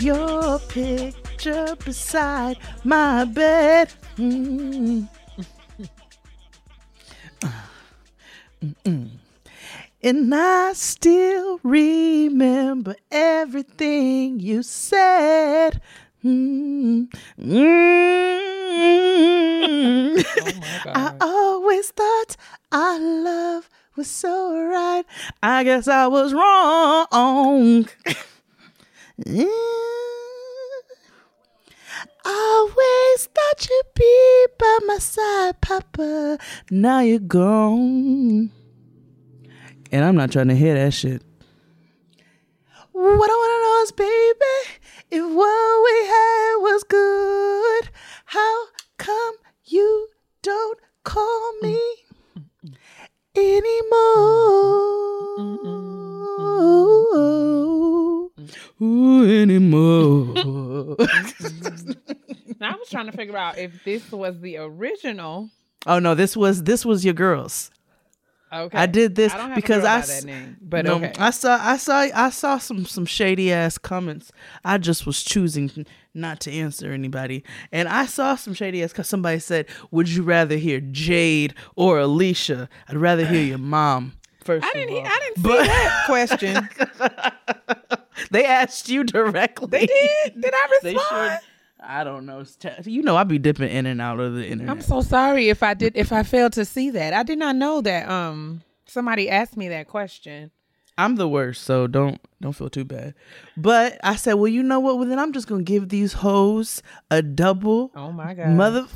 Your 0.00 0.58
picture 0.60 1.76
beside 1.84 2.58
my 2.84 3.24
bed. 3.24 3.92
Mm. 4.16 5.08
Mm-mm. 8.62 9.10
And 10.02 10.34
I 10.34 10.72
still 10.74 11.60
remember 11.62 12.96
everything 13.10 14.40
you 14.40 14.62
said. 14.62 15.80
Mm. 16.24 17.08
Mm. 17.38 17.84
I 20.86 21.14
always 21.20 21.90
thought 21.90 22.36
our 22.70 22.98
love 22.98 23.68
was 23.96 24.08
so 24.08 24.56
right. 24.56 25.04
I 25.42 25.64
guess 25.64 25.88
I 25.88 26.06
was 26.06 26.32
wrong. 26.32 27.88
Mm. 29.26 29.48
Always 32.24 33.28
thought 33.34 33.68
you'd 33.68 33.94
be 33.94 34.46
by 34.58 34.78
my 34.86 34.98
side, 34.98 35.60
Papa. 35.60 36.38
Now 36.70 37.00
you're 37.00 37.18
gone. 37.18 38.52
And 39.90 40.04
I'm 40.04 40.14
not 40.14 40.30
trying 40.30 40.48
to 40.48 40.54
hear 40.54 40.74
that 40.74 40.92
shit. 40.92 41.22
What 42.92 43.30
I 43.30 43.34
wanna 43.34 43.60
know 43.64 43.82
is, 43.82 43.92
baby, 43.92 44.58
if 45.10 45.24
what 45.24 45.82
we 45.84 46.06
had 46.06 46.56
was 46.60 46.84
good, 46.84 47.90
how 48.26 48.66
come 48.98 49.36
you 49.64 50.08
don't 50.42 50.78
call 51.04 51.52
me 51.62 51.80
anymore? 53.34 53.78
Ooh, 58.82 59.42
anymore. 59.42 60.96
Now, 62.60 62.72
I 62.72 62.76
was 62.76 62.88
trying 62.90 63.06
to 63.06 63.12
figure 63.12 63.36
out 63.36 63.56
if 63.56 63.84
this 63.84 64.10
was 64.10 64.40
the 64.40 64.56
original. 64.56 65.48
oh 65.86 66.00
no, 66.00 66.16
this 66.16 66.36
was 66.36 66.64
this 66.64 66.84
was 66.84 67.04
your 67.04 67.14
girls. 67.14 67.70
Okay, 68.52 68.76
I 68.76 68.86
did 68.86 69.14
this 69.14 69.32
I 69.32 69.36
don't 69.36 69.48
have 69.50 69.54
because 69.56 69.82
to 69.82 69.84
know 69.84 69.88
I 69.90 69.92
about 69.98 70.08
s- 70.08 70.20
that 70.22 70.26
name, 70.26 70.56
but 70.60 70.84
no, 70.84 70.94
okay. 70.96 71.12
I 71.18 71.30
saw 71.30 71.56
I 71.60 71.76
saw 71.76 71.98
I 72.12 72.30
saw 72.30 72.58
some 72.58 72.84
some 72.84 73.06
shady 73.06 73.52
ass 73.52 73.78
comments. 73.78 74.32
I 74.64 74.78
just 74.78 75.06
was 75.06 75.22
choosing 75.22 75.86
not 76.14 76.40
to 76.40 76.50
answer 76.50 76.90
anybody, 76.92 77.44
and 77.70 77.88
I 77.88 78.06
saw 78.06 78.34
some 78.34 78.54
shady 78.54 78.82
ass 78.82 78.90
because 78.90 79.06
somebody 79.08 79.38
said, 79.38 79.66
"Would 79.92 80.08
you 80.08 80.24
rather 80.24 80.56
hear 80.56 80.80
Jade 80.80 81.54
or 81.76 82.00
Alicia?" 82.00 82.68
I'd 82.88 82.96
rather 82.96 83.24
hear 83.24 83.42
your 83.44 83.58
mom. 83.58 84.14
First, 84.42 84.64
I 84.64 84.68
of 84.70 84.74
didn't. 84.74 84.96
all. 84.96 85.06
I 85.06 85.18
didn't 85.20 85.36
see 85.36 85.42
But- 85.42 85.66
that 85.66 86.02
question. 86.06 87.97
They 88.30 88.44
asked 88.44 88.88
you 88.88 89.04
directly. 89.04 89.66
They 89.68 89.86
did. 89.86 90.40
Did 90.40 90.52
I 90.54 90.78
They 90.82 90.94
respond? 90.94 91.30
sure- 91.30 91.38
I 91.80 92.02
don't 92.02 92.26
know. 92.26 92.44
You 92.84 93.02
know, 93.02 93.16
I 93.16 93.22
be 93.22 93.38
dipping 93.38 93.70
in 93.70 93.86
and 93.86 94.00
out 94.00 94.18
of 94.18 94.34
the 94.34 94.44
internet. 94.44 94.68
I'm 94.70 94.82
so 94.82 95.00
sorry 95.00 95.48
if 95.48 95.62
I 95.62 95.74
did. 95.74 95.96
If 95.96 96.12
I 96.12 96.24
failed 96.24 96.54
to 96.54 96.64
see 96.64 96.90
that, 96.90 97.12
I 97.12 97.22
did 97.22 97.38
not 97.38 97.54
know 97.54 97.80
that. 97.82 98.08
Um, 98.08 98.62
somebody 98.86 99.30
asked 99.30 99.56
me 99.56 99.68
that 99.68 99.86
question. 99.86 100.50
I'm 100.96 101.14
the 101.14 101.28
worst, 101.28 101.62
so 101.62 101.86
don't 101.86 102.20
don't 102.40 102.52
feel 102.52 102.68
too 102.68 102.84
bad. 102.84 103.14
But 103.56 103.96
I 104.02 104.16
said, 104.16 104.34
well, 104.34 104.48
you 104.48 104.64
know 104.64 104.80
what? 104.80 104.98
Well, 104.98 105.06
then 105.08 105.20
I'm 105.20 105.32
just 105.32 105.46
gonna 105.46 105.62
give 105.62 105.88
these 105.88 106.14
hoes 106.14 106.82
a 107.12 107.22
double 107.22 107.92
Oh 107.94 108.10
my 108.10 108.34
god, 108.34 108.48
mother 108.48 108.86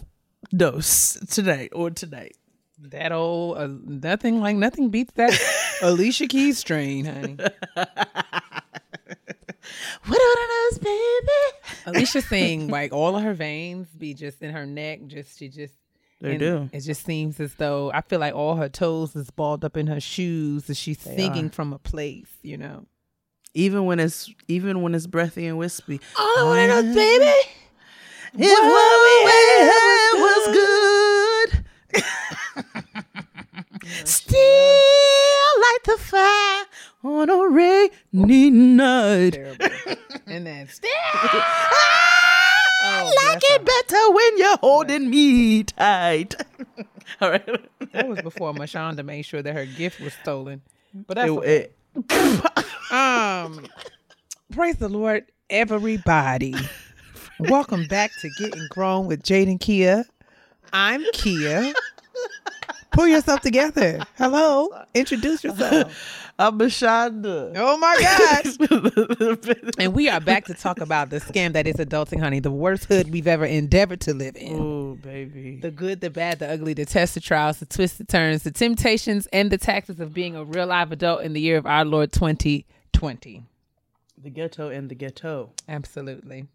dose 0.53 1.13
tonight 1.31 1.71
or 1.73 1.91
tonight. 1.91 2.37
That 2.81 3.13
old 3.13 3.59
uh, 3.59 3.69
nothing 3.85 4.41
like 4.41 4.57
nothing 4.57 4.91
beats 4.91 5.13
that 5.15 5.39
Alicia 5.83 6.27
Keys 6.27 6.59
strain, 6.59 7.05
honey. 7.05 7.37
What 10.07 10.21
are 10.21 10.71
those, 10.71 10.79
baby? 10.79 11.77
Alicia 11.87 12.23
sing 12.23 12.69
like 12.69 12.93
all 12.93 13.17
of 13.17 13.23
her 13.23 13.35
veins 13.35 13.89
be 13.97 14.15
just 14.15 14.43
in 14.43 14.53
her 14.53 14.67
neck. 14.67 15.01
Just 15.07 15.39
she 15.39 15.49
just 15.49 15.75
They 16.21 16.37
do. 16.37 16.69
It 16.73 16.81
just 16.81 17.05
seems 17.05 17.39
as 17.41 17.55
though 17.55 17.91
I 17.93 18.01
feel 18.01 18.19
like 18.21 18.35
all 18.35 18.57
her 18.57 18.69
toes 18.69 19.15
is 19.15 19.31
balled 19.31 19.65
up 19.65 19.77
in 19.77 19.87
her 19.87 20.01
shoes, 20.01 20.69
and 20.69 20.77
she's 20.77 21.01
singing 21.01 21.47
are. 21.47 21.53
from 21.53 21.73
a 21.73 21.79
place. 21.79 22.31
You 22.43 22.57
know. 22.59 22.87
Even 23.55 23.85
when 23.85 24.01
it's 24.01 24.31
even 24.49 24.83
when 24.83 24.95
it's 24.95 25.07
breathy 25.07 25.47
and 25.47 25.59
wispy. 25.59 26.01
All 26.19 26.39
I 26.39 26.43
want 26.45 26.71
to 26.71 26.83
know, 26.83 26.95
baby. 26.95 27.33
If 28.35 28.65
what 28.65 29.03
we 29.05 29.15
had 29.69 30.13
was 30.23 30.45
good. 30.57 31.65
Still 34.05 34.41
light 35.61 35.79
the 35.85 35.99
fire 35.99 36.65
on 37.05 37.31
a 37.31 37.49
rainy 37.49 38.51
night. 38.51 39.39
And 40.25 40.47
then. 40.47 40.69
I 42.85 43.13
like 43.27 43.43
it 43.45 43.65
better 43.65 44.11
when 44.13 44.39
you're 44.39 44.57
holding 44.59 45.11
me 45.11 45.65
tight. 45.65 46.35
All 47.21 47.31
right. 47.31 47.47
That 47.93 48.09
was 48.09 48.23
before 48.23 48.53
Mashonda 48.55 49.05
made 49.05 49.23
sure 49.23 49.43
that 49.43 49.53
her 49.55 49.67
gift 49.67 50.01
was 50.01 50.15
stolen. 50.15 50.63
But 50.95 51.15
that's 51.17 51.31
It- 51.45 51.77
it- 51.97 52.93
um 52.93 53.67
praise 54.53 54.77
the 54.77 54.89
Lord, 54.89 55.25
everybody. 55.51 56.55
Welcome 57.39 57.87
back 57.89 58.13
to 58.21 58.31
Getting 58.39 58.67
Grown 58.71 59.07
with 59.07 59.23
Jade 59.23 59.49
and 59.49 59.61
Keia. 59.61 60.05
I'm 60.73 61.03
Keia. 61.13 61.75
Pull 62.93 63.09
yourself 63.09 63.41
together. 63.41 64.03
Hello. 64.17 64.69
Introduce 64.95 65.45
yourself. 65.45 66.32
I'm 66.43 66.59
Mashonda. 66.59 67.53
Oh 67.55 67.77
my 67.79 67.97
gosh. 68.01 69.69
and 69.79 69.95
we 69.95 70.09
are 70.09 70.19
back 70.19 70.47
to 70.47 70.55
talk 70.55 70.81
about 70.81 71.11
the 71.11 71.21
scam 71.21 71.53
that 71.53 71.69
is 71.69 71.77
adulting, 71.77 72.19
honey. 72.19 72.41
The 72.41 72.51
worst 72.51 72.87
hood 72.87 73.13
we've 73.13 73.29
ever 73.29 73.45
endeavored 73.45 74.01
to 74.01 74.13
live 74.13 74.35
in. 74.35 74.59
Oh, 74.59 74.99
baby. 75.01 75.61
The 75.63 75.71
good, 75.71 76.01
the 76.01 76.11
bad, 76.11 76.41
the 76.41 76.51
ugly, 76.51 76.75
the 76.75 76.85
test, 76.85 77.15
the 77.15 77.21
trials, 77.21 77.61
the 77.61 77.67
twisted 77.67 78.09
turns, 78.09 78.43
the 78.43 78.51
temptations, 78.51 79.29
and 79.33 79.53
the 79.53 79.57
taxes 79.57 80.01
of 80.01 80.13
being 80.13 80.35
a 80.35 80.43
real 80.43 80.67
live 80.67 80.91
adult 80.91 81.23
in 81.23 81.33
the 81.33 81.41
year 81.41 81.59
of 81.59 81.65
our 81.65 81.85
Lord 81.85 82.11
2020. 82.11 83.45
The 84.21 84.31
ghetto 84.31 84.69
and 84.69 84.91
the 84.91 84.97
ghetto. 84.97 85.51
Absolutely. 85.69 86.49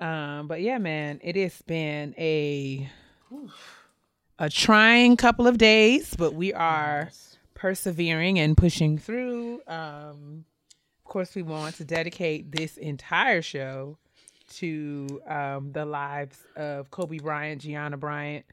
Um, 0.00 0.48
but 0.48 0.62
yeah, 0.62 0.78
man, 0.78 1.20
it 1.22 1.36
has 1.36 1.62
been 1.62 2.12
a 2.18 2.90
a 4.40 4.50
trying 4.50 5.16
couple 5.16 5.46
of 5.46 5.58
days, 5.58 6.12
but 6.18 6.34
we 6.34 6.52
are 6.52 7.12
persevering 7.66 8.40
and 8.40 8.56
pushing 8.56 8.98
through. 8.98 9.60
Um, 9.68 10.44
of 10.98 11.04
course, 11.04 11.36
we 11.36 11.42
want 11.42 11.76
to 11.76 11.84
dedicate 11.84 12.50
this 12.50 12.76
entire 12.76 13.40
show 13.40 13.98
to 14.54 15.20
um, 15.28 15.70
the 15.70 15.84
lives 15.84 16.38
of 16.56 16.90
Kobe 16.90 17.18
Bryant, 17.18 17.62
Gianna 17.62 17.96
Bryant, 17.96 18.44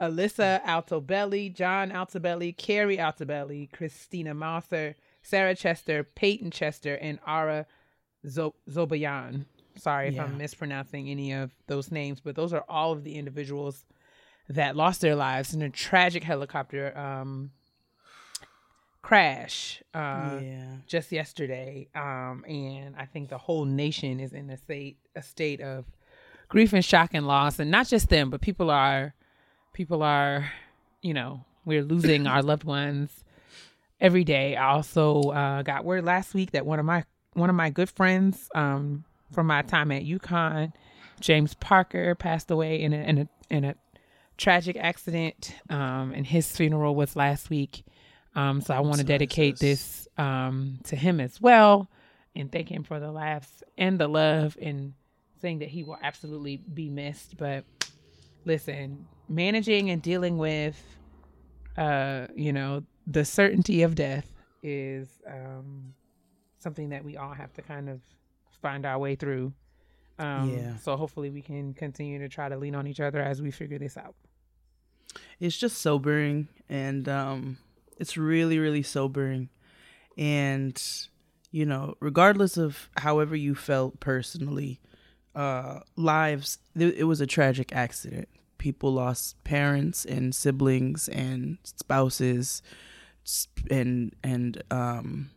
Alyssa 0.00 0.62
Altobelli, 0.64 1.54
John 1.54 1.90
Altobelli, 1.90 2.56
Keri 2.56 2.96
Altobelli, 2.96 3.70
Christina 3.70 4.32
Mauser, 4.32 4.94
Sarah 5.22 5.54
Chester, 5.54 6.02
Payton 6.02 6.50
Chester, 6.50 6.94
and 6.94 7.18
Ara 7.26 7.66
Zo- 8.26 8.54
Zobayan. 8.70 9.44
sorry 9.76 10.08
if 10.08 10.14
Yeah. 10.14 10.24
I'm 10.24 10.38
mispronouncing 10.38 11.10
any 11.10 11.32
of 11.32 11.50
those 11.66 11.90
names, 11.90 12.20
but 12.20 12.34
those 12.34 12.54
are 12.54 12.64
all 12.66 12.92
of 12.92 13.04
the 13.04 13.16
individuals 13.16 13.84
that 14.48 14.74
lost 14.74 15.02
their 15.02 15.14
lives 15.16 15.52
in 15.52 15.60
a 15.60 15.68
tragic 15.68 16.24
helicopter 16.24 16.96
um, 16.98 17.50
crash 19.04 19.82
uh, 19.92 20.40
yeah. 20.42 20.64
just 20.86 21.12
yesterday. 21.12 21.86
Um, 21.94 22.42
and 22.48 22.96
I 22.96 23.04
think 23.04 23.28
the 23.28 23.36
whole 23.36 23.66
nation 23.66 24.18
is 24.18 24.32
in 24.32 24.48
a 24.48 24.56
state 24.56 24.96
a 25.14 25.22
state 25.22 25.60
of 25.60 25.84
grief 26.48 26.72
and 26.72 26.82
shock 26.82 27.10
and 27.12 27.26
loss, 27.26 27.58
and 27.58 27.70
not 27.70 27.86
just 27.86 28.08
them, 28.08 28.30
but 28.30 28.40
people 28.40 28.70
are 28.70 29.14
people 29.74 30.02
are, 30.02 30.50
you 31.02 31.12
know, 31.12 31.44
we're 31.66 31.82
losing 31.82 32.26
our 32.26 32.42
loved 32.50 32.64
ones 32.64 33.24
every 34.00 34.24
day. 34.24 34.56
I 34.56 34.70
also 34.72 35.20
uh, 35.30 35.62
got 35.62 35.84
word 35.84 36.06
last 36.06 36.32
week 36.32 36.52
that 36.52 36.64
one 36.64 36.78
of 36.78 36.86
my 36.86 37.04
one 37.34 37.50
of 37.50 37.56
my 37.56 37.68
good 37.68 37.90
friends 37.90 38.48
um, 38.54 39.04
from 39.32 39.46
my 39.46 39.60
time 39.60 39.92
at 39.92 40.04
UConn, 40.04 40.72
James 41.20 41.52
Parker, 41.52 42.14
passed 42.14 42.50
away 42.50 42.80
in 42.80 42.94
a 42.94 43.02
in 43.02 43.18
a 43.18 43.28
in 43.50 43.64
a 43.64 43.74
tragic 44.38 44.78
accident, 44.78 45.54
um, 45.68 46.14
and 46.14 46.26
his 46.26 46.50
funeral 46.56 46.94
was 46.94 47.16
last 47.16 47.50
week. 47.50 47.84
Um, 48.34 48.60
so 48.60 48.74
I 48.74 48.80
want 48.80 48.98
to 48.98 49.04
dedicate 49.04 49.58
this 49.58 50.08
um, 50.18 50.80
to 50.84 50.96
him 50.96 51.20
as 51.20 51.40
well, 51.40 51.88
and 52.34 52.50
thank 52.50 52.68
him 52.68 52.82
for 52.82 52.98
the 52.98 53.12
laughs 53.12 53.62
and 53.78 53.98
the 53.98 54.08
love, 54.08 54.56
and 54.60 54.94
saying 55.40 55.60
that 55.60 55.68
he 55.68 55.84
will 55.84 55.98
absolutely 56.02 56.56
be 56.56 56.88
missed. 56.90 57.36
But 57.36 57.64
listen, 58.44 59.06
managing 59.28 59.90
and 59.90 60.02
dealing 60.02 60.36
with, 60.38 60.80
uh, 61.76 62.26
you 62.34 62.52
know, 62.52 62.82
the 63.06 63.24
certainty 63.24 63.82
of 63.82 63.94
death 63.94 64.30
is 64.62 65.08
um, 65.28 65.94
something 66.58 66.88
that 66.88 67.04
we 67.04 67.16
all 67.16 67.34
have 67.34 67.52
to 67.54 67.62
kind 67.62 67.88
of 67.88 68.00
find 68.62 68.86
our 68.86 68.98
way 68.98 69.14
through. 69.14 69.52
Um, 70.18 70.50
Yeah. 70.50 70.76
So 70.76 70.96
hopefully 70.96 71.30
we 71.30 71.42
can 71.42 71.74
continue 71.74 72.18
to 72.20 72.28
try 72.28 72.48
to 72.48 72.56
lean 72.56 72.74
on 72.74 72.86
each 72.86 73.00
other 73.00 73.20
as 73.20 73.42
we 73.42 73.50
figure 73.50 73.78
this 73.78 73.96
out. 73.96 74.14
it's 75.38 75.56
just 75.56 75.78
sobering 75.78 76.48
and 76.68 77.08
um 77.08 77.58
it's 77.98 78.16
really 78.16 78.58
really 78.58 78.82
sobering. 78.82 79.48
And 80.16 80.80
you 81.50 81.64
know 81.64 81.94
regardless 82.00 82.56
of 82.56 82.90
however 82.96 83.36
you 83.36 83.54
felt 83.54 84.00
personally 84.00 84.80
uh 85.36 85.78
lives 85.96 86.58
th- 86.76 86.94
it 86.96 87.04
was 87.04 87.20
a 87.20 87.26
tragic 87.26 87.74
accident. 87.74 88.28
People 88.58 88.92
lost 88.92 89.42
parents 89.44 90.04
and 90.04 90.34
siblings 90.34 91.08
and 91.08 91.58
spouses 91.62 92.62
and 93.70 94.14
and 94.22 94.62
um 94.70 95.30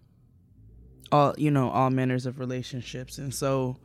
all 1.12 1.34
you 1.38 1.52
know 1.52 1.70
all 1.70 1.90
manners 1.90 2.26
of 2.26 2.40
relationships. 2.40 3.18
And 3.18 3.34
so 3.34 3.78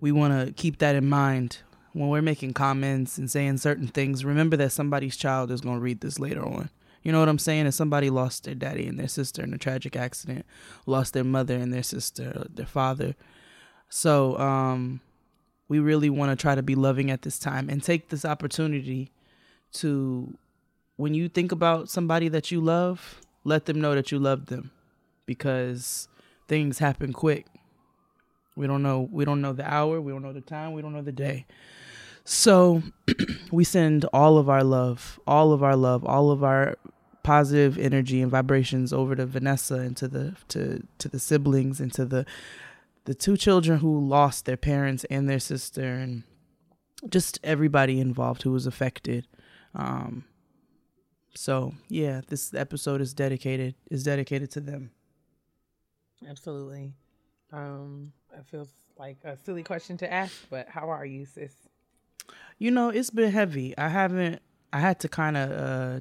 we 0.00 0.12
want 0.12 0.46
to 0.46 0.52
keep 0.52 0.78
that 0.78 0.94
in 0.94 1.08
mind 1.08 1.58
when 1.92 2.08
we're 2.08 2.22
making 2.22 2.52
comments 2.52 3.16
and 3.16 3.30
saying 3.30 3.58
certain 3.58 3.88
things. 3.88 4.24
Remember 4.24 4.56
that 4.58 4.72
somebody's 4.72 5.16
child 5.16 5.50
is 5.50 5.62
going 5.62 5.76
to 5.76 5.80
read 5.80 6.00
this 6.00 6.18
later 6.18 6.44
on 6.44 6.70
you 7.06 7.12
know 7.12 7.20
what 7.20 7.28
i'm 7.28 7.38
saying? 7.38 7.66
If 7.66 7.74
somebody 7.74 8.10
lost 8.10 8.42
their 8.42 8.56
daddy 8.56 8.88
and 8.88 8.98
their 8.98 9.06
sister 9.06 9.40
in 9.44 9.54
a 9.54 9.58
tragic 9.58 9.94
accident 9.94 10.44
lost 10.86 11.14
their 11.14 11.22
mother 11.22 11.54
and 11.54 11.72
their 11.72 11.84
sister 11.84 12.48
their 12.52 12.66
father. 12.66 13.14
So 13.88 14.36
um 14.40 15.00
we 15.68 15.78
really 15.78 16.10
want 16.10 16.32
to 16.32 16.42
try 16.42 16.56
to 16.56 16.64
be 16.64 16.74
loving 16.74 17.08
at 17.12 17.22
this 17.22 17.38
time 17.38 17.70
and 17.70 17.80
take 17.80 18.08
this 18.08 18.24
opportunity 18.24 19.12
to 19.74 20.36
when 20.96 21.14
you 21.14 21.28
think 21.28 21.52
about 21.52 21.88
somebody 21.88 22.26
that 22.28 22.50
you 22.50 22.60
love 22.60 23.20
let 23.44 23.66
them 23.66 23.80
know 23.80 23.94
that 23.94 24.10
you 24.10 24.18
love 24.18 24.46
them 24.46 24.72
because 25.26 26.08
things 26.48 26.80
happen 26.80 27.12
quick. 27.12 27.46
We 28.56 28.66
don't 28.66 28.82
know 28.82 29.08
we 29.12 29.24
don't 29.24 29.40
know 29.40 29.52
the 29.52 29.72
hour, 29.72 30.00
we 30.00 30.10
don't 30.10 30.22
know 30.22 30.32
the 30.32 30.40
time, 30.40 30.72
we 30.72 30.82
don't 30.82 30.92
know 30.92 31.02
the 31.02 31.12
day. 31.12 31.46
So 32.24 32.82
we 33.52 33.62
send 33.62 34.06
all 34.06 34.38
of 34.38 34.48
our 34.48 34.64
love, 34.64 35.20
all 35.24 35.52
of 35.52 35.62
our 35.62 35.76
love, 35.76 36.04
all 36.04 36.32
of 36.32 36.42
our 36.42 36.76
positive 37.26 37.76
energy 37.76 38.22
and 38.22 38.30
vibrations 38.30 38.92
over 38.92 39.16
to 39.16 39.26
Vanessa 39.26 39.76
and 39.76 39.96
to 39.96 40.06
the 40.06 40.36
to 40.48 40.86
to 40.98 41.08
the 41.08 41.18
siblings 41.18 41.80
and 41.80 41.92
to 41.92 42.04
the 42.04 42.24
the 43.04 43.14
two 43.14 43.36
children 43.36 43.80
who 43.80 43.98
lost 43.98 44.44
their 44.44 44.56
parents 44.56 45.04
and 45.10 45.28
their 45.28 45.40
sister 45.40 45.94
and 45.94 46.22
just 47.08 47.40
everybody 47.42 48.00
involved 48.00 48.42
who 48.42 48.52
was 48.52 48.66
affected. 48.66 49.26
Um 49.74 50.24
so 51.34 51.74
yeah, 51.88 52.20
this 52.28 52.54
episode 52.54 53.00
is 53.00 53.12
dedicated 53.12 53.74
is 53.90 54.04
dedicated 54.04 54.50
to 54.52 54.60
them. 54.60 54.92
Absolutely. 56.28 56.92
Um, 57.52 58.12
it 58.32 58.44
feels 58.46 58.70
like 58.98 59.18
a 59.24 59.36
silly 59.36 59.62
question 59.62 59.96
to 59.98 60.12
ask, 60.12 60.34
but 60.50 60.68
how 60.68 60.88
are 60.88 61.04
you, 61.04 61.26
sis? 61.26 61.54
You 62.58 62.70
know, 62.70 62.88
it's 62.88 63.10
been 63.10 63.30
heavy. 63.30 63.76
I 63.76 63.88
haven't. 63.88 64.40
I 64.72 64.80
had 64.80 65.00
to 65.00 65.08
kind 65.08 65.36
of, 65.36 65.50
uh, 65.50 66.00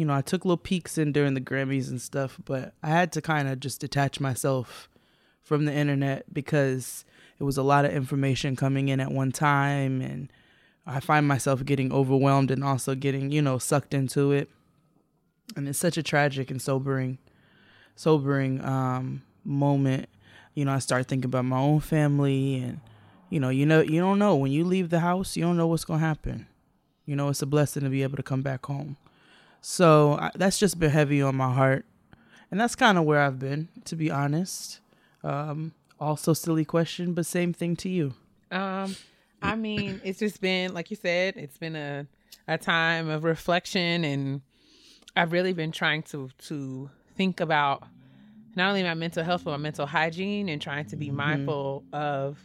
you 0.00 0.06
know, 0.06 0.14
I 0.14 0.22
took 0.22 0.46
little 0.46 0.56
peeks 0.56 0.96
in 0.96 1.12
during 1.12 1.34
the 1.34 1.42
Grammys 1.42 1.90
and 1.90 2.00
stuff, 2.00 2.40
but 2.46 2.72
I 2.82 2.88
had 2.88 3.12
to 3.12 3.20
kind 3.20 3.46
of 3.46 3.60
just 3.60 3.82
detach 3.82 4.18
myself 4.18 4.88
from 5.42 5.66
the 5.66 5.74
internet 5.74 6.32
because 6.32 7.04
it 7.38 7.44
was 7.44 7.58
a 7.58 7.62
lot 7.62 7.84
of 7.84 7.92
information 7.92 8.56
coming 8.56 8.88
in 8.88 8.98
at 8.98 9.12
one 9.12 9.30
time, 9.30 10.00
and 10.00 10.32
I 10.86 11.00
find 11.00 11.28
myself 11.28 11.66
getting 11.66 11.92
overwhelmed 11.92 12.50
and 12.50 12.64
also 12.64 12.94
getting, 12.94 13.30
you 13.30 13.42
know, 13.42 13.58
sucked 13.58 13.92
into 13.92 14.32
it. 14.32 14.48
And 15.54 15.68
it's 15.68 15.78
such 15.78 15.98
a 15.98 16.02
tragic 16.02 16.50
and 16.50 16.62
sobering, 16.62 17.18
sobering 17.94 18.64
um, 18.64 19.20
moment. 19.44 20.08
You 20.54 20.64
know, 20.64 20.72
I 20.72 20.78
start 20.78 21.08
thinking 21.08 21.28
about 21.28 21.44
my 21.44 21.58
own 21.58 21.80
family 21.80 22.56
and 22.56 22.80
you 23.28 23.38
know, 23.38 23.50
you 23.50 23.66
know, 23.66 23.82
you 23.82 24.00
don't 24.00 24.18
know 24.18 24.34
when 24.34 24.50
you 24.50 24.64
leave 24.64 24.88
the 24.88 25.00
house, 25.00 25.36
you 25.36 25.42
don't 25.42 25.58
know 25.58 25.66
what's 25.66 25.84
gonna 25.84 25.98
happen. 25.98 26.46
You 27.04 27.16
know, 27.16 27.28
it's 27.28 27.42
a 27.42 27.46
blessing 27.46 27.82
to 27.82 27.90
be 27.90 28.02
able 28.02 28.16
to 28.16 28.22
come 28.22 28.40
back 28.40 28.64
home. 28.64 28.96
So 29.60 30.12
I, 30.20 30.30
that's 30.34 30.58
just 30.58 30.78
been 30.78 30.90
heavy 30.90 31.22
on 31.22 31.36
my 31.36 31.52
heart, 31.52 31.84
and 32.50 32.58
that's 32.58 32.74
kind 32.74 32.98
of 32.98 33.04
where 33.04 33.20
I've 33.20 33.38
been, 33.38 33.68
to 33.84 33.96
be 33.96 34.10
honest. 34.10 34.80
Um, 35.22 35.72
also, 35.98 36.32
silly 36.32 36.64
question, 36.64 37.12
but 37.12 37.26
same 37.26 37.52
thing 37.52 37.76
to 37.76 37.88
you. 37.88 38.14
Um, 38.50 38.96
I 39.42 39.56
mean, 39.56 40.00
it's 40.02 40.18
just 40.18 40.40
been 40.40 40.72
like 40.74 40.90
you 40.90 40.96
said, 40.96 41.36
it's 41.36 41.58
been 41.58 41.76
a 41.76 42.06
a 42.48 42.58
time 42.58 43.08
of 43.08 43.24
reflection, 43.24 44.04
and 44.04 44.40
I've 45.14 45.32
really 45.32 45.52
been 45.52 45.72
trying 45.72 46.02
to 46.04 46.30
to 46.46 46.90
think 47.16 47.40
about 47.40 47.84
not 48.56 48.68
only 48.68 48.82
my 48.82 48.94
mental 48.94 49.22
health 49.22 49.44
but 49.44 49.52
my 49.52 49.56
mental 49.58 49.86
hygiene, 49.86 50.48
and 50.48 50.60
trying 50.60 50.86
to 50.86 50.96
be 50.96 51.10
mindful 51.10 51.84
of 51.92 52.38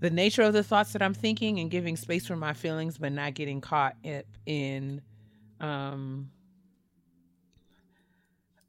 the 0.00 0.10
nature 0.10 0.42
of 0.42 0.54
the 0.54 0.62
thoughts 0.62 0.94
that 0.94 1.02
I'm 1.02 1.12
thinking 1.12 1.60
and 1.60 1.70
giving 1.70 1.96
space 1.96 2.26
for 2.26 2.36
my 2.36 2.54
feelings, 2.54 2.96
but 2.96 3.12
not 3.12 3.34
getting 3.34 3.60
caught 3.60 3.96
in 4.46 5.02
um 5.60 6.30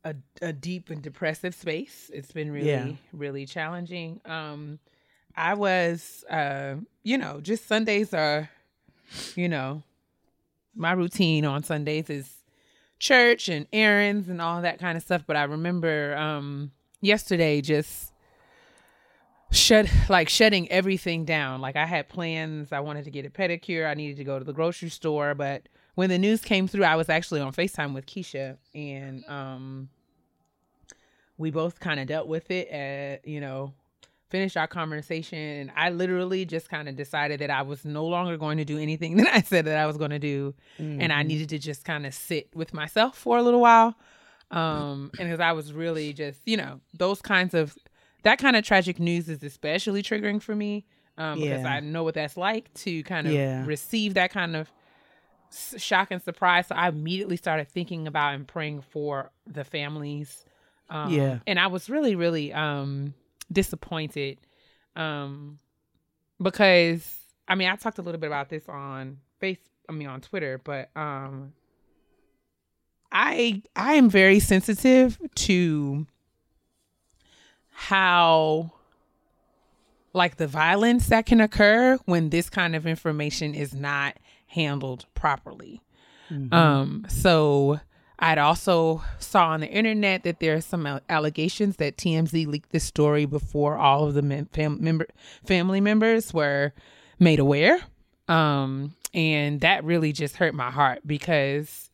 a, 0.03 0.15
a 0.41 0.51
deep 0.53 0.89
and 0.89 1.01
depressive 1.01 1.53
space. 1.53 2.09
It's 2.13 2.31
been 2.31 2.51
really, 2.51 2.67
Yeah. 2.67 2.91
really 3.13 3.45
challenging. 3.45 4.19
Um, 4.25 4.79
I 5.35 5.53
was, 5.53 6.23
uh, 6.29 6.75
you 7.03 7.17
know, 7.17 7.39
just 7.39 7.67
Sundays 7.67 8.13
are, 8.13 8.49
you 9.35 9.47
know, 9.47 9.83
my 10.75 10.91
routine 10.93 11.45
on 11.45 11.63
Sundays 11.63 12.09
is 12.09 12.29
church 12.97 13.47
and 13.49 13.67
errands 13.71 14.27
and 14.29 14.41
all 14.41 14.61
that 14.61 14.79
kind 14.79 14.97
of 14.97 15.03
stuff. 15.03 15.23
But 15.27 15.35
I 15.35 15.43
remember 15.43 16.15
um, 16.17 16.71
yesterday 17.01 17.61
just 17.61 18.11
shut 19.51 19.87
like 20.09 20.29
shutting 20.29 20.69
everything 20.71 21.25
down. 21.25 21.61
Like 21.61 21.75
I 21.75 21.85
had 21.85 22.09
plans. 22.09 22.71
I 22.71 22.79
wanted 22.79 23.05
to 23.05 23.11
get 23.11 23.25
a 23.25 23.29
pedicure. 23.29 23.87
I 23.87 23.93
needed 23.93 24.17
to 24.17 24.23
go 24.23 24.39
to 24.39 24.45
the 24.45 24.53
grocery 24.53 24.89
store, 24.89 25.35
but 25.35 25.67
when 25.95 26.09
the 26.09 26.17
news 26.17 26.41
came 26.41 26.67
through, 26.67 26.83
I 26.85 26.95
was 26.95 27.09
actually 27.09 27.41
on 27.41 27.51
FaceTime 27.53 27.93
with 27.93 28.05
Keisha 28.05 28.57
and 28.73 29.23
um 29.27 29.89
we 31.37 31.49
both 31.51 31.79
kind 31.79 31.99
of 31.99 32.07
dealt 32.07 32.27
with 32.27 32.51
it 32.51 32.67
at, 32.69 33.27
you 33.27 33.41
know, 33.41 33.73
finished 34.29 34.55
our 34.55 34.67
conversation 34.67 35.37
and 35.37 35.71
I 35.75 35.89
literally 35.89 36.45
just 36.45 36.69
kind 36.69 36.87
of 36.87 36.95
decided 36.95 37.41
that 37.41 37.49
I 37.49 37.63
was 37.63 37.83
no 37.83 38.05
longer 38.05 38.37
going 38.37 38.57
to 38.59 38.65
do 38.65 38.77
anything 38.77 39.17
that 39.17 39.27
I 39.33 39.41
said 39.41 39.65
that 39.65 39.77
I 39.77 39.85
was 39.85 39.97
going 39.97 40.11
to 40.11 40.19
do 40.19 40.53
and 40.79 41.11
I 41.11 41.23
needed 41.23 41.49
to 41.49 41.59
just 41.59 41.83
kind 41.83 42.05
of 42.05 42.13
sit 42.13 42.49
with 42.55 42.73
myself 42.73 43.17
for 43.17 43.37
a 43.37 43.41
little 43.43 43.61
while. 43.61 43.95
Um 44.51 45.11
and 45.19 45.29
cuz 45.29 45.39
I 45.39 45.51
was 45.53 45.73
really 45.73 46.13
just, 46.13 46.39
you 46.45 46.57
know, 46.57 46.79
those 46.93 47.21
kinds 47.21 47.53
of 47.53 47.75
that 48.23 48.37
kind 48.37 48.55
of 48.55 48.63
tragic 48.63 48.99
news 48.99 49.27
is 49.29 49.43
especially 49.43 50.03
triggering 50.03 50.41
for 50.41 50.55
me 50.55 50.85
um 51.17 51.39
because 51.39 51.65
I 51.65 51.79
know 51.79 52.03
what 52.03 52.13
that's 52.13 52.37
like 52.37 52.73
to 52.75 53.03
kind 53.03 53.27
of 53.27 53.33
Yeah. 53.33 53.65
receive 53.65 54.13
that 54.13 54.31
kind 54.31 54.55
of 54.55 54.71
shock 55.77 56.09
and 56.11 56.21
surprise. 56.21 56.67
So 56.67 56.75
I 56.75 56.89
immediately 56.89 57.37
started 57.37 57.67
thinking 57.67 58.07
about 58.07 58.35
and 58.35 58.47
praying 58.47 58.81
for 58.81 59.31
the 59.45 59.63
families. 59.63 60.45
Um, 60.89 61.11
Yeah. 61.11 61.39
And 61.47 61.59
I 61.59 61.67
was 61.67 61.89
really, 61.89 62.15
really 62.15 62.53
um, 62.53 63.13
disappointed 63.51 64.39
um, 64.95 65.59
because, 66.41 67.07
I 67.47 67.55
mean, 67.55 67.69
I 67.69 67.75
talked 67.75 67.97
a 67.97 68.01
little 68.01 68.19
bit 68.19 68.27
about 68.27 68.49
this 68.49 68.67
on 68.67 69.17
face, 69.39 69.59
I 69.89 69.93
mean, 69.93 70.07
on 70.07 70.21
Twitter, 70.21 70.59
but 70.63 70.89
um, 70.95 71.53
I 73.11 73.61
I 73.75 73.95
am 73.95 74.09
very 74.09 74.39
sensitive 74.39 75.19
to 75.35 76.07
how 77.71 78.71
like 80.13 80.37
the 80.37 80.47
violence 80.47 81.07
that 81.07 81.25
can 81.25 81.41
occur 81.41 81.97
when 82.05 82.29
this 82.29 82.49
kind 82.49 82.75
of 82.75 82.85
information 82.85 83.55
is 83.55 83.73
not 83.73 84.17
handled 84.51 85.05
properly. 85.15 85.81
Mm-hmm. 86.29 86.53
Um, 86.53 87.05
so 87.09 87.79
I'd 88.19 88.37
also 88.37 89.01
saw 89.19 89.49
on 89.49 89.61
the 89.61 89.67
internet 89.67 90.23
that 90.23 90.39
there 90.39 90.55
are 90.55 90.61
some 90.61 90.85
allegations 91.09 91.77
that 91.77 91.97
TMZ 91.97 92.47
leaked 92.47 92.71
this 92.71 92.83
story 92.83 93.25
before 93.25 93.77
all 93.77 94.07
of 94.07 94.13
the 94.13 94.47
fam- 94.53 94.83
member 94.83 95.07
family 95.45 95.81
members 95.81 96.33
were 96.33 96.73
made 97.19 97.39
aware. 97.39 97.79
Um, 98.27 98.93
and 99.13 99.61
that 99.61 99.83
really 99.83 100.13
just 100.13 100.37
hurt 100.37 100.53
my 100.53 100.71
heart 100.71 100.99
because 101.05 101.89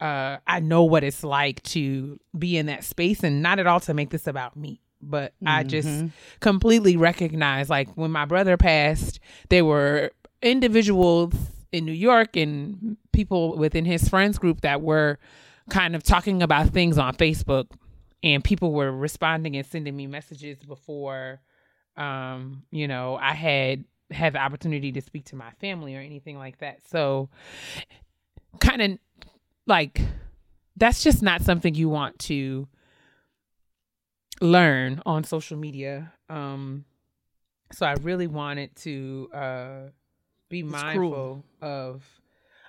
uh, 0.00 0.38
I 0.46 0.60
know 0.60 0.84
what 0.84 1.04
it's 1.04 1.22
like 1.22 1.62
to 1.64 2.18
be 2.36 2.56
in 2.56 2.66
that 2.66 2.84
space 2.84 3.22
and 3.22 3.42
not 3.42 3.58
at 3.58 3.66
all 3.66 3.80
to 3.80 3.94
make 3.94 4.10
this 4.10 4.26
about 4.26 4.56
me 4.56 4.80
but 5.02 5.34
mm-hmm. 5.34 5.48
I 5.48 5.62
just 5.62 5.86
mm-hmm. 5.86 6.06
completely 6.40 6.96
recognize 6.96 7.70
like 7.70 7.88
when 7.96 8.10
my 8.10 8.24
brother 8.24 8.56
passed, 8.56 9.20
there 9.50 9.64
were 9.64 10.10
individuals 10.42 11.34
in 11.72 11.84
New 11.84 11.92
York 11.92 12.36
and 12.36 12.96
people 13.12 13.56
within 13.56 13.84
his 13.84 14.08
friends 14.08 14.38
group 14.38 14.60
that 14.62 14.82
were 14.82 15.18
kind 15.68 15.96
of 15.96 16.02
talking 16.02 16.42
about 16.42 16.68
things 16.68 16.98
on 16.98 17.14
Facebook 17.14 17.66
and 18.22 18.42
people 18.42 18.72
were 18.72 18.92
responding 18.92 19.56
and 19.56 19.66
sending 19.66 19.96
me 19.96 20.06
messages 20.06 20.58
before 20.62 21.40
um 21.96 22.62
you 22.70 22.86
know 22.86 23.16
I 23.16 23.32
had 23.32 23.84
had 24.10 24.34
the 24.34 24.38
opportunity 24.38 24.92
to 24.92 25.00
speak 25.00 25.24
to 25.26 25.36
my 25.36 25.50
family 25.60 25.96
or 25.96 26.00
anything 26.00 26.38
like 26.38 26.58
that. 26.58 26.86
So 26.88 27.28
kind 28.60 28.82
of 28.82 28.98
like 29.66 30.00
that's 30.76 31.02
just 31.02 31.22
not 31.22 31.42
something 31.42 31.74
you 31.74 31.88
want 31.88 32.18
to 32.20 32.68
learn 34.40 35.02
on 35.06 35.24
social 35.24 35.56
media. 35.56 36.12
Um, 36.28 36.84
so 37.72 37.86
I 37.86 37.94
really 37.94 38.26
wanted 38.26 38.76
to 38.76 39.28
uh, 39.32 39.78
be 40.48 40.60
it's 40.60 40.70
mindful 40.70 41.10
cruel. 41.10 41.44
of 41.60 42.04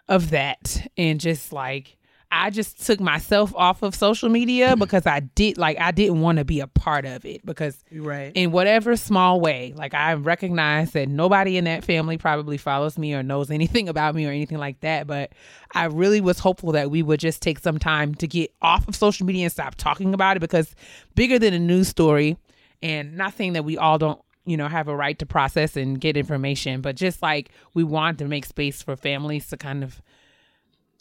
of 0.08 0.30
that 0.32 0.88
and 0.98 1.20
just 1.20 1.52
like 1.52 1.98
I 2.30 2.50
just 2.50 2.86
took 2.86 3.00
myself 3.00 3.54
off 3.56 3.84
of 3.84 3.96
social 3.96 4.28
media 4.30 4.76
because 4.80 5.06
I 5.06 5.22
did 5.22 5.58
like 5.58 5.80
I 5.80 5.92
didn't 5.92 6.22
want 6.22 6.40
to 6.40 6.46
be 6.46 6.60
a 6.60 6.68
part 6.68 7.06
of 7.06 7.26
it 7.26 7.46
because 7.46 7.84
right 7.92 8.32
in 8.36 8.52
whatever 8.52 8.96
small 8.96 9.40
way 9.40 9.74
like 9.76 9.94
I 9.94 10.14
recognize 10.14 10.92
that 10.92 11.08
nobody 11.08 11.58
in 11.58 11.66
that 11.66 11.84
family 11.84 12.18
probably 12.18 12.58
follows 12.58 12.98
me 12.98 13.14
or 13.14 13.24
knows 13.24 13.50
anything 13.50 13.88
about 13.88 14.16
me 14.16 14.26
or 14.26 14.32
anything 14.32 14.58
like 14.58 14.80
that 14.82 15.08
but 15.08 15.32
I 15.74 15.86
really 15.86 16.22
was 16.22 16.40
hopeful 16.40 16.74
that 16.74 16.92
we 16.92 17.02
would 17.02 17.20
just 17.20 17.42
take 17.42 17.60
some 17.60 17.80
time 17.80 18.16
to 18.16 18.28
get 18.28 18.52
off 18.62 18.88
of 18.88 18.96
social 18.96 19.26
media 19.26 19.46
and 19.46 19.52
stop 19.52 19.76
talking 19.76 20.14
about 20.14 20.38
it 20.38 20.42
because 20.42 20.76
bigger 21.16 21.40
than 21.40 21.54
a 21.54 21.60
news 21.60 21.88
story 21.88 22.38
and 22.82 23.16
not 23.18 23.36
saying 23.36 23.54
that 23.54 23.66
we 23.66 23.78
all 23.78 23.98
don't 23.98 24.22
you 24.48 24.58
know 24.58 24.68
have 24.68 24.88
a 24.88 24.96
right 24.96 25.20
to 25.20 25.26
process 25.26 25.76
and 25.76 26.02
get 26.02 26.18
information 26.18 26.82
but 26.82 26.96
just 26.96 27.22
like 27.22 27.50
we 27.74 27.84
want 27.84 28.18
to 28.18 28.26
make 28.26 28.46
space 28.46 28.82
for 28.82 28.96
families 28.96 29.48
to 29.50 29.58
kind 29.58 29.84
of 29.84 30.02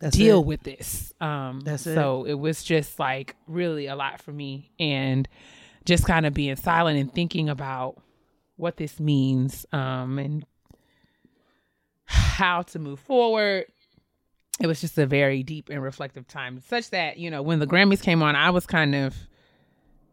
that's 0.00 0.16
deal 0.16 0.40
it. 0.40 0.46
with 0.46 0.62
this. 0.62 1.14
Um, 1.20 1.60
That's 1.60 1.82
so 1.82 2.24
it. 2.24 2.32
it 2.32 2.34
was 2.34 2.62
just 2.62 2.98
like 2.98 3.34
really 3.46 3.86
a 3.86 3.96
lot 3.96 4.20
for 4.20 4.32
me, 4.32 4.70
and 4.78 5.26
just 5.84 6.04
kind 6.04 6.26
of 6.26 6.34
being 6.34 6.56
silent 6.56 6.98
and 6.98 7.12
thinking 7.12 7.48
about 7.48 8.00
what 8.56 8.76
this 8.76 9.00
means 9.00 9.66
um, 9.72 10.18
and 10.18 10.44
how 12.04 12.62
to 12.62 12.78
move 12.78 13.00
forward. 13.00 13.66
It 14.60 14.66
was 14.66 14.80
just 14.80 14.96
a 14.96 15.06
very 15.06 15.42
deep 15.42 15.68
and 15.68 15.82
reflective 15.82 16.26
time, 16.26 16.60
such 16.60 16.90
that 16.90 17.18
you 17.18 17.30
know 17.30 17.42
when 17.42 17.58
the 17.58 17.66
Grammys 17.66 18.02
came 18.02 18.22
on, 18.22 18.36
I 18.36 18.50
was 18.50 18.66
kind 18.66 18.94
of 18.94 19.16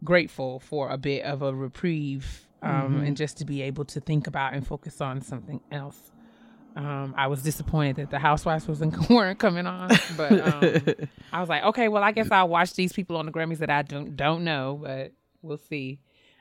grateful 0.04 0.60
for 0.60 0.90
a 0.90 0.98
bit 0.98 1.24
of 1.24 1.42
a 1.42 1.54
reprieve 1.54 2.46
um, 2.64 2.72
mm-hmm. 2.72 3.04
and 3.06 3.18
just 3.18 3.38
to 3.38 3.46
be 3.46 3.62
able 3.62 3.86
to 3.86 4.00
think 4.00 4.28
about 4.28 4.54
and 4.54 4.66
focus 4.66 5.02
on 5.02 5.22
something 5.22 5.60
else. 5.72 6.12
Um, 6.76 7.14
I 7.16 7.28
was 7.28 7.44
disappointed 7.44 7.98
that 7.98 8.10
the 8.10 8.18
Housewives 8.18 8.68
wasn't 8.68 9.10
weren't 9.10 9.38
coming 9.38 9.68
on, 9.68 9.92
but 10.18 10.32
um, 10.32 11.10
I 11.32 11.40
was 11.40 11.50
like, 11.50 11.64
okay, 11.66 11.88
well, 11.88 12.02
I 12.02 12.12
guess 12.12 12.32
I'll 12.32 12.48
watch 12.48 12.74
these 12.74 12.94
people 12.94 13.18
on 13.18 13.26
the 13.26 13.32
Grammys 13.32 13.60
that 13.60 13.70
I 13.70 13.84
don't 13.84 14.16
don't 14.16 14.44
know, 14.44 14.80
but 14.82 15.12
we'll 15.42 15.58
see. 15.58 16.00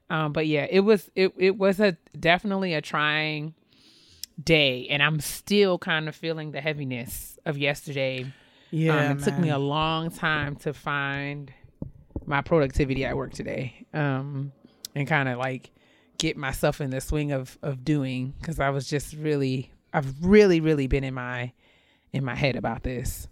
Um, 0.08 0.32
but 0.32 0.46
yeah, 0.46 0.66
it 0.70 0.80
was 0.80 1.10
it 1.14 1.34
it 1.36 1.58
was 1.58 1.80
a 1.80 1.98
definitely 2.18 2.72
a 2.74 2.80
trying 2.80 3.54
day, 4.42 4.86
and 4.88 5.02
I'm 5.02 5.20
still 5.20 5.78
kind 5.78 6.08
of 6.08 6.14
feeling 6.14 6.52
the 6.52 6.60
heaviness 6.60 7.38
of 7.44 7.58
yesterday. 7.58 8.32
Yeah, 8.70 8.92
um, 8.92 8.98
it 8.98 9.08
man. 9.08 9.18
took 9.18 9.38
me 9.38 9.50
a 9.50 9.58
long 9.58 10.10
time 10.10 10.56
to 10.56 10.72
find 10.72 11.52
my 12.24 12.40
productivity 12.40 13.04
at 13.04 13.16
work 13.16 13.34
today, 13.34 13.86
um, 13.92 14.52
and 14.94 15.06
kind 15.06 15.28
of 15.28 15.38
like 15.38 15.70
get 16.22 16.36
myself 16.36 16.80
in 16.80 16.90
the 16.90 17.00
swing 17.00 17.32
of 17.32 17.58
of 17.62 17.84
doing 17.84 18.32
because 18.38 18.60
I 18.60 18.70
was 18.70 18.88
just 18.88 19.12
really 19.14 19.72
I've 19.92 20.24
really, 20.24 20.60
really 20.60 20.86
been 20.86 21.02
in 21.02 21.14
my 21.14 21.52
in 22.12 22.24
my 22.24 22.36
head 22.36 22.54
about 22.54 22.84
this. 22.84 23.26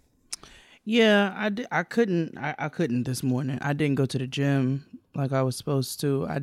Yeah, 0.83 1.33
I, 1.33 1.79
I 1.79 1.83
couldn't 1.83 2.37
I, 2.37 2.53
I 2.59 2.67
couldn't 2.67 3.03
this 3.03 3.23
morning. 3.23 3.59
I 3.61 3.71
didn't 3.71 3.95
go 3.95 4.05
to 4.05 4.17
the 4.17 4.27
gym 4.27 4.85
like 5.15 5.31
I 5.31 5.41
was 5.41 5.55
supposed 5.55 6.01
to. 6.01 6.27
I, 6.27 6.41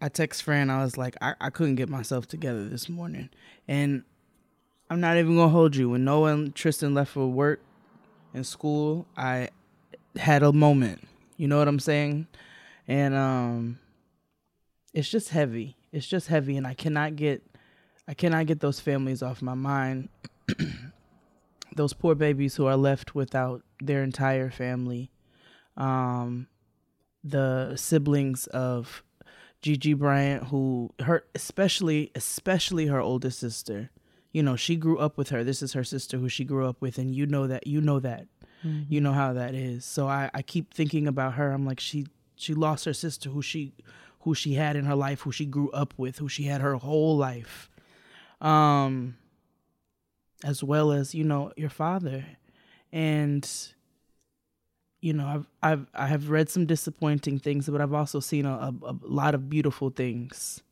I 0.00 0.08
text 0.08 0.42
friend. 0.42 0.72
I 0.72 0.82
was 0.82 0.96
like 0.96 1.16
I, 1.20 1.34
I 1.38 1.50
couldn't 1.50 1.74
get 1.74 1.90
myself 1.90 2.26
together 2.26 2.66
this 2.66 2.88
morning, 2.88 3.28
and 3.68 4.04
I'm 4.88 5.00
not 5.00 5.18
even 5.18 5.36
gonna 5.36 5.50
hold 5.50 5.76
you. 5.76 5.90
When 5.90 6.02
Noah 6.02 6.32
and 6.32 6.54
Tristan 6.54 6.94
left 6.94 7.10
for 7.10 7.26
work 7.26 7.60
and 8.32 8.46
school, 8.46 9.06
I 9.18 9.50
had 10.16 10.42
a 10.42 10.50
moment. 10.50 11.06
You 11.36 11.46
know 11.46 11.58
what 11.58 11.68
I'm 11.68 11.80
saying? 11.80 12.26
And 12.88 13.14
um, 13.14 13.78
it's 14.92 15.08
just 15.08 15.30
heavy. 15.30 15.76
It's 15.92 16.06
just 16.06 16.28
heavy, 16.28 16.56
and 16.56 16.66
I 16.66 16.74
cannot 16.74 17.16
get 17.16 17.42
I 18.08 18.14
cannot 18.14 18.46
get 18.46 18.60
those 18.60 18.80
families 18.80 19.22
off 19.22 19.42
my 19.42 19.54
mind. 19.54 20.08
those 21.76 21.92
poor 21.92 22.14
babies 22.14 22.56
who 22.56 22.66
are 22.66 22.76
left 22.76 23.14
without 23.14 23.62
their 23.80 24.02
entire 24.02 24.50
family. 24.50 25.10
Um, 25.76 26.48
the 27.24 27.76
siblings 27.76 28.46
of 28.48 29.02
Gigi 29.62 29.94
Bryant, 29.94 30.44
who 30.44 30.92
her 31.00 31.24
especially 31.34 32.10
especially 32.14 32.86
her 32.86 33.00
oldest 33.00 33.38
sister. 33.38 33.90
You 34.32 34.42
know, 34.42 34.56
she 34.56 34.76
grew 34.76 34.98
up 34.98 35.18
with 35.18 35.28
her. 35.28 35.44
This 35.44 35.62
is 35.62 35.74
her 35.74 35.84
sister 35.84 36.16
who 36.16 36.28
she 36.28 36.44
grew 36.44 36.66
up 36.66 36.80
with, 36.80 36.98
and 36.98 37.14
you 37.14 37.26
know 37.26 37.46
that. 37.46 37.66
You 37.66 37.80
know 37.80 38.00
that. 38.00 38.26
Mm-hmm. 38.64 38.92
You 38.92 39.00
know 39.00 39.12
how 39.12 39.34
that 39.34 39.54
is. 39.54 39.84
So 39.84 40.08
I, 40.08 40.30
I 40.32 40.42
keep 40.42 40.72
thinking 40.72 41.06
about 41.06 41.34
her. 41.34 41.52
I'm 41.52 41.66
like, 41.66 41.80
she 41.80 42.06
she 42.34 42.54
lost 42.54 42.84
her 42.86 42.94
sister 42.94 43.30
who 43.30 43.42
she 43.42 43.74
who 44.22 44.34
she 44.34 44.54
had 44.54 44.76
in 44.76 44.84
her 44.84 44.94
life, 44.94 45.20
who 45.20 45.32
she 45.32 45.46
grew 45.46 45.70
up 45.70 45.94
with, 45.96 46.18
who 46.18 46.28
she 46.28 46.44
had 46.44 46.60
her 46.60 46.74
whole 46.74 47.16
life. 47.16 47.70
Um, 48.40 49.16
as 50.44 50.62
well 50.64 50.90
as 50.92 51.14
you 51.14 51.22
know 51.24 51.52
your 51.56 51.70
father, 51.70 52.24
and 52.92 53.48
you 55.00 55.12
know 55.12 55.26
I've 55.26 55.46
I've 55.62 55.86
I 55.94 56.06
have 56.08 56.30
read 56.30 56.50
some 56.50 56.66
disappointing 56.66 57.38
things, 57.38 57.68
but 57.68 57.80
I've 57.80 57.94
also 57.94 58.20
seen 58.20 58.46
a, 58.46 58.50
a, 58.50 58.74
a 58.84 58.96
lot 59.02 59.34
of 59.34 59.48
beautiful 59.48 59.90
things, 59.90 60.62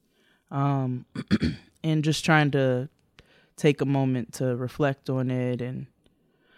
um, 0.51 1.07
and 1.85 2.03
just 2.03 2.25
trying 2.25 2.51
to 2.53 2.89
take 3.57 3.81
a 3.81 3.87
moment 3.87 4.33
to 4.33 4.57
reflect 4.57 5.11
on 5.11 5.31
it 5.31 5.61
and 5.61 5.87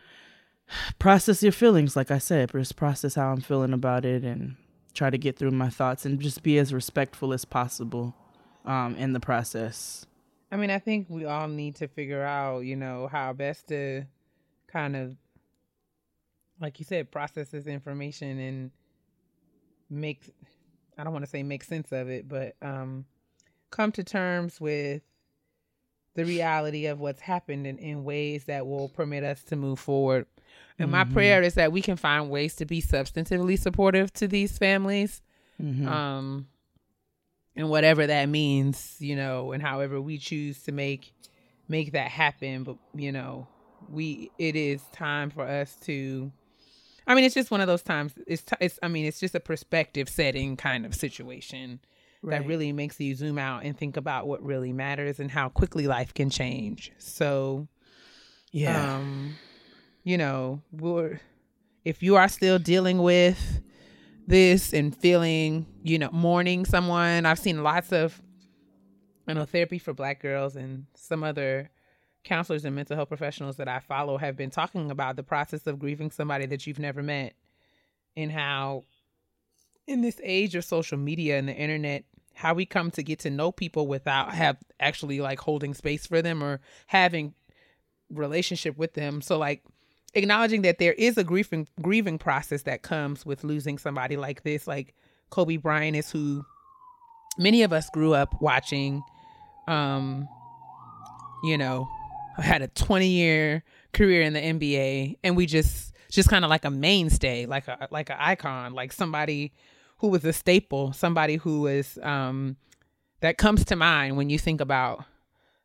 process 1.01 1.43
your 1.43 1.51
feelings 1.51 1.97
like 1.97 2.13
i 2.13 2.19
said 2.19 2.51
just 2.53 2.77
process 2.77 3.17
how 3.17 3.33
i'm 3.33 3.41
feeling 3.41 3.73
about 3.73 4.05
it 4.05 4.23
and 4.23 4.55
try 4.95 5.11
to 5.11 5.19
get 5.19 5.39
through 5.39 5.51
my 5.51 5.71
thoughts 5.71 6.05
and 6.05 6.21
just 6.21 6.43
be 6.43 6.59
as 6.59 6.73
respectful 6.73 7.33
as 7.33 7.45
possible 7.45 8.15
um, 8.65 8.95
in 8.97 9.13
the 9.13 9.21
process. 9.21 10.07
I 10.51 10.57
mean, 10.57 10.71
I 10.71 10.79
think 10.79 11.07
we 11.09 11.25
all 11.25 11.49
need 11.49 11.77
to 11.77 11.89
figure 11.89 12.23
out, 12.23 12.61
you 12.61 12.77
know, 12.77 13.09
how 13.11 13.33
best 13.33 13.69
to 13.69 14.05
kind 14.69 14.97
of, 14.97 15.17
like 16.61 16.79
you 16.79 16.85
said, 16.85 17.11
process 17.11 17.49
this 17.49 17.67
information 17.67 18.39
and 18.39 18.71
make, 19.89 20.35
I 20.99 21.05
don't 21.05 21.13
want 21.13 21.25
to 21.25 21.31
say 21.31 21.43
make 21.43 21.65
sense 21.65 21.91
of 21.93 22.09
it, 22.09 22.29
but 22.29 22.55
um, 22.61 23.07
come 23.71 23.93
to 23.93 24.05
terms 24.05 24.61
with 24.61 25.03
the 26.15 26.25
reality 26.25 26.87
of 26.87 27.01
what's 27.01 27.21
happened 27.21 27.67
in, 27.67 27.79
in 27.79 28.05
ways 28.05 28.45
that 28.45 28.67
will 28.67 28.89
permit 28.89 29.25
us 29.25 29.43
to 29.45 29.57
move 29.57 29.79
forward. 29.79 30.27
And 30.79 30.91
mm-hmm. 30.91 30.99
my 30.99 31.05
prayer 31.05 31.43
is 31.43 31.55
that 31.55 31.73
we 31.73 31.83
can 31.83 31.97
find 31.97 32.31
ways 32.31 32.57
to 32.57 32.67
be 32.67 32.83
substantively 32.83 33.59
supportive 33.59 34.13
to 34.15 34.29
these 34.29 34.59
families. 34.59 35.23
Mm-hmm. 35.63 35.89
Um, 35.89 36.47
and 37.55 37.69
whatever 37.69 38.07
that 38.07 38.29
means, 38.29 38.97
you 38.99 39.17
know, 39.17 39.53
and 39.53 39.63
however 39.63 40.01
we 40.01 40.19
choose 40.19 40.63
to 40.65 40.73
make 40.73 41.13
make 41.69 41.93
that 41.93 42.11
happen, 42.11 42.65
but 42.65 42.77
you 42.95 43.13
know, 43.13 43.47
we 43.89 44.31
it 44.39 44.57
is 44.57 44.83
time 44.93 45.31
for 45.31 45.47
us 45.47 45.77
to 45.83 46.33
I 47.07 47.15
mean, 47.15 47.25
it's 47.25 47.35
just 47.35 47.51
one 47.51 47.61
of 47.61 47.67
those 47.67 47.83
times 47.83 48.15
it's 48.27 48.45
it's 48.61 48.79
I 48.83 48.89
mean, 48.89 49.05
it's 49.05 49.21
just 49.21 49.35
a 49.35 49.41
perspective 49.41 50.09
setting 50.09 50.57
kind 50.57 50.87
of 50.87 50.95
situation 50.95 51.81
right. 52.23 52.41
that 52.41 52.47
really 52.47 52.73
makes 52.73 52.99
you 53.01 53.15
zoom 53.15 53.39
out 53.39 53.65
and 53.65 53.77
think 53.77 53.97
about 53.97 54.27
what 54.27 54.43
really 54.43 54.73
matters 54.73 55.21
and 55.21 55.31
how 55.31 55.49
quickly 55.49 55.87
life 55.87 56.15
can 56.15 56.31
change. 56.31 56.93
So, 56.99 57.69
yeah. 58.53 58.97
Um, 58.97 59.37
you 60.05 60.19
know, 60.19 60.63
we're 60.73 61.21
if 61.85 62.03
you 62.03 62.17
are 62.17 62.29
still 62.29 62.59
dealing 62.59 63.03
with 63.03 63.61
this 64.27 64.73
and 64.73 64.97
feeling, 64.97 65.67
you 65.83 65.99
know, 65.99 66.11
mourning 66.13 66.65
someone. 66.65 67.27
I've 67.27 67.39
seen 67.39 67.63
lots 67.63 67.93
of 67.93 68.21
I 69.27 69.35
know 69.35 69.45
therapy 69.45 69.79
for 69.79 69.93
black 69.93 70.21
girls 70.21 70.57
and 70.57 70.87
some 70.95 71.23
other 71.23 71.71
counselors 72.25 72.65
and 72.65 72.75
mental 72.75 72.97
health 72.97 73.09
professionals 73.09 73.57
that 73.57 73.69
I 73.69 73.81
follow 73.81 74.17
have 74.17 74.37
been 74.37 74.51
talking 74.51 74.91
about 74.91 75.17
the 75.17 75.23
process 75.23 75.67
of 75.67 75.79
grieving 75.79 76.11
somebody 76.11 76.47
that 76.47 76.67
you've 76.67 76.79
never 76.79 77.03
met 77.03 77.35
and 78.17 78.31
how 78.31 78.85
in 79.87 80.03
this 80.03 80.21
age 80.23 80.55
of 80.55 80.65
social 80.65 80.99
media 80.99 81.39
and 81.39 81.49
the 81.49 81.55
internet 81.55 82.05
how 82.35 82.55
we 82.55 82.67
come 82.67 82.91
to 82.93 83.03
get 83.03 83.21
to 83.21 83.31
know 83.31 83.53
people 83.53 83.87
without 83.87 84.35
have 84.35 84.57
actually 84.81 85.21
like 85.21 85.39
holding 85.39 85.75
space 85.75 86.07
for 86.07 86.23
them 86.23 86.43
or 86.43 86.61
having 86.87 87.35
relationship 88.11 88.77
with 88.77 88.95
them. 88.95 89.21
So 89.21 89.39
like 89.39 89.63
acknowledging 90.15 90.63
that 90.63 90.79
there 90.79 90.93
is 90.93 91.17
a 91.17 91.25
grieving 91.25 91.69
grieving 91.81 92.19
process 92.19 92.63
that 92.63 92.83
comes 92.83 93.25
with 93.25 93.45
losing 93.45 93.79
somebody 93.79 94.17
like 94.17 94.43
this. 94.43 94.67
Like 94.67 94.95
Kobe 95.31 95.57
Bryant 95.57 95.97
is 95.97 96.11
who 96.11 96.45
many 97.39 97.63
of 97.63 97.73
us 97.73 97.89
grew 97.91 98.13
up 98.13 98.41
watching 98.41 99.03
um 99.69 100.29
you 101.45 101.57
know 101.57 101.89
had 102.37 102.63
a 102.63 102.69
20 102.69 103.07
year 103.07 103.63
career 103.93 104.23
in 104.23 104.33
the 104.33 104.41
NBA 104.41 105.19
and 105.23 105.37
we 105.37 105.47
just 105.47 105.93
just 106.11 106.29
kind 106.29 106.45
of 106.45 106.51
like 106.51 106.65
a 106.65 106.71
mainstay 106.71 107.47
like 107.47 107.69
a 107.69 107.89
like 107.91 108.11
an 108.11 108.17
icon 108.19 108.75
like 108.75 108.93
somebody 108.93 109.53
who 110.03 110.09
was 110.09 110.23
a 110.27 110.33
staple 110.35 110.93
somebody 110.93 111.37
who 111.37 111.67
is 111.67 111.99
um 112.03 112.57
that 113.21 113.39
comes 113.39 113.65
to 113.65 113.75
mind 113.77 114.17
when 114.19 114.29
you 114.29 114.39
think 114.39 114.61
about 114.61 115.05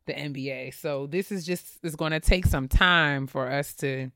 the 0.06 0.14
NBA 0.14 0.72
so 0.74 1.06
this 1.06 1.30
is 1.30 1.44
just 1.44 1.66
is 1.82 1.94
going 1.96 2.12
to 2.12 2.20
take 2.20 2.46
some 2.46 2.66
time 2.68 3.26
for 3.26 3.46
us 3.50 3.74
to 3.74 4.10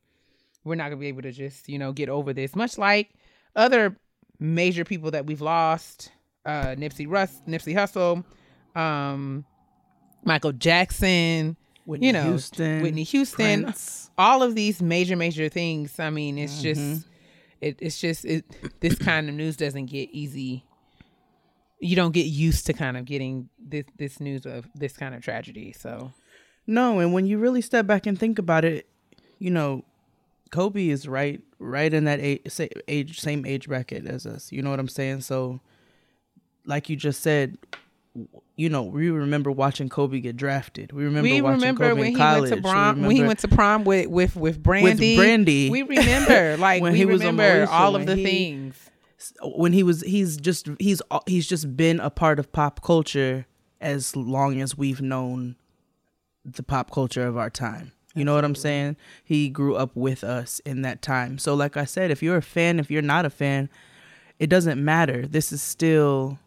we're 0.64 0.76
not 0.76 0.84
going 0.84 0.96
to 0.98 1.00
be 1.00 1.08
able 1.08 1.22
to 1.22 1.32
just 1.32 1.68
you 1.68 1.78
know 1.78 1.92
get 1.92 2.08
over 2.08 2.32
this 2.32 2.56
much 2.56 2.78
like 2.78 3.10
other 3.54 3.96
major 4.38 4.84
people 4.84 5.10
that 5.10 5.26
we've 5.26 5.42
lost 5.42 6.10
uh 6.46 6.74
Nipsey 6.78 7.06
Russ 7.06 7.42
Nipsey 7.46 7.74
Hussle 7.74 8.24
um 8.80 9.44
Michael 10.24 10.52
Jackson 10.52 11.56
Whitney 11.84 12.06
you 12.06 12.12
know, 12.12 12.22
Houston, 12.28 12.80
Whitney 12.80 13.02
Houston, 13.02 13.64
Prince. 13.64 14.08
all 14.16 14.44
of 14.44 14.54
these 14.54 14.80
major, 14.80 15.16
major 15.16 15.48
things. 15.48 15.98
I 15.98 16.10
mean, 16.10 16.38
it's 16.38 16.52
Mm-hmm. 16.62 16.62
just, 16.62 17.06
it, 17.62 17.78
it's 17.80 17.98
just, 17.98 18.24
it, 18.24 18.44
this 18.80 18.96
kind 18.96 19.28
of 19.28 19.34
news 19.34 19.56
doesn't 19.56 19.86
get 19.86 20.10
easy. 20.12 20.64
You 21.80 21.96
don't 21.96 22.12
get 22.12 22.26
used 22.26 22.66
to 22.66 22.72
kind 22.72 22.96
of 22.96 23.04
getting 23.06 23.48
this, 23.58 23.84
this 23.96 24.20
news 24.20 24.44
of 24.44 24.68
this 24.74 24.96
kind 24.96 25.14
of 25.14 25.22
tragedy. 25.22 25.72
So, 25.72 26.12
No, 26.66 26.98
and 26.98 27.12
when 27.12 27.26
you 27.26 27.38
really 27.38 27.60
step 27.60 27.86
back 27.86 28.06
and 28.06 28.18
think 28.18 28.38
about 28.38 28.64
it, 28.64 28.86
you 29.38 29.50
know, 29.50 29.84
Kobe 30.50 30.88
is 30.88 31.08
right, 31.08 31.40
right 31.58 31.92
in 31.92 32.04
that 32.04 32.20
age, 32.20 33.18
same 33.18 33.46
age 33.46 33.68
bracket 33.68 34.06
as 34.06 34.26
us. 34.26 34.52
You 34.52 34.62
know 34.62 34.70
what 34.70 34.78
I'm 34.78 34.88
saying? 34.88 35.22
So, 35.22 35.60
like 36.66 36.88
you 36.88 36.96
just 36.96 37.22
said, 37.22 37.58
you 38.56 38.68
know, 38.68 38.82
we 38.82 39.08
remember 39.10 39.50
watching 39.50 39.88
Kobe 39.88 40.20
get 40.20 40.36
drafted. 40.36 40.92
We 40.92 41.04
remember 41.04 41.28
we 41.28 41.40
watching 41.40 41.60
remember 41.60 41.88
Kobe 41.88 42.00
when 42.00 42.06
in 42.08 42.12
he 42.12 42.18
college. 42.18 42.40
went 42.42 42.50
to 42.50 42.56
We 42.56 42.60
prom, 42.72 43.02
when 43.02 43.16
he 43.16 43.22
went 43.22 43.38
to 43.40 43.48
prom 43.48 43.84
with, 43.84 44.08
with, 44.08 44.36
with 44.36 44.62
Brandy. 44.62 45.16
Brandy. 45.16 45.70
We 45.70 45.82
remember, 45.82 46.56
like, 46.58 46.82
When 46.82 46.92
we 46.92 46.98
he 46.98 47.06
was 47.06 47.20
remember 47.24 47.66
Mauricio, 47.66 47.70
all 47.70 47.96
of 47.96 48.06
the 48.06 48.16
he- 48.16 48.24
things. 48.24 48.90
when 49.42 49.72
he 49.72 49.82
was 49.82 50.02
he's 50.02 50.36
just 50.36 50.68
he's 50.78 51.00
he's 51.26 51.46
just 51.46 51.76
been 51.76 51.98
a 52.00 52.10
part 52.10 52.38
of 52.38 52.52
pop 52.52 52.82
culture 52.82 53.46
as 53.80 54.14
long 54.16 54.60
as 54.60 54.76
we've 54.76 55.00
known 55.00 55.56
the 56.44 56.62
pop 56.62 56.90
culture 56.90 57.26
of 57.26 57.36
our 57.36 57.48
time. 57.50 57.92
You 58.14 58.24
know 58.26 58.34
what 58.34 58.44
I'm 58.44 58.54
saying? 58.54 58.96
He 59.24 59.48
grew 59.48 59.74
up 59.76 59.96
with 59.96 60.22
us 60.22 60.60
in 60.66 60.82
that 60.82 61.00
time. 61.00 61.38
So 61.38 61.54
like 61.54 61.76
I 61.78 61.84
said, 61.86 62.10
if 62.10 62.22
you're 62.22 62.36
a 62.36 62.42
fan, 62.42 62.78
if 62.78 62.90
you're 62.90 63.00
not 63.00 63.24
a 63.24 63.30
fan, 63.30 63.70
it 64.38 64.48
doesn't 64.48 64.84
matter. 64.84 65.26
This 65.26 65.52
is 65.52 65.62
still 65.62 66.38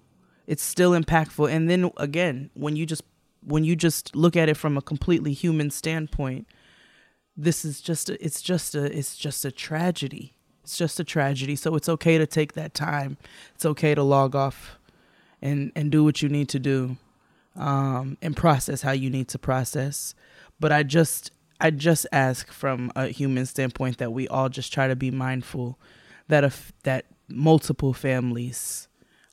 it's 0.47 0.63
still 0.63 0.91
impactful. 0.91 1.51
And 1.51 1.69
then 1.69 1.91
again, 1.97 2.49
when 2.53 2.75
you 2.75 2.85
just 2.85 3.03
when 3.41 3.63
you 3.63 3.75
just 3.75 4.15
look 4.15 4.35
at 4.35 4.49
it 4.49 4.57
from 4.57 4.77
a 4.77 4.81
completely 4.81 5.33
human 5.33 5.69
standpoint, 5.69 6.47
this 7.37 7.63
is 7.63 7.81
just 7.81 8.09
a, 8.09 8.23
it's 8.23 8.41
just 8.41 8.75
a 8.75 8.97
it's 8.97 9.15
just 9.15 9.45
a 9.45 9.51
tragedy. 9.51 10.33
It's 10.63 10.77
just 10.77 10.99
a 10.99 11.03
tragedy. 11.03 11.55
So 11.55 11.75
it's 11.75 11.89
okay 11.89 12.17
to 12.17 12.25
take 12.25 12.53
that 12.53 12.73
time. 12.73 13.17
It's 13.53 13.65
okay 13.65 13.93
to 13.95 14.03
log 14.03 14.35
off 14.35 14.79
and 15.41 15.71
and 15.75 15.91
do 15.91 16.03
what 16.03 16.21
you 16.21 16.29
need 16.29 16.49
to 16.49 16.59
do. 16.59 16.97
Um 17.55 18.17
and 18.21 18.35
process 18.35 18.81
how 18.81 18.91
you 18.91 19.09
need 19.09 19.27
to 19.29 19.39
process. 19.39 20.15
But 20.59 20.71
I 20.71 20.83
just 20.83 21.31
I 21.59 21.71
just 21.71 22.05
ask 22.11 22.51
from 22.51 22.91
a 22.95 23.07
human 23.07 23.45
standpoint 23.45 23.97
that 23.97 24.11
we 24.11 24.27
all 24.27 24.49
just 24.49 24.73
try 24.73 24.87
to 24.87 24.95
be 24.95 25.11
mindful 25.11 25.79
that 26.27 26.43
if 26.43 26.73
that 26.83 27.05
multiple 27.27 27.93
families 27.93 28.87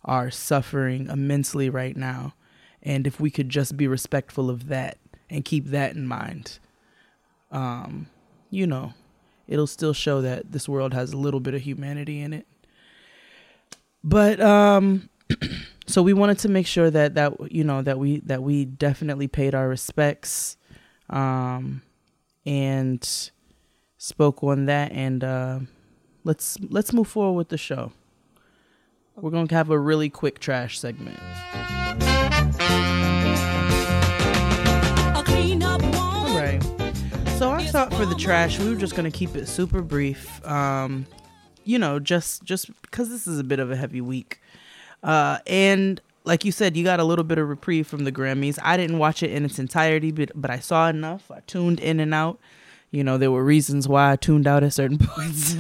are 0.04 0.30
suffering 0.30 1.08
immensely 1.08 1.70
right 1.70 1.96
now. 1.96 2.34
And 2.82 3.06
if 3.06 3.20
we 3.20 3.30
could 3.30 3.48
just 3.48 3.76
be 3.76 3.86
respectful 3.86 4.50
of 4.50 4.68
that 4.68 4.98
and 5.30 5.44
keep 5.44 5.66
that 5.66 5.94
in 5.94 6.06
mind 6.06 6.58
um 7.52 8.06
you 8.50 8.66
know 8.66 8.92
it'll 9.46 9.66
still 9.66 9.92
show 9.92 10.22
that 10.22 10.50
this 10.50 10.68
world 10.68 10.94
has 10.94 11.12
a 11.12 11.16
little 11.16 11.40
bit 11.40 11.52
of 11.52 11.60
humanity 11.60 12.20
in 12.20 12.32
it. 12.32 12.46
But 14.02 14.40
um 14.40 15.10
so 15.86 16.02
we 16.02 16.12
wanted 16.12 16.38
to 16.40 16.48
make 16.48 16.66
sure 16.66 16.90
that 16.90 17.14
that 17.14 17.52
you 17.52 17.64
know 17.64 17.82
that 17.82 17.98
we 17.98 18.20
that 18.20 18.42
we 18.42 18.64
definitely 18.64 19.28
paid 19.28 19.54
our 19.54 19.68
respects 19.68 20.56
um 21.10 21.82
and 22.46 23.30
spoke 23.98 24.42
on 24.42 24.66
that. 24.66 24.92
And 24.92 25.22
uh 25.22 25.60
let's 26.24 26.58
let's 26.68 26.92
move 26.92 27.08
forward 27.08 27.36
with 27.36 27.48
the 27.50 27.58
show 27.58 27.92
we're 29.16 29.30
going 29.30 29.48
to 29.48 29.54
have 29.54 29.70
a 29.70 29.78
really 29.78 30.10
quick 30.10 30.38
trash 30.38 30.78
segment. 30.78 31.18
All 35.64 36.36
right 36.36 36.62
so 37.42 37.50
i 37.50 37.66
thought 37.66 37.92
for 37.94 38.06
the 38.06 38.14
trash 38.14 38.60
we 38.60 38.68
were 38.68 38.76
just 38.76 38.94
going 38.94 39.10
to 39.10 39.16
keep 39.16 39.34
it 39.34 39.48
super 39.48 39.82
brief 39.82 40.46
um 40.46 41.04
you 41.64 41.76
know 41.76 41.98
just 41.98 42.44
just 42.44 42.70
because 42.82 43.08
this 43.08 43.26
is 43.26 43.38
a 43.40 43.42
bit 43.44 43.58
of 43.58 43.70
a 43.70 43.76
heavy 43.76 44.00
week. 44.00 44.40
Uh 45.02 45.38
and 45.48 46.00
like 46.24 46.44
you 46.44 46.52
said 46.52 46.76
you 46.76 46.84
got 46.84 47.00
a 47.00 47.04
little 47.04 47.24
bit 47.24 47.38
of 47.38 47.48
reprieve 47.48 47.88
from 47.88 48.04
the 48.04 48.12
grammys. 48.12 48.60
I 48.62 48.76
didn't 48.76 48.98
watch 48.98 49.24
it 49.24 49.32
in 49.32 49.44
its 49.44 49.58
entirety 49.58 50.12
but 50.12 50.30
but 50.34 50.52
i 50.52 50.60
saw 50.60 50.88
enough. 50.88 51.30
I 51.32 51.40
tuned 51.48 51.80
in 51.80 51.98
and 51.98 52.14
out. 52.14 52.38
You 52.92 53.02
know 53.02 53.18
there 53.18 53.32
were 53.32 53.44
reasons 53.44 53.88
why 53.88 54.12
i 54.12 54.16
tuned 54.16 54.46
out 54.46 54.62
at 54.62 54.72
certain 54.72 54.98
points 55.02 55.56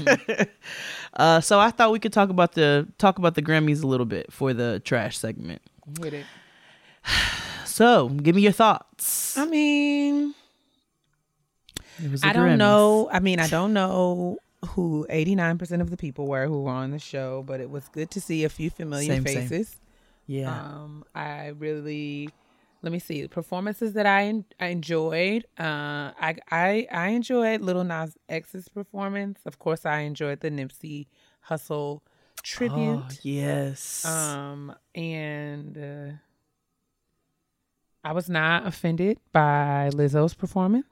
uh 1.14 1.40
so 1.40 1.58
i 1.60 1.70
thought 1.70 1.92
we 1.92 1.98
could 1.98 2.12
talk 2.12 2.28
about 2.30 2.52
the 2.52 2.86
talk 2.98 3.18
about 3.18 3.34
the 3.34 3.42
grammys 3.42 3.82
a 3.82 3.86
little 3.86 4.06
bit 4.06 4.32
for 4.32 4.52
the 4.54 4.80
trash 4.84 5.16
segment 5.18 5.60
With 6.00 6.14
it. 6.14 6.26
so 7.64 8.08
give 8.08 8.34
me 8.36 8.42
your 8.42 8.52
thoughts 8.52 9.36
I 9.36 9.44
mean, 9.46 10.34
It 12.02 12.10
was 12.10 12.20
the 12.20 12.28
I 12.28 12.32
don't 12.32 12.48
Grammys. 12.48 12.58
know. 12.58 13.08
I 13.12 13.20
mean, 13.20 13.40
I 13.40 13.48
don't 13.48 13.72
know 13.72 14.38
who 14.70 15.06
89% 15.10 15.80
of 15.80 15.90
the 15.90 15.96
people 15.96 16.26
were 16.26 16.46
who 16.46 16.62
were 16.62 16.70
on 16.70 16.90
the 16.92 16.98
show, 16.98 17.42
but 17.46 17.60
it 17.60 17.70
was 17.70 17.88
good 17.88 18.10
to 18.12 18.20
see 18.20 18.44
a 18.44 18.48
few 18.48 18.70
familiar 18.70 19.14
Same, 19.14 19.26
same. 19.26 19.48
faces. 19.48 19.76
yeah 20.26 20.50
Um, 20.52 21.04
I 21.14 21.48
really, 21.58 22.30
let 22.82 22.92
me 22.92 22.98
see, 22.98 23.26
performances 23.28 23.92
that 23.94 24.06
I, 24.06 24.44
I 24.58 24.66
enjoyed. 24.66 25.46
Uh, 25.58 26.10
I, 26.20 26.36
I, 26.50 26.86
I 26.90 27.08
enjoyed 27.10 27.60
Lil 27.60 27.84
Nas 27.84 28.16
X's 28.28 28.68
performance. 28.68 29.40
Of 29.46 29.58
course, 29.58 29.86
I 29.86 30.00
enjoyed 30.00 30.40
the 30.40 30.50
Nipsey 30.50 31.06
Hussle 31.48 32.00
tribute. 32.42 33.04
Oh, 33.04 33.08
yes 33.22 34.04
Um, 34.04 34.74
and 34.94 35.78
uh, 35.78 36.12
I 38.04 38.12
was 38.12 38.28
not 38.28 38.66
offended 38.66 39.18
by 39.32 39.90
Lizzo's 39.92 40.34
performance. 40.34 40.91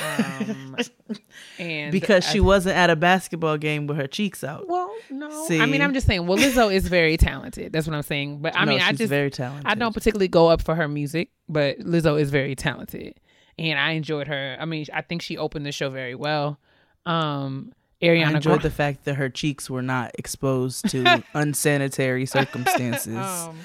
Um, 0.00 0.76
and 1.58 1.92
because 1.92 2.26
I- 2.26 2.32
she 2.32 2.40
wasn't 2.40 2.76
at 2.76 2.90
a 2.90 2.96
basketball 2.96 3.58
game 3.58 3.86
with 3.86 3.96
her 3.96 4.06
cheeks 4.06 4.42
out 4.44 4.66
well, 4.68 4.92
no. 5.10 5.46
I 5.50 5.66
mean, 5.66 5.82
I'm 5.82 5.92
just 5.94 6.06
saying. 6.06 6.26
Well, 6.26 6.38
Lizzo 6.38 6.72
is 6.72 6.88
very 6.88 7.16
talented. 7.16 7.72
That's 7.72 7.86
what 7.86 7.94
I'm 7.94 8.02
saying. 8.02 8.38
But 8.40 8.56
I 8.56 8.64
No, 8.64 8.72
mean, 8.72 8.80
I 8.80 8.92
just 8.92 9.08
very 9.10 9.30
talented 9.30 9.66
I 9.66 9.74
don't 9.74 9.92
particularly 9.92 10.28
go 10.28 10.48
up 10.48 10.62
for 10.62 10.74
her 10.74 10.88
music, 10.88 11.30
but 11.48 11.78
Lizzo 11.80 12.20
is 12.20 12.30
very 12.30 12.54
talented, 12.54 13.18
and 13.58 13.78
I 13.78 13.92
enjoyed 13.92 14.28
her. 14.28 14.56
I 14.58 14.64
mean, 14.64 14.86
I 14.92 15.02
think 15.02 15.22
she 15.22 15.36
opened 15.36 15.66
the 15.66 15.72
show 15.72 15.90
very 15.90 16.14
well. 16.14 16.58
Um, 17.06 17.72
Ariana 18.00 18.26
I 18.26 18.30
enjoyed 18.36 18.42
Grande. 18.42 18.62
the 18.62 18.70
fact 18.70 19.04
that 19.04 19.14
her 19.14 19.28
cheeks 19.28 19.68
were 19.70 19.82
not 19.82 20.12
exposed 20.18 20.88
to 20.90 21.22
unsanitary 21.34 22.26
circumstances. 22.26 23.16
Um, 23.16 23.58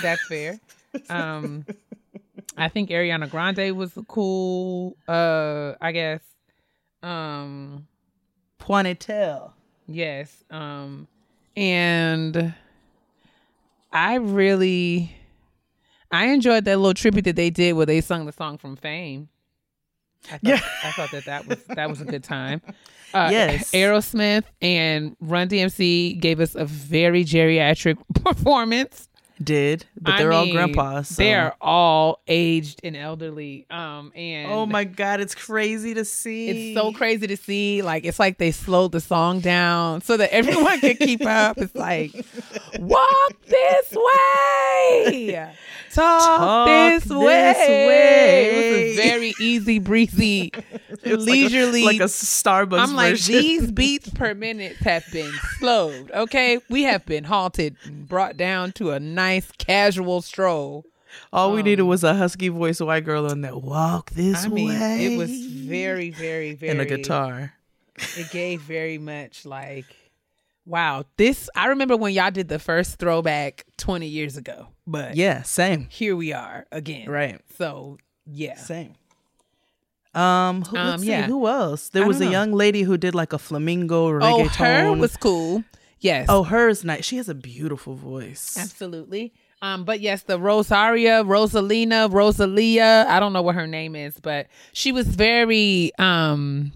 that's 0.00 0.24
fair. 0.28 0.60
Um, 1.10 1.66
I 2.56 2.68
think 2.68 2.90
Ariana 2.90 3.28
Grande 3.30 3.76
was 3.76 3.92
cool. 4.08 4.96
Uh, 5.06 5.74
I 5.80 5.92
guess. 5.92 6.20
Um, 7.02 7.86
Ponytail. 8.60 9.52
yes. 9.86 10.42
Um, 10.50 11.06
and 11.56 12.54
I 13.92 14.14
really, 14.16 15.14
I 16.10 16.26
enjoyed 16.28 16.64
that 16.64 16.76
little 16.78 16.94
tribute 16.94 17.24
that 17.26 17.36
they 17.36 17.50
did 17.50 17.74
where 17.74 17.86
they 17.86 18.00
sung 18.00 18.26
the 18.26 18.32
song 18.32 18.58
from 18.58 18.76
Fame. 18.76 19.28
I 20.26 20.38
thought, 20.38 20.40
Yeah. 20.42 20.60
I 20.84 20.90
thought 20.92 21.10
that 21.12 21.24
that 21.26 21.46
was 21.46 21.58
that 21.68 21.88
was 21.88 22.00
a 22.00 22.04
good 22.04 22.24
time. 22.24 22.60
Uh, 23.14 23.28
Yes. 23.30 23.70
Aerosmith 23.70 24.42
and 24.60 25.16
Run 25.20 25.48
DMC 25.48 26.18
gave 26.20 26.40
us 26.40 26.56
a 26.56 26.64
very 26.66 27.24
geriatric 27.24 27.96
performance. 28.24 29.08
Did, 29.42 29.84
but 30.00 30.14
I 30.14 30.18
they're 30.18 30.32
all 30.32 30.50
grandpas. 30.50 31.08
so- 31.08 31.22
They're 31.22 31.54
all 31.60 32.20
aged 32.26 32.80
and 32.84 32.96
elderly. 32.96 33.66
Um, 33.70 34.12
and 34.16 34.50
Oh 34.50 34.66
my 34.66 34.84
god, 34.84 35.20
it's 35.20 35.34
crazy 35.34 35.94
to 35.94 36.04
see. 36.04 36.48
It's 36.72 36.78
so 36.78 36.92
crazy 36.92 37.26
to 37.26 37.36
see. 37.36 37.82
Like 37.82 38.04
it's 38.04 38.18
like 38.18 38.38
they 38.38 38.50
slowed 38.50 38.92
the 38.92 39.00
song 39.00 39.40
down 39.40 40.00
so 40.00 40.16
that 40.16 40.32
everyone 40.32 40.80
could 40.80 40.98
keep 40.98 41.24
up. 41.24 41.58
It's 41.58 41.74
like 41.74 42.12
walk 42.78 43.32
this 43.46 43.92
way, 43.94 45.52
talk, 45.96 46.38
Talk 46.38 46.66
this, 46.68 47.04
this 47.04 47.12
way. 47.12 47.86
way. 47.86 48.48
It 48.50 48.56
was 48.56 48.98
a 48.98 49.08
very 49.08 49.34
easy 49.40 49.78
breezy, 49.78 50.52
was 50.90 51.02
like 51.04 51.12
a- 51.12 51.16
leisurely. 51.16 51.82
like 51.84 52.00
a, 52.00 52.04
Starbucks. 52.04 52.78
I'm 52.78 52.94
like 52.94 53.12
version. 53.12 53.34
these 53.34 53.70
beats 53.72 54.10
per 54.10 54.34
minute 54.34 54.76
have 54.78 55.04
been 55.12 55.32
slowed. 55.58 56.10
Okay, 56.12 56.60
we 56.68 56.82
have 56.84 57.04
been 57.06 57.24
halted 57.24 57.76
and 57.84 58.08
brought 58.08 58.36
down 58.36 58.72
to 58.72 58.90
a 58.92 59.00
nice 59.00 59.50
casual 59.58 60.22
stroll. 60.22 60.84
All 61.32 61.52
we 61.52 61.62
needed 61.62 61.80
um, 61.82 61.88
was 61.88 62.04
a 62.04 62.14
husky 62.14 62.48
voice 62.48 62.78
white 62.80 63.04
girl 63.04 63.26
on 63.30 63.40
that 63.40 63.62
walk 63.62 64.10
this 64.10 64.44
I 64.44 64.48
mean, 64.48 64.68
way. 64.68 65.14
it 65.14 65.16
was 65.18 65.30
very, 65.46 66.10
very, 66.10 66.54
very 66.54 66.70
and 66.72 66.80
a 66.80 66.84
guitar. 66.84 67.54
it 67.96 68.30
gave 68.30 68.60
very 68.60 68.98
much 68.98 69.46
like 69.46 69.86
wow 70.66 71.04
this 71.16 71.48
i 71.54 71.66
remember 71.68 71.96
when 71.96 72.12
y'all 72.12 72.30
did 72.30 72.48
the 72.48 72.58
first 72.58 72.98
throwback 72.98 73.64
20 73.78 74.06
years 74.06 74.36
ago 74.36 74.66
but 74.86 75.16
Yeah, 75.16 75.42
same. 75.42 75.86
here 75.90 76.14
we 76.16 76.32
are 76.32 76.66
again 76.72 77.08
Right. 77.08 77.40
so 77.56 77.98
yeah 78.26 78.56
Same. 78.56 78.94
Um, 80.14 80.62
who, 80.62 80.76
Um, 80.78 80.86
let's 80.92 81.02
see, 81.02 81.12
who 81.12 81.46
else? 81.46 81.90
There 81.90 82.04
I 82.04 82.06
was 82.06 82.20
a 82.20 82.24
know. 82.24 82.30
young 82.30 82.52
lady 82.52 82.82
who 82.82 82.96
did 82.96 83.14
like 83.14 83.32
a 83.34 83.38
flamingo 83.38 84.06
oh 84.06 84.10
reggaeton. 84.12 84.54
her 84.56 84.92
was 84.94 85.16
cool 85.16 85.62
yes 86.00 86.26
Oh, 86.28 86.42
hers 86.42 86.84
nice. 86.84 87.04
She 87.04 87.16
has 87.18 87.28
a 87.28 87.34
beautiful 87.34 87.94
voice. 87.94 88.56
absolutely 88.58 89.32
um 89.62 89.84
but 89.84 90.00
yes 90.00 90.22
the 90.22 90.38
rosaria 90.38 91.22
rosalina 91.24 92.10
rosalia 92.12 93.06
i 93.08 93.18
don't 93.20 93.32
know 93.32 93.40
what 93.42 93.54
her 93.54 93.66
name 93.66 93.94
is 93.96 94.14
but 94.20 94.46
she 94.72 94.92
was 94.92 95.06
very 95.06 95.92
um 95.98 96.72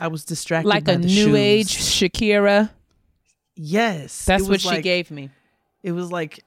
I 0.00 0.08
was 0.08 0.24
distracted 0.24 0.68
like 0.68 0.88
a 0.88 0.98
new 0.98 1.08
shoes. 1.08 1.34
age 1.36 1.68
shakira 1.76 2.70
Yes, 3.56 4.24
that's 4.24 4.48
what 4.48 4.60
she 4.60 4.68
like- 4.68 4.84
gave 4.84 5.10
me 5.10 5.30
It 5.82 5.92
was 5.92 6.12
like 6.12 6.44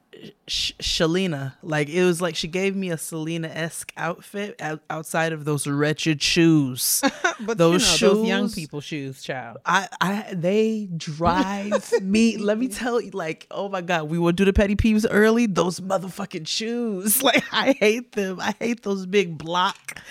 Sh- 0.48 0.74
Shalina. 0.80 1.54
Like 1.64 1.88
it 1.88 2.04
was 2.04 2.22
like 2.22 2.36
she 2.36 2.48
gave 2.50 2.76
me 2.76 2.90
a 2.90 2.98
Selena 2.98 3.48
esque 3.48 3.94
outfit 3.96 4.60
out- 4.60 4.82
outside 4.90 5.32
of 5.32 5.46
those 5.46 5.66
wretched 5.66 6.22
shoes. 6.22 7.02
but 7.40 7.58
those 7.58 8.02
you 8.02 8.08
know, 8.08 8.14
those 8.16 8.28
young 8.28 8.46
shoes- 8.48 8.56
people 8.56 8.82
shoes 8.82 9.24
child 9.24 9.58
I, 9.66 9.88
I, 10.02 10.34
they 10.34 10.90
drive 10.98 11.90
me. 12.02 12.36
Let 12.50 12.58
me 12.58 12.68
tell 12.68 13.00
you, 13.00 13.12
like, 13.12 13.48
oh 13.50 13.70
my 13.70 13.80
god, 13.82 14.10
we 14.10 14.20
will 14.20 14.34
do 14.34 14.44
the 14.44 14.52
petty 14.52 14.76
peeves 14.76 15.06
early. 15.10 15.46
Those 15.46 15.80
motherfucking 15.80 16.48
shoes, 16.48 17.24
like, 17.30 17.44
I 17.54 17.74
hate 17.80 18.12
them. 18.12 18.40
I 18.42 18.54
hate 18.60 18.84
those 18.84 19.06
big 19.06 19.38
block. 19.38 20.02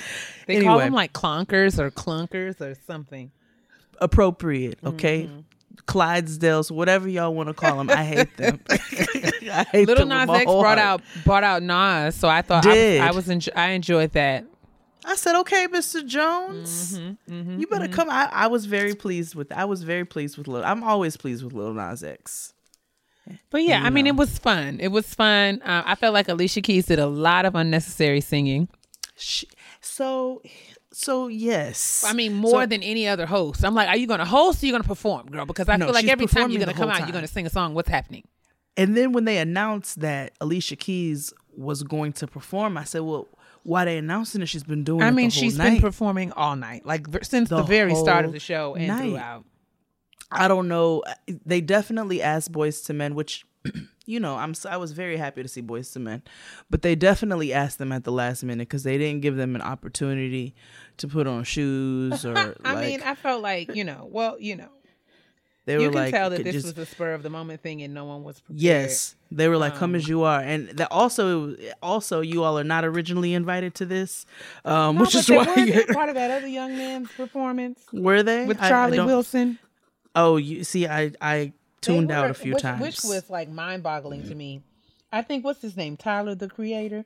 they 0.47 0.57
anyway, 0.57 0.69
call 0.69 0.79
them 0.79 0.95
like 0.95 1.13
clonkers 1.13 1.79
or 1.79 1.91
clunkers 1.91 2.61
or 2.63 2.75
something 2.87 3.31
appropriate, 4.01 4.79
okay. 4.85 5.25
Mm-hmm. 5.25 5.41
Clydesdales, 5.87 6.71
whatever 6.71 7.09
y'all 7.09 7.35
want 7.35 7.49
to 7.49 7.55
call 7.55 7.79
them, 7.79 7.91
I 7.91 8.05
hate 8.05 8.37
them. 8.37 8.61
I 8.71 9.67
hate 9.73 9.87
Little 9.89 10.07
them 10.07 10.27
Nas 10.29 10.37
X 10.41 10.45
brought 10.45 10.65
heart. 10.65 10.79
out 10.79 11.03
brought 11.25 11.45
out 11.45 11.63
Nas, 11.63 12.15
so 12.15 12.29
I 12.29 12.43
thought 12.43 12.65
I 12.67 12.69
was, 12.69 12.77
Did. 12.77 13.01
I 13.01 13.11
was 13.13 13.29
enjo- 13.29 13.57
I 13.57 13.71
enjoyed 13.71 14.13
that. 14.13 14.45
I 15.05 15.15
said, 15.15 15.37
okay, 15.41 15.67
Mr. 15.69 16.05
Jones, 16.07 16.99
Mm-hmm, 16.99 17.59
you 17.61 17.67
better 17.67 17.89
come. 17.89 18.11
I, 18.11 18.29
I 18.31 18.47
was 18.49 18.67
very 18.67 18.95
pleased 18.95 19.35
with. 19.35 19.51
I 19.53 19.65
was 19.65 19.83
very 19.83 20.05
pleased 20.05 20.37
with 20.37 20.49
Lil. 20.49 20.63
I'm 20.65 20.83
always 20.85 21.17
pleased 21.17 21.43
with 21.45 21.55
Lil 21.55 21.73
Nas 21.73 22.03
X. 22.03 22.53
But 23.51 23.63
yeah, 23.63 23.83
I 23.85 23.91
mean, 23.91 24.07
it 24.07 24.17
was 24.17 24.39
fun. 24.39 24.79
It 24.81 24.89
was 24.89 25.15
fun. 25.15 25.61
Uh, 25.63 25.83
I 25.87 25.95
felt 25.95 26.15
like 26.15 26.29
Alicia 26.29 26.61
Keys 26.63 26.87
did 26.87 26.99
a 26.99 27.07
lot 27.07 27.45
of 27.47 27.55
unnecessary 27.55 28.21
singing. 28.23 28.69
She, 29.17 29.47
so, 29.81 30.41
so 31.01 31.29
yes. 31.29 32.05
I 32.07 32.13
mean, 32.13 32.35
more 32.35 32.63
So- 32.63 32.67
than 32.67 32.83
any 32.83 33.07
other 33.07 33.25
host. 33.27 33.65
I'm 33.65 33.75
like, 33.75 33.89
are 33.89 33.97
you 33.97 34.07
going 34.09 34.19
to 34.19 34.25
host 34.27 34.63
or 34.63 34.67
you 34.67 34.73
going 34.73 34.83
to 34.83 34.89
perform, 34.89 35.27
girl? 35.29 35.47
Because 35.47 35.69
I 35.69 35.77
No, 35.77 35.87
feel 35.87 35.95
like 35.95 36.09
every 36.09 36.27
time 36.27 36.51
you're 36.51 36.59
going 36.59 36.69
to 36.69 36.75
come 36.75 36.89
whole 36.89 37.01
out, 37.01 37.07
you're 37.07 37.13
going 37.13 37.27
to 37.27 37.33
sing 37.33 37.47
a 37.47 37.51
song. 37.51 37.73
What's 37.75 37.89
happening? 37.89 38.25
And 38.77 38.97
then 38.97 39.13
when 39.13 39.25
they 39.25 39.39
announced 39.39 40.01
that 40.01 40.33
Alicia 40.41 40.77
Keys 40.77 41.33
was 41.57 41.83
going 41.83 42.13
to 42.15 42.27
perform, 42.27 42.77
I 42.77 42.85
said, 42.85 43.01
"Well, 43.03 43.27
why 43.65 43.85
they 43.85 43.99
announcing 43.99 44.41
it? 44.43 44.47
She's 44.49 44.63
been 44.65 44.85
doing. 44.85 45.03
I 45.03 45.09
it 45.09 45.13
mean, 45.13 45.29
the 45.31 45.35
whole 45.35 45.43
she's 45.43 45.59
night. 45.59 45.71
been 45.75 45.81
performing 45.81 46.33
all 46.33 46.57
night, 46.57 46.85
like 46.87 47.07
since 47.23 47.49
the, 47.49 47.57
The 47.57 47.63
very 47.65 47.95
start 47.95 48.25
of 48.25 48.33
the 48.33 48.39
show 48.41 48.75
and 48.77 48.87
night. 48.89 49.11
throughout. 49.11 49.45
I 50.31 50.47
don't 50.49 50.69
know. 50.69 51.03
They 51.47 51.61
definitely 51.61 52.23
asked 52.23 52.53
Boyz 52.53 52.89
II 52.89 52.97
Men, 52.97 53.15
which, 53.15 53.45
you 54.07 54.21
know, 54.21 54.37
I'm. 54.37 54.55
I 54.69 54.77
was 54.77 54.93
very 54.93 55.17
happy 55.17 55.43
to 55.43 55.49
see 55.49 55.63
Boyz 55.63 55.97
II 55.97 56.03
Men, 56.03 56.23
but 56.71 56.83
they 56.83 56.95
definitely 56.95 57.53
asked 57.53 57.79
them 57.79 57.93
at 57.93 58.05
the 58.05 58.13
last 58.13 58.43
minute 58.45 58.69
because 58.69 58.83
they 58.85 58.99
didn't 58.99 59.21
give 59.23 59.37
them 59.37 59.55
an 59.55 59.63
opportunity 59.63 60.55
to 60.99 61.09
put 61.09 61.27
on 61.27 61.45
shoes 61.45 62.25
or. 62.25 62.37
I 62.65 62.75
like, 62.75 62.87
mean, 62.87 63.03
I 63.03 63.15
felt 63.15 63.43
like 63.43 63.75
you 63.75 63.85
know, 63.85 64.09
well, 64.11 64.37
you 64.39 64.57
know, 64.57 64.69
they 65.67 65.75
you 65.75 65.81
were 65.81 65.87
can 65.91 65.95
like, 65.95 66.15
tell 66.15 66.31
that 66.31 66.45
this 66.45 66.55
just- 66.55 66.67
was 66.77 66.79
a 66.79 66.87
spur 66.87 67.13
of 67.13 67.23
the 67.23 67.31
moment 67.31 67.61
thing, 67.63 67.83
and 67.83 67.93
no 67.93 68.05
one 68.07 68.25
was 68.25 68.41
prepared. 68.41 68.61
Yes, 68.63 69.17
they 69.31 69.49
were 69.49 69.59
like, 69.59 69.75
"Come 69.75 69.91
Um, 69.91 69.97
as 69.97 70.09
you 70.09 70.23
are," 70.23 70.41
and 70.41 70.69
that 70.71 70.89
also, 70.91 71.55
also, 71.83 72.21
you 72.23 72.43
all 72.45 72.59
are 72.59 72.65
not 72.65 72.85
originally 72.87 73.35
invited 73.35 73.75
to 73.75 73.85
this, 73.87 74.25
um, 74.65 74.95
No, 74.97 75.03
which 75.03 75.15
is 75.15 75.27
they 75.27 75.37
why 75.37 75.55
you're, 75.57 75.85
part 75.87 76.09
of 76.09 76.15
that 76.15 76.31
other 76.31 76.49
young 76.49 76.77
man's 76.77 77.11
performance 77.13 77.81
were 77.93 78.23
they 78.23 78.47
with 78.47 78.61
I- 78.63 78.67
I 78.67 78.69
Charlie 78.71 79.01
Wilson. 79.01 79.59
Oh, 80.15 80.37
you 80.37 80.65
see, 80.65 80.87
I 80.87 81.13
I 81.21 81.53
tuned 81.81 82.11
They 82.11 82.15
out 82.15 82.31
a 82.31 82.35
few 82.35 82.55
which, 82.55 82.63
times. 82.63 82.81
which 82.81 82.99
was 83.05 83.31
like 83.31 83.49
mind-boggling 83.49 84.23
to 84.23 84.29
mm-hmm. 84.29 84.39
me. 84.39 84.63
I 85.13 85.23
think 85.23 85.45
what's 85.45 85.63
his 85.63 85.77
name, 85.77 85.97
Tyler 85.97 86.35
the 86.35 86.49
Creator. 86.49 87.05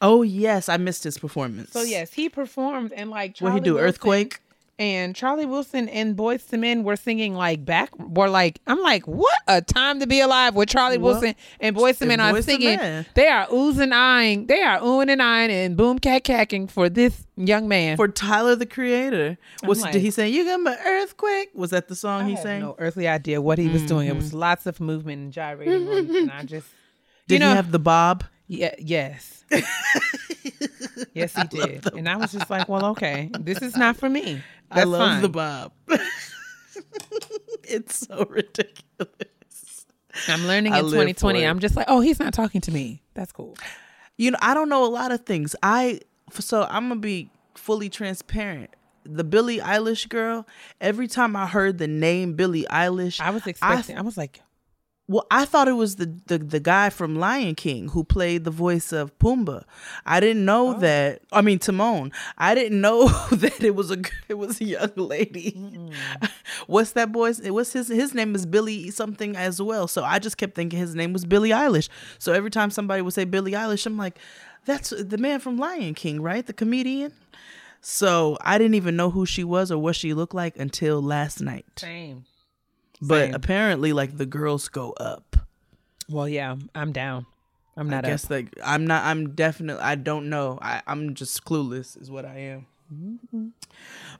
oh 0.00 0.22
yes, 0.22 0.68
I 0.68 0.76
missed 0.76 1.04
his 1.04 1.18
performance. 1.18 1.72
So 1.72 1.82
yes, 1.82 2.12
he 2.14 2.28
performed 2.28 2.92
and 2.92 3.10
like 3.10 3.30
what 3.40 3.50
Charlie 3.50 3.54
he 3.54 3.60
do? 3.60 3.74
Wilson 3.74 3.88
Earthquake. 3.88 4.40
And 4.80 5.14
Charlie 5.14 5.44
Wilson 5.44 5.90
and 5.90 6.16
Boyz 6.16 6.50
II 6.50 6.58
Men 6.58 6.84
were 6.84 6.96
singing 6.96 7.34
like 7.34 7.66
back. 7.66 7.90
Were 7.98 8.30
like 8.30 8.60
I'm 8.66 8.80
like 8.80 9.06
what 9.06 9.36
a 9.46 9.60
time 9.60 10.00
to 10.00 10.06
be 10.06 10.20
alive 10.20 10.54
with 10.54 10.70
Charlie 10.70 10.96
Well, 10.96 11.12
Wilson 11.12 11.34
and 11.60 11.76
Boyz 11.76 12.00
II 12.00 12.08
Men 12.08 12.18
are 12.20 12.40
singing. 12.40 12.78
Men. 12.78 13.04
They 13.14 13.28
are 13.28 13.46
oozing 13.52 13.92
eyeing. 13.92 14.46
They 14.46 14.62
are 14.62 14.78
oohing 14.80 15.10
and 15.10 15.20
eyeing 15.22 15.50
and 15.50 15.76
boom 15.76 15.98
cat 15.98 16.24
cacking 16.24 16.66
for 16.66 16.88
this 16.88 17.26
young 17.36 17.68
man. 17.68 17.98
For 17.98 18.08
Tyler 18.08 18.56
the 18.56 18.64
Creator, 18.64 19.36
was 19.64 19.82
like- 19.82 19.92
did 19.92 20.00
he 20.00 20.10
say 20.10 20.30
"You 20.30 20.46
got 20.46 20.60
my 20.60 20.78
earthquake"? 20.82 21.50
Was 21.54 21.70
that 21.70 21.88
the 21.88 21.94
song 21.94 22.22
I 22.22 22.28
he 22.30 22.36
sang? 22.36 22.62
no 22.62 22.74
earthly 22.78 23.06
idea 23.06 23.42
what 23.42 23.58
he 23.58 23.68
was 23.68 23.82
doing. 23.82 24.06
It 24.08 24.12
Mm-hmm. 24.12 24.18
was 24.18 24.32
lots 24.34 24.64
of 24.64 24.80
movement 24.80 25.20
and 25.20 25.30
gyrating, 25.32 25.88
and 26.16 26.30
I 26.30 26.42
just 26.44 26.66
Did 27.28 27.34
you 27.34 27.38
know 27.40 27.50
he 27.50 27.56
have 27.56 27.70
the 27.70 27.78
bob? 27.78 28.24
Yeah, 28.48 28.74
yes. 28.78 29.44
yes, 31.14 31.34
he 31.36 31.44
did. 31.44 31.86
And 31.94 32.08
I 32.08 32.16
was 32.16 32.32
just 32.32 32.50
like, 32.50 32.68
well, 32.68 32.84
okay, 32.86 33.30
this 33.38 33.58
is 33.62 33.76
not 33.76 33.96
for 33.96 34.08
me. 34.08 34.42
That's 34.70 34.82
I 34.82 34.84
love 34.84 35.00
fine. 35.00 35.22
the 35.22 35.28
bob. 35.28 35.72
it's 37.64 38.06
so 38.06 38.26
ridiculous. 38.28 39.86
I'm 40.28 40.46
learning 40.46 40.72
I 40.72 40.80
in 40.80 40.84
2020. 40.86 41.44
I'm 41.44 41.58
just 41.60 41.76
like, 41.76 41.86
oh, 41.88 42.00
he's 42.00 42.18
not 42.18 42.32
talking 42.34 42.60
to 42.62 42.70
me. 42.70 43.02
That's 43.14 43.32
cool. 43.32 43.56
You 44.16 44.32
know, 44.32 44.38
I 44.40 44.54
don't 44.54 44.68
know 44.68 44.84
a 44.84 44.88
lot 44.90 45.12
of 45.12 45.24
things. 45.24 45.56
I 45.62 46.00
so 46.30 46.66
I'm 46.68 46.88
gonna 46.88 47.00
be 47.00 47.30
fully 47.54 47.88
transparent. 47.88 48.70
The 49.04 49.24
Billie 49.24 49.58
Eilish 49.58 50.08
girl. 50.08 50.46
Every 50.80 51.08
time 51.08 51.34
I 51.34 51.46
heard 51.46 51.78
the 51.78 51.88
name 51.88 52.34
Billie 52.34 52.66
Eilish, 52.70 53.20
I 53.20 53.30
was 53.30 53.46
expecting. 53.46 53.96
I, 53.96 54.02
was 54.02 54.16
like, 54.16 54.42
Well, 55.10 55.26
I 55.28 55.44
thought 55.44 55.66
it 55.66 55.72
was 55.72 55.96
the, 55.96 56.06
the 56.26 56.38
the 56.38 56.60
guy 56.60 56.88
from 56.88 57.16
Lion 57.16 57.56
King 57.56 57.88
who 57.88 58.04
played 58.04 58.44
the 58.44 58.52
voice 58.52 58.92
of 58.92 59.18
Pumbaa. 59.18 59.64
I 60.06 60.20
didn't 60.20 60.44
know 60.44 60.76
oh. 60.76 60.78
that. 60.78 61.22
I 61.32 61.42
mean 61.42 61.58
Timon. 61.58 62.12
I 62.38 62.54
didn't 62.54 62.80
know 62.80 63.08
that 63.32 63.60
it 63.60 63.74
was 63.74 63.90
a 63.90 63.96
it 64.28 64.34
was 64.34 64.60
a 64.60 64.64
young 64.64 64.92
lady. 64.94 65.60
What's 66.68 66.92
that 66.92 67.10
boy's? 67.10 67.42
What's 67.42 67.72
his 67.72 67.88
his 67.88 68.14
name 68.14 68.36
is 68.36 68.46
Billy 68.46 68.92
something 68.92 69.34
as 69.34 69.60
well. 69.60 69.88
So 69.88 70.04
I 70.04 70.20
just 70.20 70.36
kept 70.36 70.54
thinking 70.54 70.78
his 70.78 70.94
name 70.94 71.12
was 71.12 71.24
Billie 71.24 71.50
Eilish. 71.50 71.88
So 72.20 72.32
every 72.32 72.50
time 72.50 72.70
somebody 72.70 73.02
would 73.02 73.12
say 73.12 73.24
Billie 73.24 73.50
Eilish, 73.50 73.86
I'm 73.86 73.96
like, 73.96 74.16
that's 74.64 74.90
the 74.90 75.18
man 75.18 75.40
from 75.40 75.56
Lion 75.56 75.94
King, 75.94 76.22
right? 76.22 76.46
The 76.46 76.52
comedian. 76.52 77.12
So 77.80 78.38
I 78.42 78.58
didn't 78.58 78.74
even 78.76 78.94
know 78.94 79.10
who 79.10 79.26
she 79.26 79.42
was 79.42 79.72
or 79.72 79.78
what 79.78 79.96
she 79.96 80.14
looked 80.14 80.34
like 80.34 80.56
until 80.56 81.02
last 81.02 81.40
night. 81.40 81.66
same. 81.76 82.26
But 83.00 83.26
Same. 83.26 83.34
apparently, 83.34 83.92
like 83.92 84.16
the 84.16 84.26
girls 84.26 84.68
go 84.68 84.92
up. 84.92 85.36
Well, 86.08 86.28
yeah, 86.28 86.56
I'm 86.74 86.92
down. 86.92 87.26
I'm 87.76 87.88
not. 87.88 88.04
I 88.04 88.10
guess 88.10 88.24
up. 88.24 88.30
like 88.30 88.58
I'm 88.62 88.86
not. 88.86 89.04
I'm 89.04 89.34
definitely. 89.34 89.82
I 89.82 89.94
don't 89.94 90.28
know. 90.28 90.58
I 90.60 90.82
I'm 90.86 91.14
just 91.14 91.44
clueless. 91.44 92.00
Is 92.00 92.10
what 92.10 92.24
I 92.24 92.36
am. 92.36 92.66
Mm-hmm. 92.92 93.48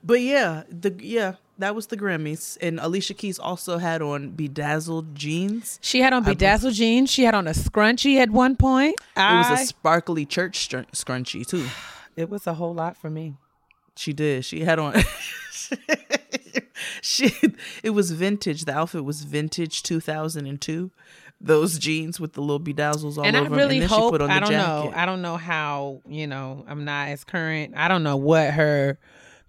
But 0.03 0.21
yeah, 0.21 0.63
the 0.69 0.95
yeah 0.99 1.35
that 1.57 1.75
was 1.75 1.87
the 1.87 1.97
Grammys, 1.97 2.57
and 2.61 2.79
Alicia 2.79 3.13
Keys 3.13 3.37
also 3.37 3.77
had 3.77 4.01
on 4.01 4.31
bedazzled 4.31 5.13
jeans. 5.15 5.79
She 5.81 6.01
had 6.01 6.13
on 6.13 6.23
bedazzled 6.23 6.73
jeans. 6.73 7.11
She 7.11 7.23
had 7.23 7.35
on 7.35 7.47
a 7.47 7.51
scrunchie 7.51 8.17
at 8.17 8.29
one 8.29 8.55
point. 8.55 8.95
It 9.15 9.19
was 9.19 9.61
a 9.61 9.65
sparkly 9.65 10.25
church 10.25 10.69
scrun- 10.69 10.89
scrunchie 10.91 11.45
too. 11.45 11.67
it 12.15 12.29
was 12.29 12.47
a 12.47 12.55
whole 12.55 12.73
lot 12.73 12.97
for 12.97 13.09
me. 13.09 13.35
She 13.95 14.13
did. 14.13 14.45
She 14.45 14.61
had 14.61 14.79
on. 14.79 14.95
she. 17.01 17.31
It 17.83 17.91
was 17.91 18.11
vintage. 18.11 18.65
The 18.65 18.73
outfit 18.73 19.03
was 19.05 19.23
vintage 19.23 19.83
2002. 19.83 20.91
those 21.43 21.79
jeans 21.79 22.19
with 22.19 22.33
the 22.33 22.41
little 22.41 22.59
bedazzles 22.59 23.17
all 23.17 23.21
over. 23.21 23.27
and 23.27 23.35
I 23.35 23.39
over 23.41 23.47
'em, 23.47 23.53
really 23.53 23.75
and 23.77 23.81
then 23.83 23.89
she 23.89 23.95
hope 23.95 24.11
put 24.11 24.21
on 24.21 24.29
I 24.29 24.39
don't 24.39 24.51
know. 24.51 24.93
I 24.95 25.05
don't 25.07 25.21
know 25.23 25.37
how 25.37 26.01
you 26.07 26.27
know. 26.27 26.63
I'm 26.67 26.85
not 26.85 27.07
as 27.09 27.23
current. 27.23 27.73
I 27.75 27.87
don't 27.87 28.03
know 28.03 28.15
what 28.17 28.51
her 28.51 28.99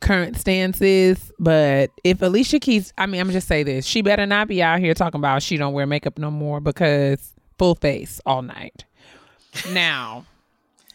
current 0.01 0.37
stance 0.39 0.81
is, 0.81 1.33
but 1.39 1.91
if 2.03 2.21
Alicia 2.23 2.59
Keys, 2.61 2.93
I 2.99 3.05
mean, 3.07 3.21
I'm 3.21 3.31
just 3.31 3.47
say 3.47 3.63
this: 3.63 3.85
she 3.87 4.01
better 4.03 4.25
not 4.27 4.49
be 4.49 4.63
out 4.63 4.81
here 4.81 4.95
talking 4.95 5.19
about 5.21 5.43
she 5.43 5.57
don't 5.59 5.75
wear 5.75 5.87
makeup 5.87 6.19
no 6.19 6.31
more 6.31 6.61
because 6.61 7.35
full 7.59 7.75
face 7.75 8.21
all 8.25 8.41
night. 8.43 8.85
Now, 9.73 10.25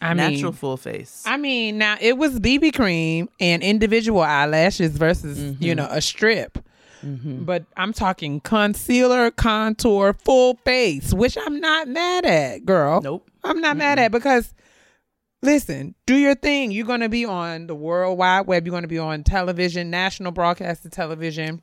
I 0.00 0.14
Natural 0.14 0.52
mean, 0.52 0.52
full 0.52 0.76
face. 0.76 1.22
I 1.26 1.36
mean, 1.36 1.78
now 1.78 1.96
it 2.00 2.16
was 2.18 2.38
BB 2.40 2.74
cream 2.74 3.28
and 3.40 3.62
individual 3.62 4.20
eyelashes 4.20 4.96
versus 4.96 5.38
Mm-hmm. 5.38 5.62
you 5.64 5.74
know 5.74 5.88
a 5.90 6.00
strip. 6.00 6.58
But 7.02 7.64
I'm 7.76 7.92
talking 7.92 8.40
concealer, 8.40 9.30
contour, 9.30 10.14
full 10.14 10.58
face, 10.64 11.14
which 11.14 11.38
I'm 11.40 11.60
not 11.60 11.86
mad 11.86 12.24
at, 12.26 12.64
girl. 12.64 13.00
Nope. 13.00 13.30
I'm 13.44 13.60
not 13.60 13.76
mad 13.76 14.00
at 14.00 14.10
because 14.10 14.52
listen, 15.42 15.94
do 16.06 16.16
your 16.16 16.34
thing. 16.34 16.72
You're 16.72 16.86
going 16.86 17.00
to 17.00 17.08
be 17.08 17.24
on 17.24 17.68
the 17.68 17.74
World 17.76 18.18
Wide 18.18 18.46
Web. 18.48 18.66
You're 18.66 18.72
going 18.72 18.82
to 18.82 18.88
be 18.88 18.98
on 18.98 19.22
television, 19.22 19.90
national 19.90 20.32
broadcasted 20.32 20.90
television. 20.90 21.62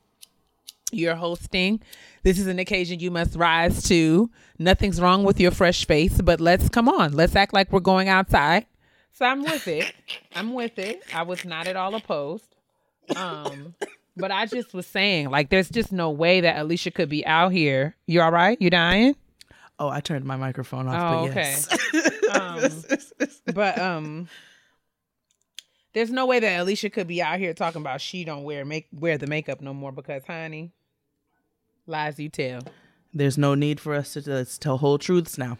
You're 0.92 1.16
hosting. 1.16 1.80
This 2.22 2.38
is 2.38 2.46
an 2.46 2.58
occasion 2.58 3.00
you 3.00 3.10
must 3.10 3.36
rise 3.36 3.82
to. 3.84 4.30
Nothing's 4.58 5.00
wrong 5.00 5.24
with 5.24 5.40
your 5.40 5.50
fresh 5.50 5.84
face, 5.86 6.20
but 6.20 6.40
let's 6.40 6.68
come 6.68 6.88
on. 6.88 7.12
Let's 7.12 7.34
act 7.36 7.52
like 7.52 7.72
we're 7.72 7.80
going 7.80 8.08
outside. 8.08 8.66
So 9.12 9.24
I'm 9.26 9.42
with 9.42 9.66
it. 9.66 9.92
I'm 10.34 10.52
with 10.54 10.78
it. 10.78 11.02
I 11.14 11.22
was 11.22 11.44
not 11.44 11.66
at 11.66 11.76
all 11.76 11.94
opposed. 11.94 12.44
Um, 13.16 13.74
but 14.16 14.30
I 14.30 14.46
just 14.46 14.74
was 14.74 14.86
saying, 14.86 15.30
like, 15.30 15.50
there's 15.50 15.68
just 15.70 15.90
no 15.92 16.10
way 16.10 16.40
that 16.40 16.58
Alicia 16.58 16.90
could 16.90 17.08
be 17.08 17.24
out 17.26 17.52
here. 17.52 17.96
You 18.06 18.20
all 18.22 18.32
right? 18.32 18.60
You 18.60 18.70
dying? 18.70 19.16
oh, 19.78 19.88
I 19.90 20.00
turned 20.00 20.24
my 20.24 20.36
microphone 20.36 20.88
Oh, 20.88 20.90
off. 20.92 21.34
but 21.34 21.38
okay. 21.38 21.54
um, 22.32 22.70
but 23.54 23.78
um, 23.78 24.28
there's 25.92 26.10
no 26.10 26.24
way 26.26 26.40
that 26.40 26.60
Alicia 26.60 26.88
could 26.90 27.06
be 27.06 27.20
out 27.22 27.38
here 27.38 27.52
talking 27.52 27.82
about 27.82 28.00
she 28.00 28.24
don't 28.24 28.44
wear 28.44 28.64
make 28.64 28.88
wear 28.92 29.18
the 29.18 29.26
makeup 29.26 29.60
no 29.60 29.74
more 29.74 29.92
because, 29.92 30.24
honey, 30.26 30.72
lies 31.86 32.18
you 32.18 32.28
tell. 32.28 32.60
There's 33.14 33.38
no 33.38 33.54
need 33.54 33.80
for 33.80 33.94
us 33.94 34.12
to 34.14 34.22
let's 34.26 34.58
tell 34.58 34.78
whole 34.78 34.98
truths 34.98 35.38
now. 35.38 35.58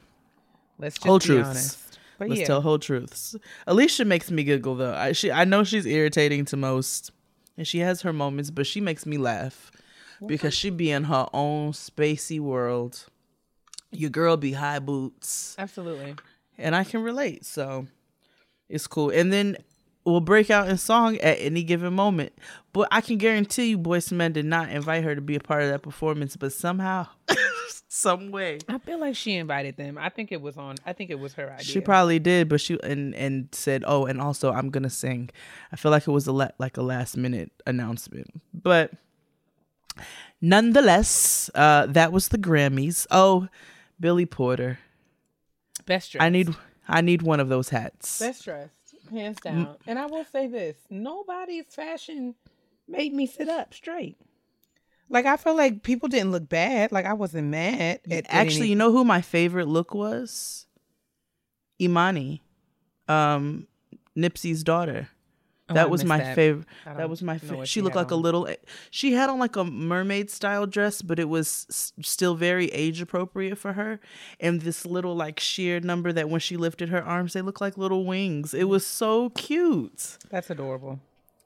Let's 0.79 0.97
just 0.97 1.07
Whole 1.07 1.19
be 1.19 1.27
truths. 1.27 1.49
honest. 1.49 1.99
But 2.19 2.29
Let's 2.31 2.41
yeah, 2.43 2.47
tell 2.47 2.61
whole 2.63 2.79
truths. 2.79 3.37
Alicia 3.67 4.05
makes 4.05 4.31
me 4.31 4.43
giggle 4.43 4.75
though. 4.75 4.95
I 4.95 5.13
she 5.13 5.31
I 5.31 5.45
know 5.45 5.65
she's 5.65 5.87
irritating 5.87 6.45
to 6.47 6.57
most, 6.57 7.11
and 7.57 7.67
she 7.67 7.79
has 7.81 8.03
her 8.03 8.13
moments, 8.13 8.51
but 8.51 8.67
she 8.67 8.81
makes 8.81 9.05
me 9.07 9.19
laugh 9.19 9.71
because 10.27 10.55
she 10.55 10.71
be 10.71 10.91
in 10.91 11.05
her 11.05 11.27
own 11.35 11.73
spacey 11.73 12.41
world. 12.41 13.07
Your 13.93 14.11
girl 14.11 14.37
be 14.37 14.53
high 14.53 14.79
boots, 14.79 15.55
absolutely. 15.59 16.17
and 16.59 16.75
I 16.75 16.85
can 16.85 17.03
relate. 17.03 17.45
So 17.45 17.87
it's 18.69 18.87
cool. 18.87 19.11
And 19.11 19.31
then 19.33 19.57
we'll 20.07 20.21
break 20.21 20.49
out 20.51 20.69
in 20.69 20.79
song 20.79 21.19
at 21.19 21.37
any 21.41 21.63
given 21.63 21.93
moment. 21.93 22.33
But 22.73 22.89
I 22.91 23.01
can 23.03 23.19
guarantee 23.19 23.67
you, 23.71 23.79
Boyce 23.79 24.11
Men 24.13 24.33
did 24.33 24.47
not 24.47 24.71
invite 24.71 25.05
her 25.05 25.15
to 25.15 25.21
be 25.21 25.35
a 25.37 25.41
part 25.41 25.63
of 25.63 25.69
that 25.71 25.83
performance. 25.83 26.37
But 26.37 26.53
somehow, 26.53 27.09
some 27.89 28.31
way, 28.31 28.59
I 28.69 28.79
feel 28.79 28.99
like 28.99 29.17
she 29.17 29.35
invited 29.35 29.77
them. 29.77 29.99
I 29.99 30.09
think 30.09 30.31
it 30.33 30.41
was 30.41 30.57
on. 30.57 30.77
I 30.87 30.93
think 30.93 31.11
it 31.11 31.19
was 31.19 31.35
her 31.35 31.51
idea. 31.51 31.65
She 31.65 31.81
probably 31.81 32.19
did, 32.19 32.49
but 32.49 32.61
she 32.61 32.79
and 32.83 33.15
and 33.15 33.49
said, 33.53 33.83
"Oh, 33.87 34.07
and 34.07 34.21
also 34.21 34.53
I'm 34.53 34.71
gonna 34.71 34.91
sing." 34.91 35.31
I 35.73 35.77
feel 35.77 35.91
like 35.91 36.07
it 36.07 36.13
was 36.13 36.27
a 36.27 36.33
la- 36.33 36.49
like 36.59 36.77
a 36.77 36.83
last 36.83 37.17
minute 37.17 37.51
announcement, 37.67 38.29
but 38.55 38.93
nonetheless, 40.41 41.51
uh, 41.55 41.87
that 41.87 42.13
was 42.13 42.29
the 42.29 42.39
Grammys. 42.39 43.07
Oh, 43.11 43.49
Billy 43.99 44.27
Porter, 44.27 44.79
best 45.87 46.13
dressed. 46.13 46.23
I 46.23 46.29
need 46.29 46.55
I 46.89 47.01
need 47.01 47.23
one 47.23 47.41
of 47.41 47.49
those 47.49 47.71
hats. 47.71 48.19
best 48.19 48.45
dressed, 48.45 48.75
hands 49.09 49.39
down. 49.41 49.77
And 49.87 49.99
I 49.99 50.07
will 50.07 50.25
say 50.25 50.47
this: 50.47 50.77
nobody's 50.91 51.67
fashion 51.67 52.35
made 52.89 53.13
me 53.13 53.27
sit 53.27 53.49
up 53.49 53.75
straight. 53.75 54.17
Like 55.09 55.27
I 55.27 55.37
felt 55.37 55.57
like 55.57 55.83
people 55.83 56.09
didn't 56.09 56.33
look 56.33 56.49
bad. 56.49 56.91
Like 56.93 57.07
I 57.07 57.13
wasn't 57.13 57.49
mad. 57.49 58.01
At, 58.11 58.27
Actually, 58.29 58.61
any- 58.63 58.69
you 58.71 58.77
know 58.77 58.91
who 58.93 59.05
my 59.05 59.21
favorite 59.21 59.69
look 59.69 59.95
was? 59.95 60.67
Imani, 61.81 62.43
um, 63.07 63.67
Nipsey's 64.17 64.65
daughter. 64.65 65.09
Oh, 65.69 65.75
that 65.75 65.91
was 65.91 66.05
my 66.05 66.19
that. 66.19 66.35
favorite. 66.37 66.67
That 66.85 67.11
was 67.11 67.23
my 67.23 67.39
favorite. 67.39 67.59
what 67.59 67.69
She 67.69 67.73
she 67.75 67.83
looked 67.83 67.97
like 67.97 68.13
a 68.13 68.15
little. 68.17 68.47
Eh, 68.47 68.55
she 68.91 69.13
had 69.15 69.29
on 69.29 69.41
like 69.41 69.57
a 69.57 69.65
mermaid 69.65 70.31
style 70.31 70.65
dress, 70.67 71.03
but 71.03 71.19
it 71.19 71.29
was 71.29 71.67
s- 71.69 71.93
still 72.03 72.37
very 72.37 72.67
age 72.69 73.01
appropriate 73.01 73.59
for 73.59 73.73
her. 73.73 73.99
And 74.39 74.61
this 74.61 74.87
little 74.87 75.17
like 75.17 75.41
sheer 75.41 75.81
number 75.81 76.13
that 76.13 76.29
when 76.31 76.39
she 76.39 76.57
lifted 76.57 76.89
her 76.91 77.03
arms, 77.03 77.33
they 77.33 77.43
looked 77.43 77.61
like 77.61 77.77
little 77.77 78.05
wings. 78.05 78.55
It 78.55 78.69
was 78.69 78.87
so 78.87 79.31
cute. 79.31 80.19
That's 80.31 80.51
adorable. 80.51 81.01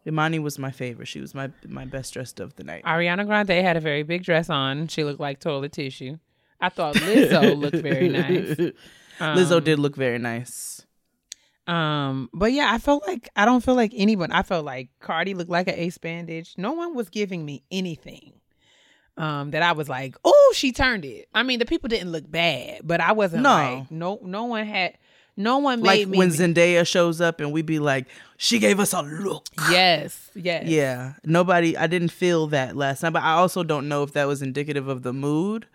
Imani 0.06 0.38
was 0.38 0.58
my 0.58 0.70
favorite. 0.70 1.08
She 1.08 1.20
was 1.20 1.34
my 1.34 1.50
my 1.66 1.86
best 1.86 2.12
dressed 2.12 2.40
of 2.40 2.56
the 2.56 2.64
night. 2.64 2.84
Ariana 2.84 3.24
Grande 3.26 3.50
had 3.64 3.76
a 3.76 3.80
very 3.80 4.02
big 4.02 4.22
dress 4.22 4.50
on. 4.50 4.88
She 4.88 5.02
looked 5.04 5.20
like 5.20 5.40
toilet 5.40 5.72
tissue. 5.72 6.18
I 6.60 6.68
thought 6.68 6.94
Lizzo 7.08 7.58
looked 7.58 7.76
very 7.76 8.08
nice. 8.10 8.54
Lizzo 9.18 9.56
um, 9.58 9.64
did 9.64 9.78
look 9.78 9.96
very 9.96 10.18
nice. 10.18 10.84
Um, 11.70 12.28
but 12.34 12.52
yeah, 12.52 12.72
I 12.72 12.78
felt 12.78 13.06
like 13.06 13.28
I 13.36 13.44
don't 13.44 13.62
feel 13.64 13.74
like 13.76 13.92
anyone. 13.94 14.32
I 14.32 14.42
felt 14.42 14.64
like 14.64 14.90
Cardi 15.00 15.34
looked 15.34 15.50
like 15.50 15.68
an 15.68 15.74
ace 15.76 15.98
bandage. 15.98 16.54
No 16.56 16.72
one 16.72 16.94
was 16.94 17.08
giving 17.08 17.44
me 17.44 17.62
anything. 17.70 18.32
Um, 19.16 19.50
that 19.50 19.62
I 19.62 19.72
was 19.72 19.88
like, 19.88 20.16
oh, 20.24 20.52
she 20.56 20.72
turned 20.72 21.04
it. 21.04 21.28
I 21.34 21.42
mean, 21.42 21.58
the 21.58 21.66
people 21.66 21.88
didn't 21.88 22.10
look 22.10 22.30
bad, 22.30 22.80
but 22.84 23.00
I 23.02 23.12
wasn't 23.12 23.42
No. 23.42 23.50
like, 23.50 23.90
no, 23.90 24.18
no 24.22 24.44
one 24.44 24.64
had, 24.66 24.96
no 25.36 25.58
one 25.58 25.82
Like 25.82 25.98
made 26.00 26.08
me. 26.08 26.16
when 26.18 26.30
Zendaya 26.30 26.86
shows 26.86 27.20
up 27.20 27.38
and 27.40 27.52
we 27.52 27.60
be 27.60 27.78
like, 27.80 28.06
she 28.38 28.58
gave 28.58 28.80
us 28.80 28.94
a 28.94 29.02
look. 29.02 29.46
yes, 29.70 30.30
yes, 30.34 30.66
Yeah, 30.66 31.14
nobody. 31.22 31.76
I 31.76 31.86
didn't 31.86 32.12
feel 32.12 32.46
that 32.48 32.76
last 32.76 33.00
time, 33.00 33.12
but 33.12 33.22
I 33.22 33.32
also 33.32 33.62
don't 33.62 33.88
know 33.88 34.02
if 34.04 34.14
that 34.14 34.26
was 34.26 34.40
indicative 34.40 34.88
of 34.88 35.02
the 35.02 35.12
mood. 35.12 35.66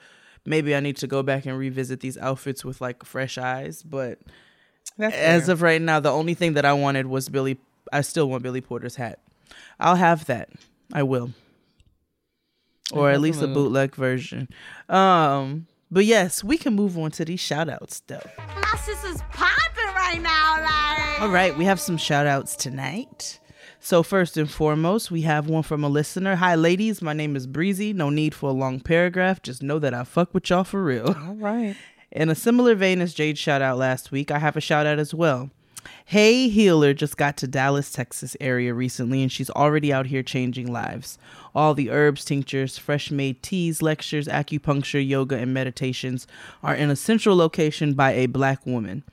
Maybe 0.45 0.75
I 0.75 0.79
need 0.79 0.97
to 0.97 1.07
go 1.07 1.21
back 1.21 1.45
and 1.45 1.55
revisit 1.55 1.99
these 1.99 2.17
outfits 2.17 2.65
with 2.65 2.81
like 2.81 3.03
fresh 3.05 3.37
eyes. 3.37 3.83
But 3.83 4.17
That's 4.97 5.15
as 5.15 5.45
fair. 5.45 5.53
of 5.53 5.61
right 5.61 5.81
now, 5.81 5.99
the 5.99 6.11
only 6.11 6.33
thing 6.33 6.53
that 6.53 6.65
I 6.65 6.73
wanted 6.73 7.07
was 7.07 7.29
Billy. 7.29 7.57
I 7.91 8.01
still 8.01 8.29
want 8.29 8.43
Billy 8.43 8.61
Porter's 8.61 8.95
hat. 8.95 9.19
I'll 9.79 9.95
have 9.95 10.25
that. 10.25 10.49
I 10.93 11.03
will, 11.03 11.31
or 12.91 13.09
at 13.09 13.19
least 13.19 13.41
a 13.41 13.47
bootleg 13.47 13.95
version. 13.95 14.47
Um, 14.87 15.67
but 15.91 16.05
yes, 16.05 16.43
we 16.43 16.57
can 16.57 16.73
move 16.75 16.97
on 16.97 17.11
to 17.11 17.25
these 17.25 17.39
shout 17.39 17.69
outs 17.69 18.01
though. 18.07 18.21
My 18.37 18.77
sister's 18.79 19.21
popping 19.31 19.93
right 19.95 20.21
now, 20.21 20.61
like. 20.61 21.21
All 21.21 21.29
right, 21.29 21.57
we 21.57 21.65
have 21.65 21.79
some 21.79 21.97
shout 21.97 22.27
outs 22.27 22.55
tonight. 22.55 23.39
So, 23.79 24.01
first 24.01 24.35
and 24.35 24.49
foremost, 24.49 25.11
we 25.11 25.21
have 25.21 25.47
one 25.47 25.61
from 25.61 25.83
a 25.83 25.89
listener. 25.89 26.35
Hi, 26.35 26.55
ladies. 26.55 27.03
My 27.03 27.13
name 27.13 27.35
is 27.35 27.45
Breezy. 27.45 27.93
No 27.93 28.09
need 28.09 28.33
for 28.33 28.49
a 28.49 28.53
long 28.53 28.79
paragraph. 28.79 29.43
Just 29.43 29.61
know 29.61 29.77
that 29.77 29.93
I 29.93 30.03
fuck 30.03 30.33
with 30.33 30.49
y'all 30.49 30.63
for 30.63 30.83
real. 30.83 31.15
all 31.27 31.35
right. 31.35 31.75
In 32.15 32.29
a 32.29 32.35
similar 32.35 32.75
vein 32.75 33.01
as 33.01 33.13
Jade 33.13 33.37
shout 33.37 33.61
out 33.61 33.77
last 33.77 34.09
week, 34.09 34.31
I 34.31 34.39
have 34.39 34.55
a 34.55 34.61
shout 34.61 34.85
out 34.85 34.99
as 34.99 35.13
well. 35.13 35.49
Hey 36.05 36.47
Healer 36.47 36.93
just 36.93 37.17
got 37.17 37.35
to 37.37 37.47
Dallas, 37.47 37.91
Texas 37.91 38.37
area 38.39 38.73
recently, 38.73 39.21
and 39.21 39.29
she's 39.29 39.49
already 39.49 39.91
out 39.91 40.05
here 40.05 40.23
changing 40.23 40.71
lives. 40.71 41.17
All 41.53 41.73
the 41.73 41.91
herbs, 41.91 42.23
tinctures, 42.23 42.77
fresh 42.77 43.11
made 43.11 43.43
teas, 43.43 43.81
lectures, 43.81 44.29
acupuncture, 44.29 45.05
yoga, 45.05 45.35
and 45.35 45.53
meditations 45.53 46.25
are 46.63 46.73
in 46.73 46.89
a 46.89 46.95
central 46.95 47.35
location 47.35 47.95
by 47.95 48.13
a 48.13 48.27
black 48.27 48.65
woman. 48.65 49.03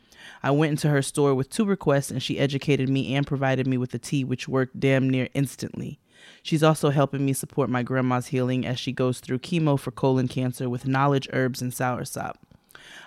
I 0.40 0.52
went 0.52 0.70
into 0.70 0.88
her 0.88 1.02
store 1.02 1.34
with 1.34 1.50
two 1.50 1.64
requests, 1.64 2.12
and 2.12 2.22
she 2.22 2.38
educated 2.38 2.88
me 2.88 3.16
and 3.16 3.26
provided 3.26 3.66
me 3.66 3.78
with 3.78 3.92
a 3.94 3.98
tea, 3.98 4.22
which 4.22 4.46
worked 4.46 4.78
damn 4.78 5.10
near 5.10 5.28
instantly. 5.34 5.98
She's 6.44 6.62
also 6.62 6.90
helping 6.90 7.26
me 7.26 7.32
support 7.32 7.68
my 7.68 7.82
grandma's 7.82 8.28
healing 8.28 8.64
as 8.64 8.78
she 8.78 8.92
goes 8.92 9.18
through 9.18 9.40
chemo 9.40 9.76
for 9.76 9.90
colon 9.90 10.28
cancer 10.28 10.70
with 10.70 10.86
knowledge, 10.86 11.28
herbs, 11.32 11.60
and 11.60 11.72
soursop. 11.72 12.36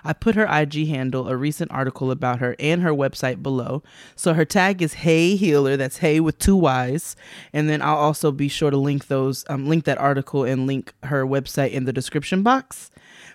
I 0.04 0.13
put 0.13 0.36
her 0.36 0.45
IG 0.45 0.88
handle, 0.88 1.28
a 1.28 1.36
recent 1.36 1.71
article 1.71 2.12
about 2.12 2.39
her, 2.39 2.56
and 2.60 2.82
her 2.82 2.91
website 2.91 3.41
below. 3.41 3.84
So 4.15 4.34
her 4.34 4.45
tag 4.45 4.82
is 4.82 4.93
Hey 4.93 5.36
Healer. 5.36 5.78
That's 5.78 5.98
Hey 5.98 6.19
with 6.19 6.39
two 6.39 6.56
Y's. 6.56 7.15
And 7.54 7.69
then 7.69 7.82
I'll 7.82 7.95
also 7.95 8.32
be 8.32 8.48
sure 8.48 8.71
to 8.71 8.78
link 8.78 9.08
those, 9.08 9.45
um, 9.50 9.67
link 9.67 9.86
that 9.86 9.98
article 9.98 10.43
and 10.43 10.67
link 10.67 10.93
her 11.04 11.26
website 11.26 11.71
in 11.71 11.86
the 11.86 11.93
description 11.93 12.43
box. 12.43 12.91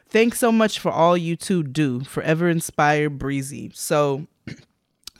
Thanks 0.08 0.38
so 0.38 0.50
much 0.50 0.78
for 0.78 0.90
all 0.90 1.16
you 1.16 1.36
two 1.36 1.62
do. 1.62 2.00
Forever 2.00 2.48
inspired 2.48 3.18
breezy. 3.18 3.70
So 3.74 4.26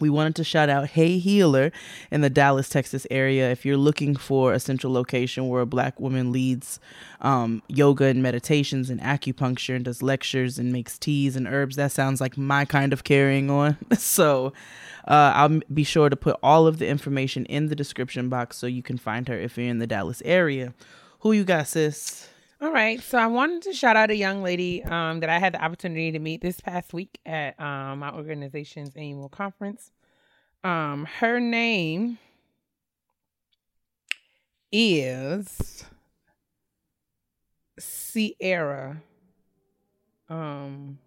we 0.01 0.11
wanted 0.11 0.35
to 0.37 0.45
shout 0.45 0.69
out 0.69 0.89
Hey 0.89 1.19
Healer 1.19 1.71
in 2.11 2.21
the 2.21 2.31
Dallas, 2.31 2.69
Texas 2.69 3.07
area. 3.11 3.51
If 3.51 3.65
you're 3.65 3.77
looking 3.77 4.17
for 4.17 4.53
a 4.53 4.61
central 4.61 4.93
location 4.93 5.49
where 5.49 5.61
a 5.61 5.67
black 5.67 6.01
woman 6.01 6.33
leads 6.33 6.81
um, 7.21 7.63
yoga 7.69 8.07
and 8.07 8.23
meditations 8.23 8.91
and 8.91 9.01
acupuncture 9.01 9.77
and 9.77 9.85
does 9.85 10.03
lectures 10.03 10.59
and 10.59 10.73
makes 10.73 10.99
teas 10.99 11.37
and 11.37 11.47
herbs, 11.47 11.77
that 11.77 11.93
sounds 11.93 12.21
like 12.21 12.37
my 12.39 12.65
kind 12.65 12.93
of 12.93 13.05
carrying 13.05 13.51
on. 13.51 13.77
so 13.99 14.53
uh, 15.07 15.33
I'll 15.35 15.61
be 15.73 15.85
sure 15.85 16.09
to 16.09 16.17
put 16.17 16.39
all 16.43 16.67
of 16.67 16.79
the 16.79 16.89
information 16.89 17.45
in 17.47 17.67
the 17.67 17.77
description 17.77 18.29
box 18.29 18.57
so 18.57 18.67
you 18.67 18.83
can 18.83 18.99
find 18.99 19.29
her 19.29 19.39
if 19.39 19.57
you're 19.57 19.69
in 19.69 19.79
the 19.79 19.87
Dallas 19.87 20.23
area. 20.25 20.75
Who 21.21 21.33
you 21.33 21.45
got, 21.45 21.69
sis? 21.69 22.29
All 22.63 22.71
right. 22.71 23.03
So 23.03 23.17
I 23.17 23.27
wanted 23.27 23.63
to 23.63 23.73
shout 23.73 23.97
out 23.97 24.11
a 24.11 24.17
young 24.17 24.43
lady 24.43 24.85
um, 24.85 25.21
that 25.21 25.31
I 25.31 25.39
had 25.39 25.55
the 25.55 25.65
opportunity 25.65 26.13
to 26.13 26.19
meet 26.19 26.43
this 26.43 26.61
past 26.61 26.93
week 26.93 27.19
at 27.25 27.59
um, 27.59 28.01
my 28.01 28.11
organization's 28.11 28.95
annual 28.97 29.31
conference. 29.31 29.93
Um, 30.63 31.07
her 31.07 31.41
name 31.41 32.19
is 34.71 35.85
Sierra. 37.79 39.01
Um, 40.29 40.99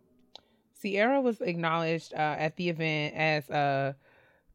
Sierra 0.74 1.22
was 1.22 1.40
acknowledged 1.40 2.16
uh, 2.16 2.36
at 2.40 2.58
the 2.58 2.70
event 2.70 3.14
as 3.16 3.48
a 3.52 3.96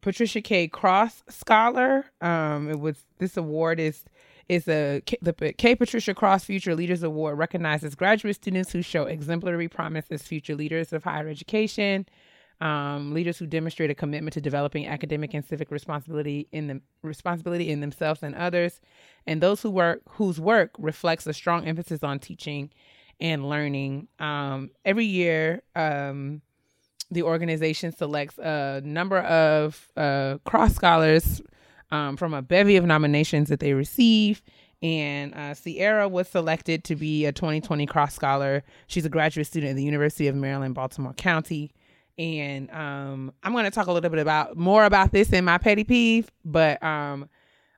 Patricia 0.01 0.41
K. 0.41 0.67
Cross 0.67 1.23
Scholar. 1.29 2.11
Um, 2.19 2.69
it 2.69 2.81
was 2.81 3.05
this 3.19 3.37
award 3.37 3.79
is 3.79 4.03
is 4.49 4.67
a 4.67 5.01
the 5.21 5.53
K. 5.57 5.75
Patricia 5.75 6.13
Cross 6.13 6.45
Future 6.45 6.75
Leaders 6.75 7.03
Award 7.03 7.37
recognizes 7.37 7.95
graduate 7.95 8.35
students 8.35 8.71
who 8.71 8.81
show 8.81 9.03
exemplary 9.03 9.67
promise 9.67 10.05
as 10.09 10.23
future 10.23 10.55
leaders 10.55 10.91
of 10.91 11.03
higher 11.03 11.29
education, 11.29 12.07
um, 12.59 13.13
leaders 13.13 13.37
who 13.37 13.45
demonstrate 13.45 13.91
a 13.91 13.95
commitment 13.95 14.33
to 14.33 14.41
developing 14.41 14.87
academic 14.87 15.35
and 15.35 15.45
civic 15.45 15.69
responsibility 15.69 16.47
in 16.51 16.67
the 16.67 16.81
responsibility 17.03 17.69
in 17.69 17.79
themselves 17.79 18.23
and 18.23 18.33
others, 18.35 18.81
and 19.27 19.39
those 19.39 19.61
who 19.61 19.69
work 19.69 20.01
whose 20.09 20.39
work 20.39 20.71
reflects 20.79 21.27
a 21.27 21.33
strong 21.33 21.65
emphasis 21.65 22.03
on 22.03 22.17
teaching 22.19 22.71
and 23.21 23.47
learning. 23.47 24.07
Um, 24.17 24.71
every 24.83 25.05
year, 25.05 25.61
um, 25.75 26.41
the 27.11 27.21
organization 27.21 27.91
selects 27.91 28.37
a 28.39 28.81
number 28.83 29.19
of 29.19 29.89
uh, 29.95 30.37
cross 30.43 30.73
scholars 30.73 31.41
um, 31.91 32.17
from 32.17 32.33
a 32.33 32.41
bevy 32.41 32.75
of 32.77 32.85
nominations 32.85 33.49
that 33.49 33.59
they 33.59 33.73
receive. 33.73 34.41
And 34.81 35.33
uh, 35.33 35.53
Sierra 35.53 36.07
was 36.07 36.27
selected 36.29 36.83
to 36.85 36.95
be 36.95 37.25
a 37.25 37.31
2020 37.31 37.85
Cross 37.85 38.15
Scholar. 38.15 38.63
She's 38.87 39.05
a 39.05 39.09
graduate 39.09 39.47
student 39.47 39.71
at 39.71 39.75
the 39.75 39.83
University 39.83 40.27
of 40.27 40.35
Maryland, 40.35 40.75
Baltimore 40.75 41.13
County. 41.13 41.71
And 42.17 42.69
um, 42.71 43.33
I'm 43.43 43.51
going 43.51 43.65
to 43.65 43.71
talk 43.71 43.87
a 43.87 43.91
little 43.91 44.09
bit 44.09 44.19
about 44.19 44.57
more 44.57 44.85
about 44.85 45.11
this 45.11 45.31
in 45.31 45.45
my 45.45 45.57
petty 45.57 45.83
peeve. 45.83 46.31
But 46.45 46.81
um, 46.81 47.29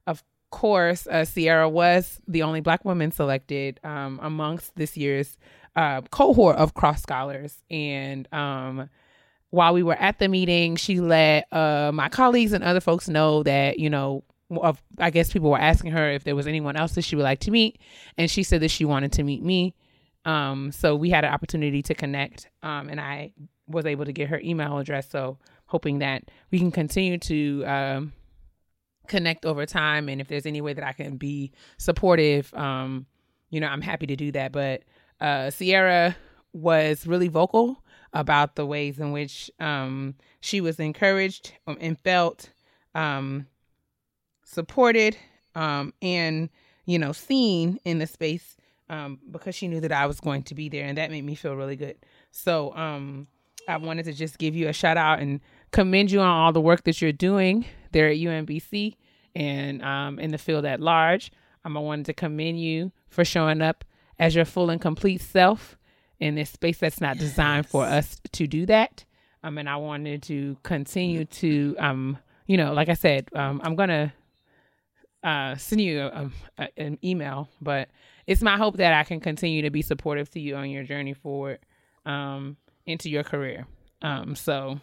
of 0.06 0.24
course, 0.52 1.08
uh, 1.08 1.26
Sierra 1.26 1.68
was 1.68 2.22
the 2.28 2.44
only 2.44 2.62
Black 2.62 2.86
woman 2.86 3.12
selected 3.12 3.80
um, 3.84 4.20
amongst 4.22 4.76
this 4.76 4.96
year's 4.96 5.38
uh, 5.76 6.02
cohort 6.12 6.58
of 6.58 6.76
Cross 6.76 7.02
Scholars. 7.02 7.64
And 7.72 8.32
um, 8.32 8.90
while 9.52 9.74
we 9.74 9.84
were 9.84 9.96
at 9.96 10.18
the 10.18 10.28
meeting, 10.28 10.78
she 10.78 11.00
let 11.00 11.46
uh, 11.54 11.92
my 11.94 12.10
colleagues 12.10 12.54
and 12.54 12.64
other 12.64 12.80
folks 12.80 13.08
know 13.08 13.44
that, 13.44 13.80
you 13.80 13.90
know, 13.90 14.24
of, 14.50 14.82
I 14.98 15.12
guess 15.12 15.32
people 15.32 15.52
were 15.52 15.60
asking 15.60 15.92
her 15.92 16.10
if 16.10 16.24
there 16.24 16.36
was 16.36 16.48
anyone 16.48 16.76
else 16.76 16.94
that 16.96 17.04
she 17.04 17.16
would 17.16 17.24
like 17.24 17.40
to 17.42 17.52
meet. 17.52 17.80
And 18.18 18.32
she 18.32 18.44
said 18.44 18.62
that 18.62 18.72
she 18.72 18.86
wanted 18.86 19.12
to 19.14 19.24
meet 19.24 19.44
me. 19.44 19.76
Um, 20.24 20.72
so 20.72 20.96
we 20.96 21.10
had 21.10 21.26
an 21.26 21.34
opportunity 21.34 21.82
to 21.84 21.94
connect. 21.94 22.50
Um, 22.64 22.90
and 22.90 23.00
I 23.00 23.34
was 23.68 23.86
able 23.86 24.06
to 24.06 24.14
get 24.14 24.30
her 24.30 24.40
email 24.40 24.78
address. 24.78 25.10
So 25.10 25.38
hoping 25.66 26.00
that 26.00 26.24
we 26.50 26.60
can 26.60 26.72
continue 26.72 27.18
to 27.18 27.66
um, 27.66 28.14
connect 29.08 29.46
over 29.46 29.66
time. 29.66 30.08
And 30.08 30.22
if 30.22 30.30
there's 30.30 30.46
any 30.46 30.62
way 30.62 30.74
that 30.74 30.86
I 30.86 30.94
can 30.94 31.18
be 31.18 31.52
supportive, 31.78 32.54
um, 32.54 33.06
you 33.50 33.60
know, 33.60 33.68
I'm 33.68 33.82
happy 33.82 34.08
to 34.08 34.16
do 34.16 34.32
that. 34.32 34.54
But 34.54 34.84
uh, 35.20 35.50
Sierra 35.50 36.16
was 36.54 37.06
really 37.06 37.28
vocal 37.28 37.84
about 38.14 38.56
the 38.56 38.66
ways 38.66 39.00
in 39.00 39.12
which 39.12 39.50
um, 39.60 40.16
she 40.40 40.62
was 40.62 40.80
encouraged 40.80 41.54
um, 41.68 41.78
and 41.80 41.98
felt 42.00 42.50
um, 42.94 43.48
supported 44.44 45.16
um, 45.56 45.94
and 46.02 46.50
you 46.86 47.00
know 47.00 47.12
seen 47.12 47.80
in 47.86 48.00
the 48.00 48.08
space 48.08 48.58
um, 48.90 49.20
because 49.32 49.56
she 49.56 49.68
knew 49.68 49.80
that 49.80 49.92
I 49.92 50.06
was 50.06 50.20
going 50.20 50.44
to 50.44 50.56
be 50.56 50.68
there, 50.68 50.86
and 50.86 50.98
that 50.98 51.12
made 51.12 51.24
me 51.24 51.36
feel 51.36 51.56
really 51.56 51.78
good. 51.78 51.96
So 52.32 52.76
um, 52.76 53.28
I 53.68 53.78
wanted 53.78 54.04
to 54.06 54.14
just 54.14 54.38
give 54.38 54.56
you 54.56 54.68
a 54.68 54.74
shout 54.74 54.98
out 54.98 55.20
and 55.20 55.40
commend 55.72 56.12
you 56.12 56.20
on 56.20 56.28
all 56.28 56.52
the 56.52 56.60
work 56.60 56.84
that 56.84 57.02
you're 57.02 57.14
doing 57.14 57.66
there 57.94 58.10
at 58.10 58.18
UMBC 58.18 58.98
and 59.34 59.82
in 60.20 60.32
the 60.32 60.38
field 60.38 60.66
at 60.66 60.82
large. 60.82 61.32
I 61.64 61.70
wanted 61.70 62.08
to 62.08 62.14
commend 62.14 62.60
you 62.60 62.92
for 63.08 63.24
showing 63.24 63.62
up 63.62 63.86
as 64.20 64.36
your 64.36 64.46
full 64.46 64.70
and 64.70 64.82
complete 64.82 65.22
self 65.22 65.78
in 66.22 66.36
this 66.36 66.52
space 66.52 66.78
that's 66.78 67.02
not 67.02 67.18
designed 67.18 67.68
for 67.68 67.84
us 67.84 68.22
to 68.32 68.48
do 68.48 68.66
that. 68.68 69.04
Um, 69.44 69.58
and 69.58 69.68
I 69.68 69.76
wanted 69.78 70.22
to 70.24 70.56
continue 70.64 71.26
to, 71.26 71.76
um, 71.80 72.18
you 72.46 72.58
know, 72.58 72.74
like 72.74 72.90
I 72.90 72.94
said, 72.94 73.28
um, 73.34 73.60
I'm 73.64 73.76
gonna 73.76 74.14
uh, 75.24 75.56
send 75.56 75.82
you 75.82 76.00
a, 76.02 76.30
a, 76.60 76.70
an 76.78 77.00
email, 77.04 77.50
but 77.60 77.90
it's 78.28 78.44
my 78.44 78.56
hope 78.56 78.78
that 78.78 78.94
I 78.94 79.04
can 79.04 79.20
continue 79.20 79.64
to 79.64 79.72
be 79.72 79.82
supportive 79.82 80.30
to 80.32 80.40
you 80.40 80.56
on 80.56 80.70
your 80.70 80.84
journey 80.84 81.14
forward 81.14 81.60
um, 82.06 82.56
into 82.86 83.10
your 83.10 83.24
career. 83.24 83.66
Um, 84.04 84.36
so, 84.36 84.80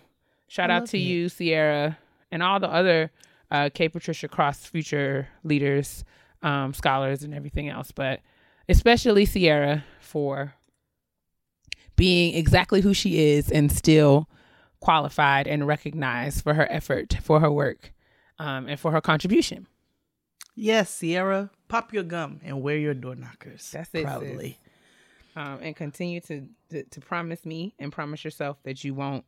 shout 0.48 0.70
out 0.70 0.87
to 0.87 0.98
it. 0.98 1.03
you, 1.03 1.29
Sierra, 1.29 1.96
and 2.33 2.42
all 2.42 2.59
the 2.59 2.70
other 2.70 3.12
uh, 3.53 3.70
K. 3.72 3.88
Patricia 3.88 4.27
Cross 4.27 4.66
future 4.66 5.29
leaders, 5.44 6.05
um, 6.42 6.74
scholars, 6.74 7.22
and 7.22 7.33
everything 7.33 7.68
else, 7.68 7.92
but 7.92 8.20
especially 8.68 9.24
Sierra 9.24 9.85
for 10.01 10.55
being 11.97 12.35
exactly 12.35 12.81
who 12.81 12.95
she 12.95 13.19
is 13.19 13.51
and 13.51 13.71
still 13.73 14.29
qualified 14.81 15.47
and 15.47 15.67
recognized 15.67 16.43
for 16.43 16.55
her 16.55 16.71
effort, 16.71 17.17
for 17.23 17.41
her 17.41 17.51
work, 17.51 17.93
um, 18.38 18.69
and 18.69 18.79
for 18.79 18.93
her 18.93 19.01
contribution. 19.01 19.67
Yes, 20.55 20.91
Sierra, 20.91 21.51
pop 21.69 21.93
your 21.93 22.03
gum 22.03 22.41
and 22.43 22.62
wear 22.62 22.77
your 22.77 22.95
door 22.95 23.14
knockers. 23.14 23.71
That's 23.71 23.95
it. 23.95 24.05
Proudly. 24.05 24.59
Um, 25.37 25.61
and 25.62 25.77
continue 25.77 26.21
to, 26.23 26.49
to, 26.71 26.83
to 26.83 27.01
promise 27.01 27.45
me 27.45 27.75
and 27.79 27.93
promise 27.93 28.25
yourself 28.25 28.57
that 28.64 28.83
you 28.83 28.93
won't 28.95 29.25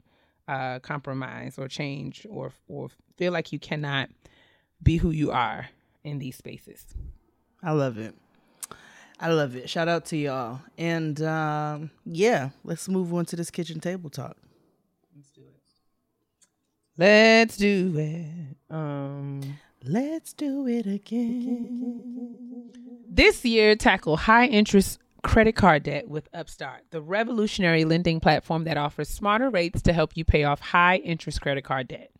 uh, 0.48 0.80
compromise 0.80 1.56
or 1.58 1.68
change 1.68 2.26
or 2.28 2.52
or 2.66 2.88
feel 3.16 3.32
like 3.32 3.52
you 3.52 3.60
cannot 3.60 4.10
be 4.82 4.96
who 4.96 5.10
you 5.10 5.30
are 5.30 5.68
in 6.02 6.18
these 6.18 6.36
spaces. 6.36 6.84
I 7.62 7.72
love 7.72 7.98
it. 7.98 8.14
I 9.22 9.28
love 9.28 9.54
it. 9.54 9.68
Shout 9.68 9.86
out 9.86 10.06
to 10.06 10.16
y'all. 10.16 10.62
And 10.78 11.20
um, 11.20 11.90
yeah, 12.06 12.50
let's 12.64 12.88
move 12.88 13.12
on 13.12 13.26
to 13.26 13.36
this 13.36 13.50
kitchen 13.50 13.78
table 13.78 14.08
talk. 14.08 14.34
Let's 15.14 15.30
do 15.30 15.42
it. 15.42 15.60
Let's 16.96 17.56
do 17.58 17.94
it. 17.98 18.74
Um, 18.74 19.58
let's 19.84 20.32
do 20.32 20.66
it 20.66 20.86
again. 20.86 22.70
This 23.10 23.44
year, 23.44 23.76
tackle 23.76 24.16
high 24.16 24.46
interest 24.46 24.98
credit 25.22 25.54
card 25.54 25.82
debt 25.82 26.08
with 26.08 26.30
Upstart, 26.32 26.84
the 26.90 27.02
revolutionary 27.02 27.84
lending 27.84 28.20
platform 28.20 28.64
that 28.64 28.78
offers 28.78 29.10
smarter 29.10 29.50
rates 29.50 29.82
to 29.82 29.92
help 29.92 30.16
you 30.16 30.24
pay 30.24 30.44
off 30.44 30.60
high 30.60 30.96
interest 30.96 31.42
credit 31.42 31.62
card 31.62 31.88
debt. 31.88 32.10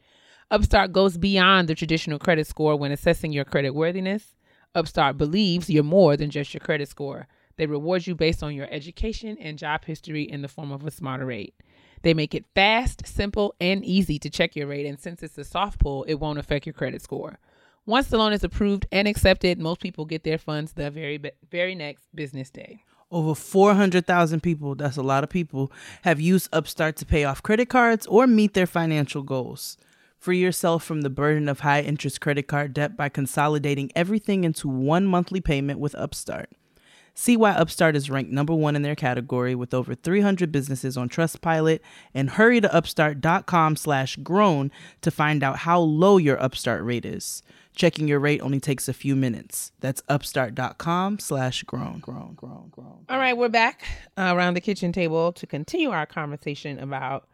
Upstart 0.50 0.92
goes 0.92 1.16
beyond 1.16 1.66
the 1.66 1.74
traditional 1.74 2.18
credit 2.18 2.46
score 2.46 2.76
when 2.76 2.92
assessing 2.92 3.32
your 3.32 3.46
credit 3.46 3.70
worthiness 3.70 4.34
Upstart 4.74 5.18
believes 5.18 5.68
you're 5.68 5.82
more 5.82 6.16
than 6.16 6.30
just 6.30 6.54
your 6.54 6.60
credit 6.60 6.88
score. 6.88 7.26
They 7.56 7.66
reward 7.66 8.06
you 8.06 8.14
based 8.14 8.42
on 8.42 8.54
your 8.54 8.68
education 8.70 9.36
and 9.40 9.58
job 9.58 9.84
history 9.84 10.22
in 10.22 10.42
the 10.42 10.48
form 10.48 10.70
of 10.70 10.86
a 10.86 10.90
smarter 10.90 11.26
rate. 11.26 11.54
They 12.02 12.14
make 12.14 12.34
it 12.34 12.46
fast, 12.54 13.06
simple, 13.06 13.54
and 13.60 13.84
easy 13.84 14.18
to 14.20 14.30
check 14.30 14.56
your 14.56 14.68
rate, 14.68 14.86
and 14.86 14.98
since 14.98 15.22
it's 15.22 15.36
a 15.36 15.44
soft 15.44 15.80
pull, 15.80 16.04
it 16.04 16.14
won't 16.14 16.38
affect 16.38 16.66
your 16.66 16.72
credit 16.72 17.02
score. 17.02 17.38
Once 17.84 18.06
the 18.06 18.16
loan 18.16 18.32
is 18.32 18.44
approved 18.44 18.86
and 18.92 19.08
accepted, 19.08 19.58
most 19.58 19.80
people 19.80 20.04
get 20.04 20.22
their 20.22 20.38
funds 20.38 20.72
the 20.72 20.90
very 20.90 21.20
very 21.50 21.74
next 21.74 22.06
business 22.14 22.48
day. 22.50 22.84
Over 23.10 23.34
400,000 23.34 24.40
people, 24.40 24.76
that's 24.76 24.96
a 24.96 25.02
lot 25.02 25.24
of 25.24 25.30
people, 25.30 25.72
have 26.02 26.20
used 26.20 26.48
Upstart 26.52 26.96
to 26.96 27.06
pay 27.06 27.24
off 27.24 27.42
credit 27.42 27.68
cards 27.68 28.06
or 28.06 28.28
meet 28.28 28.54
their 28.54 28.66
financial 28.66 29.24
goals. 29.24 29.76
Free 30.20 30.38
yourself 30.38 30.84
from 30.84 31.00
the 31.00 31.08
burden 31.08 31.48
of 31.48 31.60
high 31.60 31.80
interest 31.80 32.20
credit 32.20 32.46
card 32.46 32.74
debt 32.74 32.94
by 32.94 33.08
consolidating 33.08 33.90
everything 33.96 34.44
into 34.44 34.68
one 34.68 35.06
monthly 35.06 35.40
payment 35.40 35.80
with 35.80 35.94
Upstart. 35.94 36.50
See 37.14 37.38
why 37.38 37.52
Upstart 37.52 37.96
is 37.96 38.10
ranked 38.10 38.30
number 38.30 38.54
one 38.54 38.76
in 38.76 38.82
their 38.82 38.94
category 38.94 39.54
with 39.54 39.72
over 39.72 39.94
300 39.94 40.52
businesses 40.52 40.98
on 40.98 41.08
Trustpilot 41.08 41.80
and 42.12 42.28
hurry 42.28 42.60
to 42.60 42.72
upstart.com 42.74 43.76
slash 43.76 44.16
grown 44.16 44.70
to 45.00 45.10
find 45.10 45.42
out 45.42 45.60
how 45.60 45.80
low 45.80 46.18
your 46.18 46.40
Upstart 46.42 46.84
rate 46.84 47.06
is. 47.06 47.42
Checking 47.74 48.06
your 48.06 48.20
rate 48.20 48.42
only 48.42 48.60
takes 48.60 48.88
a 48.88 48.92
few 48.92 49.16
minutes. 49.16 49.72
That's 49.80 50.02
upstart.com 50.06 51.18
slash 51.18 51.62
grown, 51.62 52.00
grown, 52.00 52.34
grown, 52.34 52.68
grown. 52.70 53.06
All 53.08 53.18
right, 53.18 53.34
we're 53.34 53.48
back 53.48 53.84
uh, 54.18 54.34
around 54.36 54.52
the 54.52 54.60
kitchen 54.60 54.92
table 54.92 55.32
to 55.32 55.46
continue 55.46 55.88
our 55.88 56.04
conversation 56.04 56.78
about 56.78 57.26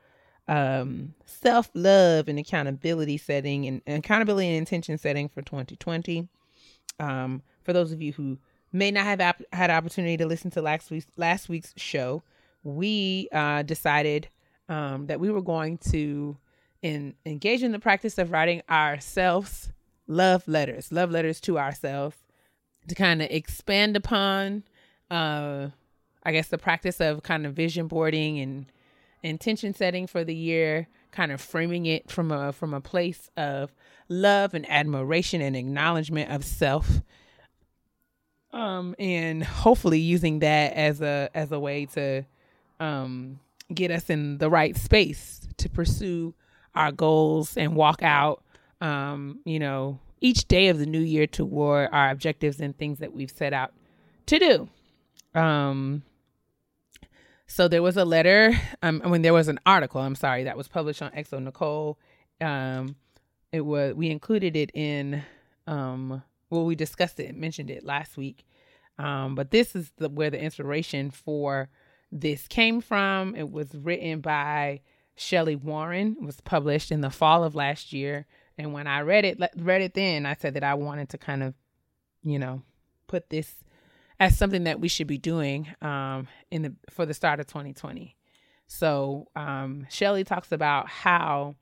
um, 0.49 1.15
self 1.25 1.71
love 1.75 2.29
and 2.29 2.39
accountability 2.39 3.19
setting 3.19 3.67
and, 3.67 3.83
and, 3.87 3.99
accountability 3.99 4.49
and 4.49 4.57
intention 4.57 4.99
setting 4.99 5.29
for 5.29 5.43
2020. 5.43 6.29
Um, 6.99 7.43
for 7.63 7.73
those 7.73 7.93
of 7.93 8.01
you 8.01 8.13
who 8.13 8.39
may 8.73 8.91
not 8.91 9.05
have 9.05 9.43
had 9.53 9.71
opportunity 9.71 10.17
to 10.17 10.27
listen 10.27 10.51
to 10.53 10.63
last 10.63 10.91
week's 10.91 11.07
last 11.17 11.49
week's 11.49 11.75
show, 11.77 12.23
we 12.63 13.29
uh, 13.33 13.63
decided 13.63 14.29
um, 14.69 15.07
that 15.07 15.21
we 15.21 15.31
were 15.31 15.43
going 15.43 15.79
to 15.79 16.37
in, 16.83 17.15
engage 17.25 17.63
in 17.63 17.73
the 17.73 17.79
practice 17.79 18.19
of 18.19 18.31
writing 18.31 18.63
ourselves 18.71 19.73
love 20.07 20.47
letters, 20.47 20.93
love 20.93 21.11
letters 21.11 21.41
to 21.41 21.59
ourselves 21.59 22.17
to 22.89 22.95
kind 22.95 23.21
of 23.21 23.29
expand 23.31 23.97
upon 23.97 24.63
uh, 25.11 25.69
I 26.23 26.33
guess 26.33 26.49
the 26.49 26.59
practice 26.59 27.01
of 27.01 27.23
kind 27.23 27.47
of 27.47 27.55
vision 27.55 27.87
boarding 27.87 28.41
and 28.41 28.67
intention 29.27 29.75
setting 29.75 30.07
for 30.07 30.25
the 30.25 30.35
year, 30.35 30.89
kind 31.11 31.33
of 31.33 31.41
framing 31.41 31.87
it 31.87 32.11
from 32.11 32.31
a 32.31 32.53
from 32.53 32.75
a 32.75 32.81
place 32.81 33.31
of 33.37 33.75
love 34.09 34.55
and 34.55 34.69
admiration 34.71 35.41
and 35.41 35.57
acknowledgement 35.57 36.31
of 36.31 36.45
self. 36.45 37.01
Um, 38.53 38.95
and 38.99 39.45
hopefully 39.45 39.99
using 39.99 40.39
that 40.39 40.73
as 40.73 41.01
a 41.03 41.29
as 41.35 41.53
a 41.53 41.61
way 41.61 41.87
to 41.87 42.25
um 42.81 43.41
get 43.75 43.91
us 43.91 44.09
in 44.09 44.39
the 44.39 44.49
right 44.49 44.77
space 44.77 45.41
to 45.57 45.69
pursue 45.69 46.35
our 46.75 46.93
goals 46.93 47.57
and 47.57 47.75
walk 47.75 48.03
out 48.03 48.43
um, 48.81 49.41
you 49.45 49.59
know, 49.59 49.99
each 50.21 50.49
day 50.49 50.69
of 50.69 50.79
the 50.79 50.87
new 50.87 51.01
year 51.01 51.27
toward 51.27 51.89
our 51.93 52.11
objectives 52.11 52.61
and 52.61 52.77
things 52.77 52.99
that 52.99 53.13
we've 53.13 53.31
set 53.31 53.53
out 53.53 53.73
to 54.27 54.39
do. 54.39 54.69
Um, 55.39 56.03
so 57.47 57.69
there 57.69 57.83
was 57.83 57.97
a 57.97 58.05
letter, 58.05 58.53
um, 58.83 59.01
I 59.05 59.09
mean, 59.09 59.23
there 59.23 59.35
was 59.35 59.49
an 59.49 59.61
article, 59.65 60.01
I'm 60.01 60.15
sorry, 60.15 60.45
that 60.45 60.57
was 60.57 60.69
published 60.69 61.03
on 61.03 61.13
xoNecole. 61.13 61.97
Um, 62.41 62.97
it 63.53 63.61
was, 63.61 63.95
we 63.95 64.11
included 64.11 64.57
it 64.57 64.71
in, 64.75 65.23
um, 65.67 66.23
well, 66.51 66.65
we 66.65 66.75
discussed 66.75 67.21
it, 67.21 67.37
mentioned 67.37 67.71
it 67.71 67.85
last 67.85 68.17
week. 68.17 68.45
Um, 68.99 69.35
but 69.35 69.51
this 69.51 69.77
is 69.77 69.93
the, 69.99 70.09
where 70.09 70.31
the 70.31 70.41
inspiration 70.41 71.11
for 71.11 71.69
this 72.11 72.49
came 72.49 72.81
from. 72.81 73.35
It 73.35 73.51
was 73.51 73.75
written 73.75 74.21
by 74.21 74.81
Shelley 75.15 75.57
Warren, 75.57 76.17
it 76.21 76.25
was 76.25 76.41
published 76.41 76.91
in 76.91 77.01
the 77.01 77.11
fall 77.11 77.45
of 77.45 77.55
last 77.55 77.93
year. 77.93 78.27
And 78.59 78.73
when 78.73 78.87
I 78.87 79.01
read 79.01 79.25
it, 79.25 79.39
read 79.57 79.83
it 79.83 79.95
then, 79.95 80.27
I 80.27 80.35
said 80.35 80.55
that 80.55 80.65
I 80.65 80.75
wanted 80.75 81.11
to 81.11 81.19
kind 81.19 81.43
of, 81.43 81.55
you 82.23 82.39
know, 82.39 82.63
put 83.07 83.31
this 83.31 83.55
as 84.19 84.37
something 84.37 84.65
that 84.65 84.81
we 84.81 84.89
should 84.89 85.07
be 85.07 85.19
doing 85.19 85.69
um, 85.83 86.29
in 86.51 86.63
the 86.63 86.75
for 86.91 87.07
the 87.07 87.15
start 87.15 87.41
of 87.41 87.47
2020. 87.47 88.17
So 88.67 89.29
um, 89.37 89.87
Shelley 89.91 90.25
talks 90.25 90.53
about 90.53 90.89
how 90.89 91.55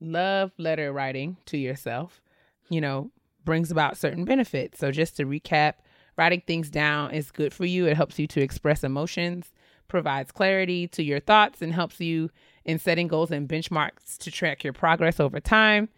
love 0.00 0.52
letter 0.58 0.92
writing 0.92 1.36
to 1.46 1.56
yourself, 1.56 2.20
you 2.68 2.80
know, 2.80 3.10
brings 3.44 3.70
about 3.70 3.96
certain 3.96 4.24
benefits. 4.24 4.78
So 4.78 4.90
just 4.90 5.16
to 5.16 5.24
recap, 5.24 5.74
writing 6.16 6.42
things 6.46 6.70
down 6.70 7.10
is 7.12 7.30
good 7.30 7.52
for 7.52 7.64
you. 7.64 7.86
It 7.86 7.96
helps 7.96 8.18
you 8.18 8.26
to 8.28 8.40
express 8.40 8.84
emotions, 8.84 9.52
provides 9.88 10.30
clarity 10.32 10.86
to 10.88 11.02
your 11.02 11.20
thoughts, 11.20 11.60
and 11.60 11.72
helps 11.72 12.00
you 12.00 12.30
in 12.64 12.78
setting 12.78 13.08
goals 13.08 13.30
and 13.30 13.48
benchmarks 13.48 14.16
to 14.18 14.30
track 14.30 14.62
your 14.62 14.72
progress 14.72 15.20
over 15.20 15.40
time. 15.40 15.88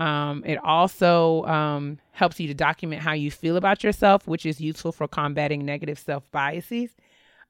Um, 0.00 0.42
it 0.46 0.58
also 0.64 1.44
um, 1.44 1.98
helps 2.12 2.40
you 2.40 2.48
to 2.48 2.54
document 2.54 3.02
how 3.02 3.12
you 3.12 3.30
feel 3.30 3.58
about 3.58 3.84
yourself, 3.84 4.26
which 4.26 4.46
is 4.46 4.58
useful 4.58 4.92
for 4.92 5.06
combating 5.06 5.66
negative 5.66 5.98
self 5.98 6.28
biases 6.30 6.90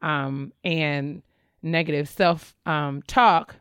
um, 0.03 0.53
and 0.65 1.23
negative 1.63 2.09
self 2.09 2.57
um, 2.67 3.03
talk. 3.07 3.55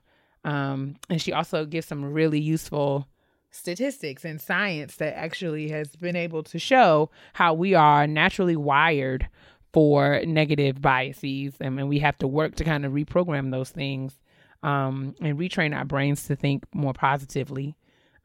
Um, 0.43 0.95
and 1.07 1.21
she 1.21 1.31
also 1.31 1.65
gives 1.65 1.85
some 1.85 2.03
really 2.03 2.39
useful 2.39 3.07
statistics 3.51 4.25
and 4.25 4.41
science 4.41 4.95
that 4.95 5.15
actually 5.15 5.69
has 5.69 5.95
been 5.95 6.15
able 6.15 6.41
to 6.43 6.57
show 6.57 7.11
how 7.33 7.53
we 7.53 7.75
are 7.75 8.07
naturally 8.07 8.55
wired 8.55 9.27
for 9.71 10.21
negative 10.25 10.81
biases 10.81 11.53
and, 11.59 11.87
we 11.87 11.99
have 11.99 12.17
to 12.17 12.27
work 12.27 12.55
to 12.55 12.63
kind 12.63 12.85
of 12.85 12.93
reprogram 12.93 13.51
those 13.51 13.69
things 13.69 14.19
um, 14.63 15.15
and 15.21 15.37
retrain 15.37 15.75
our 15.75 15.85
brains 15.85 16.25
to 16.25 16.35
think 16.35 16.63
more 16.73 16.93
positively 16.93 17.75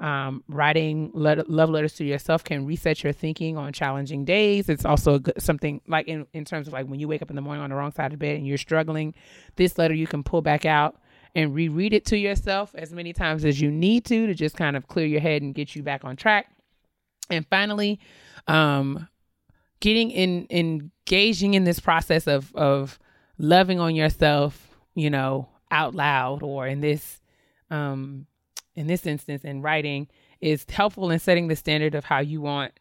um, 0.00 0.42
writing 0.48 1.10
let- 1.14 1.48
love 1.48 1.70
letters 1.70 1.94
to 1.94 2.04
yourself 2.04 2.44
can 2.44 2.66
reset 2.66 3.02
your 3.02 3.12
thinking 3.12 3.56
on 3.56 3.72
challenging 3.72 4.24
days. 4.24 4.68
It's 4.68 4.84
also 4.84 5.18
good, 5.18 5.40
something 5.40 5.80
like 5.86 6.08
in, 6.08 6.26
in 6.32 6.44
terms 6.44 6.66
of 6.66 6.72
like 6.72 6.86
when 6.86 7.00
you 7.00 7.08
wake 7.08 7.22
up 7.22 7.30
in 7.30 7.36
the 7.36 7.42
morning 7.42 7.62
on 7.62 7.70
the 7.70 7.76
wrong 7.76 7.92
side 7.92 8.12
of 8.12 8.18
bed 8.18 8.36
and 8.36 8.46
you're 8.46 8.58
struggling, 8.58 9.14
this 9.56 9.78
letter 9.78 9.94
you 9.94 10.06
can 10.06 10.22
pull 10.22 10.42
back 10.42 10.64
out 10.64 10.96
and 11.34 11.54
reread 11.54 11.92
it 11.92 12.04
to 12.06 12.16
yourself 12.16 12.74
as 12.76 12.92
many 12.92 13.12
times 13.12 13.44
as 13.44 13.60
you 13.60 13.70
need 13.70 14.04
to 14.06 14.26
to 14.26 14.34
just 14.34 14.56
kind 14.56 14.76
of 14.76 14.86
clear 14.86 15.06
your 15.06 15.20
head 15.20 15.42
and 15.42 15.54
get 15.54 15.74
you 15.74 15.82
back 15.82 16.04
on 16.04 16.16
track. 16.16 16.50
And 17.30 17.46
finally, 17.48 17.98
um, 18.46 19.08
getting 19.80 20.10
in 20.10 20.46
engaging 20.50 21.54
in 21.54 21.64
this 21.64 21.80
process 21.80 22.26
of 22.26 22.54
of 22.54 22.98
loving 23.38 23.80
on 23.80 23.94
yourself, 23.94 24.76
you 24.94 25.10
know, 25.10 25.48
out 25.70 25.94
loud 25.94 26.42
or 26.42 26.66
in 26.66 26.80
this 26.80 27.20
um 27.70 28.26
in 28.74 28.86
this 28.86 29.06
instance 29.06 29.44
in 29.44 29.62
writing 29.62 30.08
is 30.40 30.66
helpful 30.68 31.10
in 31.10 31.18
setting 31.18 31.48
the 31.48 31.56
standard 31.56 31.94
of 31.94 32.04
how 32.04 32.20
you 32.20 32.40
want 32.40 32.72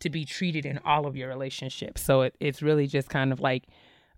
to 0.00 0.10
be 0.10 0.24
treated 0.24 0.66
in 0.66 0.78
all 0.84 1.06
of 1.06 1.16
your 1.16 1.28
relationships. 1.28 2.02
So 2.02 2.22
it, 2.22 2.34
it's 2.40 2.62
really 2.62 2.86
just 2.86 3.08
kind 3.08 3.32
of 3.32 3.40
like 3.40 3.64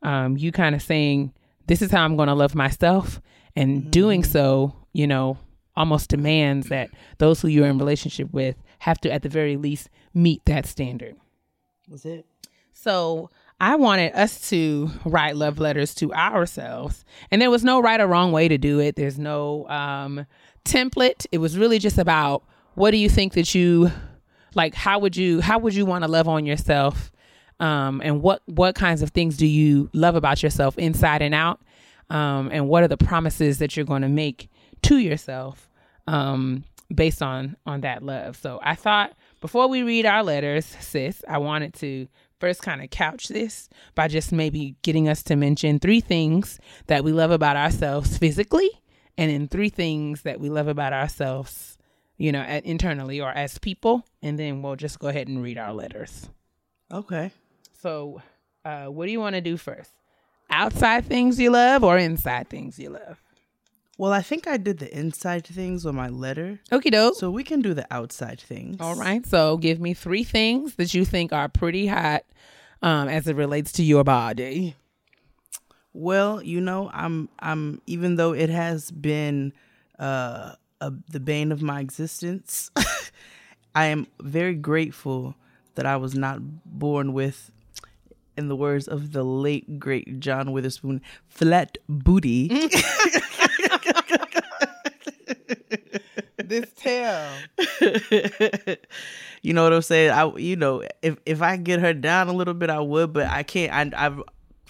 um, 0.02 0.36
you 0.36 0.52
kind 0.52 0.74
of 0.74 0.82
saying, 0.82 1.32
This 1.66 1.82
is 1.82 1.90
how 1.90 2.04
I'm 2.04 2.16
going 2.16 2.28
to 2.28 2.34
love 2.34 2.54
myself. 2.54 3.20
And 3.56 3.82
mm-hmm. 3.82 3.90
doing 3.90 4.24
so, 4.24 4.74
you 4.92 5.06
know, 5.06 5.38
almost 5.76 6.10
demands 6.10 6.68
that 6.68 6.90
those 7.18 7.40
who 7.40 7.48
you're 7.48 7.66
in 7.66 7.78
relationship 7.78 8.32
with 8.32 8.56
have 8.80 9.00
to, 9.02 9.12
at 9.12 9.22
the 9.22 9.28
very 9.28 9.56
least, 9.56 9.90
meet 10.12 10.44
that 10.46 10.66
standard. 10.66 11.16
That's 11.88 12.04
it. 12.04 12.26
So 12.72 13.30
I 13.60 13.76
wanted 13.76 14.12
us 14.14 14.48
to 14.50 14.90
write 15.04 15.36
love 15.36 15.58
letters 15.58 15.94
to 15.96 16.12
ourselves. 16.12 17.04
And 17.30 17.40
there 17.40 17.50
was 17.50 17.64
no 17.64 17.80
right 17.80 18.00
or 18.00 18.06
wrong 18.06 18.32
way 18.32 18.48
to 18.48 18.58
do 18.58 18.80
it. 18.80 18.96
There's 18.96 19.18
no 19.18 19.68
um, 19.68 20.26
template. 20.64 21.26
It 21.32 21.38
was 21.38 21.56
really 21.56 21.78
just 21.78 21.98
about 21.98 22.42
what 22.74 22.90
do 22.90 22.96
you 22.96 23.08
think 23.08 23.34
that 23.34 23.54
you 23.54 23.90
like 24.54 24.74
how 24.74 24.98
would 24.98 25.16
you 25.16 25.40
how 25.40 25.58
would 25.58 25.74
you 25.74 25.86
want 25.86 26.04
to 26.04 26.10
love 26.10 26.28
on 26.28 26.46
yourself? 26.46 27.10
Um, 27.60 28.00
and 28.04 28.22
what 28.22 28.42
what 28.46 28.74
kinds 28.74 29.02
of 29.02 29.10
things 29.10 29.36
do 29.36 29.46
you 29.46 29.90
love 29.92 30.16
about 30.16 30.42
yourself 30.42 30.76
inside 30.78 31.22
and 31.22 31.34
out? 31.34 31.60
Um, 32.10 32.50
and 32.52 32.68
what 32.68 32.82
are 32.82 32.88
the 32.88 32.96
promises 32.96 33.58
that 33.58 33.76
you're 33.76 33.86
going 33.86 34.02
to 34.02 34.08
make 34.08 34.50
to 34.82 34.98
yourself 34.98 35.70
um, 36.06 36.64
based 36.94 37.22
on 37.22 37.56
on 37.66 37.82
that 37.82 38.02
love? 38.02 38.36
So 38.36 38.60
i 38.62 38.74
thought 38.74 39.12
before 39.40 39.68
we 39.68 39.82
read 39.82 40.06
our 40.06 40.22
letters 40.22 40.64
sis 40.80 41.22
i 41.28 41.38
wanted 41.38 41.74
to 41.74 42.08
first 42.40 42.62
kind 42.62 42.82
of 42.82 42.90
couch 42.90 43.28
this 43.28 43.68
by 43.94 44.08
just 44.08 44.32
maybe 44.32 44.76
getting 44.82 45.08
us 45.08 45.22
to 45.22 45.36
mention 45.36 45.78
three 45.78 46.00
things 46.00 46.58
that 46.88 47.04
we 47.04 47.12
love 47.12 47.30
about 47.30 47.56
ourselves 47.56 48.18
physically 48.18 48.70
and 49.16 49.30
in 49.30 49.48
three 49.48 49.68
things 49.68 50.22
that 50.22 50.40
we 50.40 50.48
love 50.48 50.68
about 50.68 50.92
ourselves, 50.92 51.78
you 52.16 52.32
know, 52.32 52.40
at, 52.40 52.64
internally 52.64 53.20
or 53.20 53.30
as 53.30 53.58
people, 53.58 54.04
and 54.22 54.38
then 54.38 54.62
we'll 54.62 54.76
just 54.76 54.98
go 54.98 55.08
ahead 55.08 55.28
and 55.28 55.42
read 55.42 55.58
our 55.58 55.72
letters. 55.72 56.28
Okay. 56.92 57.30
So, 57.80 58.22
uh, 58.64 58.86
what 58.86 59.06
do 59.06 59.12
you 59.12 59.20
want 59.20 59.34
to 59.34 59.40
do 59.40 59.56
first? 59.56 59.90
Outside 60.50 61.06
things 61.06 61.38
you 61.40 61.50
love 61.50 61.82
or 61.82 61.98
inside 61.98 62.48
things 62.48 62.78
you 62.78 62.90
love? 62.90 63.20
Well, 63.96 64.12
I 64.12 64.22
think 64.22 64.48
I 64.48 64.56
did 64.56 64.78
the 64.78 64.96
inside 64.96 65.46
things 65.46 65.84
with 65.84 65.94
my 65.94 66.08
letter. 66.08 66.58
Okie 66.72 66.90
doke. 66.90 67.14
So 67.16 67.30
we 67.30 67.44
can 67.44 67.60
do 67.60 67.74
the 67.74 67.86
outside 67.92 68.40
things. 68.40 68.78
All 68.80 68.96
right. 68.96 69.24
So 69.24 69.56
give 69.56 69.80
me 69.80 69.94
three 69.94 70.24
things 70.24 70.74
that 70.76 70.94
you 70.94 71.04
think 71.04 71.32
are 71.32 71.48
pretty 71.48 71.86
hot 71.86 72.24
um, 72.82 73.08
as 73.08 73.28
it 73.28 73.36
relates 73.36 73.70
to 73.72 73.84
your 73.84 74.02
body. 74.02 74.74
Well, 75.94 76.42
you 76.42 76.60
know, 76.60 76.90
I'm 76.92 77.28
I'm 77.38 77.80
even 77.86 78.16
though 78.16 78.34
it 78.34 78.50
has 78.50 78.90
been 78.90 79.52
uh 79.98 80.56
a, 80.80 80.92
the 81.08 81.20
bane 81.20 81.52
of 81.52 81.62
my 81.62 81.80
existence, 81.80 82.70
I 83.74 83.86
am 83.86 84.08
very 84.20 84.54
grateful 84.56 85.36
that 85.76 85.86
I 85.86 85.96
was 85.96 86.14
not 86.16 86.40
born 86.64 87.12
with 87.12 87.52
in 88.36 88.48
the 88.48 88.56
words 88.56 88.88
of 88.88 89.12
the 89.12 89.22
late 89.22 89.78
great 89.78 90.18
John 90.18 90.50
Witherspoon, 90.50 91.00
flat 91.28 91.78
booty. 91.88 92.48
this 96.38 96.72
tail. 96.74 97.30
you 99.42 99.52
know 99.52 99.62
what 99.62 99.72
I'm 99.72 99.82
saying? 99.82 100.10
I 100.10 100.36
you 100.36 100.56
know, 100.56 100.82
if 101.02 101.18
if 101.24 101.40
I 101.40 101.56
get 101.56 101.78
her 101.78 101.94
down 101.94 102.26
a 102.26 102.32
little 102.32 102.54
bit 102.54 102.68
I 102.68 102.80
would, 102.80 103.12
but 103.12 103.28
I 103.28 103.44
can't 103.44 103.94
I 103.94 104.06
I've 104.06 104.20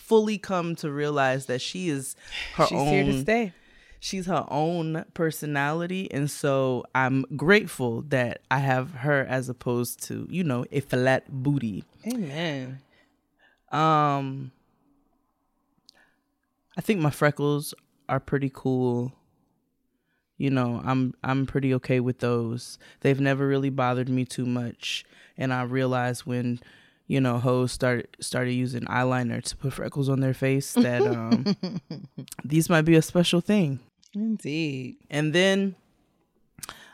fully 0.06 0.38
come 0.38 0.74
to 0.76 0.90
realize 0.90 1.46
that 1.46 1.60
she 1.60 1.88
is 1.88 2.14
her 2.56 2.66
She's 2.66 2.78
own. 2.78 2.88
here 2.88 3.04
to 3.04 3.20
stay. 3.20 3.52
She's 4.00 4.26
her 4.26 4.44
own 4.48 5.06
personality, 5.14 6.12
and 6.12 6.30
so 6.30 6.84
I'm 6.94 7.24
grateful 7.36 8.02
that 8.08 8.42
I 8.50 8.58
have 8.58 8.90
her 8.92 9.24
as 9.24 9.48
opposed 9.48 10.02
to 10.08 10.26
you 10.28 10.44
know 10.44 10.66
a 10.70 10.80
flat 10.80 11.24
booty. 11.30 11.84
Amen. 12.06 12.80
Um, 13.72 14.52
I 16.76 16.82
think 16.82 17.00
my 17.00 17.10
freckles 17.10 17.72
are 18.08 18.20
pretty 18.20 18.50
cool. 18.52 19.12
You 20.36 20.50
know, 20.50 20.82
I'm 20.84 21.14
I'm 21.22 21.46
pretty 21.46 21.72
okay 21.74 22.00
with 22.00 22.18
those. 22.18 22.78
They've 23.00 23.20
never 23.20 23.46
really 23.46 23.70
bothered 23.70 24.10
me 24.10 24.26
too 24.26 24.44
much, 24.44 25.06
and 25.38 25.50
I 25.52 25.62
realize 25.62 26.26
when 26.26 26.60
you 27.06 27.20
know, 27.20 27.38
hoes 27.38 27.72
started 27.72 28.08
started 28.20 28.52
using 28.52 28.82
eyeliner 28.82 29.42
to 29.42 29.56
put 29.56 29.72
freckles 29.74 30.08
on 30.08 30.20
their 30.20 30.34
face 30.34 30.72
that 30.74 31.02
um 31.06 31.56
these 32.44 32.68
might 32.70 32.82
be 32.82 32.94
a 32.94 33.02
special 33.02 33.40
thing. 33.40 33.80
Indeed. 34.14 34.96
And 35.10 35.32
then 35.32 35.74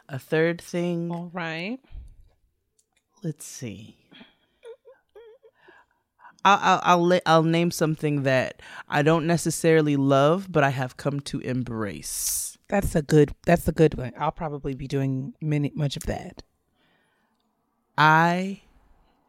a 0.09 0.19
third 0.19 0.61
thing. 0.61 1.11
All 1.11 1.31
right. 1.33 1.79
Let's 3.23 3.45
see. 3.45 3.97
I'll 6.45 6.59
I'll 6.63 6.81
I'll, 6.83 7.07
la- 7.07 7.19
I'll 7.27 7.43
name 7.43 7.71
something 7.71 8.23
that 8.23 8.63
I 8.89 9.03
don't 9.03 9.27
necessarily 9.27 9.97
love, 9.97 10.51
but 10.51 10.65
I 10.65 10.71
have 10.71 10.97
come 10.97 11.21
to 11.21 11.41
embrace. 11.41 12.57
That's 12.69 12.95
a 12.95 13.03
good. 13.03 13.35
That's 13.45 13.69
a 13.69 13.73
good 13.73 13.95
one. 13.95 14.13
I'll 14.19 14.33
probably 14.33 14.75
be 14.75 14.87
doing 14.87 15.35
many 15.41 15.71
much 15.75 15.97
of 15.97 16.05
that. 16.05 16.43
I 17.99 18.63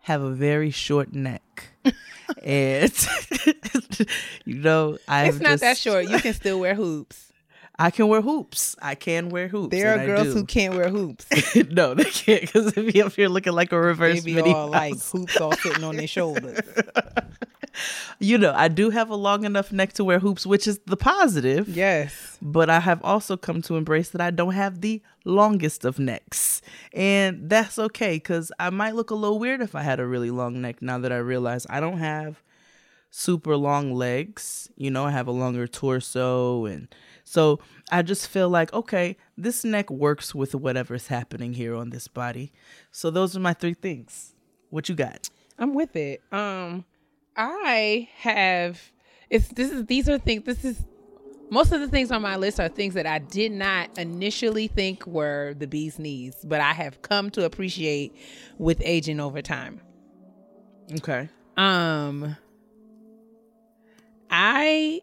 have 0.01 0.21
a 0.21 0.31
very 0.31 0.71
short 0.71 1.13
neck, 1.13 1.69
and 2.43 2.93
you 4.45 4.55
know 4.55 4.97
I. 5.07 5.25
It's 5.25 5.39
not 5.39 5.59
that 5.59 5.77
short. 5.77 6.09
You 6.09 6.19
can 6.19 6.33
still 6.33 6.59
wear 6.59 6.75
hoops. 6.75 7.30
I 7.81 7.89
can 7.89 8.07
wear 8.07 8.21
hoops. 8.21 8.75
I 8.79 8.93
can 8.93 9.29
wear 9.29 9.47
hoops. 9.47 9.71
There 9.71 9.93
are 9.93 10.05
girls 10.05 10.33
who 10.33 10.45
can't 10.45 10.75
wear 10.75 10.89
hoops. 10.89 11.25
no, 11.71 11.95
they 11.95 12.03
can't 12.03 12.41
because 12.41 12.77
if 12.77 12.93
you 12.93 13.05
up 13.05 13.13
here 13.13 13.27
looking 13.27 13.53
like 13.53 13.71
a 13.71 13.75
They 13.75 13.81
reverse 13.81 14.23
be 14.23 14.35
Minnie 14.35 14.53
all 14.53 14.69
like 14.69 15.01
hoops 15.01 15.41
all 15.41 15.53
sitting 15.53 15.83
on 15.83 15.95
their 15.95 16.05
shoulders. 16.05 16.59
you 18.19 18.37
know, 18.37 18.53
I 18.55 18.67
do 18.67 18.91
have 18.91 19.09
a 19.09 19.15
long 19.15 19.45
enough 19.45 19.71
neck 19.71 19.93
to 19.93 20.03
wear 20.03 20.19
hoops, 20.19 20.45
which 20.45 20.67
is 20.67 20.79
the 20.85 20.95
positive. 20.95 21.67
Yes. 21.69 22.37
But 22.39 22.69
I 22.69 22.79
have 22.81 23.03
also 23.03 23.35
come 23.35 23.63
to 23.63 23.77
embrace 23.77 24.09
that 24.09 24.21
I 24.21 24.29
don't 24.29 24.53
have 24.53 24.81
the 24.81 25.01
longest 25.25 25.83
of 25.83 25.97
necks. 25.97 26.61
And 26.93 27.49
that's 27.49 27.79
okay 27.79 28.17
because 28.17 28.51
I 28.59 28.69
might 28.69 28.93
look 28.93 29.09
a 29.09 29.15
little 29.15 29.39
weird 29.39 29.61
if 29.61 29.73
I 29.73 29.81
had 29.81 29.99
a 29.99 30.05
really 30.05 30.29
long 30.29 30.61
neck 30.61 30.83
now 30.83 30.99
that 30.99 31.11
I 31.11 31.17
realize 31.17 31.65
I 31.67 31.79
don't 31.79 31.97
have 31.97 32.43
super 33.09 33.57
long 33.57 33.91
legs. 33.91 34.69
You 34.75 34.91
know, 34.91 35.05
I 35.05 35.11
have 35.11 35.27
a 35.27 35.31
longer 35.31 35.65
torso. 35.65 36.65
And 36.65 36.93
so 37.31 37.61
I 37.89 38.01
just 38.01 38.27
feel 38.27 38.49
like, 38.49 38.73
okay, 38.73 39.15
this 39.37 39.63
neck 39.63 39.89
works 39.89 40.35
with 40.35 40.53
whatever's 40.53 41.07
happening 41.07 41.53
here 41.53 41.73
on 41.75 41.89
this 41.89 42.09
body. 42.09 42.51
So 42.91 43.09
those 43.09 43.37
are 43.37 43.39
my 43.39 43.53
three 43.53 43.73
things. 43.73 44.35
What 44.69 44.89
you 44.89 44.95
got? 44.95 45.29
I'm 45.57 45.73
with 45.73 45.95
it. 45.95 46.21
Um, 46.33 46.83
I 47.37 48.09
have. 48.17 48.81
It's 49.29 49.47
this 49.47 49.71
is 49.71 49.85
these 49.85 50.09
are 50.09 50.17
things. 50.17 50.43
This 50.43 50.65
is 50.65 50.83
most 51.49 51.71
of 51.71 51.79
the 51.79 51.87
things 51.87 52.11
on 52.11 52.21
my 52.21 52.35
list 52.35 52.59
are 52.59 52.67
things 52.67 52.95
that 52.95 53.05
I 53.07 53.19
did 53.19 53.53
not 53.53 53.97
initially 53.97 54.67
think 54.67 55.07
were 55.07 55.53
the 55.57 55.67
bee's 55.67 55.97
knees, 55.97 56.35
but 56.43 56.59
I 56.59 56.73
have 56.73 57.01
come 57.01 57.29
to 57.29 57.45
appreciate 57.45 58.13
with 58.57 58.81
aging 58.83 59.21
over 59.21 59.41
time. 59.41 59.79
Okay. 60.95 61.29
Um, 61.55 62.35
I 64.29 64.99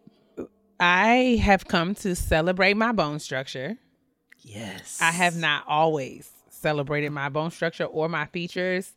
I 0.81 1.41
have 1.43 1.67
come 1.67 1.95
to 1.97 2.15
celebrate 2.15 2.77
my 2.77 2.93
bone 2.93 3.19
structure. 3.19 3.77
Yes. 4.43 4.99
I 5.01 5.11
have 5.11 5.37
not 5.37 5.65
always 5.67 6.31
celebrated 6.51 7.11
my 7.11 7.29
bone 7.29 7.51
structure 7.51 7.85
or 7.85 8.09
my 8.09 8.27
features. 8.27 8.93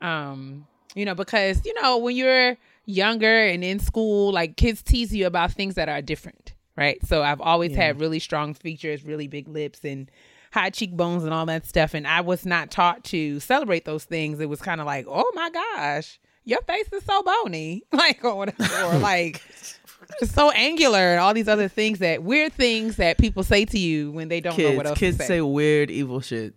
Um, 0.00 0.66
you 0.94 1.04
know, 1.04 1.14
because 1.14 1.64
you 1.64 1.74
know, 1.80 1.98
when 1.98 2.16
you're 2.16 2.56
younger 2.84 3.44
and 3.46 3.64
in 3.64 3.78
school, 3.78 4.32
like 4.32 4.56
kids 4.56 4.82
tease 4.82 5.14
you 5.14 5.26
about 5.26 5.52
things 5.52 5.74
that 5.76 5.88
are 5.88 6.02
different, 6.02 6.54
right? 6.76 7.04
So 7.06 7.22
I've 7.22 7.40
always 7.40 7.74
had 7.74 8.00
really 8.00 8.18
strong 8.18 8.54
features, 8.54 9.04
really 9.04 9.28
big 9.28 9.48
lips 9.48 9.84
and 9.84 10.10
high 10.52 10.70
cheekbones 10.70 11.24
and 11.24 11.32
all 11.32 11.46
that 11.46 11.66
stuff. 11.66 11.94
And 11.94 12.06
I 12.06 12.20
was 12.20 12.44
not 12.44 12.70
taught 12.70 13.04
to 13.04 13.40
celebrate 13.40 13.84
those 13.84 14.04
things. 14.04 14.38
It 14.40 14.48
was 14.48 14.60
kind 14.60 14.80
of 14.80 14.86
like, 14.86 15.06
oh 15.08 15.30
my 15.34 15.50
gosh, 15.50 16.20
your 16.44 16.60
face 16.62 16.92
is 16.92 17.04
so 17.04 17.22
bony. 17.22 17.84
Like 17.92 18.24
or 18.24 18.34
whatever. 18.36 18.84
or 18.84 18.98
like 18.98 19.42
it's 19.48 19.78
so 20.24 20.50
angular 20.50 20.98
and 20.98 21.20
all 21.20 21.34
these 21.34 21.48
other 21.48 21.68
things 21.68 21.98
that 22.00 22.22
weird 22.22 22.52
things 22.52 22.96
that 22.96 23.18
people 23.18 23.42
say 23.42 23.64
to 23.64 23.78
you 23.78 24.10
when 24.12 24.28
they 24.28 24.40
don't 24.40 24.56
know 24.56 24.64
Kids, 24.64 24.76
what 24.76 24.86
else 24.86 24.98
kids 24.98 25.18
to 25.18 25.24
say 25.24 25.40
weird, 25.40 25.90
evil 25.90 26.20
shit. 26.20 26.54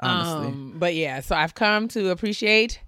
Honestly. 0.00 0.48
um, 0.48 0.74
but 0.76 0.94
yeah, 0.94 1.20
so 1.20 1.34
I've 1.34 1.54
come 1.54 1.88
to 1.88 2.10
appreciate 2.10 2.80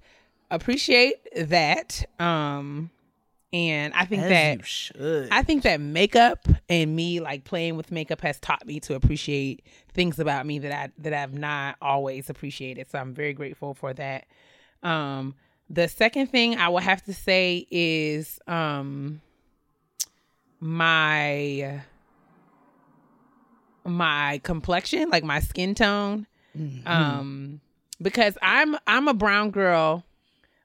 appreciate 0.50 1.16
that. 1.48 2.04
Um, 2.20 2.90
and 3.52 3.92
I 3.94 4.04
think 4.04 4.22
As 4.22 4.28
that. 4.28 5.28
I 5.32 5.42
think 5.42 5.64
that 5.64 5.80
makeup 5.80 6.46
and 6.68 6.94
me 6.94 7.18
like 7.20 7.44
playing 7.44 7.76
with 7.76 7.90
makeup 7.90 8.20
has 8.20 8.38
taught 8.38 8.64
me 8.64 8.78
to 8.80 8.94
appreciate 8.94 9.64
things 9.92 10.20
about 10.20 10.46
me 10.46 10.60
that 10.60 10.72
I 10.72 10.92
that 10.98 11.12
I've 11.12 11.34
not 11.34 11.76
always 11.82 12.30
appreciated. 12.30 12.90
So 12.90 12.98
I'm 12.98 13.12
very 13.12 13.32
grateful 13.32 13.74
for 13.74 13.92
that. 13.94 14.26
Um, 14.82 15.34
the 15.68 15.88
second 15.88 16.28
thing 16.28 16.56
I 16.58 16.68
will 16.68 16.78
have 16.78 17.02
to 17.04 17.14
say 17.14 17.66
is 17.70 18.38
um 18.46 19.20
my 20.60 21.82
my 23.84 24.40
complexion, 24.44 25.08
like 25.10 25.24
my 25.24 25.40
skin 25.40 25.74
tone. 25.74 26.26
Um 26.86 27.60
because 28.00 28.36
I'm 28.42 28.76
I'm 28.86 29.08
a 29.08 29.14
brown 29.14 29.50
girl, 29.50 30.04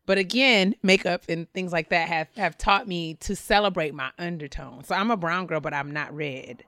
but 0.06 0.18
again, 0.18 0.76
makeup 0.84 1.24
and 1.28 1.52
things 1.54 1.72
like 1.72 1.90
that 1.90 2.08
have 2.08 2.28
have 2.36 2.58
taught 2.58 2.88
me 2.88 3.16
to 3.22 3.36
celebrate 3.36 3.94
my 3.94 4.12
undertone. 4.18 4.84
So 4.84 4.96
I'm 4.96 5.12
a 5.12 5.18
brown 5.18 5.48
girl, 5.48 5.60
but 5.60 5.74
I'm 5.74 5.92
not 5.92 6.14
red. 6.16 6.64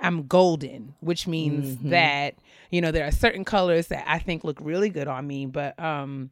I'm 0.00 0.26
golden, 0.26 0.94
which 1.00 1.26
means 1.26 1.76
that 1.90 2.34
you 2.70 2.80
know 2.80 2.92
there 2.92 3.06
are 3.06 3.10
certain 3.12 3.44
colors 3.44 3.88
that 3.88 4.04
I 4.06 4.18
think 4.18 4.44
look 4.44 4.58
really 4.60 4.90
good 4.90 5.08
on 5.08 5.26
me, 5.26 5.46
but 5.46 5.78
um 5.80 6.30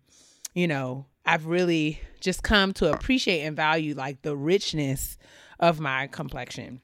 you 0.54 0.68
know, 0.68 1.06
I've 1.26 1.46
really 1.46 2.00
just 2.20 2.42
come 2.42 2.72
to 2.74 2.92
appreciate 2.92 3.40
and 3.40 3.56
value 3.56 3.94
like 3.94 4.22
the 4.22 4.36
richness 4.36 5.18
of 5.60 5.80
my 5.80 6.06
complexion 6.08 6.80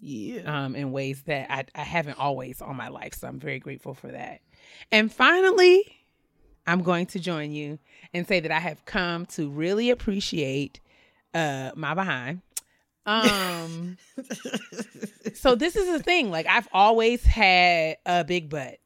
yeah. 0.00 0.64
um, 0.64 0.74
in 0.74 0.92
ways 0.92 1.22
that 1.22 1.50
I, 1.50 1.64
I 1.74 1.82
haven't 1.82 2.18
always 2.18 2.60
all 2.60 2.74
my 2.74 2.88
life. 2.88 3.14
So 3.14 3.28
I'm 3.28 3.38
very 3.38 3.58
grateful 3.58 3.94
for 3.94 4.08
that. 4.08 4.40
And 4.90 5.12
finally, 5.12 5.84
I'm 6.66 6.82
going 6.82 7.06
to 7.06 7.20
join 7.20 7.52
you 7.52 7.78
and 8.12 8.26
say 8.26 8.40
that 8.40 8.50
I 8.50 8.58
have 8.58 8.84
come 8.84 9.26
to 9.26 9.48
really 9.48 9.90
appreciate 9.90 10.80
uh, 11.34 11.70
my 11.76 11.94
behind. 11.94 12.42
Um, 13.04 13.98
so 15.34 15.54
this 15.54 15.76
is 15.76 15.86
the 15.86 16.02
thing. 16.02 16.30
Like 16.30 16.46
I've 16.46 16.68
always 16.72 17.24
had 17.24 17.98
a 18.04 18.24
big 18.24 18.50
butt. 18.50 18.78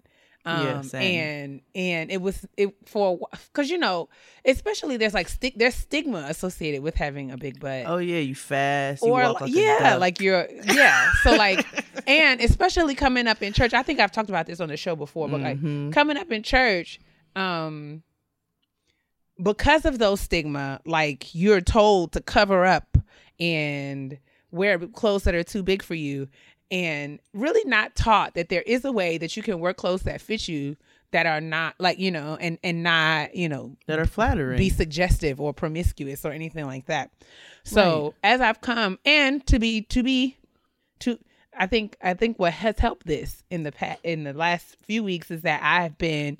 Um, 0.47 0.62
Yeah, 0.62 0.80
same. 0.82 1.03
and 1.03 1.61
and 1.74 2.11
it 2.11 2.22
was 2.22 2.47
it 2.57 2.74
for 2.86 3.18
because 3.53 3.68
you 3.70 3.76
know 3.76 4.09
especially 4.45 4.97
there's 4.97 5.12
like 5.12 5.28
stick 5.28 5.53
there's 5.57 5.74
stigma 5.74 6.24
associated 6.28 6.82
with 6.82 6.95
having 6.95 7.30
a 7.30 7.36
big 7.36 7.61
butt 7.61 7.84
Oh 7.86 7.99
yeah, 7.99 8.20
you 8.20 8.34
fast. 8.34 9.03
You 9.03 9.12
or 9.12 9.22
walk 9.22 9.43
like 9.43 9.51
yeah, 9.55 9.97
like 10.01 10.18
you're 10.20 10.49
yeah. 10.64 11.12
So 11.22 11.36
like, 11.36 11.66
and 12.07 12.41
especially 12.41 12.95
coming 12.95 13.26
up 13.26 13.43
in 13.43 13.53
church. 13.53 13.74
I 13.74 13.82
think 13.82 14.01
I've 14.01 14.12
talked 14.12 14.30
about 14.30 14.47
this 14.47 14.61
on 14.61 14.68
the 14.70 14.76
show 14.78 14.97
before, 14.97 15.28
but 15.28 15.41
like 15.43 15.59
Mm-hmm. 15.59 15.91
coming 15.91 16.16
up 16.16 16.32
in 16.32 16.43
church, 16.43 17.01
um, 17.36 18.03
because 19.43 19.84
of 19.84 19.99
those 19.99 20.20
stigma, 20.20 20.80
like 20.84 21.34
you're 21.34 21.61
told 21.61 22.12
to 22.12 22.20
cover 22.20 22.64
up 22.64 22.97
and 23.38 24.18
wear 24.51 24.78
clothes 24.78 25.24
that 25.24 25.34
are 25.34 25.43
too 25.45 25.62
big 25.62 25.82
for 25.82 25.95
you, 25.95 26.28
and 26.71 27.18
really 27.33 27.62
not 27.68 27.95
taught 27.95 28.35
that 28.35 28.49
there 28.49 28.62
is 28.62 28.85
a 28.85 28.93
way 28.93 29.18
that 29.18 29.37
you 29.37 29.43
can 29.43 29.59
wear 29.61 29.75
clothes 29.75 30.03
that 30.03 30.21
fit 30.21 30.49
you 30.49 30.77
that 31.12 31.27
are 31.27 31.41
not 31.41 31.75
like 31.79 31.99
you 31.99 32.11
know 32.11 32.37
and 32.41 32.59
and 32.62 32.83
not 32.83 33.35
you 33.35 33.49
know 33.49 33.77
that 33.87 33.99
are 33.99 34.07
flattering. 34.07 34.59
be 34.59 34.71
suggestive 34.71 35.41
or 35.41 35.53
promiscuous 35.53 36.25
or 36.25 36.31
anything 36.31 36.66
like 36.66 36.87
that. 36.87 37.11
So 37.64 38.14
as 38.23 38.41
I've 38.41 38.61
come 38.61 38.99
and 39.05 39.45
to 39.47 39.59
be 39.59 39.83
to 39.83 40.03
be 40.03 40.37
to 41.01 41.18
I 41.59 41.66
think 41.66 41.97
I 42.01 42.14
think 42.14 42.39
what 42.39 42.53
has 42.53 42.79
helped 42.79 43.07
this 43.07 43.43
in 43.51 43.64
the 43.64 43.73
past 43.73 44.01
in 44.05 44.25
the 44.25 44.33
last 44.33 44.77
few 44.83 45.03
weeks 45.03 45.31
is 45.31 45.43
that 45.43 45.61
I've 45.62 45.99
been 45.99 46.39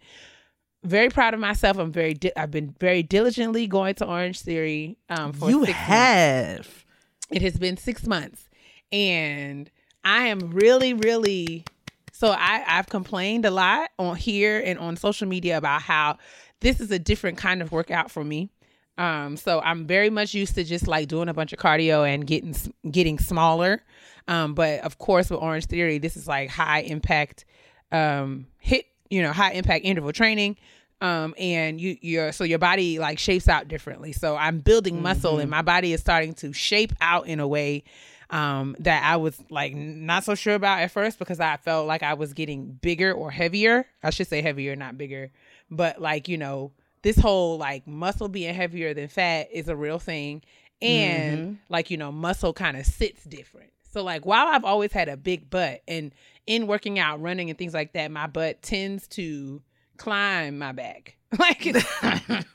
very 0.85 1.09
proud 1.11 1.35
of 1.35 1.41
myself. 1.41 1.77
I'm 1.79 1.93
very 1.93 2.15
di- 2.15 2.33
I've 2.37 2.51
been 2.53 2.75
very 2.79 3.03
diligently 3.03 3.67
going 3.67 3.97
to 3.97 4.07
Orangetheory 4.07 4.97
um 5.09 5.33
for 5.33 5.51
you 5.51 5.67
six 5.67 5.77
months. 5.77 5.87
have. 5.89 6.85
It 7.31 7.43
has 7.43 7.59
been 7.59 7.77
six 7.77 8.07
months, 8.07 8.49
and 8.93 9.71
I 10.05 10.29
am 10.29 10.51
really, 10.51 10.95
really. 10.95 11.65
So 12.13 12.29
I 12.29 12.63
I've 12.67 12.89
complained 12.89 13.45
a 13.45 13.51
lot 13.51 13.91
on 13.99 14.17
here 14.17 14.63
and 14.65 14.79
on 14.79 14.97
social 14.97 15.27
media 15.27 15.57
about 15.59 15.83
how 15.83 16.19
this 16.61 16.81
is 16.81 16.91
a 16.91 16.99
different 16.99 17.39
kind 17.39 17.63
of 17.63 17.73
workout 17.73 18.11
for 18.11 18.25
me. 18.25 18.51
Um, 18.99 19.37
so 19.39 19.61
I'm 19.61 19.87
very 19.87 20.11
much 20.11 20.35
used 20.35 20.55
to 20.57 20.65
just 20.65 20.87
like 20.87 21.09
doing 21.09 21.29
a 21.29 21.35
bunch 21.35 21.53
of 21.53 21.59
cardio 21.59 22.07
and 22.07 22.27
getting 22.27 22.55
getting 22.91 23.19
smaller. 23.19 23.83
Um, 24.29 24.55
but 24.55 24.81
of 24.81 24.99
course 24.99 25.31
with 25.31 25.41
Orangetheory, 25.41 26.01
this 26.01 26.17
is 26.17 26.29
like 26.29 26.51
high 26.51 26.81
impact 26.81 27.45
um 27.93 28.47
HIIT, 28.65 28.85
you 29.09 29.23
know, 29.23 29.33
high 29.33 29.53
impact 29.53 29.85
interval 29.85 30.13
training. 30.13 30.57
Um, 31.03 31.35
and 31.39 31.81
you 31.81 31.97
your 32.03 32.33
so 32.33 32.45
your 32.45 32.59
body 32.59 32.99
like 32.99 33.19
shapes 33.19 33.49
out 33.49 33.69
differently. 33.69 34.13
So 34.13 34.37
I'm 34.37 34.59
building 34.59 35.01
muscle 35.01 35.39
and 35.39 35.51
my 35.51 35.63
body 35.63 35.95
is 35.95 36.01
starting 36.01 36.35
to 36.35 36.53
shape 36.53 36.93
out 37.01 37.27
in 37.27 37.41
a 37.41 37.49
way 37.49 37.85
um 38.31 38.77
that 38.79 39.03
I 39.03 39.17
was 39.17 39.43
like 39.51 39.75
not 39.75 40.25
so 40.25 40.35
sure 40.35 40.55
about 40.55 40.81
at 40.81 40.91
first 40.91 41.19
because 41.19 41.41
I 41.41 41.57
felt 41.57 41.87
like 41.87 42.03
I 42.03 42.15
was 42.15 42.33
getting 42.33 42.73
bigger 42.81 43.13
or 43.13 43.31
heavier. 43.31 43.87
I 44.03 44.11
should 44.11 44.29
say 44.29 44.41
heavier, 44.41 44.77
not 44.77 44.97
bigger. 44.97 45.31
But 45.71 46.01
like, 46.01 46.29
you 46.29 46.39
know, 46.39 46.73
this 47.03 47.19
whole 47.19 47.59
like 47.59 47.87
muscle 47.87 48.29
being 48.29 48.55
heavier 48.55 48.95
than 48.95 49.09
fat 49.09 49.49
is 49.53 49.69
a 49.69 49.77
real 49.77 49.99
thing. 49.99 50.43
And 50.83 51.59
like, 51.69 51.91
you 51.91 51.97
know, 51.97 52.11
muscle 52.11 52.53
kind 52.53 52.77
of 52.77 52.87
sits 52.87 53.25
different. 53.25 53.71
So 53.93 54.03
like 54.03 54.25
while 54.25 54.47
I've 54.47 54.65
always 54.65 54.93
had 54.93 55.09
a 55.09 55.17
big 55.17 55.51
butt 55.51 55.83
and 55.89 56.13
in 56.47 56.67
working 56.67 56.99
out, 56.99 57.21
running 57.21 57.51
and 57.51 57.59
things 57.59 57.75
like 57.75 57.93
that, 57.95 58.11
my 58.11 58.27
butt 58.27 58.63
tends 58.63 59.07
to 59.09 59.61
climb 59.97 60.59
my 60.59 60.73
back. 60.73 61.17
Like 61.39 61.65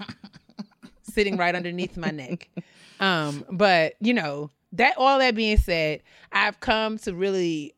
sitting 1.03 1.37
right 1.37 1.55
underneath 1.55 1.95
my 1.95 2.11
neck. 2.11 2.49
Um, 2.99 3.45
but 3.49 3.93
you 4.01 4.13
know, 4.13 4.51
that 4.75 4.95
all 4.97 5.19
that 5.19 5.35
being 5.35 5.57
said, 5.57 6.01
I've 6.31 6.59
come 6.59 6.97
to 6.99 7.13
really 7.13 7.73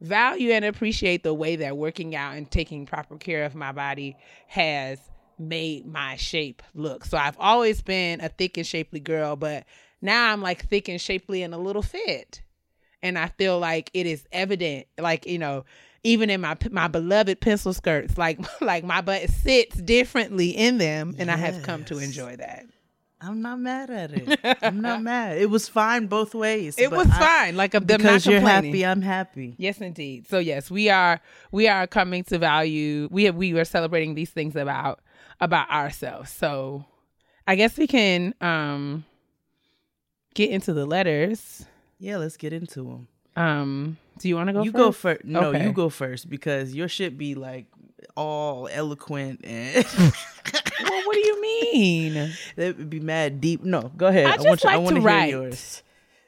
value 0.00 0.50
and 0.50 0.64
appreciate 0.64 1.22
the 1.22 1.34
way 1.34 1.56
that 1.56 1.76
working 1.76 2.14
out 2.14 2.36
and 2.36 2.50
taking 2.50 2.86
proper 2.86 3.16
care 3.16 3.44
of 3.44 3.54
my 3.54 3.72
body 3.72 4.16
has 4.48 4.98
made 5.38 5.86
my 5.86 6.16
shape 6.16 6.62
look. 6.74 7.04
So 7.04 7.16
I've 7.16 7.38
always 7.38 7.82
been 7.82 8.20
a 8.20 8.28
thick 8.28 8.56
and 8.56 8.66
shapely 8.66 9.00
girl, 9.00 9.36
but 9.36 9.64
now 10.00 10.32
I'm 10.32 10.42
like 10.42 10.68
thick 10.68 10.88
and 10.88 11.00
shapely 11.00 11.42
and 11.42 11.54
a 11.54 11.58
little 11.58 11.82
fit. 11.82 12.42
And 13.02 13.18
I 13.18 13.28
feel 13.28 13.58
like 13.58 13.90
it 13.94 14.06
is 14.06 14.24
evident, 14.30 14.86
like, 14.98 15.26
you 15.26 15.38
know, 15.38 15.64
even 16.04 16.30
in 16.30 16.40
my 16.40 16.56
my 16.70 16.88
beloved 16.88 17.40
pencil 17.40 17.72
skirts, 17.72 18.18
like 18.18 18.40
like 18.60 18.84
my 18.84 19.00
butt 19.00 19.28
sits 19.30 19.76
differently 19.76 20.50
in 20.50 20.78
them, 20.78 21.14
and 21.18 21.30
I 21.30 21.36
have 21.36 21.62
come 21.62 21.84
to 21.84 21.98
enjoy 21.98 22.36
that. 22.36 22.66
I'm 23.22 23.40
not 23.40 23.60
mad 23.60 23.88
at 23.90 24.10
it. 24.12 24.58
I'm 24.62 24.80
not 24.80 25.00
mad. 25.12 25.38
It 25.38 25.48
was 25.48 25.68
fine 25.68 26.06
both 26.08 26.34
ways. 26.34 26.76
It 26.78 26.90
was 26.90 27.06
I- 27.08 27.18
fine. 27.18 27.56
Like 27.56 27.74
I'm 27.74 27.84
because 27.84 28.26
not 28.26 28.32
you're 28.32 28.40
happy. 28.40 28.84
I'm 28.84 29.00
happy. 29.02 29.54
Yes, 29.58 29.80
indeed. 29.80 30.26
So 30.28 30.38
yes, 30.38 30.70
we 30.70 30.90
are 30.90 31.20
we 31.52 31.68
are 31.68 31.86
coming 31.86 32.24
to 32.24 32.38
value. 32.38 33.08
We 33.12 33.24
have, 33.24 33.36
we 33.36 33.52
are 33.58 33.64
celebrating 33.64 34.14
these 34.14 34.30
things 34.30 34.56
about 34.56 35.00
about 35.40 35.70
ourselves. 35.70 36.30
So 36.30 36.84
I 37.46 37.54
guess 37.54 37.76
we 37.78 37.86
can 37.86 38.34
um 38.40 39.04
get 40.34 40.50
into 40.50 40.72
the 40.72 40.86
letters. 40.86 41.64
Yeah, 41.98 42.16
let's 42.16 42.36
get 42.36 42.52
into 42.52 42.82
them. 42.82 43.08
Um, 43.36 43.96
do 44.18 44.28
you 44.28 44.36
want 44.36 44.48
to 44.48 44.52
go? 44.52 44.62
you 44.62 44.72
first? 44.72 44.76
go 44.84 44.92
first. 44.92 45.24
No, 45.24 45.40
Okay. 45.46 45.64
you 45.64 45.72
go 45.72 45.88
first 45.88 46.28
because 46.28 46.74
your 46.74 46.88
shit 46.88 47.16
be 47.16 47.34
like 47.34 47.66
all 48.16 48.68
eloquent 48.70 49.40
and 49.44 49.84
Well, 50.82 51.02
what 51.06 51.14
do 51.14 51.20
you 51.20 51.40
mean? 51.40 52.32
That 52.56 52.76
would 52.78 52.90
be 52.90 53.00
mad 53.00 53.40
deep. 53.40 53.62
No, 53.64 53.90
go 53.96 54.08
ahead. 54.08 54.26
I 54.26 54.36
just 54.36 54.66
I 54.66 54.76
like 54.76 54.82
want 54.84 54.96
to 54.96 55.00
hear 55.00 55.08
write. 55.08 55.30
yours. 55.30 55.82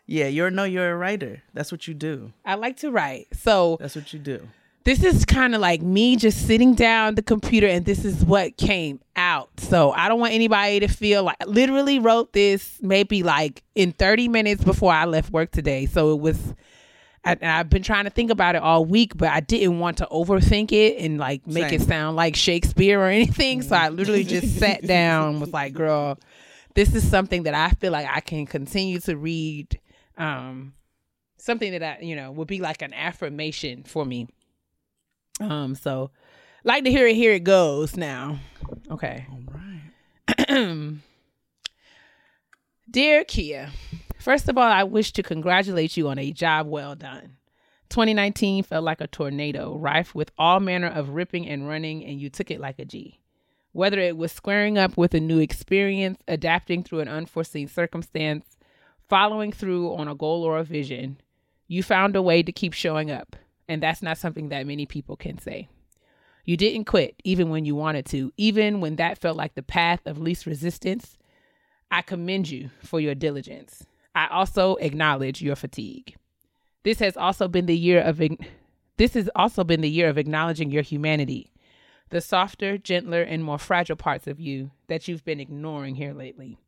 Yeah, 0.07 0.27
you're 0.27 0.51
no, 0.51 0.65
you're 0.65 0.91
a 0.93 0.97
writer. 0.97 1.43
That's 1.55 1.73
what 1.73 1.89
you 1.89 1.95
do. 1.95 2.33
I 2.45 2.55
like 2.55 2.77
to 2.79 2.91
write. 2.91 3.27
So 3.33 3.77
That's 3.81 3.97
what 3.97 4.13
you 4.13 4.19
do. 4.19 4.49
this 4.85 5.03
is 5.03 5.25
kind 5.25 5.55
of 5.55 5.61
like 5.63 5.81
me 5.83 6.17
just 6.17 6.47
sitting 6.47 6.75
down 6.75 7.15
the 7.15 7.23
computer 7.23 7.67
and 7.67 7.85
this 7.87 8.05
is 8.05 8.25
what 8.25 8.57
came 8.59 9.01
out. 9.17 9.49
So 9.59 9.93
I 9.93 10.09
don't 10.09 10.21
want 10.21 10.35
anybody 10.35 10.81
to 10.81 10.89
feel 10.89 11.25
like 11.25 11.37
I 11.41 11.45
literally 11.47 11.99
wrote 11.99 12.33
this 12.35 12.79
maybe 12.83 13.23
like 13.23 13.63
in 13.75 13.93
30 13.93 14.29
minutes 14.29 14.63
before 14.63 14.93
I 14.93 15.07
left 15.07 15.31
work 15.33 15.51
today. 15.51 15.87
So 15.87 16.13
it 16.13 16.21
was 16.21 16.55
I, 17.25 17.33
and 17.33 17.45
I've 17.51 17.71
been 17.71 17.83
trying 17.83 18.05
to 18.05 18.11
think 18.11 18.31
about 18.31 18.55
it 18.55 18.63
all 18.63 18.85
week, 18.85 19.17
but 19.17 19.29
I 19.29 19.41
didn't 19.41 19.79
want 19.79 19.99
to 19.99 20.09
overthink 20.11 20.73
it 20.73 20.99
and 20.99 21.19
like 21.19 21.47
make 21.47 21.73
it 21.73 21.81
sound 21.83 22.17
like 22.17 22.37
Shakespeare 22.37 23.01
or 23.01 23.07
anything. 23.11 23.63
So 23.63 23.75
I 23.75 23.89
literally 23.89 24.25
just 24.25 24.59
sat 24.59 24.87
down 24.87 25.31
and 25.31 25.41
was 25.41 25.53
like, 25.53 25.73
girl, 25.73 26.19
this 26.75 26.95
is 26.95 27.09
something 27.09 27.45
that 27.45 27.55
I 27.55 27.71
feel 27.71 27.93
like 27.93 28.07
I 28.11 28.21
can 28.21 28.47
continue 28.47 29.01
to 29.01 29.17
read. 29.17 29.81
Um, 30.19 30.75
something 31.39 31.73
that 31.73 31.83
I, 31.83 32.03
you 32.03 32.17
know, 32.17 32.33
would 32.33 32.49
be 32.49 32.61
like 32.61 32.83
an 32.83 32.93
affirmation 32.95 33.85
for 33.85 34.05
me. 34.05 34.29
Um, 35.41 35.75
so 35.75 36.11
like 36.63 36.85
to 36.85 36.91
hear 36.91 37.07
it. 37.07 37.17
Here 37.17 37.33
it 37.33 37.45
goes 37.45 37.97
now. 37.97 38.39
Okay. 38.91 39.27
All 39.31 39.43
right. 39.53 40.41
Dear 42.91 43.25
Keia, 43.25 43.71
first 44.25 44.49
of 44.49 44.57
all, 44.57 44.65
I 44.65 44.85
wish 44.85 45.13
to 45.13 45.23
congratulate 45.23 45.99
you 45.99 46.09
on 46.09 46.19
a 46.19 46.33
job 46.33 46.67
well 46.67 46.95
done. 46.95 47.37
2019 47.91 48.65
felt 48.65 48.83
like 48.83 49.03
a 49.03 49.07
tornado, 49.07 49.77
rife 49.77 50.15
with 50.15 50.33
all 50.39 50.61
manner 50.61 50.89
of 50.89 51.11
ripping 51.11 51.47
and 51.47 51.69
running, 51.69 52.03
and 52.03 52.19
you 52.19 52.31
took 52.31 52.51
it 52.51 52.59
like 52.59 52.79
a 52.79 52.87
G. 52.87 53.21
Whether 53.73 53.99
it 53.99 54.17
was 54.17 54.33
squaring 54.33 54.79
up 54.79 54.97
with 54.97 55.13
a 55.13 55.21
new 55.21 55.41
experience, 55.41 56.19
adapting 56.27 56.83
through 56.83 57.01
an 57.01 57.09
unforeseen 57.09 57.69
circumstance, 57.69 58.57
following 59.11 59.53
through 59.53 59.95
on 59.95 60.09
a 60.09 60.15
goal 60.15 60.43
or 60.43 60.57
a 60.57 60.65
vision, 60.65 61.21
you 61.69 61.83
found 61.83 62.17
a 62.17 62.23
way 62.23 62.43
to 62.43 62.51
keep 62.51 62.73
showing 62.73 63.11
up. 63.11 63.37
And 63.69 63.83
that's 63.83 64.03
not 64.03 64.17
something 64.17 64.49
that 64.49 64.67
many 64.67 64.87
people 64.87 65.17
can 65.17 65.37
say. 65.37 65.69
You 66.47 66.57
didn't 66.57 66.87
quit, 66.87 67.15
even 67.25 67.51
when 67.51 67.67
you 67.67 67.75
wanted 67.75 68.07
to, 68.07 68.33
even 68.39 68.81
when 68.81 68.97
that 68.97 69.19
felt 69.19 69.37
like 69.37 69.55
the 69.55 69.63
path 69.63 70.01
of 70.07 70.19
least 70.19 70.47
resistance. 70.47 71.19
I 71.91 72.01
commend 72.01 72.49
you 72.49 72.71
for 72.83 73.01
your 73.01 73.15
diligence. 73.15 73.85
I 74.15 74.29
also 74.29 74.77
acknowledge 74.77 75.43
your 75.43 75.57
fatigue. 75.57 76.17
This 76.85 76.99
has 77.01 77.17
also 77.17 77.49
been 77.49 77.67
the 77.67 77.77
year 77.77 78.01
of 78.01 78.21
this 78.97 79.15
has 79.15 79.29
also 79.35 79.65
been 79.65 79.81
the 79.81 79.91
year 79.91 80.09
of 80.09 80.19
acknowledging 80.19 80.71
your 80.71 80.83
humanity, 80.83 81.53
the 82.11 82.21
softer, 82.21 82.79
gentler, 82.79 83.23
and 83.23 83.43
more 83.43 83.59
fragile 83.59 83.97
parts 83.97 84.27
of 84.27 84.39
you 84.39 84.71
that 84.87 85.09
you've 85.09 85.25
been 85.25 85.41
ignoring 85.41 85.97
here 85.97 86.13
lately. 86.13 86.59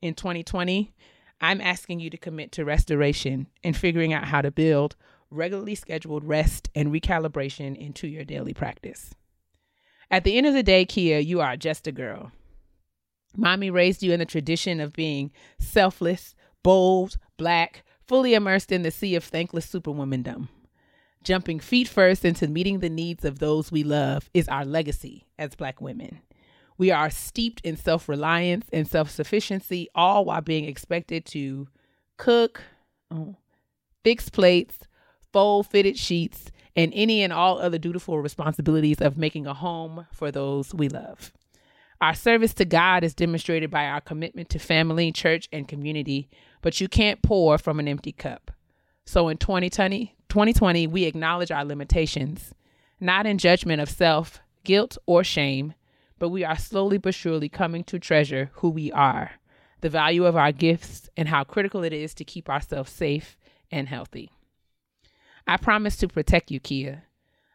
In 0.00 0.14
2020, 0.14 0.94
I'm 1.40 1.60
asking 1.60 2.00
you 2.00 2.08
to 2.10 2.16
commit 2.16 2.52
to 2.52 2.64
restoration 2.64 3.48
and 3.62 3.76
figuring 3.76 4.12
out 4.14 4.24
how 4.28 4.40
to 4.40 4.50
build 4.50 4.96
regularly 5.30 5.74
scheduled 5.74 6.24
rest 6.24 6.70
and 6.74 6.92
recalibration 6.92 7.76
into 7.76 8.06
your 8.06 8.24
daily 8.24 8.54
practice. 8.54 9.14
At 10.10 10.24
the 10.24 10.38
end 10.38 10.46
of 10.46 10.54
the 10.54 10.62
day, 10.62 10.86
Keia, 10.86 11.24
you 11.24 11.40
are 11.40 11.56
just 11.56 11.86
a 11.86 11.92
girl. 11.92 12.30
Mommy 13.36 13.68
raised 13.68 14.02
you 14.02 14.12
in 14.12 14.20
the 14.20 14.26
tradition 14.26 14.80
of 14.80 14.92
being 14.92 15.32
selfless, 15.58 16.34
bold, 16.64 17.18
black, 17.36 17.84
fully 18.08 18.34
immersed 18.34 18.72
in 18.72 18.82
the 18.82 18.90
sea 18.90 19.14
of 19.14 19.22
thankless 19.22 19.66
superwomandom. 19.72 20.48
Jumping 21.22 21.60
feet 21.60 21.86
first 21.86 22.24
into 22.24 22.48
meeting 22.48 22.80
the 22.80 22.90
needs 22.90 23.24
of 23.24 23.38
those 23.38 23.70
we 23.70 23.84
love 23.84 24.28
is 24.34 24.48
our 24.48 24.64
legacy 24.64 25.28
as 25.38 25.54
black 25.54 25.80
women. 25.80 26.20
We 26.76 26.90
are 26.90 27.08
steeped 27.08 27.60
in 27.60 27.76
self 27.76 28.08
reliance 28.08 28.66
and 28.72 28.88
self 28.88 29.08
sufficiency, 29.08 29.88
all 29.94 30.24
while 30.24 30.40
being 30.40 30.64
expected 30.64 31.24
to 31.26 31.68
cook, 32.16 32.62
oh, 33.12 33.36
fix 34.02 34.28
plates, 34.28 34.80
fold 35.32 35.68
fitted 35.68 35.96
sheets, 35.96 36.50
and 36.74 36.92
any 36.94 37.22
and 37.22 37.32
all 37.32 37.58
other 37.58 37.78
dutiful 37.78 38.20
responsibilities 38.20 39.00
of 39.00 39.16
making 39.16 39.46
a 39.46 39.54
home 39.54 40.06
for 40.10 40.32
those 40.32 40.74
we 40.74 40.88
love. 40.88 41.32
Our 42.00 42.14
service 42.14 42.52
to 42.54 42.64
God 42.64 43.04
is 43.04 43.14
demonstrated 43.14 43.70
by 43.70 43.86
our 43.86 44.00
commitment 44.00 44.50
to 44.50 44.58
family, 44.58 45.12
church, 45.12 45.48
and 45.52 45.66
community, 45.66 46.28
but 46.64 46.80
you 46.80 46.88
can't 46.88 47.20
pour 47.20 47.58
from 47.58 47.78
an 47.78 47.86
empty 47.86 48.10
cup. 48.10 48.50
So 49.04 49.28
in 49.28 49.36
2020, 49.36 50.16
2020, 50.30 50.86
we 50.86 51.04
acknowledge 51.04 51.50
our 51.50 51.62
limitations, 51.62 52.54
not 52.98 53.26
in 53.26 53.36
judgment 53.36 53.82
of 53.82 53.90
self, 53.90 54.40
guilt, 54.64 54.96
or 55.04 55.22
shame, 55.22 55.74
but 56.18 56.30
we 56.30 56.42
are 56.42 56.56
slowly 56.56 56.96
but 56.96 57.14
surely 57.14 57.50
coming 57.50 57.84
to 57.84 57.98
treasure 57.98 58.50
who 58.54 58.70
we 58.70 58.90
are, 58.92 59.32
the 59.82 59.90
value 59.90 60.24
of 60.24 60.36
our 60.36 60.52
gifts, 60.52 61.10
and 61.18 61.28
how 61.28 61.44
critical 61.44 61.84
it 61.84 61.92
is 61.92 62.14
to 62.14 62.24
keep 62.24 62.48
ourselves 62.48 62.90
safe 62.90 63.36
and 63.70 63.86
healthy. 63.86 64.30
I 65.46 65.58
promise 65.58 65.98
to 65.98 66.08
protect 66.08 66.50
you, 66.50 66.60
Keia. 66.60 67.02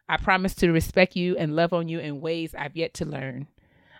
I 0.08 0.18
promise 0.18 0.54
to 0.54 0.70
respect 0.70 1.16
you 1.16 1.36
and 1.36 1.56
love 1.56 1.72
on 1.72 1.88
you 1.88 1.98
in 1.98 2.20
ways 2.20 2.54
I've 2.56 2.76
yet 2.76 2.94
to 2.94 3.04
learn. 3.04 3.48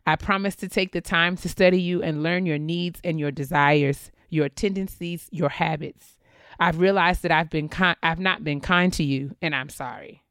I 0.07 0.15
promise 0.15 0.55
to 0.57 0.69
take 0.69 0.93
the 0.93 1.01
time 1.01 1.37
to 1.39 1.49
study 1.49 1.83
you 1.83 2.01
and 2.01 2.23
learn 2.23 2.47
your 2.47 2.59
needs 2.59 3.01
and 3.03 3.19
your 3.19 3.33
desires, 3.33 4.13
your 4.31 4.49
tendencies, 4.49 5.29
your 5.31 5.49
habits. 5.49 6.19
I've 6.59 6.79
realized 6.79 7.23
that 7.23 7.33
I've 7.33 7.51
been 7.51 7.69
ki- 7.69 7.95
I've 8.03 8.19
not 8.19 8.45
been 8.45 8.61
kind 8.61 8.93
to 8.95 9.03
you, 9.03 9.37
and 9.41 9.55
I'm 9.55 9.69
sorry. 9.69 10.23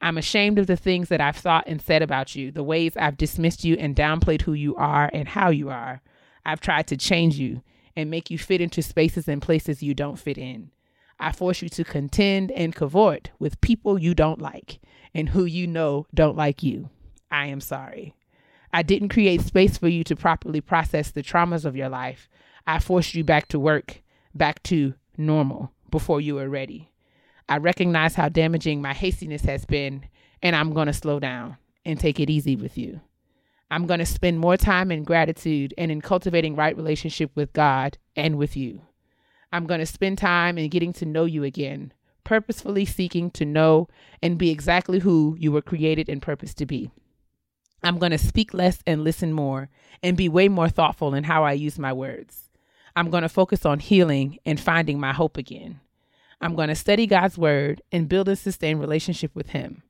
I'm 0.00 0.18
ashamed 0.18 0.58
of 0.58 0.66
the 0.66 0.76
things 0.76 1.08
that 1.08 1.20
I've 1.20 1.36
thought 1.36 1.64
and 1.66 1.80
said 1.80 2.02
about 2.02 2.36
you, 2.36 2.50
the 2.50 2.62
ways 2.62 2.96
I've 2.96 3.16
dismissed 3.16 3.64
you 3.64 3.74
and 3.76 3.96
downplayed 3.96 4.42
who 4.42 4.52
you 4.52 4.76
are 4.76 5.10
and 5.12 5.28
how 5.28 5.50
you 5.50 5.70
are. 5.70 6.02
I've 6.44 6.60
tried 6.60 6.86
to 6.88 6.96
change 6.96 7.38
you 7.38 7.62
and 7.96 8.10
make 8.10 8.30
you 8.30 8.38
fit 8.38 8.60
into 8.60 8.82
spaces 8.82 9.28
and 9.28 9.40
places 9.40 9.82
you 9.82 9.94
don't 9.94 10.18
fit 10.18 10.36
in. 10.36 10.70
I 11.18 11.32
force 11.32 11.62
you 11.62 11.68
to 11.70 11.84
contend 11.84 12.50
and 12.50 12.74
cavort 12.74 13.30
with 13.38 13.60
people 13.60 13.98
you 13.98 14.14
don't 14.14 14.42
like 14.42 14.80
and 15.14 15.30
who 15.30 15.44
you 15.44 15.66
know 15.66 16.06
don't 16.12 16.36
like 16.36 16.62
you. 16.62 16.90
I 17.30 17.46
am 17.46 17.60
sorry. 17.60 18.14
I 18.72 18.82
didn't 18.82 19.10
create 19.10 19.40
space 19.40 19.78
for 19.78 19.88
you 19.88 20.02
to 20.04 20.16
properly 20.16 20.60
process 20.60 21.10
the 21.10 21.22
traumas 21.22 21.64
of 21.64 21.76
your 21.76 21.88
life. 21.88 22.28
I 22.66 22.78
forced 22.78 23.14
you 23.14 23.24
back 23.24 23.48
to 23.48 23.58
work, 23.58 24.02
back 24.34 24.62
to 24.64 24.94
normal 25.16 25.72
before 25.90 26.20
you 26.20 26.36
were 26.36 26.48
ready. 26.48 26.90
I 27.48 27.58
recognize 27.58 28.14
how 28.14 28.28
damaging 28.28 28.80
my 28.80 28.94
hastiness 28.94 29.42
has 29.42 29.66
been, 29.66 30.06
and 30.42 30.56
I'm 30.56 30.72
going 30.72 30.86
to 30.86 30.92
slow 30.92 31.20
down 31.20 31.58
and 31.84 32.00
take 32.00 32.18
it 32.18 32.30
easy 32.30 32.56
with 32.56 32.78
you. 32.78 33.00
I'm 33.70 33.86
going 33.86 33.98
to 33.98 34.06
spend 34.06 34.38
more 34.38 34.56
time 34.56 34.90
in 34.90 35.04
gratitude 35.04 35.74
and 35.76 35.90
in 35.90 36.00
cultivating 36.00 36.56
right 36.56 36.76
relationship 36.76 37.30
with 37.34 37.52
God 37.52 37.98
and 38.16 38.36
with 38.36 38.56
you. 38.56 38.82
I'm 39.52 39.66
going 39.66 39.80
to 39.80 39.86
spend 39.86 40.18
time 40.18 40.58
in 40.58 40.70
getting 40.70 40.92
to 40.94 41.06
know 41.06 41.24
you 41.26 41.44
again, 41.44 41.92
purposefully 42.24 42.84
seeking 42.84 43.30
to 43.32 43.44
know 43.44 43.88
and 44.22 44.38
be 44.38 44.50
exactly 44.50 45.00
who 45.00 45.36
you 45.38 45.52
were 45.52 45.62
created 45.62 46.08
and 46.08 46.22
purposed 46.22 46.58
to 46.58 46.66
be. 46.66 46.90
I'm 47.82 47.98
going 47.98 48.12
to 48.12 48.18
speak 48.18 48.54
less 48.54 48.78
and 48.86 49.04
listen 49.04 49.32
more 49.32 49.68
and 50.02 50.16
be 50.16 50.28
way 50.28 50.48
more 50.48 50.70
thoughtful 50.70 51.14
in 51.14 51.24
how 51.24 51.44
I 51.44 51.52
use 51.52 51.78
my 51.78 51.92
words. 51.92 52.43
I'm 52.96 53.10
going 53.10 53.22
to 53.22 53.28
focus 53.28 53.66
on 53.66 53.80
healing 53.80 54.38
and 54.44 54.60
finding 54.60 55.00
my 55.00 55.12
hope 55.12 55.36
again. 55.36 55.80
I'm 56.40 56.54
going 56.54 56.68
to 56.68 56.74
study 56.74 57.06
God's 57.06 57.38
word 57.38 57.82
and 57.90 58.08
build 58.08 58.28
a 58.28 58.36
sustained 58.36 58.80
relationship 58.80 59.34
with 59.34 59.50
him. 59.50 59.82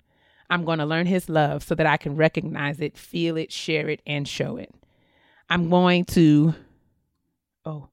I'm 0.48 0.64
going 0.64 0.78
to 0.78 0.86
learn 0.86 1.06
his 1.06 1.28
love 1.28 1.62
so 1.62 1.74
that 1.74 1.86
I 1.86 1.96
can 1.96 2.16
recognize 2.16 2.80
it, 2.80 2.96
feel 2.96 3.36
it, 3.36 3.50
share 3.50 3.88
it, 3.88 4.00
and 4.06 4.28
show 4.28 4.56
it. 4.56 4.72
I'm 5.48 5.68
going 5.68 6.04
to, 6.06 6.54
oh, 7.64 7.88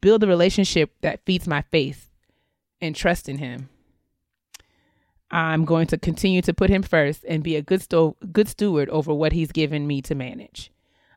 build 0.00 0.22
a 0.24 0.26
relationship 0.26 0.92
that 1.00 1.24
feeds 1.24 1.46
my 1.46 1.62
faith 1.62 2.10
and 2.80 2.94
trust 2.94 3.28
in 3.28 3.38
Him. 3.38 3.68
I'm 5.30 5.64
going 5.64 5.86
to 5.86 5.96
continue 5.96 6.42
to 6.42 6.52
put 6.52 6.68
Him 6.68 6.82
first 6.82 7.24
and 7.26 7.42
be 7.42 7.56
a 7.56 7.62
good, 7.62 7.80
sto- 7.80 8.16
good 8.32 8.48
steward 8.48 8.90
over 8.90 9.14
what 9.14 9.32
He's 9.32 9.52
given 9.52 9.86
me 9.86 10.02
to 10.02 10.14
manage. 10.14 10.70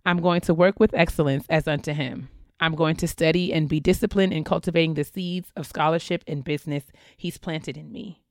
I'm 0.06 0.22
going 0.22 0.42
to 0.42 0.54
work 0.54 0.80
with 0.80 0.94
excellence 0.94 1.46
as 1.50 1.68
unto 1.68 1.92
Him. 1.92 2.30
I'm 2.60 2.76
going 2.76 2.96
to 2.98 3.08
study 3.08 3.52
and 3.54 3.68
be 3.68 3.80
disciplined 3.80 4.34
in 4.34 4.44
cultivating 4.44 4.94
the 4.94 5.04
seeds 5.04 5.52
of 5.56 5.68
scholarship 5.68 6.24
and 6.28 6.44
business 6.44 6.84
He's 7.18 7.38
planted 7.38 7.78
in 7.78 7.92
me. 7.92 8.24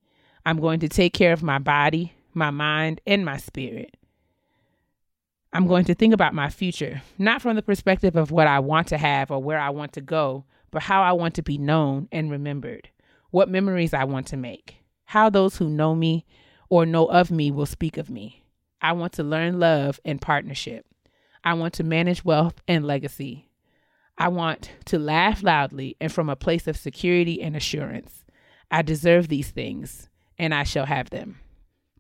I'm 0.47 0.61
going 0.61 0.81
to 0.81 0.89
take 0.89 1.13
care 1.15 1.33
of 1.33 1.43
my 1.43 1.59
body, 1.59 2.15
my 2.33 2.51
mind, 2.51 3.01
and 3.07 3.25
my 3.25 3.37
spirit. 3.37 3.97
I'm 5.53 5.67
going 5.67 5.85
to 5.85 5.95
think 5.95 6.13
about 6.13 6.35
my 6.35 6.51
future, 6.51 7.03
not 7.17 7.41
from 7.41 7.55
the 7.55 7.63
perspective 7.63 8.17
of 8.17 8.31
what 8.31 8.47
I 8.49 8.59
want 8.59 8.89
to 8.89 8.99
have 8.99 9.31
or 9.31 9.43
where 9.43 9.61
I 9.61 9.71
want 9.71 9.93
to 9.93 10.01
go, 10.01 10.45
but 10.71 10.83
how 10.83 11.03
I 11.03 11.13
want 11.13 11.35
to 11.37 11.43
be 11.43 11.59
known 11.59 12.09
and 12.11 12.31
remembered, 12.31 12.89
what 13.31 13.49
memories 13.49 13.95
I 13.95 14.03
want 14.03 14.27
to 14.29 14.37
make, 14.37 14.79
how 15.05 15.31
those 15.31 15.57
who 15.57 15.69
know 15.69 15.95
me 15.95 16.27
or 16.69 16.85
know 16.85 17.07
of 17.07 17.31
me 17.31 17.53
will 17.53 17.67
speak 17.67 17.97
of 17.97 18.11
me. 18.11 18.43
I 18.83 18.93
want 18.93 19.13
to 19.15 19.23
learn 19.23 19.61
love 19.61 20.01
and 20.05 20.21
partnership. 20.21 20.87
I 21.45 21.55
want 21.55 21.75
to 21.75 21.85
manage 21.85 22.25
wealth 22.25 22.61
and 22.67 22.85
legacy. 22.85 23.49
I 24.17 24.29
want 24.29 24.71
to 24.87 24.99
laugh 24.99 25.43
loudly 25.43 25.97
and 26.01 26.13
from 26.13 26.29
a 26.29 26.37
place 26.37 26.67
of 26.67 26.77
security 26.77 27.43
and 27.43 27.57
assurance. 27.57 28.25
I 28.71 28.83
deserve 28.83 29.29
these 29.29 29.51
things, 29.51 30.09
and 30.39 30.55
I 30.55 30.63
shall 30.63 30.87
have 30.87 31.11
them. 31.11 31.41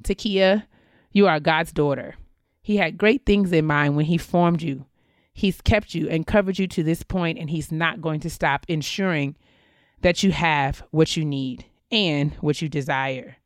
Takia, 0.03 0.65
you 1.13 1.27
are 1.27 1.41
God's 1.41 1.73
daughter. 1.73 2.15
He 2.63 2.77
had 2.77 2.99
great 2.99 3.27
things 3.27 3.53
in 3.53 3.67
mind 3.67 3.97
when 3.97 4.07
He 4.07 4.19
formed 4.19 4.63
you. 4.63 4.87
He's 5.33 5.61
kept 5.61 5.95
you 5.95 6.09
and 6.09 6.27
covered 6.27 6.59
you 6.59 6.69
to 6.69 6.83
this 6.83 7.03
point, 7.03 7.39
and 7.39 7.51
He's 7.51 7.73
not 7.73 8.01
going 8.01 8.21
to 8.21 8.31
stop 8.31 8.65
ensuring 8.69 9.37
that 10.01 10.23
you 10.23 10.33
have 10.33 10.83
what 10.91 11.17
you 11.17 11.25
need 11.25 11.65
and 11.91 12.33
what 12.41 12.63
you 12.63 12.69
desire. 12.69 13.37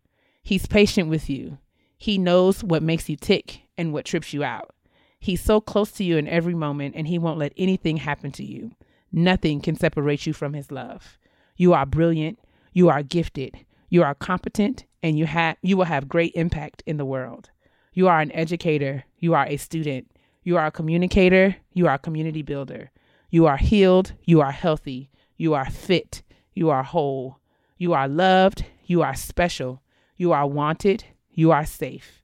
He's 0.43 0.67
patient 0.67 1.09
with 1.09 1.29
you. 1.29 1.59
He 1.97 2.17
knows 2.17 2.63
what 2.63 2.83
makes 2.83 3.09
you 3.09 3.17
tick 3.17 3.63
and 3.77 3.93
what 3.93 4.05
trips 4.05 4.33
you 4.33 4.45
out. 4.45 4.75
He's 5.19 5.43
so 5.43 5.61
close 5.61 5.91
to 5.93 6.05
you 6.05 6.17
in 6.17 6.29
every 6.29 6.55
moment, 6.55 6.95
and 6.97 7.07
He 7.09 7.19
won't 7.19 7.39
let 7.39 7.53
anything 7.57 7.99
happen 7.99 8.31
to 8.33 8.45
you. 8.45 8.73
Nothing 9.11 9.61
can 9.61 9.75
separate 9.75 10.27
you 10.27 10.33
from 10.33 10.55
His 10.55 10.71
love. 10.71 11.19
You 11.57 11.73
are 11.75 11.87
brilliant. 11.87 12.39
You 12.73 12.89
are 12.89 13.03
gifted. 13.03 13.57
You 13.89 14.03
are 14.03 14.15
competent, 14.15 14.85
and 15.03 15.19
you 15.19 15.27
have 15.27 15.57
you 15.63 15.77
will 15.77 15.87
have 15.87 16.09
great 16.09 16.33
impact 16.35 16.83
in 16.87 16.99
the 16.99 17.05
world. 17.05 17.51
You 17.93 18.07
are 18.09 18.21
an 18.21 18.31
educator. 18.33 19.05
You 19.19 19.35
are 19.35 19.47
a 19.47 19.57
student. 19.57 20.11
You 20.45 20.57
are 20.57 20.67
a 20.67 20.71
communicator. 20.71 21.57
You 21.73 21.89
are 21.89 21.95
a 21.95 21.99
community 21.99 22.43
builder. 22.43 22.91
You 23.31 23.47
are 23.47 23.57
healed. 23.57 24.13
You 24.25 24.41
are 24.41 24.53
healthy. 24.53 25.11
You 25.37 25.55
are 25.55 25.69
fit. 25.69 26.23
You 26.55 26.71
are 26.71 26.83
whole. 26.83 27.39
You 27.77 27.93
are 27.93 28.09
loved. 28.09 28.65
You 28.87 29.03
are 29.03 29.15
special. 29.15 29.83
You 30.17 30.33
are 30.33 30.47
wanted. 30.47 31.05
You 31.33 31.51
are 31.51 31.67
safe. 31.67 32.18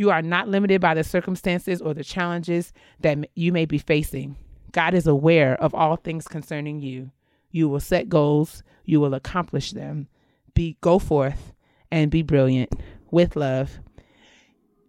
You 0.00 0.10
are 0.10 0.22
not 0.22 0.48
limited 0.48 0.80
by 0.80 0.94
the 0.94 1.04
circumstances 1.04 1.82
or 1.82 1.92
the 1.92 2.02
challenges 2.02 2.72
that 3.00 3.18
you 3.34 3.52
may 3.52 3.66
be 3.66 3.76
facing. 3.76 4.34
God 4.72 4.94
is 4.94 5.06
aware 5.06 5.62
of 5.62 5.74
all 5.74 5.96
things 5.96 6.26
concerning 6.26 6.80
you. 6.80 7.10
You 7.50 7.68
will 7.68 7.80
set 7.80 8.08
goals, 8.08 8.62
you 8.86 8.98
will 8.98 9.12
accomplish 9.12 9.72
them. 9.72 10.08
Be 10.54 10.78
go 10.80 10.98
forth 10.98 11.52
and 11.90 12.10
be 12.10 12.22
brilliant 12.22 12.72
with 13.10 13.36
love. 13.36 13.78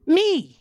Me. 0.05 0.61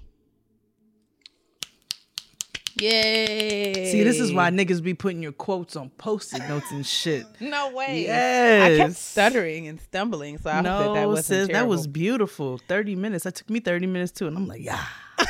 Yay. 2.80 3.90
See, 3.92 4.02
this 4.02 4.18
is 4.18 4.32
why 4.32 4.50
niggas 4.50 4.82
be 4.82 4.94
putting 4.94 5.22
your 5.22 5.32
quotes 5.32 5.76
on 5.76 5.90
post-it 5.90 6.46
notes 6.48 6.70
and 6.70 6.84
shit. 6.86 7.26
No 7.40 7.70
way. 7.72 8.02
Yes. 8.04 8.72
I 8.72 8.76
kept 8.76 8.94
stuttering 8.96 9.66
and 9.68 9.80
stumbling, 9.80 10.38
so 10.38 10.50
I 10.50 10.54
hope 10.54 10.64
that 10.64 10.78
that 10.94 11.02
No, 11.02 11.08
wasn't 11.08 11.26
sis, 11.26 11.48
that 11.48 11.66
was 11.68 11.86
beautiful. 11.86 12.58
30 12.68 12.96
minutes. 12.96 13.24
That 13.24 13.34
took 13.34 13.50
me 13.50 13.60
30 13.60 13.86
minutes 13.86 14.12
too. 14.12 14.26
And 14.26 14.36
I'm 14.36 14.46
like, 14.46 14.62
yeah. 14.62 14.84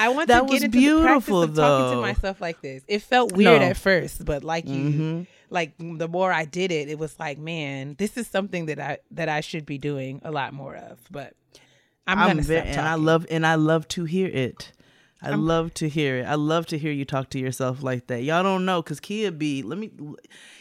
I 0.00 0.10
want 0.10 0.28
That 0.28 0.38
to 0.38 0.44
was 0.44 0.52
get 0.60 0.64
into 0.66 0.78
beautiful, 0.78 1.40
the 1.40 1.46
practice 1.46 1.58
of 1.58 1.64
talking 1.64 1.96
to 1.96 2.00
myself 2.02 2.40
like 2.40 2.60
this. 2.60 2.82
It 2.86 3.02
felt 3.02 3.32
weird 3.32 3.60
No. 3.60 3.66
at 3.68 3.76
first, 3.76 4.24
but 4.24 4.44
like 4.44 4.66
you, 4.68 4.90
Mhm. 4.90 5.26
like 5.50 5.72
the 5.78 6.06
more 6.06 6.32
I 6.32 6.44
did 6.44 6.70
it, 6.70 6.88
it 6.88 6.98
was 6.98 7.18
like, 7.18 7.38
man, 7.38 7.96
this 7.98 8.16
is 8.16 8.26
something 8.28 8.66
that 8.66 8.78
I 8.78 8.98
that 9.10 9.28
I 9.28 9.40
should 9.40 9.66
be 9.66 9.76
doing 9.78 10.20
a 10.24 10.30
lot 10.30 10.52
more 10.52 10.76
of. 10.76 10.98
But 11.10 11.34
I'm, 12.08 12.18
I'm 12.18 12.28
gonna 12.28 12.42
stop 12.42 12.64
and 12.64 12.80
I 12.80 12.94
love 12.94 13.26
and 13.30 13.46
I 13.46 13.54
love 13.56 13.86
to 13.88 14.04
hear 14.04 14.26
it. 14.26 14.72
I 15.20 15.30
love 15.34 15.74
to 15.74 15.88
hear 15.88 16.18
it. 16.18 16.26
I 16.26 16.36
love 16.36 16.66
to 16.66 16.78
hear 16.78 16.92
you 16.92 17.04
talk 17.04 17.30
to 17.30 17.38
yourself 17.38 17.82
like 17.82 18.06
that. 18.06 18.22
Y'all 18.22 18.42
don't 18.42 18.64
know 18.64 18.80
because 18.82 19.00
Keia 19.00 19.36
be 19.36 19.62
let 19.62 19.78
me, 19.78 19.90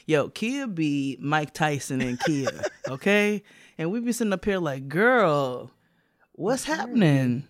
yo, 0.05 0.29
Keia 0.29 0.73
be 0.73 1.17
Mike 1.21 1.53
Tyson 1.53 2.01
and 2.01 2.19
Keia, 2.19 2.65
okay? 2.89 3.43
And 3.77 3.91
we 3.91 3.99
be 3.99 4.11
sitting 4.11 4.33
up 4.33 4.43
here 4.43 4.57
like, 4.57 4.89
girl, 4.89 5.71
what's 6.33 6.63
happening? 6.63 7.47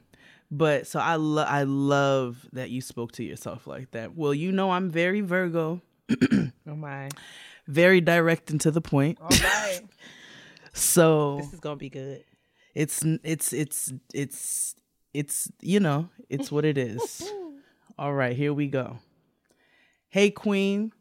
But 0.52 0.86
so 0.86 1.00
I 1.00 1.16
love 1.16 1.48
I 1.50 1.64
love 1.64 2.46
that 2.54 2.70
you 2.70 2.82
spoke 2.82 3.14
to 3.14 3.24
yourself 3.24 3.68
like 3.68 3.92
that. 3.92 4.16
Well, 4.16 4.34
you 4.34 4.52
know 4.52 4.72
I'm 4.72 4.90
very 4.90 5.22
Virgo, 5.22 5.82
Oh 6.22 6.76
my! 6.76 7.10
very 7.68 8.00
direct 8.00 8.52
and 8.52 8.62
to 8.62 8.72
the 8.72 8.82
point. 8.82 9.18
All 9.22 9.30
right, 9.30 9.82
So 10.74 11.38
this 11.38 11.54
is 11.54 11.60
gonna 11.60 11.78
be 11.78 11.90
good. 11.90 12.24
It's 12.78 13.04
it's 13.24 13.54
it's 13.54 13.92
it's 14.14 14.76
it's 15.12 15.52
you 15.62 15.80
know 15.80 16.10
it's 16.30 16.52
what 16.52 16.64
it 16.64 16.78
is. 16.78 17.28
All 17.98 18.14
right 18.14 18.38
here 18.38 18.54
we 18.54 18.68
go. 18.68 19.00
Hey 20.10 20.30
queen. 20.30 20.94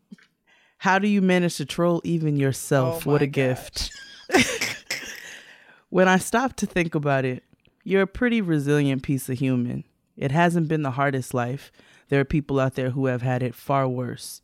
How 0.78 0.98
do 0.98 1.06
you 1.06 1.20
manage 1.20 1.56
to 1.56 1.66
troll 1.66 2.00
even 2.02 2.36
yourself 2.36 3.06
Oh 3.06 3.10
what 3.10 3.20
a 3.22 3.26
gift? 3.26 3.90
when 5.90 6.08
i 6.08 6.18
stop 6.18 6.56
to 6.56 6.66
think 6.66 6.94
about 6.94 7.24
it 7.24 7.44
you're 7.84 8.02
a 8.02 8.06
pretty 8.08 8.40
resilient 8.40 9.04
piece 9.04 9.28
of 9.28 9.38
human. 9.38 9.84
It 10.16 10.32
hasn't 10.32 10.66
been 10.66 10.82
the 10.82 10.90
hardest 10.92 11.32
life. 11.32 11.70
There 12.08 12.18
are 12.20 12.24
people 12.24 12.58
out 12.58 12.74
there 12.74 12.90
who 12.90 13.06
have 13.06 13.22
had 13.22 13.42
it 13.42 13.54
far 13.54 13.86
worse 13.86 14.40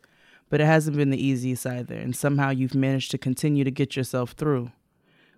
but 0.50 0.60
it 0.60 0.66
hasn't 0.66 0.98
been 0.98 1.10
the 1.10 1.26
easiest 1.26 1.66
either 1.66 1.94
and 1.94 2.14
somehow 2.14 2.50
you've 2.50 2.74
managed 2.74 3.10
to 3.12 3.18
continue 3.18 3.64
to 3.64 3.70
get 3.70 3.96
yourself 3.96 4.32
through 4.32 4.70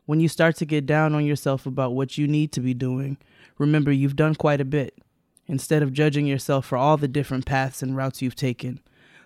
when 0.07 0.21
you 0.21 0.29
start 0.29 0.57
to 0.57 0.67
get 0.67 0.87
down 0.87 1.15
on 1.15 1.25
yourself 1.25 1.67
about 1.67 1.95
what 1.95 2.19
you 2.19 2.27
need 2.27 2.53
to 2.53 2.61
be 2.61 2.75
doing, 2.75 3.17
remember 3.59 3.91
you've 3.91 4.17
done 4.17 4.35
quite 4.35 4.61
a 4.61 4.65
bit. 4.65 4.99
Instead 5.47 5.83
of 5.83 5.93
judging 5.93 6.27
yourself 6.27 6.67
for 6.67 6.79
all 6.79 6.97
the 6.97 7.09
different 7.09 7.47
paths 7.47 7.83
and 7.83 7.97
routes 7.97 8.23
you've 8.23 8.35
taken, 8.35 8.81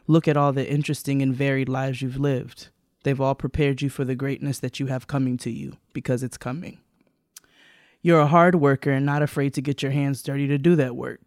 look 0.06 0.26
at 0.26 0.36
all 0.36 0.52
the 0.52 0.68
interesting 0.68 1.22
and 1.22 1.34
varied 1.34 1.68
lives 1.68 2.02
you've 2.02 2.18
lived. 2.18 2.68
They've 3.04 3.20
all 3.20 3.34
prepared 3.34 3.82
you 3.82 3.88
for 3.88 4.04
the 4.04 4.16
greatness 4.16 4.58
that 4.58 4.80
you 4.80 4.86
have 4.86 5.06
coming 5.06 5.36
to 5.38 5.50
you 5.50 5.76
because 5.92 6.22
it's 6.22 6.36
coming. 6.36 6.78
You're 8.02 8.20
a 8.20 8.26
hard 8.26 8.56
worker 8.56 8.90
and 8.90 9.06
not 9.06 9.22
afraid 9.22 9.54
to 9.54 9.62
get 9.62 9.82
your 9.82 9.92
hands 9.92 10.22
dirty 10.22 10.46
to 10.48 10.58
do 10.58 10.76
that 10.76 10.96
work. 10.96 11.20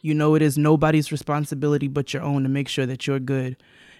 You 0.00 0.14
know 0.14 0.34
it 0.34 0.42
is 0.42 0.56
nobody's 0.56 1.12
responsibility 1.12 1.88
but 1.88 2.14
your 2.14 2.22
own 2.22 2.42
to 2.44 2.48
make 2.48 2.68
sure 2.68 2.86
that 2.86 3.06
you're 3.06 3.18
good. 3.18 3.56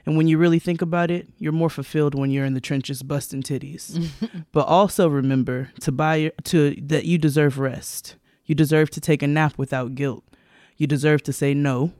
And 0.07 0.16
when 0.16 0.28
you 0.28 0.38
really 0.38 0.59
think 0.59 0.80
about 0.80 1.11
it, 1.11 1.28
you're 1.38 1.53
more 1.53 1.70
fulfilled 1.70 2.14
when 2.14 2.30
you're 2.30 2.44
in 2.44 2.55
the 2.55 2.61
trenches 2.61 3.03
busting 3.03 3.42
titties. 3.42 4.09
but 4.53 4.66
also 4.66 5.09
remember 5.09 5.70
to 5.80 5.92
buy 5.92 6.16
your, 6.16 6.32
to 6.44 6.76
that 6.82 7.05
you 7.05 7.18
deserve 7.18 7.59
rest. 7.59 8.16
You 8.44 8.55
deserve 8.55 8.90
to 8.90 9.01
take 9.01 9.22
a 9.22 9.26
nap 9.26 9.59
without 9.59 9.94
guilt. 9.94 10.24
You 10.76 10.86
deserve 10.86 11.22
to 11.24 11.32
say 11.32 11.53
no. 11.55 11.92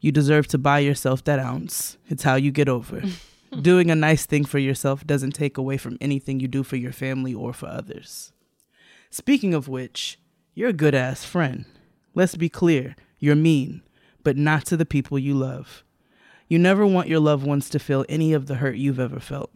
You 0.00 0.10
deserve 0.10 0.48
to 0.48 0.58
buy 0.58 0.80
yourself 0.80 1.22
that 1.24 1.38
ounce. 1.38 1.96
It's 2.08 2.24
how 2.24 2.34
you 2.34 2.50
get 2.50 2.68
over. 2.68 3.02
Doing 3.62 3.90
a 3.90 3.94
nice 3.94 4.26
thing 4.26 4.44
for 4.44 4.58
yourself 4.58 5.06
doesn't 5.06 5.32
take 5.32 5.56
away 5.56 5.76
from 5.76 5.96
anything 6.00 6.40
you 6.40 6.48
do 6.48 6.64
for 6.64 6.76
your 6.76 6.92
family 6.92 7.32
or 7.32 7.52
for 7.52 7.66
others. 7.66 8.32
Speaking 9.10 9.54
of 9.54 9.68
which, 9.68 10.18
you're 10.54 10.70
a 10.70 10.72
good 10.72 10.94
ass 10.94 11.24
friend. 11.24 11.64
Let's 12.14 12.34
be 12.34 12.48
clear, 12.48 12.96
you're 13.20 13.36
mean, 13.36 13.82
but 14.24 14.36
not 14.36 14.66
to 14.66 14.76
the 14.76 14.84
people 14.84 15.18
you 15.18 15.34
love. 15.34 15.84
You 16.48 16.58
never 16.58 16.86
want 16.86 17.08
your 17.08 17.20
loved 17.20 17.46
ones 17.46 17.68
to 17.70 17.78
feel 17.78 18.04
any 18.08 18.32
of 18.32 18.46
the 18.46 18.56
hurt 18.56 18.76
you've 18.76 19.00
ever 19.00 19.20
felt. 19.20 19.50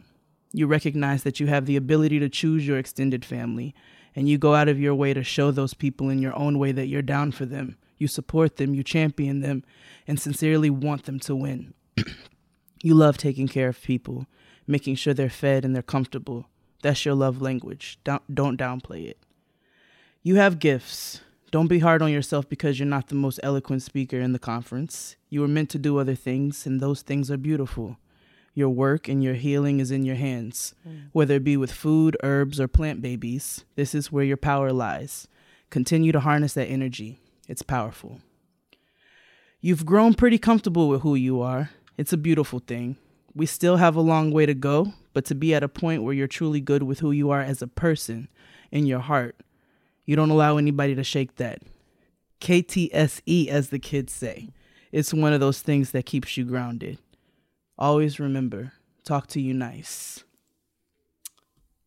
You 0.51 0.65
recognize 0.65 1.23
that 1.23 1.39
you 1.39 1.47
have 1.47 1.65
the 1.65 1.75
ability 1.75 2.19
to 2.19 2.29
choose 2.29 2.65
your 2.65 2.79
extended 2.79 3.23
family, 3.23 3.75
and 4.15 4.27
you 4.27 4.37
go 4.37 4.55
out 4.55 4.67
of 4.67 4.79
your 4.79 4.95
way 4.95 5.13
to 5.13 5.23
show 5.23 5.51
those 5.51 5.75
people 5.75 6.09
in 6.09 6.19
your 6.19 6.35
own 6.35 6.57
way 6.57 6.71
that 6.71 6.87
you're 6.87 7.03
down 7.03 7.31
for 7.31 7.45
them. 7.45 7.77
You 7.97 8.07
support 8.07 8.55
them, 8.55 8.73
you 8.73 8.83
champion 8.83 9.41
them, 9.41 9.63
and 10.07 10.19
sincerely 10.19 10.69
want 10.69 11.05
them 11.05 11.19
to 11.21 11.35
win. 11.35 11.73
you 12.81 12.95
love 12.95 13.17
taking 13.17 13.47
care 13.47 13.69
of 13.69 13.81
people, 13.81 14.25
making 14.65 14.95
sure 14.95 15.13
they're 15.13 15.29
fed 15.29 15.63
and 15.63 15.75
they're 15.75 15.83
comfortable. 15.83 16.47
That's 16.81 17.05
your 17.05 17.13
love 17.13 17.41
language. 17.41 17.99
Don't, 18.03 18.33
don't 18.33 18.59
downplay 18.59 19.07
it. 19.07 19.19
You 20.23 20.35
have 20.35 20.59
gifts. 20.59 21.21
Don't 21.51 21.67
be 21.67 21.79
hard 21.79 22.01
on 22.01 22.11
yourself 22.11 22.47
because 22.47 22.77
you're 22.77 22.87
not 22.87 23.07
the 23.07 23.15
most 23.15 23.39
eloquent 23.41 23.81
speaker 23.81 24.19
in 24.19 24.33
the 24.33 24.39
conference. 24.39 25.15
You 25.29 25.41
were 25.41 25.47
meant 25.47 25.69
to 25.71 25.79
do 25.79 25.97
other 25.97 26.13
things, 26.13 26.67
and 26.67 26.79
those 26.79 27.01
things 27.01 27.31
are 27.31 27.37
beautiful. 27.37 27.97
Your 28.53 28.69
work 28.69 29.07
and 29.07 29.23
your 29.23 29.33
healing 29.33 29.79
is 29.79 29.89
in 29.89 30.03
your 30.03 30.15
hands. 30.15 30.75
Mm. 30.87 31.09
Whether 31.11 31.35
it 31.35 31.43
be 31.43 31.57
with 31.57 31.71
food, 31.71 32.15
herbs, 32.21 32.59
or 32.59 32.67
plant 32.67 33.01
babies, 33.01 33.65
this 33.75 33.95
is 33.95 34.11
where 34.11 34.23
your 34.23 34.37
power 34.37 34.71
lies. 34.71 35.27
Continue 35.71 36.11
to 36.11 36.19
harness 36.19 36.53
that 36.53 36.67
energy. 36.67 37.19
It's 37.47 37.63
powerful. 37.63 38.19
You've 39.61 39.85
grown 39.85 40.13
pretty 40.13 40.37
comfortable 40.37 40.87
with 40.87 41.01
who 41.01 41.15
you 41.15 41.41
are. 41.41 41.71
It's 41.97 42.13
a 42.13 42.17
beautiful 42.17 42.59
thing. 42.59 42.97
We 43.33 43.45
still 43.45 43.77
have 43.77 43.95
a 43.95 44.01
long 44.01 44.31
way 44.31 44.45
to 44.45 44.53
go, 44.53 44.93
but 45.13 45.25
to 45.25 45.35
be 45.35 45.53
at 45.53 45.63
a 45.63 45.67
point 45.67 46.03
where 46.03 46.13
you're 46.13 46.27
truly 46.27 46.61
good 46.61 46.83
with 46.83 46.99
who 46.99 47.11
you 47.11 47.29
are 47.31 47.41
as 47.41 47.61
a 47.61 47.67
person 47.67 48.27
in 48.71 48.85
your 48.85 48.99
heart, 48.99 49.35
you 50.09 50.15
don't 50.15 50.31
allow 50.31 50.57
anybody 50.57 50.95
to 50.95 51.03
shake 51.03 51.35
that. 51.35 51.61
KTSE, 52.41 53.47
as 53.47 53.69
the 53.69 53.77
kids 53.77 54.11
say. 54.11 54.49
It's 54.91 55.13
one 55.13 55.33
of 55.33 55.39
those 55.39 55.61
things 55.61 55.91
that 55.91 56.07
keeps 56.07 56.35
you 56.35 56.45
grounded. 56.45 56.97
Always 57.77 58.19
remember 58.19 58.73
talk 59.03 59.27
to 59.27 59.39
you 59.39 59.53
nice. 59.53 60.23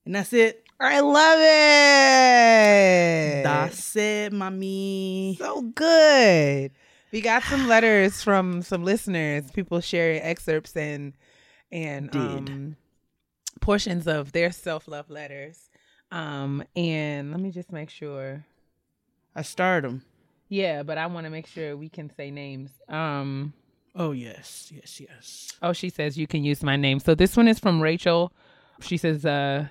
And 0.06 0.14
that's 0.14 0.32
it. 0.32 0.64
I 0.78 1.00
love 1.00 1.40
it. 1.40 3.42
That's 3.42 3.96
it, 3.96 4.32
mommy. 4.32 5.36
so 5.40 5.62
good. 5.62 6.70
We 7.10 7.22
got 7.22 7.42
some 7.42 7.66
letters 7.74 8.22
from 8.22 8.62
some 8.62 8.84
listeners, 8.84 9.50
people 9.50 9.80
sharing 9.80 10.22
excerpts 10.22 10.76
and 10.76 11.14
and 11.72 12.14
um, 12.14 12.76
portions 13.60 14.06
of 14.06 14.30
their 14.30 14.52
self 14.52 14.86
love 14.86 15.10
letters. 15.10 15.70
Um, 16.12 16.62
and 16.76 17.30
let 17.32 17.40
me 17.40 17.50
just 17.50 17.72
make 17.72 17.90
sure. 17.90 18.44
I 19.34 19.42
started 19.42 19.88
them. 19.88 20.04
Yeah, 20.48 20.82
but 20.82 20.98
I 20.98 21.06
want 21.06 21.24
to 21.24 21.30
make 21.30 21.46
sure 21.46 21.76
we 21.76 21.88
can 21.88 22.10
say 22.14 22.30
names. 22.30 22.70
Um, 22.88 23.54
Oh, 23.94 24.12
yes, 24.12 24.70
yes, 24.74 25.00
yes. 25.00 25.52
oh, 25.62 25.72
she 25.72 25.90
says 25.90 26.16
you 26.16 26.26
can 26.26 26.44
use 26.44 26.62
my 26.62 26.76
name. 26.76 26.98
So 27.00 27.14
this 27.14 27.36
one 27.36 27.48
is 27.48 27.58
from 27.58 27.80
Rachel. 27.80 28.32
She 28.80 28.96
says, 28.96 29.26
uh, 29.26 29.68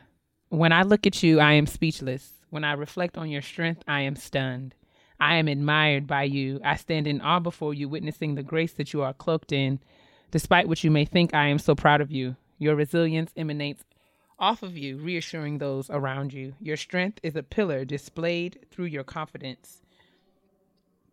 "When 0.50 0.72
I 0.72 0.84
look 0.84 1.08
at 1.08 1.24
you, 1.24 1.40
I 1.40 1.54
am 1.54 1.66
speechless. 1.66 2.34
When 2.50 2.64
I 2.64 2.74
reflect 2.74 3.18
on 3.18 3.30
your 3.30 3.42
strength, 3.42 3.84
I 3.88 4.02
am 4.02 4.16
stunned. 4.16 4.76
I 5.20 5.36
am 5.36 5.48
admired 5.48 6.06
by 6.08 6.24
you. 6.24 6.60
I 6.64 6.76
stand 6.76 7.08
in 7.08 7.22
awe 7.22 7.40
before 7.40 7.74
you, 7.74 7.88
witnessing 7.90 8.36
the 8.36 8.44
grace 8.44 8.74
that 8.74 8.94
you 8.94 9.02
are 9.02 9.14
cloaked 9.14 9.52
in. 9.52 9.80
Despite 10.32 10.68
what 10.68 10.84
you 10.84 10.92
may 10.92 11.06
think, 11.06 11.34
I 11.34 11.48
am 11.48 11.60
so 11.60 11.76
proud 11.76 12.02
of 12.02 12.12
you. 12.12 12.36
Your 12.58 12.76
resilience 12.76 13.32
emanates 13.38 13.84
off 14.42 14.64
of 14.64 14.76
you, 14.76 14.98
reassuring 14.98 15.60
those 15.60 15.90
around 15.92 16.34
you. 16.34 16.56
Your 16.60 16.76
strength 16.76 17.20
is 17.22 17.36
a 17.36 17.44
pillar 17.44 17.86
displayed 17.86 18.66
through 18.72 18.86
your 18.86 19.04
confidence. 19.04 19.82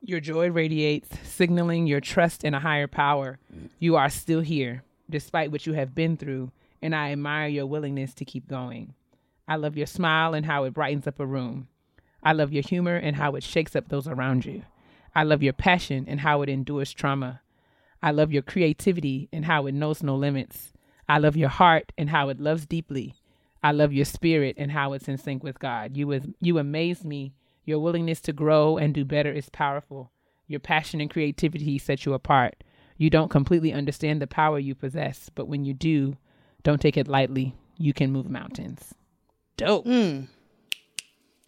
Your 0.01 0.19
joy 0.19 0.51
radiates, 0.51 1.11
signaling 1.29 1.87
your 1.87 2.01
trust 2.01 2.43
in 2.43 2.55
a 2.55 2.61
higher 2.61 2.87
power. 2.87 3.39
You 3.79 3.97
are 3.97 4.09
still 4.09 4.41
here, 4.41 4.83
despite 5.11 5.53
what 5.53 5.67
you 5.67 5.75
have 5.75 5.95
been 5.95 6.17
through, 6.17 6.51
and 6.81 6.95
I 6.95 7.13
admire 7.13 7.49
your 7.49 7.67
willingness 7.67 8.15
to 8.15 8.25
keep 8.25 8.49
going. 8.49 8.95
I 9.47 9.57
love 9.57 9.77
your 9.77 9.87
smile 9.87 10.33
and 10.33 10.47
how 10.47 10.65
it 10.65 10.75
brightens 10.75 11.07
up 11.07 11.21
a 11.21 11.27
room. 11.27 11.69
I 12.23 12.33
love 12.33 12.53
your 12.53 12.63
humor 12.63 12.97
and 12.97 13.17
how 13.17 13.35
it 13.35 13.43
shakes 13.43 13.77
up 13.77 13.89
those 13.89 14.09
around 14.09 14.47
you. 14.47 14.63
I 15.15 15.25
love 15.25 15.43
your 15.43 15.53
passion 15.53 16.07
and 16.09 16.21
how 16.21 16.43
it 16.43 16.49
endures 16.49 16.93
trauma. 16.93 17.43
I 18.03 18.11
love 18.11 18.33
your 18.33 18.43
creativity 18.43 19.29
and 19.33 19.45
how 19.45 19.67
it 19.67 19.73
knows 19.73 20.03
no 20.03 20.17
limits. 20.17 20.73
I 21.09 21.19
love 21.19 21.37
your 21.37 21.49
heart 21.49 21.93
and 21.97 22.11
how 22.11 22.29
it 22.29 22.39
loves 22.39 22.67
deeply. 22.67 23.15
I 23.63 23.73
love 23.73 23.93
your 23.93 24.05
spirit 24.05 24.55
and 24.59 24.71
how 24.73 24.93
it's 24.93 25.09
in 25.09 25.19
sync 25.19 25.43
with 25.43 25.59
God. 25.59 25.97
You 25.97 26.11
is, 26.13 26.27
you 26.41 26.59
amaze 26.59 27.05
me. 27.05 27.33
Your 27.65 27.81
willingness 27.81 28.21
to 28.23 28.33
grow 28.33 28.79
and 28.79 28.95
do 28.95 29.05
better 29.05 29.33
is 29.33 29.51
powerful. 29.51 30.11
Your 30.47 30.61
passion 30.61 31.01
and 31.01 31.11
creativity 31.11 31.77
set 31.79 32.07
you 32.07 32.15
apart. 32.15 32.63
You 32.97 33.11
don't 33.11 33.29
completely 33.31 33.73
understand 33.73 34.23
the 34.23 34.27
power 34.27 34.59
you 34.59 34.75
possess, 34.75 35.31
but 35.35 35.47
when 35.49 35.65
you 35.65 35.75
do, 35.75 36.17
don't 36.63 36.81
take 36.81 36.97
it 36.97 37.07
lightly. 37.09 37.55
You 37.77 37.93
can 37.93 38.11
move 38.11 38.29
mountains. 38.31 38.95
Dope. 39.57 39.85
Hmm. 39.85 40.23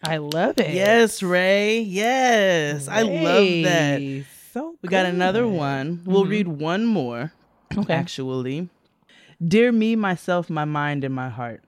I 0.03 0.17
love 0.17 0.57
it. 0.57 0.73
Yes, 0.73 1.21
Ray. 1.21 1.79
Yes. 1.81 2.87
I 2.87 3.01
love 3.01 3.63
that. 3.63 4.25
So 4.51 4.75
We 4.81 4.89
got 4.89 5.05
another 5.05 5.43
good. 5.43 5.53
one. 5.53 6.01
We'll 6.05 6.21
mm-hmm. 6.23 6.29
read 6.31 6.47
one 6.47 6.85
more, 6.85 7.31
Okay. 7.77 7.93
actually. 7.93 8.69
Dear 9.45 9.71
me, 9.71 9.95
myself, 9.95 10.49
my 10.49 10.65
mind, 10.65 11.03
and 11.03 11.13
my 11.15 11.29
heart. 11.29 11.63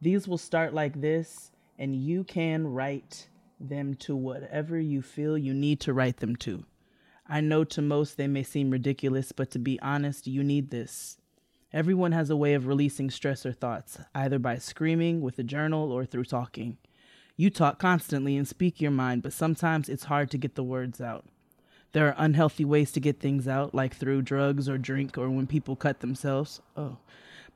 These 0.00 0.28
will 0.28 0.38
start 0.38 0.74
like 0.74 1.00
this, 1.00 1.50
and 1.78 1.94
you 1.94 2.24
can 2.24 2.66
write 2.66 3.28
them 3.58 3.94
to 3.94 4.14
whatever 4.14 4.78
you 4.78 5.00
feel 5.02 5.38
you 5.38 5.54
need 5.54 5.80
to 5.80 5.94
write 5.94 6.18
them 6.18 6.36
to. 6.36 6.64
I 7.28 7.40
know 7.40 7.64
to 7.64 7.82
most 7.82 8.16
they 8.16 8.28
may 8.28 8.42
seem 8.42 8.70
ridiculous, 8.70 9.32
but 9.32 9.50
to 9.52 9.58
be 9.58 9.80
honest, 9.80 10.26
you 10.26 10.44
need 10.44 10.70
this. 10.70 11.18
Everyone 11.72 12.12
has 12.12 12.30
a 12.30 12.36
way 12.36 12.54
of 12.54 12.66
releasing 12.66 13.10
stress 13.10 13.44
or 13.44 13.52
thoughts, 13.52 13.98
either 14.14 14.38
by 14.38 14.58
screaming 14.58 15.20
with 15.20 15.38
a 15.38 15.42
journal 15.42 15.90
or 15.90 16.04
through 16.04 16.24
talking. 16.24 16.76
You 17.36 17.50
talk 17.50 17.78
constantly 17.78 18.36
and 18.36 18.46
speak 18.46 18.80
your 18.80 18.90
mind, 18.90 19.22
but 19.22 19.32
sometimes 19.32 19.88
it's 19.88 20.04
hard 20.04 20.30
to 20.30 20.38
get 20.38 20.54
the 20.54 20.62
words 20.62 21.00
out. 21.00 21.26
There 21.92 22.06
are 22.08 22.14
unhealthy 22.16 22.64
ways 22.64 22.92
to 22.92 23.00
get 23.00 23.20
things 23.20 23.48
out, 23.48 23.74
like 23.74 23.96
through 23.96 24.22
drugs 24.22 24.68
or 24.68 24.78
drink 24.78 25.18
or 25.18 25.28
when 25.30 25.46
people 25.46 25.76
cut 25.76 26.00
themselves. 26.00 26.60
Oh. 26.76 26.98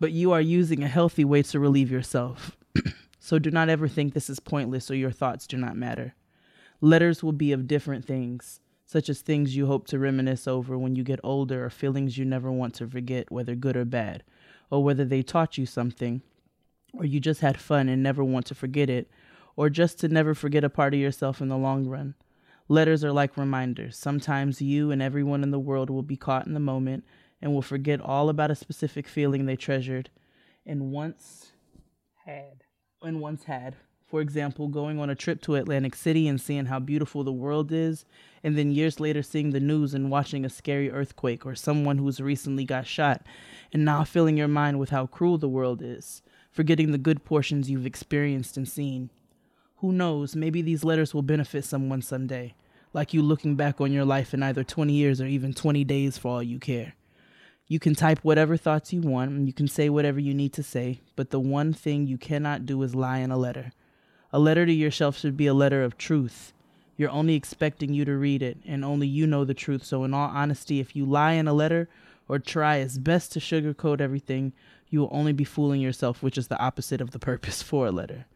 But 0.01 0.13
you 0.13 0.33
are 0.33 0.41
using 0.41 0.83
a 0.83 0.89
healthy 0.89 1.25
way 1.25 1.43
to 1.43 1.61
relieve 1.61 1.91
yourself. 1.91 2.57
so 3.21 3.39
do 3.39 3.51
not 3.51 3.69
ever 3.69 3.87
think 3.87 4.15
this 4.15 4.31
is 4.31 4.41
pointless 4.41 4.91
or 4.91 4.95
your 4.95 5.11
thoughts 5.11 5.47
do 5.47 5.59
not 5.59 5.77
matter. 5.77 6.15
Letters 6.81 7.23
will 7.23 7.33
be 7.33 7.53
of 7.53 7.69
different 7.69 8.07
things, 8.07 8.61
such 8.87 9.11
as 9.11 9.21
things 9.21 9.55
you 9.55 9.67
hope 9.67 9.87
to 9.89 9.99
reminisce 9.99 10.49
over 10.49 10.79
when 10.79 10.97
you 10.97 11.05
get 11.05 11.21
older 11.23 11.67
or 11.67 11.71
feelings 11.71 12.17
you 12.17 12.25
never 12.25 12.51
want 12.51 12.73
to 12.75 12.89
forget, 12.89 13.31
whether 13.31 13.55
good 13.55 13.77
or 13.77 13.85
bad, 13.85 14.25
or 14.71 14.83
whether 14.83 15.05
they 15.05 15.23
taught 15.23 15.59
you 15.59 15.67
something, 15.67 16.23
or 16.95 17.05
you 17.05 17.21
just 17.21 17.43
had 17.43 17.61
fun 17.61 17.91
and 17.91 18.03
never 18.03 18.25
want 18.25 18.47
to 18.47 18.55
forget 18.55 18.89
it, 18.89 19.11
or 19.55 19.69
just 19.69 20.01
to 20.01 20.09
never 20.09 20.35
forget 20.35 20.65
a 20.65 20.71
part 20.71 20.95
of 20.95 21.01
yourself 21.01 21.43
in 21.43 21.49
the 21.49 21.59
long 21.59 21.87
run. 21.87 22.15
Letters 22.69 23.05
are 23.05 23.13
like 23.13 23.37
reminders. 23.37 23.99
Sometimes 23.99 24.63
you 24.63 24.91
and 24.91 25.03
everyone 25.03 25.43
in 25.43 25.51
the 25.51 25.59
world 25.59 25.91
will 25.91 26.03
be 26.03 26.17
caught 26.17 26.47
in 26.47 26.55
the 26.55 26.61
moment 26.61 27.05
and 27.41 27.53
will 27.53 27.63
forget 27.63 28.01
all 28.01 28.29
about 28.29 28.51
a 28.51 28.55
specific 28.55 29.07
feeling 29.07 29.47
they 29.47 29.57
treasured 29.57 30.11
and 30.67 30.93
once 30.93 31.53
Had. 32.25 32.65
and 33.03 33.21
once 33.21 33.45
had. 33.45 33.77
For 34.07 34.21
example, 34.21 34.67
going 34.67 34.99
on 34.99 35.09
a 35.09 35.15
trip 35.15 35.41
to 35.43 35.55
Atlantic 35.55 35.95
City 35.95 36.27
and 36.27 36.41
seeing 36.41 36.67
how 36.67 36.81
beautiful 36.81 37.23
the 37.23 37.33
world 37.33 37.71
is, 37.71 38.05
and 38.43 38.59
then 38.59 38.73
years 38.73 38.99
later 38.99 39.23
seeing 39.23 39.51
the 39.51 39.61
news 39.61 39.95
and 39.95 40.11
watching 40.11 40.45
a 40.45 40.51
scary 40.51 40.91
earthquake 40.91 41.47
or 41.47 41.55
someone 41.55 41.99
who's 41.99 42.21
recently 42.21 42.65
got 42.65 42.89
shot, 42.89 43.25
and 43.73 43.85
now 43.85 44.03
filling 44.03 44.37
your 44.37 44.49
mind 44.49 44.81
with 44.81 44.91
how 44.91 45.07
cruel 45.07 45.39
the 45.39 45.49
world 45.49 45.81
is, 45.81 46.23
forgetting 46.51 46.91
the 46.91 46.99
good 46.99 47.25
portions 47.25 47.71
you've 47.71 47.87
experienced 47.87 48.57
and 48.57 48.69
seen. 48.69 49.11
Who 49.77 49.93
knows, 49.93 50.35
maybe 50.35 50.61
these 50.61 50.83
letters 50.83 51.15
will 51.15 51.23
benefit 51.23 51.65
someone 51.65 52.03
someday, 52.03 52.55
like 52.93 53.15
you 53.15 53.23
looking 53.23 53.55
back 53.55 53.81
on 53.81 53.93
your 53.93 54.05
life 54.05 54.35
in 54.35 54.43
either 54.43 54.65
20 54.65 54.93
years 54.93 55.21
or 55.21 55.27
even 55.27 55.55
20 55.55 55.85
days 55.85 56.19
for 56.19 56.29
all 56.33 56.43
you 56.43 56.59
care. 56.59 56.95
You 57.71 57.79
can 57.79 57.95
type 57.95 58.19
whatever 58.25 58.57
thoughts 58.57 58.93
you 58.93 59.01
want 59.01 59.31
and 59.31 59.47
you 59.47 59.53
can 59.53 59.69
say 59.69 59.89
whatever 59.89 60.19
you 60.19 60.35
need 60.35 60.53
to 60.55 60.63
say, 60.65 60.99
but 61.15 61.31
the 61.31 61.39
one 61.39 61.73
thing 61.73 62.05
you 62.05 62.19
cannot 62.19 62.67
do 62.67 62.83
is 62.83 62.97
lie 62.97 63.19
in 63.19 63.31
a 63.31 63.37
letter. 63.37 63.71
A 64.33 64.41
letter 64.41 64.67
to 64.67 64.73
yourself 64.73 65.17
should 65.17 65.37
be 65.37 65.47
a 65.47 65.55
letter 65.55 65.85
of 65.85 65.97
truth. 65.97 66.53
You're 66.97 67.11
only 67.11 67.37
expecting 67.37 67.95
you 67.95 68.05
to 68.07 68.17
read 68.17 68.43
it, 68.43 68.59
and 68.67 68.85
only 68.85 69.07
you 69.07 69.25
know 69.25 69.45
the 69.45 69.55
truth. 69.55 69.85
So, 69.85 70.03
in 70.03 70.13
all 70.13 70.31
honesty, 70.31 70.81
if 70.81 70.97
you 70.97 71.05
lie 71.05 71.35
in 71.35 71.47
a 71.47 71.53
letter 71.53 71.89
or 72.27 72.41
try 72.41 72.81
as 72.81 72.99
best 72.99 73.31
to 73.33 73.39
sugarcoat 73.39 74.01
everything, 74.01 74.53
you 74.89 74.99
will 74.99 75.09
only 75.13 75.33
be 75.33 75.45
fooling 75.45 75.81
yourself, 75.81 76.25
which 76.25 76.37
is 76.37 76.49
the 76.49 76.59
opposite 76.59 77.01
of 77.01 77.13
the 77.13 77.21
purpose 77.21 77.63
for 77.71 77.87
a 77.87 77.93
letter. 77.93 78.27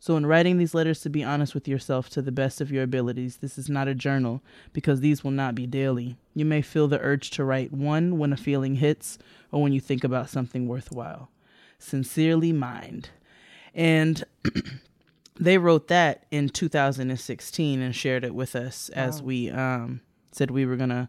So, 0.00 0.16
in 0.16 0.26
writing 0.26 0.58
these 0.58 0.74
letters, 0.74 1.00
to 1.00 1.10
be 1.10 1.24
honest 1.24 1.54
with 1.54 1.66
yourself 1.66 2.10
to 2.10 2.22
the 2.22 2.32
best 2.32 2.60
of 2.60 2.70
your 2.70 2.82
abilities, 2.82 3.38
this 3.38 3.56
is 3.56 3.68
not 3.68 3.88
a 3.88 3.94
journal 3.94 4.42
because 4.72 5.00
these 5.00 5.24
will 5.24 5.30
not 5.30 5.54
be 5.54 5.66
daily. 5.66 6.16
You 6.34 6.44
may 6.44 6.60
feel 6.60 6.88
the 6.88 7.00
urge 7.00 7.30
to 7.30 7.44
write 7.44 7.72
one 7.72 8.18
when 8.18 8.32
a 8.32 8.36
feeling 8.36 8.76
hits 8.76 9.18
or 9.50 9.62
when 9.62 9.72
you 9.72 9.80
think 9.80 10.04
about 10.04 10.28
something 10.28 10.68
worthwhile. 10.68 11.30
Sincerely, 11.78 12.52
Mind. 12.52 13.10
And 13.74 14.24
they 15.36 15.58
wrote 15.58 15.88
that 15.88 16.26
in 16.30 16.48
2016 16.48 17.80
and 17.80 17.94
shared 17.94 18.24
it 18.24 18.34
with 18.34 18.54
us 18.54 18.88
as 18.90 19.22
we 19.22 19.50
um, 19.50 20.00
said 20.32 20.50
we 20.50 20.66
were 20.66 20.76
going 20.76 20.90
to 20.90 21.08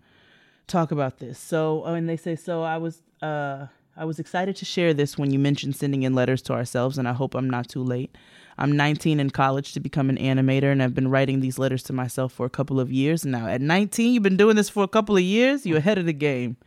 talk 0.68 0.92
about 0.92 1.20
this. 1.20 1.38
So, 1.38 1.84
oh, 1.86 1.94
and 1.94 2.08
they 2.08 2.18
say, 2.18 2.36
so 2.36 2.64
I 2.64 2.78
was. 2.78 3.02
Uh, 3.22 3.68
I 3.98 4.04
was 4.04 4.20
excited 4.20 4.58
to 4.58 4.66
share 4.66 4.94
this 4.94 5.18
when 5.18 5.32
you 5.32 5.40
mentioned 5.40 5.78
sending 5.78 6.04
in 6.04 6.14
letters 6.14 6.42
to 6.44 6.54
ourselves, 6.54 6.98
and 6.98 7.08
I 7.08 7.14
hope 7.14 7.34
I'm 7.34 7.50
not 7.50 7.70
too 7.70 7.82
late. 7.82 8.18
I'm 8.58 8.76
19 8.76 9.22
in 9.22 9.30
college 9.30 9.72
to 9.72 9.80
become 9.80 10.10
an 10.10 10.18
animator, 10.18 10.70
and 10.70 10.84
I've 10.84 10.94
been 10.94 11.08
writing 11.08 11.40
these 11.40 11.58
letters 11.58 11.82
to 11.84 11.94
myself 11.94 12.34
for 12.34 12.46
a 12.46 12.50
couple 12.50 12.78
of 12.78 12.92
years 12.92 13.26
now. 13.26 13.48
At 13.48 13.62
19, 13.62 14.14
you've 14.14 14.24
been 14.24 14.36
doing 14.36 14.58
this 14.58 14.68
for 14.68 14.84
a 14.84 14.90
couple 14.90 15.16
of 15.16 15.24
years? 15.24 15.66
You're 15.66 15.78
ahead 15.78 15.98
of 15.98 16.06
the 16.06 16.14
game. 16.14 16.58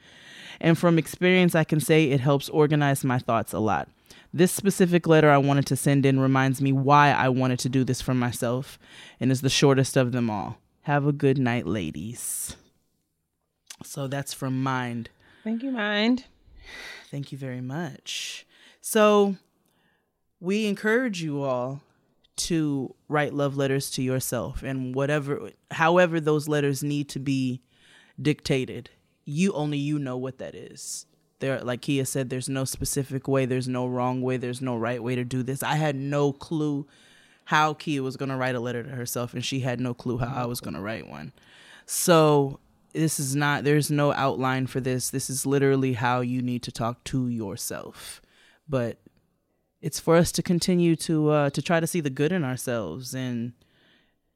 And 0.59 0.79
from 0.79 0.99
experience, 0.99 1.55
I 1.55 1.65
can 1.65 1.81
say 1.81 2.05
it 2.05 2.21
helps 2.21 2.49
organize 2.49 3.05
my 3.05 3.19
thoughts 3.19 3.53
a 3.53 3.59
lot. 3.59 3.89
This 4.33 4.51
specific 4.51 5.07
letter 5.07 5.31
I 5.31 5.39
wanted 5.39 5.67
to 5.67 5.77
send 5.77 6.07
in 6.07 6.21
reminds 6.21 6.63
me 6.63 6.73
why 6.73 7.13
I 7.13 7.29
wanted 7.29 7.59
to 7.61 7.69
do 7.69 7.85
this 7.85 8.01
for 8.01 8.15
myself, 8.15 8.79
and 9.21 9.31
is 9.31 9.43
the 9.43 9.51
shortest 9.51 9.99
of 9.99 10.13
them 10.13 10.31
all. 10.31 10.57
Have 10.83 11.07
a 11.07 11.13
good 11.13 11.37
night, 11.37 11.67
ladies. 11.67 12.57
So 13.85 14.09
that's 14.09 14.33
from 14.33 14.63
Mind. 14.63 15.11
Thank 15.45 15.63
you, 15.63 15.71
mind. 15.71 16.25
Thank 17.11 17.33
you 17.33 17.39
very 17.39 17.61
much. 17.61 18.47
So, 18.81 19.37
we 20.41 20.67
encourage 20.67 21.23
you 21.23 21.43
all 21.43 21.83
to 22.37 22.95
write 23.09 23.35
love 23.35 23.57
letters 23.57 23.91
to 23.91 24.03
yourself 24.03 24.63
and 24.63 24.95
whatever 24.95 25.51
however 25.73 26.21
those 26.21 26.47
letters 26.47 26.83
need 26.83 27.09
to 27.11 27.19
be 27.19 27.61
dictated. 28.21 28.91
You 29.25 29.53
only 29.53 29.79
you 29.79 29.99
know 29.99 30.17
what 30.17 30.39
that 30.39 30.55
is. 30.55 31.07
there 31.41 31.61
like 31.61 31.83
Keia 31.83 32.07
said 32.07 32.31
there's 32.31 32.49
no 32.49 32.65
specific 32.65 33.27
way, 33.27 33.45
there's 33.45 33.69
no 33.69 33.87
wrong 33.87 34.23
way, 34.23 34.37
there's 34.37 34.63
no 34.63 34.77
right 34.77 35.03
way 35.03 35.17
to 35.17 35.25
do 35.25 35.43
this. 35.43 35.63
I 35.63 35.75
had 35.75 35.97
no 35.97 36.33
clue 36.33 36.87
how 37.47 37.75
Keia 37.75 38.01
was 38.01 38.17
going 38.17 38.29
to 38.29 38.37
write 38.37 38.55
a 38.55 38.61
letter 38.61 38.83
to 38.85 38.91
herself 38.91 39.35
and 39.35 39.45
she 39.45 39.61
had 39.61 39.81
no 39.81 39.93
clue 39.95 40.19
how 40.19 40.43
I 40.43 40.47
was 40.47 40.61
going 40.61 40.75
to 40.75 40.81
write 40.81 41.09
one. 41.09 41.33
So 41.87 42.61
this 42.99 43.21
is 43.21 43.37
not 43.37 43.65
there's 43.65 43.91
no 43.91 44.13
outline 44.13 44.67
for 44.67 44.81
this. 44.81 45.11
This 45.11 45.31
is 45.31 45.47
literally 45.47 45.93
how 45.93 46.21
you 46.21 46.43
need 46.43 46.63
to 46.65 46.73
talk 46.73 47.05
to 47.05 47.29
yourself. 47.29 48.21
But 48.69 48.99
it's 49.81 50.01
for 50.01 50.17
us 50.17 50.33
to 50.33 50.43
continue 50.43 50.97
to 50.97 51.31
uh 51.31 51.51
to 51.51 51.63
try 51.63 51.79
to 51.81 51.87
see 51.87 52.01
the 52.01 52.11
good 52.11 52.33
in 52.33 52.45
ourselves 52.45 53.15
and 53.15 53.53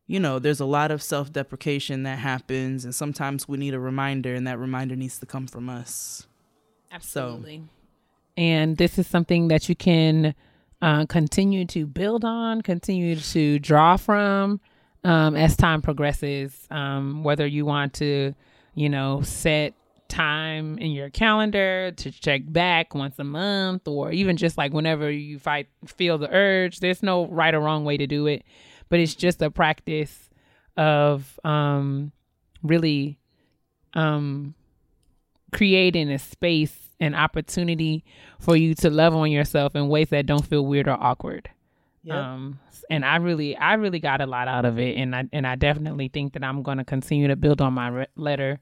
you 0.07 0.21
know, 0.21 0.39
there's 0.39 0.61
a 0.61 0.67
lot 0.67 0.91
of 0.91 1.03
self-deprecation 1.03 2.03
that 2.03 2.19
happens 2.19 2.85
and 2.85 2.95
sometimes 2.95 3.49
we 3.49 3.57
need 3.57 3.73
a 3.73 3.81
reminder 3.81 4.35
and 4.35 4.47
that 4.47 4.59
reminder 4.59 4.95
needs 4.95 5.19
to 5.19 5.27
come 5.27 5.47
from 5.47 5.69
us. 5.69 6.27
Absolutely. 6.91 7.63
and 8.37 8.77
this 8.77 8.99
is 8.99 9.07
something 9.07 9.49
that 9.49 9.69
you 9.69 9.75
can 9.75 10.35
uh, 10.83 11.07
continue 11.07 11.65
to 11.65 11.87
build 11.87 12.25
on, 12.25 12.61
continue 12.61 13.17
to 13.17 13.59
draw 13.59 13.97
from 13.97 14.61
um, 15.05 15.35
as 15.35 15.57
time 15.57 15.83
progresses. 15.83 16.67
Um, 16.71 17.25
whether 17.25 17.47
you 17.47 17.65
want 17.65 17.95
to, 17.95 18.35
you 18.75 18.89
know, 18.89 19.23
set 19.23 19.75
time 20.09 20.79
in 20.79 20.91
your 20.91 21.09
calendar 21.09 21.91
to 21.97 22.11
check 22.11 22.43
back 22.47 22.95
once 22.95 23.19
a 23.19 23.25
month, 23.25 23.89
or 23.89 24.13
even 24.13 24.37
just 24.37 24.59
like 24.59 24.73
whenever 24.73 25.11
you 25.11 25.39
fight 25.39 25.69
feel 25.87 26.19
the 26.19 26.29
urge. 26.31 26.81
There's 26.81 27.03
no 27.03 27.27
right 27.27 27.55
or 27.55 27.61
wrong 27.61 27.85
way 27.85 27.97
to 27.97 28.07
do 28.07 28.27
it, 28.27 28.45
but 28.89 29.01
it's 29.01 29.15
just 29.15 29.41
a 29.43 29.51
practice 29.51 30.31
of 30.77 31.39
um, 31.45 32.13
really 32.63 33.19
um, 33.95 34.55
creating 35.53 36.11
a 36.11 36.19
space 36.19 36.77
and 37.01 37.15
opportunity 37.17 38.05
for 38.39 38.57
you 38.57 38.75
to 38.77 38.91
love 38.91 39.15
on 39.15 39.31
yourself 39.31 39.75
in 39.75 39.89
ways 39.89 40.11
that 40.11 40.27
don't 40.27 40.47
feel 40.47 40.65
weird 40.65 40.89
or 40.89 40.97
awkward. 41.03 41.51
Yep. 42.05 42.17
Um, 42.17 42.59
and 42.91 43.05
I 43.05 43.17
really, 43.17 43.57
I 43.57 43.75
really 43.75 44.01
got 44.01 44.21
a 44.21 44.27
lot 44.27 44.49
out 44.49 44.65
of 44.65 44.79
it, 44.79 44.97
and 44.97 45.15
I 45.15 45.25
and 45.33 45.47
I 45.47 45.55
definitely 45.55 46.09
think 46.09 46.33
that 46.33 46.43
I'm 46.43 46.63
going 46.63 46.79
to 46.79 46.85
continue 46.85 47.29
to 47.29 47.37
build 47.37 47.61
on 47.61 47.75
my 47.75 47.89
re- 47.89 48.07
letter 48.17 48.61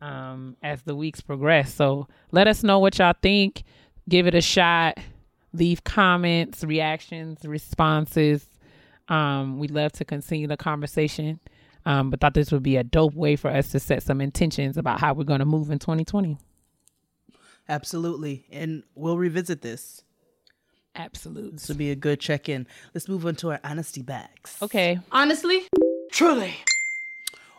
um, 0.00 0.56
as 0.62 0.82
the 0.82 0.94
weeks 0.94 1.20
progress. 1.20 1.72
So 1.72 2.08
let 2.30 2.48
us 2.48 2.62
know 2.62 2.78
what 2.78 2.98
y'all 2.98 3.14
think. 3.22 3.62
Give 4.08 4.26
it 4.26 4.34
a 4.34 4.40
shot. 4.40 4.98
Leave 5.52 5.84
comments, 5.84 6.64
reactions, 6.64 7.44
responses. 7.44 8.46
Um, 9.08 9.58
we'd 9.58 9.70
love 9.70 9.92
to 9.92 10.04
continue 10.04 10.46
the 10.46 10.56
conversation. 10.56 11.40
Um, 11.84 12.10
but 12.10 12.20
thought 12.20 12.34
this 12.34 12.52
would 12.52 12.62
be 12.62 12.76
a 12.76 12.84
dope 12.84 13.14
way 13.14 13.36
for 13.36 13.50
us 13.50 13.72
to 13.72 13.80
set 13.80 14.02
some 14.02 14.20
intentions 14.20 14.76
about 14.76 15.00
how 15.00 15.14
we're 15.14 15.24
going 15.24 15.40
to 15.40 15.44
move 15.44 15.70
in 15.70 15.78
2020. 15.78 16.38
Absolutely. 17.68 18.46
And 18.50 18.84
we'll 18.94 19.18
revisit 19.18 19.62
this. 19.62 20.02
Absolute. 20.94 21.52
This 21.54 21.68
will 21.68 21.76
be 21.76 21.90
a 21.90 21.96
good 21.96 22.20
check 22.20 22.48
in. 22.48 22.66
Let's 22.94 23.08
move 23.08 23.24
on 23.24 23.34
to 23.36 23.52
our 23.52 23.60
honesty 23.64 24.02
bags. 24.02 24.56
Okay. 24.60 24.98
Honestly, 25.10 25.62
truly. 26.10 26.54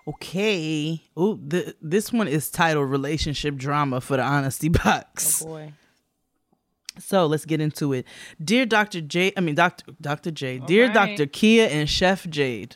Okay. 0.07 1.01
Oh, 1.17 1.35
the, 1.35 1.75
this 1.81 2.11
one 2.11 2.27
is 2.27 2.51
titled 2.51 2.89
Relationship 2.89 3.55
Drama 3.55 4.01
for 4.01 4.17
the 4.17 4.23
Honesty 4.23 4.69
Box. 4.69 5.41
Oh 5.41 5.47
boy. 5.47 5.73
So 6.99 7.25
let's 7.25 7.45
get 7.45 7.59
into 7.59 7.91
it. 7.93 8.05
Dear 8.43 8.67
Dr. 8.67 9.01
J, 9.01 9.33
I 9.35 9.41
mean, 9.41 9.55
Dr. 9.55 9.93
Dr. 9.99 10.29
J, 10.29 10.59
dear 10.59 10.85
right. 10.85 10.93
Dr. 10.93 11.25
Keia 11.25 11.67
and 11.69 11.89
Chef 11.89 12.29
Jade. 12.29 12.75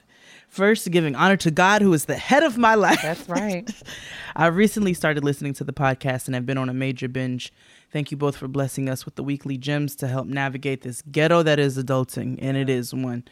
First, 0.49 0.89
giving 0.89 1.13
honor 1.13 1.37
to 1.37 1.51
God, 1.51 1.81
who 1.81 1.93
is 1.93 2.05
the 2.05 2.15
head 2.15 2.41
of 2.41 2.57
my 2.57 2.73
life. 2.73 3.01
That's 3.01 3.29
right. 3.29 3.69
I 4.35 4.47
recently 4.47 4.93
started 4.93 5.23
listening 5.23 5.53
to 5.55 5.63
the 5.63 5.73
podcast 5.73 6.25
and 6.25 6.35
have 6.35 6.45
been 6.45 6.57
on 6.57 6.69
a 6.69 6.73
major 6.73 7.07
binge. 7.07 7.53
Thank 7.91 8.11
you 8.11 8.17
both 8.17 8.35
for 8.35 8.47
blessing 8.49 8.89
us 8.89 9.05
with 9.05 9.15
the 9.15 9.23
weekly 9.23 9.57
gems 9.57 9.95
to 9.97 10.07
help 10.07 10.27
navigate 10.27 10.81
this 10.81 11.01
ghetto 11.01 11.41
that 11.43 11.57
is 11.57 11.77
adulting, 11.77 12.37
and 12.41 12.57
it 12.57 12.69
is 12.69 12.93
one. 12.93 13.23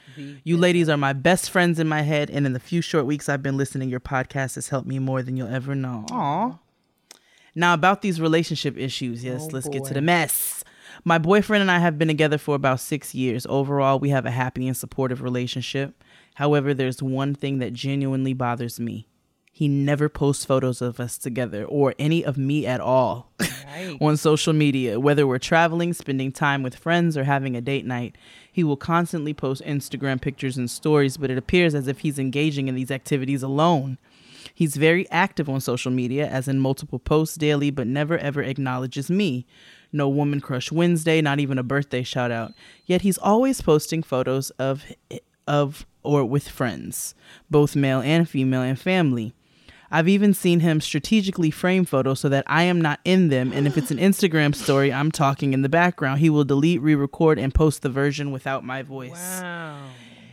You 0.43 0.55
ladies 0.57 0.87
are 0.87 0.97
my 0.97 1.11
best 1.13 1.49
friends 1.49 1.77
in 1.79 1.87
my 1.87 2.03
head, 2.03 2.29
and 2.29 2.45
in 2.45 2.53
the 2.53 2.59
few 2.59 2.81
short 2.81 3.05
weeks 3.05 3.27
I've 3.27 3.43
been 3.43 3.57
listening, 3.57 3.89
your 3.89 3.99
podcast 3.99 4.55
has 4.55 4.69
helped 4.69 4.87
me 4.87 4.97
more 4.97 5.21
than 5.21 5.35
you'll 5.35 5.53
ever 5.53 5.75
know. 5.75 6.05
Aw. 6.11 6.57
Now, 7.53 7.73
about 7.73 8.01
these 8.01 8.19
relationship 8.21 8.77
issues, 8.77 9.23
yes, 9.23 9.51
let's 9.51 9.67
get 9.69 9.85
to 9.85 9.93
the 9.93 10.01
mess. 10.01 10.63
My 11.03 11.17
boyfriend 11.17 11.61
and 11.61 11.71
I 11.71 11.79
have 11.79 11.97
been 11.97 12.07
together 12.07 12.37
for 12.37 12.55
about 12.55 12.79
six 12.79 13.13
years. 13.13 13.45
Overall, 13.49 13.99
we 13.99 14.09
have 14.09 14.25
a 14.25 14.31
happy 14.31 14.67
and 14.67 14.75
supportive 14.75 15.21
relationship. 15.21 16.01
However, 16.35 16.73
there's 16.73 17.01
one 17.01 17.35
thing 17.35 17.59
that 17.59 17.73
genuinely 17.73 18.33
bothers 18.33 18.79
me. 18.79 19.07
He 19.57 19.69
never 19.69 20.09
posts 20.09 20.43
photos 20.43 20.81
of 20.81 20.99
us 20.99 21.17
together 21.17 21.63
or 21.63 21.95
any 21.97 22.25
of 22.25 22.37
me 22.37 22.65
at 22.65 22.81
all 22.81 23.31
on 24.01 24.17
social 24.17 24.51
media, 24.51 24.99
whether 24.99 25.25
we're 25.25 25.39
traveling, 25.39 25.93
spending 25.93 26.33
time 26.33 26.61
with 26.61 26.75
friends, 26.75 27.15
or 27.15 27.23
having 27.23 27.55
a 27.55 27.61
date 27.61 27.85
night. 27.85 28.17
He 28.51 28.65
will 28.65 28.75
constantly 28.75 29.33
post 29.33 29.61
Instagram 29.63 30.19
pictures 30.19 30.57
and 30.57 30.69
stories, 30.69 31.15
but 31.15 31.31
it 31.31 31.37
appears 31.37 31.73
as 31.73 31.87
if 31.87 31.99
he's 31.99 32.19
engaging 32.19 32.67
in 32.67 32.75
these 32.75 32.91
activities 32.91 33.43
alone. 33.43 33.97
He's 34.53 34.75
very 34.75 35.09
active 35.09 35.47
on 35.47 35.61
social 35.61 35.89
media, 35.89 36.27
as 36.27 36.49
in 36.49 36.59
multiple 36.59 36.99
posts 36.99 37.37
daily, 37.37 37.71
but 37.71 37.87
never 37.87 38.17
ever 38.17 38.43
acknowledges 38.43 39.09
me. 39.09 39.45
No 39.93 40.09
Woman 40.09 40.41
Crush 40.41 40.69
Wednesday, 40.69 41.21
not 41.21 41.39
even 41.39 41.57
a 41.57 41.63
birthday 41.63 42.03
shout 42.03 42.29
out. 42.29 42.51
Yet 42.85 43.03
he's 43.03 43.17
always 43.19 43.61
posting 43.61 44.03
photos 44.03 44.49
of 44.59 44.83
of 45.47 45.85
or 46.03 46.25
with 46.25 46.49
friends, 46.49 47.15
both 47.49 47.73
male 47.73 48.01
and 48.01 48.27
female 48.27 48.61
and 48.61 48.77
family. 48.77 49.33
I've 49.91 50.07
even 50.07 50.33
seen 50.33 50.59
him 50.59 50.81
strategically 50.81 51.51
frame 51.51 51.85
photos 51.85 52.19
so 52.19 52.29
that 52.29 52.43
I 52.47 52.63
am 52.63 52.81
not 52.81 52.99
in 53.05 53.29
them, 53.29 53.51
and 53.53 53.67
if 53.67 53.77
it's 53.77 53.91
an 53.91 53.97
Instagram 53.97 54.55
story, 54.55 54.91
I'm 54.91 55.11
talking 55.11 55.53
in 55.53 55.61
the 55.61 55.69
background. 55.69 56.19
He 56.19 56.29
will 56.29 56.43
delete, 56.43 56.81
re-record, 56.81 57.37
and 57.39 57.53
post 57.53 57.81
the 57.81 57.89
version 57.89 58.31
without 58.31 58.63
my 58.63 58.81
voice. 58.81 59.11
Wow. 59.11 59.77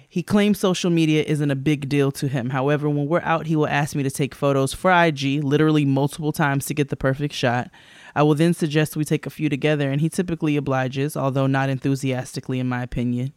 He 0.08 0.22
claims 0.22 0.58
social 0.58 0.90
media 0.90 1.22
isn't 1.22 1.50
a 1.50 1.56
big 1.56 1.88
deal 1.88 2.12
to 2.12 2.28
him. 2.28 2.50
However, 2.50 2.86
when 2.86 3.06
we're 3.06 3.22
out, 3.22 3.46
he 3.46 3.56
will 3.56 3.66
ask 3.66 3.96
me 3.96 4.02
to 4.02 4.10
take 4.10 4.34
photos 4.34 4.74
for 4.74 4.92
IG, 4.92 5.42
literally 5.42 5.86
multiple 5.86 6.32
times 6.32 6.66
to 6.66 6.74
get 6.74 6.90
the 6.90 6.96
perfect 6.96 7.32
shot. 7.32 7.70
I 8.14 8.22
will 8.22 8.34
then 8.34 8.52
suggest 8.52 8.94
we 8.94 9.06
take 9.06 9.24
a 9.24 9.30
few 9.30 9.48
together, 9.48 9.90
and 9.90 10.02
he 10.02 10.10
typically 10.10 10.56
obliges, 10.56 11.16
although 11.16 11.46
not 11.46 11.70
enthusiastically, 11.70 12.60
in 12.60 12.68
my 12.68 12.82
opinion. 12.82 13.32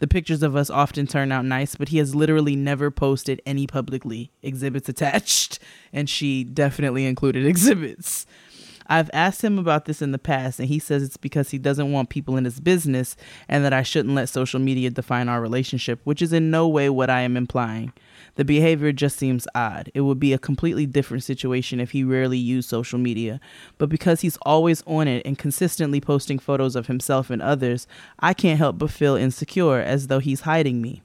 The 0.00 0.08
pictures 0.08 0.42
of 0.42 0.56
us 0.56 0.70
often 0.70 1.06
turn 1.06 1.30
out 1.30 1.44
nice, 1.44 1.76
but 1.76 1.90
he 1.90 1.98
has 1.98 2.14
literally 2.14 2.56
never 2.56 2.90
posted 2.90 3.42
any 3.44 3.66
publicly. 3.66 4.32
Exhibits 4.42 4.88
attached, 4.88 5.58
and 5.92 6.08
she 6.08 6.42
definitely 6.42 7.04
included 7.04 7.44
exhibits. 7.44 8.26
I've 8.86 9.10
asked 9.12 9.44
him 9.44 9.58
about 9.58 9.84
this 9.84 10.00
in 10.00 10.12
the 10.12 10.18
past, 10.18 10.58
and 10.58 10.68
he 10.68 10.78
says 10.78 11.02
it's 11.02 11.18
because 11.18 11.50
he 11.50 11.58
doesn't 11.58 11.92
want 11.92 12.08
people 12.08 12.38
in 12.38 12.46
his 12.46 12.60
business 12.60 13.14
and 13.46 13.62
that 13.62 13.74
I 13.74 13.82
shouldn't 13.82 14.14
let 14.14 14.30
social 14.30 14.58
media 14.58 14.88
define 14.88 15.28
our 15.28 15.40
relationship, 15.40 16.00
which 16.04 16.22
is 16.22 16.32
in 16.32 16.50
no 16.50 16.66
way 16.66 16.88
what 16.88 17.10
I 17.10 17.20
am 17.20 17.36
implying. 17.36 17.92
The 18.36 18.44
behavior 18.44 18.92
just 18.92 19.16
seems 19.16 19.46
odd. 19.54 19.90
It 19.94 20.02
would 20.02 20.20
be 20.20 20.32
a 20.32 20.38
completely 20.38 20.86
different 20.86 21.24
situation 21.24 21.80
if 21.80 21.90
he 21.90 22.04
rarely 22.04 22.38
used 22.38 22.68
social 22.68 22.98
media, 22.98 23.40
but 23.78 23.88
because 23.88 24.20
he's 24.20 24.38
always 24.42 24.82
on 24.86 25.08
it 25.08 25.26
and 25.26 25.38
consistently 25.38 26.00
posting 26.00 26.38
photos 26.38 26.76
of 26.76 26.86
himself 26.86 27.30
and 27.30 27.42
others, 27.42 27.86
I 28.18 28.34
can't 28.34 28.58
help 28.58 28.78
but 28.78 28.90
feel 28.90 29.16
insecure 29.16 29.80
as 29.80 30.06
though 30.06 30.20
he's 30.20 30.42
hiding 30.42 30.80
me. 30.80 31.02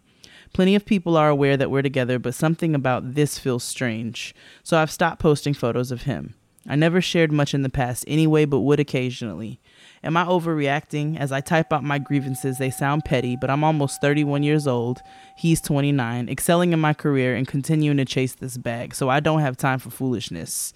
Plenty 0.54 0.76
of 0.76 0.86
people 0.86 1.18
are 1.18 1.30
aware 1.30 1.58
that 1.58 1.70
we're 1.70 1.82
together, 1.82 2.18
but 2.18 2.34
something 2.34 2.74
about 2.74 3.16
this 3.16 3.38
feels 3.38 3.64
strange. 3.64 4.34
So 4.64 4.78
I've 4.78 4.92
stopped 4.92 5.20
posting 5.20 5.54
photos 5.54 5.92
of 5.92 6.04
him. 6.04 6.36
I 6.68 6.76
never 6.76 7.00
shared 7.00 7.32
much 7.32 7.54
in 7.54 7.62
the 7.62 7.70
past 7.70 8.06
anyway, 8.08 8.46
but 8.46 8.62
would 8.62 8.80
occasionally. 8.80 9.60
Am 10.04 10.18
I 10.18 10.26
overreacting? 10.26 11.18
As 11.20 11.32
I 11.32 11.42
type 11.42 11.72
out 11.72 11.84
my 11.84 12.00
grievances, 12.00 12.58
they 12.58 12.72
sound 12.72 13.06
petty, 13.06 13.38
but 13.40 13.50
I'm 13.50 13.64
almost 13.64 14.02
31 14.02 14.44
years 14.44 14.68
old. 14.68 15.02
He's 15.38 15.62
29, 15.62 16.28
excelling 16.28 16.74
in 16.74 16.80
my 16.80 16.94
career 16.94 17.36
and 17.36 17.48
continuing 17.48 17.98
to 17.98 18.06
chase 18.06 18.34
this 18.34 18.58
bag, 18.58 18.96
so 18.96 19.10
I 19.10 19.20
don't 19.20 19.42
have 19.42 19.58
time 19.58 19.80
for 19.80 19.92
foolishness. 19.92 20.74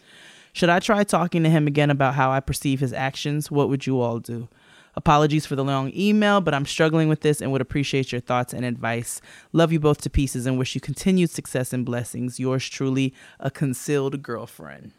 Should 0.53 0.69
I 0.69 0.79
try 0.79 1.03
talking 1.03 1.43
to 1.43 1.49
him 1.49 1.67
again 1.67 1.89
about 1.89 2.15
how 2.15 2.31
I 2.31 2.39
perceive 2.39 2.79
his 2.79 2.93
actions? 2.93 3.49
What 3.49 3.69
would 3.69 3.87
you 3.87 3.99
all 3.99 4.19
do? 4.19 4.47
Apologies 4.95 5.45
for 5.45 5.55
the 5.55 5.63
long 5.63 5.91
email, 5.95 6.41
but 6.41 6.53
I'm 6.53 6.65
struggling 6.65 7.07
with 7.07 7.21
this 7.21 7.41
and 7.41 7.51
would 7.51 7.61
appreciate 7.61 8.11
your 8.11 8.21
thoughts 8.21 8.53
and 8.53 8.65
advice. 8.65 9.21
Love 9.53 9.71
you 9.71 9.79
both 9.79 10.01
to 10.01 10.09
pieces 10.09 10.45
and 10.45 10.57
wish 10.57 10.75
you 10.75 10.81
continued 10.81 11.29
success 11.29 11.71
and 11.73 11.85
blessings. 11.85 12.39
Yours 12.39 12.67
truly, 12.67 13.13
a 13.39 13.49
concealed 13.49 14.21
girlfriend. 14.21 14.93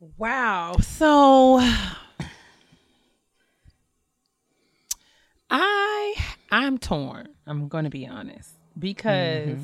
Wow. 0.00 0.76
So 0.80 1.58
I 5.50 6.14
I'm 6.50 6.78
torn. 6.78 7.28
I'm 7.46 7.68
going 7.68 7.84
to 7.84 7.90
be 7.90 8.06
honest 8.06 8.50
because 8.78 9.58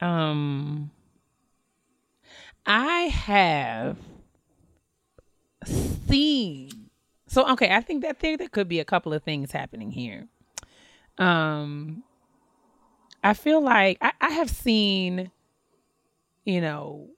um 0.00 0.90
I 2.66 3.02
have 3.02 3.96
seen 6.08 6.90
so 7.28 7.50
okay, 7.52 7.74
I 7.74 7.80
think 7.80 8.02
that 8.02 8.20
there 8.20 8.36
there 8.36 8.48
could 8.48 8.68
be 8.68 8.80
a 8.80 8.84
couple 8.84 9.12
of 9.14 9.22
things 9.22 9.52
happening 9.52 9.90
here. 9.90 10.26
Um 11.18 12.02
I 13.24 13.34
feel 13.34 13.60
like 13.60 13.98
I, 14.00 14.12
I 14.20 14.30
have 14.30 14.50
seen, 14.50 15.32
you 16.44 16.60
know, 16.60 17.08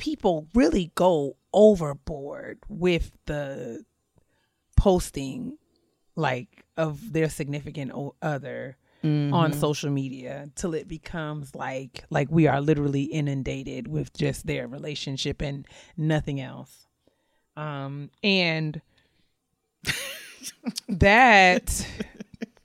people 0.00 0.48
really 0.54 0.90
go 0.94 1.36
overboard 1.52 2.58
with 2.68 3.12
the 3.26 3.84
posting 4.76 5.58
like 6.16 6.64
of 6.76 7.12
their 7.12 7.28
significant 7.28 7.92
other 8.22 8.76
on 9.32 9.52
social 9.52 9.90
media 9.90 10.50
till 10.56 10.74
it 10.74 10.86
becomes 10.86 11.54
like 11.54 12.04
like 12.10 12.28
we 12.30 12.46
are 12.46 12.60
literally 12.60 13.04
inundated 13.04 13.88
with 13.88 14.12
just 14.14 14.46
their 14.46 14.66
relationship 14.68 15.40
and 15.40 15.66
nothing 15.96 16.40
else. 16.40 16.86
Um 17.56 18.10
and 18.22 18.80
that 20.88 21.86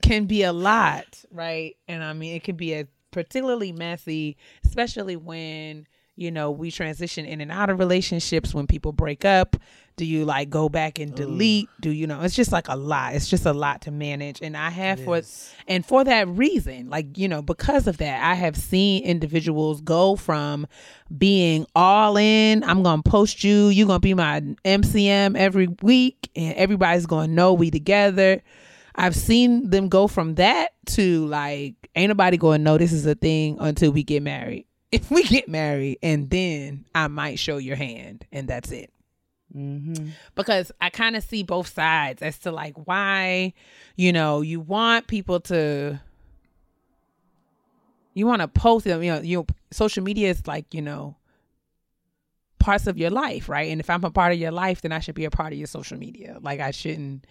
can 0.02 0.26
be 0.26 0.42
a 0.42 0.52
lot 0.52 1.24
right? 1.30 1.76
And 1.88 2.02
i 2.04 2.12
mean 2.12 2.34
it 2.34 2.44
can 2.44 2.56
be 2.56 2.74
a 2.74 2.86
particularly 3.10 3.72
messy 3.72 4.36
especially 4.64 5.16
when 5.16 5.86
you 6.16 6.30
know 6.30 6.50
we 6.50 6.70
transition 6.70 7.24
in 7.24 7.40
and 7.40 7.52
out 7.52 7.70
of 7.70 7.78
relationships 7.78 8.54
when 8.54 8.66
people 8.66 8.92
break 8.92 9.24
up. 9.24 9.56
Do 9.96 10.04
you 10.04 10.26
like 10.26 10.50
go 10.50 10.68
back 10.68 10.98
and 10.98 11.12
mm. 11.12 11.16
delete? 11.16 11.68
Do 11.80 11.90
you 11.90 12.06
know 12.06 12.22
it's 12.22 12.34
just 12.34 12.52
like 12.52 12.68
a 12.68 12.76
lot. 12.76 13.14
It's 13.14 13.28
just 13.28 13.46
a 13.46 13.52
lot 13.52 13.82
to 13.82 13.90
manage. 13.90 14.40
And 14.42 14.56
i 14.56 14.70
have 14.70 15.02
for 15.02 15.22
and 15.68 15.84
for 15.84 16.04
that 16.04 16.28
reason 16.28 16.88
like 16.90 17.16
you 17.18 17.28
know 17.28 17.42
because 17.42 17.86
of 17.86 17.98
that 17.98 18.22
i 18.22 18.34
have 18.34 18.56
seen 18.56 19.02
individuals 19.04 19.80
go 19.80 20.16
from 20.16 20.66
being 21.16 21.66
all 21.74 22.16
in 22.16 22.62
i'm 22.64 22.82
gonna 22.82 23.02
post 23.02 23.44
you 23.44 23.68
you're 23.68 23.86
gonna 23.86 24.00
be 24.00 24.14
my 24.14 24.40
mcm 24.64 25.36
every 25.36 25.68
week 25.82 26.30
and 26.36 26.54
everybody's 26.54 27.06
gonna 27.06 27.28
know 27.28 27.52
we 27.52 27.70
together. 27.70 28.42
I've 28.96 29.14
seen 29.14 29.68
them 29.70 29.88
go 29.88 30.08
from 30.08 30.36
that 30.36 30.72
to 30.86 31.26
like, 31.26 31.74
ain't 31.94 32.08
nobody 32.08 32.36
going 32.36 32.60
to 32.60 32.64
know 32.64 32.78
this 32.78 32.92
is 32.92 33.04
a 33.06 33.14
thing 33.14 33.58
until 33.60 33.92
we 33.92 34.02
get 34.02 34.22
married. 34.22 34.66
If 34.96 35.10
we 35.10 35.24
get 35.24 35.46
married, 35.48 35.98
and 36.02 36.30
then 36.30 36.86
I 36.94 37.08
might 37.08 37.38
show 37.38 37.58
your 37.58 37.76
hand, 37.76 38.26
and 38.32 38.48
that's 38.48 38.70
it. 38.72 38.90
Because 40.34 40.72
I 40.80 40.90
kind 40.90 41.16
of 41.16 41.22
see 41.22 41.42
both 41.42 41.68
sides 41.72 42.22
as 42.22 42.38
to 42.40 42.50
like 42.50 42.74
why, 42.86 43.52
you 43.96 44.12
know, 44.12 44.40
you 44.40 44.58
want 44.60 45.06
people 45.06 45.40
to, 45.40 46.00
you 48.14 48.26
want 48.26 48.40
to 48.40 48.48
post 48.48 48.86
them. 48.86 49.02
You 49.02 49.12
know, 49.12 49.20
you 49.20 49.46
social 49.70 50.02
media 50.02 50.30
is 50.30 50.46
like 50.46 50.72
you 50.72 50.82
know 50.82 51.16
parts 52.58 52.86
of 52.86 52.96
your 52.98 53.10
life, 53.10 53.48
right? 53.48 53.70
And 53.70 53.80
if 53.80 53.90
I'm 53.90 54.02
a 54.04 54.10
part 54.10 54.32
of 54.32 54.38
your 54.38 54.50
life, 54.50 54.80
then 54.80 54.92
I 54.92 54.98
should 55.00 55.14
be 55.14 55.26
a 55.26 55.30
part 55.30 55.52
of 55.52 55.58
your 55.58 55.68
social 55.68 55.98
media. 55.98 56.38
Like 56.40 56.60
I 56.60 56.70
shouldn't 56.70 57.26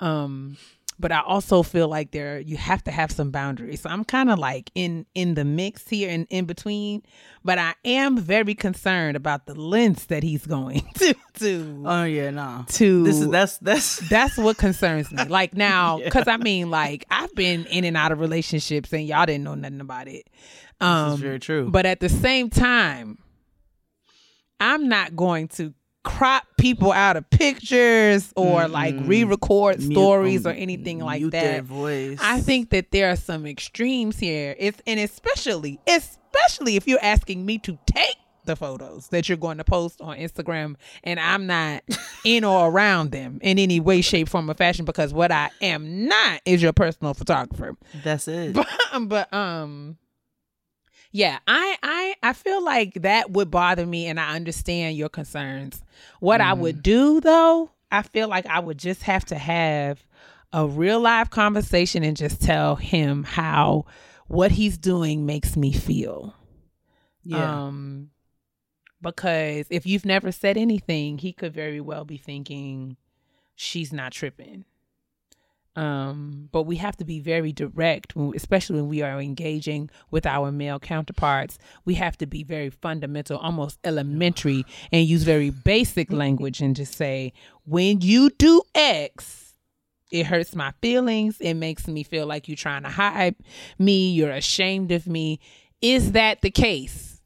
um 0.00 0.56
but 0.98 1.12
I 1.12 1.20
also 1.20 1.62
feel 1.62 1.88
like 1.88 2.10
there 2.10 2.40
you 2.40 2.56
have 2.56 2.82
to 2.84 2.90
have 2.90 3.10
some 3.10 3.30
boundaries. 3.30 3.82
So 3.82 3.90
I'm 3.90 4.04
kind 4.04 4.30
of 4.30 4.38
like 4.38 4.70
in 4.74 5.06
in 5.14 5.34
the 5.34 5.44
mix 5.44 5.86
here 5.88 6.10
and 6.10 6.26
in 6.30 6.44
between, 6.44 7.02
but 7.44 7.58
I 7.58 7.74
am 7.84 8.18
very 8.18 8.54
concerned 8.54 9.16
about 9.16 9.46
the 9.46 9.54
lengths 9.54 10.06
that 10.06 10.22
he's 10.22 10.46
going 10.46 10.86
to 10.94 11.14
to 11.34 11.82
Oh 11.86 12.04
yeah, 12.04 12.30
nah. 12.30 12.64
to 12.64 13.04
This 13.04 13.20
is 13.20 13.28
that's 13.28 13.58
that's 13.58 13.96
that's 14.08 14.36
what 14.36 14.56
concerns 14.56 15.12
me. 15.12 15.24
Like 15.24 15.54
now, 15.54 15.98
because 16.04 16.26
I 16.26 16.36
mean, 16.36 16.70
like 16.70 17.04
I've 17.10 17.34
been 17.34 17.66
in 17.66 17.84
and 17.84 17.96
out 17.96 18.12
of 18.12 18.20
relationships, 18.20 18.92
and 18.92 19.06
y'all 19.06 19.26
didn't 19.26 19.44
know 19.44 19.54
nothing 19.54 19.80
about 19.80 20.08
it. 20.08 20.28
Um, 20.80 21.18
very 21.18 21.40
true. 21.40 21.68
But 21.70 21.86
at 21.86 22.00
the 22.00 22.08
same 22.08 22.50
time, 22.50 23.18
I'm 24.60 24.88
not 24.88 25.16
going 25.16 25.48
to 25.48 25.74
crop 26.04 26.44
people 26.58 26.92
out 26.92 27.16
of 27.16 27.28
pictures 27.30 28.32
or 28.36 28.68
like 28.68 28.94
re-record 29.00 29.78
Mute- 29.80 29.92
stories 29.92 30.46
um, 30.46 30.52
or 30.52 30.54
anything 30.54 31.00
like 31.00 31.22
that. 31.30 31.64
I 32.20 32.40
think 32.40 32.70
that 32.70 32.90
there 32.90 33.10
are 33.10 33.16
some 33.16 33.46
extremes 33.46 34.18
here. 34.18 34.54
It's 34.58 34.80
and 34.86 34.98
especially 35.00 35.80
especially 35.86 36.76
if 36.76 36.86
you're 36.86 37.02
asking 37.02 37.44
me 37.44 37.58
to 37.58 37.78
take 37.86 38.16
the 38.44 38.56
photos 38.56 39.08
that 39.08 39.28
you're 39.28 39.36
going 39.36 39.58
to 39.58 39.64
post 39.64 40.00
on 40.00 40.16
Instagram 40.16 40.76
and 41.04 41.20
I'm 41.20 41.46
not 41.46 41.82
in 42.24 42.44
or 42.44 42.68
around 42.68 43.12
them 43.12 43.38
in 43.42 43.58
any 43.58 43.78
way, 43.78 44.00
shape, 44.00 44.28
form, 44.28 44.50
or 44.50 44.54
fashion 44.54 44.84
because 44.84 45.12
what 45.12 45.30
I 45.30 45.50
am 45.60 46.08
not 46.08 46.40
is 46.44 46.62
your 46.62 46.72
personal 46.72 47.12
photographer. 47.14 47.76
that's 48.02 48.26
it. 48.26 48.54
But, 48.54 48.66
but 49.02 49.32
um 49.32 49.98
yeah, 51.10 51.38
I 51.46 51.76
I 51.82 52.14
I 52.22 52.32
feel 52.32 52.62
like 52.64 52.94
that 52.94 53.30
would 53.30 53.50
bother 53.50 53.86
me 53.86 54.06
and 54.06 54.20
I 54.20 54.34
understand 54.34 54.96
your 54.96 55.08
concerns. 55.08 55.82
What 56.20 56.40
I 56.40 56.52
would 56.52 56.82
do 56.82 57.20
though, 57.20 57.70
I 57.90 58.02
feel 58.02 58.28
like 58.28 58.46
I 58.46 58.60
would 58.60 58.78
just 58.78 59.02
have 59.04 59.24
to 59.26 59.36
have 59.36 60.04
a 60.52 60.66
real 60.66 61.00
live 61.00 61.30
conversation 61.30 62.02
and 62.02 62.16
just 62.16 62.42
tell 62.42 62.76
him 62.76 63.22
how 63.22 63.86
what 64.26 64.50
he's 64.52 64.78
doing 64.78 65.26
makes 65.26 65.56
me 65.56 65.72
feel. 65.72 66.34
yeah. 67.24 67.66
Um 67.66 68.10
because 69.00 69.66
if 69.70 69.86
you've 69.86 70.04
never 70.04 70.32
said 70.32 70.56
anything, 70.56 71.18
he 71.18 71.32
could 71.32 71.54
very 71.54 71.80
well 71.80 72.04
be 72.04 72.16
thinking 72.16 72.96
she's 73.54 73.92
not 73.92 74.12
tripping. 74.12 74.64
Um, 75.78 76.48
but 76.50 76.64
we 76.64 76.74
have 76.78 76.96
to 76.96 77.04
be 77.04 77.20
very 77.20 77.52
direct, 77.52 78.14
especially 78.34 78.80
when 78.80 78.88
we 78.88 79.00
are 79.02 79.20
engaging 79.20 79.90
with 80.10 80.26
our 80.26 80.50
male 80.50 80.80
counterparts. 80.80 81.56
We 81.84 81.94
have 81.94 82.18
to 82.18 82.26
be 82.26 82.42
very 82.42 82.68
fundamental, 82.68 83.38
almost 83.38 83.78
elementary, 83.84 84.66
and 84.90 85.06
use 85.06 85.22
very 85.22 85.50
basic 85.50 86.10
language 86.10 86.60
and 86.60 86.74
just 86.74 86.96
say, 86.96 87.32
when 87.64 88.00
you 88.00 88.30
do 88.30 88.62
X, 88.74 89.54
it 90.10 90.26
hurts 90.26 90.56
my 90.56 90.72
feelings. 90.82 91.36
It 91.38 91.54
makes 91.54 91.86
me 91.86 92.02
feel 92.02 92.26
like 92.26 92.48
you're 92.48 92.56
trying 92.56 92.82
to 92.82 92.88
hide 92.88 93.36
me. 93.78 94.10
You're 94.10 94.32
ashamed 94.32 94.90
of 94.90 95.06
me. 95.06 95.38
Is 95.80 96.10
that 96.10 96.42
the 96.42 96.50
case? 96.50 97.20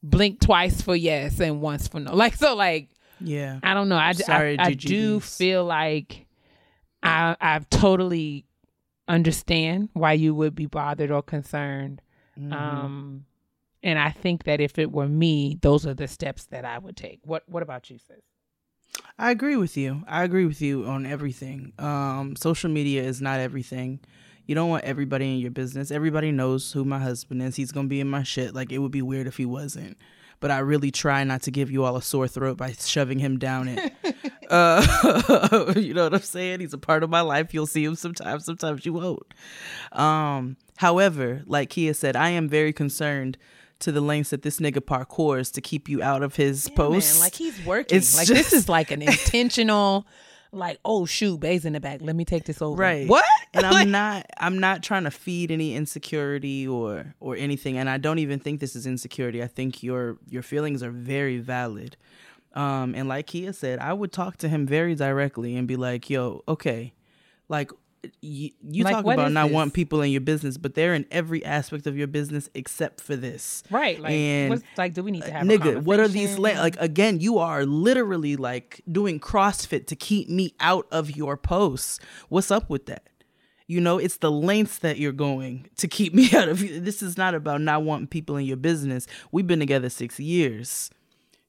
Blink 0.00 0.38
twice 0.38 0.80
for 0.80 0.94
yes 0.94 1.40
and 1.40 1.60
once 1.60 1.88
for 1.88 1.98
no. 1.98 2.14
Like 2.14 2.36
so, 2.36 2.54
like 2.54 2.90
yeah. 3.20 3.58
I 3.64 3.74
don't 3.74 3.88
know. 3.88 3.96
I, 3.96 4.12
Sorry, 4.12 4.56
I, 4.60 4.66
I 4.66 4.74
do 4.74 5.18
feel 5.18 5.64
like 5.64 6.27
I 7.02 7.36
I 7.40 7.58
totally 7.70 8.44
understand 9.06 9.88
why 9.94 10.12
you 10.12 10.34
would 10.34 10.54
be 10.54 10.66
bothered 10.66 11.10
or 11.10 11.22
concerned. 11.22 12.02
Mm-hmm. 12.38 12.52
Um, 12.52 13.24
and 13.82 13.98
I 13.98 14.10
think 14.10 14.44
that 14.44 14.60
if 14.60 14.78
it 14.78 14.92
were 14.92 15.08
me, 15.08 15.58
those 15.62 15.86
are 15.86 15.94
the 15.94 16.08
steps 16.08 16.44
that 16.46 16.64
I 16.64 16.78
would 16.78 16.96
take. 16.96 17.20
What 17.24 17.44
What 17.48 17.62
about 17.62 17.90
you, 17.90 17.98
sis? 17.98 18.16
I 19.18 19.30
agree 19.30 19.56
with 19.56 19.76
you. 19.76 20.02
I 20.08 20.24
agree 20.24 20.46
with 20.46 20.60
you 20.62 20.84
on 20.86 21.06
everything. 21.06 21.72
Um, 21.78 22.36
social 22.36 22.70
media 22.70 23.02
is 23.02 23.20
not 23.20 23.38
everything. 23.40 24.00
You 24.46 24.54
don't 24.54 24.70
want 24.70 24.84
everybody 24.84 25.32
in 25.34 25.40
your 25.40 25.50
business. 25.50 25.90
Everybody 25.90 26.32
knows 26.32 26.72
who 26.72 26.84
my 26.84 26.98
husband 26.98 27.42
is. 27.42 27.56
He's 27.56 27.72
gonna 27.72 27.88
be 27.88 28.00
in 28.00 28.08
my 28.08 28.22
shit. 28.22 28.54
Like 28.54 28.72
it 28.72 28.78
would 28.78 28.92
be 28.92 29.02
weird 29.02 29.26
if 29.26 29.36
he 29.36 29.44
wasn't. 29.44 29.98
But 30.40 30.50
I 30.52 30.58
really 30.60 30.90
try 30.90 31.24
not 31.24 31.42
to 31.42 31.50
give 31.50 31.70
you 31.70 31.84
all 31.84 31.96
a 31.96 32.02
sore 32.02 32.28
throat 32.28 32.56
by 32.56 32.72
shoving 32.72 33.18
him 33.18 33.38
down 33.38 33.68
it. 33.68 33.92
uh, 34.50 35.72
you 35.76 35.94
know 35.94 36.04
what 36.04 36.14
I'm 36.14 36.20
saying? 36.20 36.60
He's 36.60 36.72
a 36.72 36.78
part 36.78 37.02
of 37.02 37.10
my 37.10 37.22
life. 37.22 37.52
You'll 37.52 37.66
see 37.66 37.84
him 37.84 37.96
sometimes. 37.96 38.44
Sometimes 38.44 38.86
you 38.86 38.92
won't. 38.92 39.34
Um, 39.92 40.56
however, 40.76 41.42
like 41.46 41.70
Keia 41.70 41.94
said, 41.94 42.14
I 42.14 42.30
am 42.30 42.48
very 42.48 42.72
concerned 42.72 43.36
to 43.80 43.92
the 43.92 44.00
lengths 44.00 44.30
that 44.30 44.42
this 44.42 44.58
nigga 44.58 44.80
parkours 44.80 45.52
to 45.52 45.60
keep 45.60 45.88
you 45.88 46.02
out 46.02 46.22
of 46.22 46.36
his 46.36 46.68
post. 46.70 47.14
Man, 47.14 47.20
like 47.20 47.34
he's 47.34 47.64
working. 47.64 47.96
It's 47.98 48.16
like 48.16 48.26
this 48.26 48.38
just- 48.50 48.52
is 48.52 48.68
like 48.68 48.90
an 48.90 49.02
intentional. 49.02 50.06
Like 50.52 50.78
oh 50.84 51.04
shoot, 51.06 51.38
Bay's 51.40 51.64
in 51.64 51.74
the 51.74 51.80
back. 51.80 52.00
Let 52.02 52.16
me 52.16 52.24
take 52.24 52.44
this 52.44 52.62
over. 52.62 52.80
right 52.80 53.06
What? 53.08 53.24
and 53.54 53.62
Like- 53.70 53.74
i'm 53.86 53.90
not 53.90 54.26
i'm 54.38 54.58
not 54.58 54.82
trying 54.82 55.04
to 55.04 55.10
feed 55.10 55.50
any 55.50 55.74
insecurity 55.74 56.66
or 56.68 57.14
or 57.20 57.34
anything 57.36 57.78
and 57.78 57.88
i 57.88 57.96
don't 57.96 58.18
even 58.18 58.38
think 58.38 58.60
this 58.60 58.76
is 58.76 58.86
insecurity 58.86 59.42
i 59.42 59.46
think 59.46 59.82
your 59.82 60.18
your 60.28 60.42
feelings 60.42 60.82
are 60.82 60.90
very 60.90 61.38
valid 61.38 61.96
um 62.54 62.94
and 62.94 63.08
like 63.08 63.26
Keia 63.28 63.54
said 63.54 63.78
i 63.78 63.92
would 63.94 64.12
talk 64.12 64.36
to 64.38 64.48
him 64.50 64.66
very 64.66 64.94
directly 64.94 65.56
and 65.56 65.66
be 65.66 65.76
like 65.76 66.10
yo 66.10 66.42
okay 66.46 66.92
like 67.48 67.70
you, 68.22 68.50
you 68.62 68.84
Like, 68.84 68.94
talk 68.94 69.04
about 69.04 69.32
not 69.32 69.46
this? 69.48 69.54
wanting 69.54 69.72
people 69.72 70.02
in 70.02 70.10
your 70.10 70.20
business 70.20 70.56
but 70.56 70.74
they're 70.74 70.94
in 70.94 71.04
every 71.10 71.44
aspect 71.44 71.86
of 71.86 71.96
your 71.96 72.06
business 72.06 72.48
except 72.54 73.00
for 73.00 73.16
this 73.16 73.62
Right. 73.70 74.00
Like 74.00 74.12
And- 74.12 74.50
what's 74.50 74.62
like? 74.76 74.94
Do 74.94 75.02
we 75.02 75.10
need 75.10 75.24
to 75.24 75.32
have 75.32 75.42
a 75.42 75.46
nigga 75.48 75.82
what 75.82 75.98
are 76.00 76.08
these 76.08 76.38
la- 76.38 76.50
like 76.60 76.76
again 76.78 77.20
you 77.20 77.38
are 77.38 77.64
literally 77.66 78.36
like 78.36 78.82
doing 78.90 79.18
crossfit 79.20 79.86
to 79.88 79.96
keep 79.96 80.28
me 80.28 80.54
out 80.60 80.86
of 80.90 81.16
your 81.16 81.36
posts 81.36 81.98
what's 82.28 82.50
up 82.50 82.70
with 82.70 82.86
that 82.86 83.04
you 83.66 83.80
know 83.80 83.98
it's 83.98 84.16
the 84.18 84.30
lengths 84.30 84.78
that 84.78 84.98
you're 84.98 85.12
going 85.12 85.68
to 85.76 85.88
keep 85.88 86.14
me 86.18 86.30
out 86.34 86.48
of 86.48 86.60
this 86.60 87.02
is 87.02 87.16
not 87.18 87.34
about 87.34 87.60
not 87.60 87.82
wanting 87.82 88.06
people 88.06 88.36
in 88.36 88.44
your 88.46 88.56
business 88.56 89.06
we've 89.32 89.46
been 89.46 89.58
together 89.58 89.88
six 89.90 90.18
years 90.20 90.90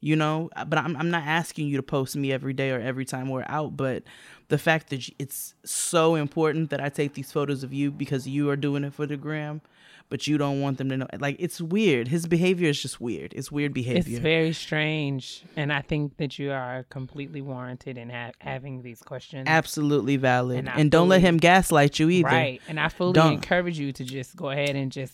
you 0.01 0.15
know 0.15 0.49
uh, 0.55 0.65
but 0.65 0.80
I'm, 0.80 0.95
I'm 0.97 1.09
not 1.09 1.23
asking 1.23 1.67
you 1.67 1.77
to 1.77 1.84
post 1.84 2.15
me 2.15 2.31
every 2.31 2.53
day 2.53 2.71
or 2.71 2.80
every 2.80 3.05
time 3.05 3.30
we're 3.30 3.45
out 3.47 3.76
but 3.76 4.03
the 4.47 4.57
fact 4.57 4.89
that 4.89 5.07
it's 5.19 5.53
so 5.65 6.15
important 6.15 6.69
that 6.69 6.81
i 6.81 6.89
take 6.89 7.13
these 7.13 7.31
photos 7.31 7.63
of 7.63 7.73
you 7.73 7.91
because 7.91 8.27
you 8.27 8.49
are 8.49 8.55
doing 8.55 8.84
it 8.84 8.93
for 8.93 9.05
the 9.05 9.17
gram 9.17 9.61
but 10.07 10.26
you 10.26 10.38
don't 10.39 10.59
want 10.61 10.77
them 10.77 10.89
to 10.89 10.97
know 10.97 11.07
like 11.19 11.35
it's 11.38 11.59
weird 11.61 12.07
his 12.07 12.26
behavior 12.27 12.69
is 12.69 12.81
just 12.81 12.99
weird 13.01 13.34
it's 13.35 13.51
weird 13.51 13.73
behavior 13.73 13.99
It's 14.17 14.19
very 14.19 14.53
strange, 14.53 15.43
and 15.55 15.71
I 15.71 15.81
think 15.81 16.17
that 16.17 16.39
you 16.39 16.51
are 16.51 16.84
completely 16.89 17.41
warranted 17.41 17.95
in 17.97 18.09
ha- 18.09 18.31
having 18.39 18.81
these 18.81 19.03
questions. 19.03 19.45
absolutely 19.47 20.15
valid 20.17 20.59
And 20.59 20.69
and, 20.69 20.89
don't 20.89 21.09
let 21.09 21.21
him 21.21 21.38
gaslight 21.38 21.99
you 21.99 22.09
either 22.09 22.27
Right, 22.30 22.61
and 22.67 22.80
I 22.80 22.89
fully 22.89 23.13
Don't. 23.13 23.34
encourage 23.34 23.77
you 23.77 23.91
to 23.91 24.03
just 24.03 24.35
go 24.35 24.49
ahead 24.49 24.76
and 24.76 24.91
just 24.91 25.13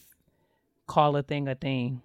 call 0.87 1.17
a 1.17 1.23
thing 1.23 1.47
a 1.49 1.55
thing. 1.55 2.01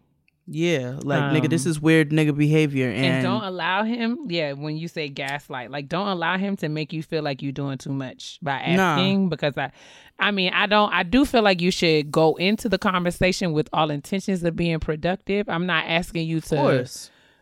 Yeah, 0.53 0.99
like 1.05 1.23
nigga, 1.33 1.49
this 1.49 1.65
Um, 1.65 1.71
is 1.71 1.81
weird 1.81 2.11
nigga 2.11 2.37
behavior, 2.37 2.89
and, 2.91 3.05
and, 3.07 3.23
don't 3.23 3.45
allow 3.45 3.85
him 3.85 4.19
yeah 4.29 4.53
when 4.53 4.77
you 4.77 4.89
say 4.89 5.09
gaslight 5.09 5.71
like 5.71 5.89
don't 5.89 6.09
allow 6.09 6.37
him 6.39 6.57
to 6.57 6.69
make 6.69 6.93
you 6.93 7.05
feel 7.05 7.23
like 7.23 7.41
you're 7.41 7.53
doing 7.53 7.79
too 7.79 7.93
much 7.93 8.41
by 8.43 8.59
Nah. 8.75 8.95
asking 8.97 9.29
because 9.29 9.57
i 9.57 9.71
i 10.19 10.33
mean 10.33 10.53
i 10.53 10.67
don't 10.67 10.93
i 10.93 11.05
do 11.05 11.25
feel 11.25 11.43
like 11.43 11.61
you 11.61 11.71
should 11.71 12.11
go 12.11 12.35
into 12.35 12.69
the 12.69 12.79
conversation 12.79 13.53
with 13.53 13.69
all 13.73 13.91
intentions 13.93 14.43
of 14.43 14.57
being 14.57 14.81
productive. 14.81 15.49
I'm 15.49 15.67
not 15.67 15.85
asking 15.87 16.27
you 16.27 16.41
to 16.41 16.57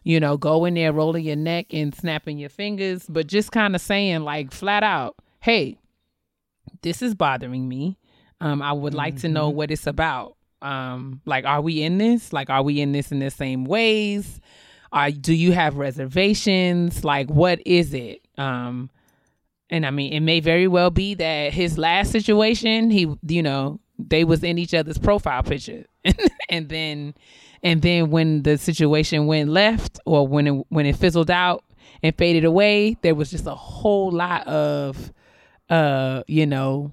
you 0.05 0.21
know 0.21 0.37
go 0.37 0.67
in 0.67 0.75
there 0.75 0.93
rolling 0.93 1.25
your 1.25 1.37
neck 1.37 1.73
and 1.73 1.95
snapping 1.95 2.37
your 2.39 2.51
fingers 2.51 3.07
but 3.09 3.27
just 3.27 3.53
kind 3.53 3.75
of 3.75 3.81
saying 3.81 4.21
like 4.21 4.53
flat 4.53 4.83
out 4.83 5.17
hey 5.41 5.79
this 6.83 7.01
is 7.01 7.15
bothering 7.15 7.67
me. 7.69 7.97
Um 8.43 8.61
i 8.61 8.73
would 8.73 8.93
like 8.95 9.17
to 9.21 9.29
know 9.29 9.49
what 9.49 9.71
it's 9.71 9.87
about 9.87 10.37
um 10.63 11.21
like 11.25 11.45
are 11.45 11.61
we 11.61 11.83
in 11.83 11.99
this? 11.99 12.33
Like 12.33 12.51
are 12.51 12.63
we 12.63 12.81
in 12.81 12.93
this 12.93 13.13
in 13.13 13.19
the 13.21 13.31
same 13.31 13.65
ways? 13.65 14.41
Are 14.93 15.11
do 15.11 15.35
you 15.35 15.53
have 15.53 15.77
reservations? 15.77 17.05
Like 17.05 17.29
what 17.29 17.61
is 17.67 17.95
it? 17.95 18.27
Um 18.37 18.91
and 19.71 19.85
i 19.85 19.91
mean 19.91 20.13
it 20.13 20.21
may 20.21 20.41
very 20.41 20.67
well 20.67 20.91
be 20.91 21.15
that 21.15 21.53
his 21.53 21.77
last 21.77 22.11
situation 22.11 22.91
he 22.91 23.07
you 23.27 23.43
know 23.43 23.79
they 23.99 24.25
was 24.25 24.43
in 24.43 24.59
each 24.59 24.75
other's 24.75 24.99
profile 24.99 25.43
picture. 25.43 25.85
And 26.51 26.71
then 26.71 27.15
and 27.63 27.83
then 27.83 28.11
when 28.11 28.43
the 28.43 28.57
situation 28.57 29.27
went 29.27 29.51
left 29.51 29.99
or 30.07 30.27
when 30.27 30.47
it 30.47 30.65
when 30.71 30.87
it 30.87 30.97
fizzled 30.97 31.31
out 31.31 31.63
and 32.03 32.17
faded 32.17 32.45
away 32.45 32.97
there 33.03 33.15
was 33.15 33.31
just 33.31 33.47
a 33.47 33.55
whole 33.55 34.11
lot 34.11 34.47
of 34.47 35.13
uh 35.69 36.23
you 36.27 36.47
know 36.47 36.93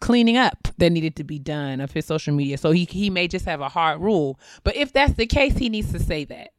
cleaning 0.00 0.36
up 0.36 0.68
that 0.78 0.90
needed 0.90 1.14
to 1.16 1.24
be 1.24 1.38
done 1.38 1.80
of 1.80 1.92
his 1.92 2.06
social 2.06 2.34
media 2.34 2.56
so 2.58 2.70
he 2.70 2.84
he 2.90 3.10
may 3.10 3.28
just 3.28 3.44
have 3.44 3.60
a 3.60 3.68
hard 3.68 4.00
rule 4.00 4.38
but 4.64 4.74
if 4.76 4.92
that's 4.92 5.12
the 5.14 5.26
case 5.26 5.56
he 5.58 5.68
needs 5.68 5.92
to 5.92 5.98
say 5.98 6.24
that 6.24 6.50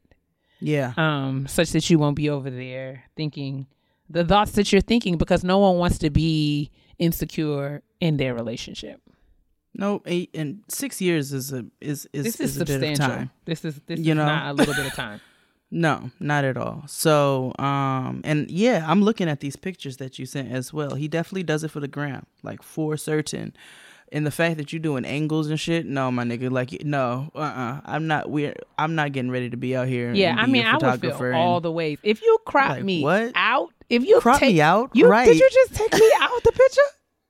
yeah, 0.64 0.92
um, 0.96 1.48
such 1.48 1.70
that 1.72 1.90
you 1.90 1.98
won't 1.98 2.14
be 2.14 2.30
over 2.30 2.48
there 2.48 3.02
thinking 3.16 3.66
the 4.08 4.24
thoughts 4.24 4.52
that 4.52 4.70
you're 4.70 4.80
thinking 4.80 5.16
because 5.18 5.42
no 5.42 5.58
one 5.58 5.76
wants 5.78 5.98
to 5.98 6.08
be 6.10 6.70
insecure 7.00 7.82
in 8.00 8.16
their 8.16 8.32
relationship. 8.34 9.00
no, 9.74 10.02
eight 10.06 10.30
and 10.34 10.62
six 10.68 11.00
years 11.00 11.32
is 11.32 11.52
a 11.52 11.64
is 11.80 12.06
is, 12.12 12.24
This 12.24 12.40
is, 12.40 12.56
is 12.56 12.62
a 12.62 12.64
bit 12.64 12.76
of 12.76 12.80
substantial. 12.96 13.06
time. 13.16 13.30
This 13.44 13.64
is 13.64 13.80
this 13.86 13.98
You 13.98 14.12
is 14.12 14.16
know? 14.16 14.24
not 14.26 14.50
a 14.50 14.52
little 14.52 14.74
bit 14.74 14.86
of 14.86 14.92
time. 14.94 15.20
No, 15.74 16.10
not 16.20 16.44
at 16.44 16.58
all. 16.58 16.84
So, 16.86 17.54
um, 17.58 18.20
and 18.24 18.50
yeah, 18.50 18.84
I'm 18.86 19.02
looking 19.02 19.26
at 19.26 19.40
these 19.40 19.56
pictures 19.56 19.96
that 19.96 20.18
you 20.18 20.26
sent 20.26 20.52
as 20.52 20.70
well. 20.70 20.96
He 20.96 21.08
definitely 21.08 21.44
does 21.44 21.64
it 21.64 21.70
for 21.70 21.80
the 21.80 21.88
gram, 21.88 22.26
like 22.42 22.62
for 22.62 22.98
certain. 22.98 23.54
And 24.12 24.26
the 24.26 24.30
fact 24.30 24.58
that 24.58 24.70
you're 24.70 24.80
doing 24.80 25.06
angles 25.06 25.48
and 25.48 25.58
shit, 25.58 25.86
no, 25.86 26.10
my 26.10 26.24
nigga, 26.24 26.50
like 26.50 26.84
no, 26.84 27.30
uh, 27.34 27.38
uh-uh. 27.38 27.80
I'm 27.86 28.06
not. 28.06 28.28
We're. 28.30 28.54
I'm 28.76 28.94
not 28.94 29.12
getting 29.12 29.30
ready 29.30 29.48
to 29.48 29.56
be 29.56 29.74
out 29.74 29.88
here. 29.88 30.12
Yeah, 30.12 30.36
I 30.38 30.44
mean, 30.44 30.66
I 30.66 30.76
would 30.76 31.00
feel 31.00 31.34
all 31.34 31.62
the 31.62 31.72
ways. 31.72 31.96
If 32.02 32.20
you 32.20 32.36
crop 32.44 32.68
Like, 32.72 32.84
me 32.84 33.02
what? 33.02 33.32
out, 33.34 33.70
if 33.88 34.04
you 34.04 34.20
crop 34.20 34.40
take, 34.40 34.56
me 34.56 34.60
out, 34.60 34.90
you 34.92 35.08
right? 35.08 35.24
did 35.24 35.38
you 35.40 35.48
just 35.50 35.74
take 35.74 35.94
me 35.94 36.12
out 36.20 36.36
of 36.36 36.42
the 36.42 36.52
picture? 36.52 36.82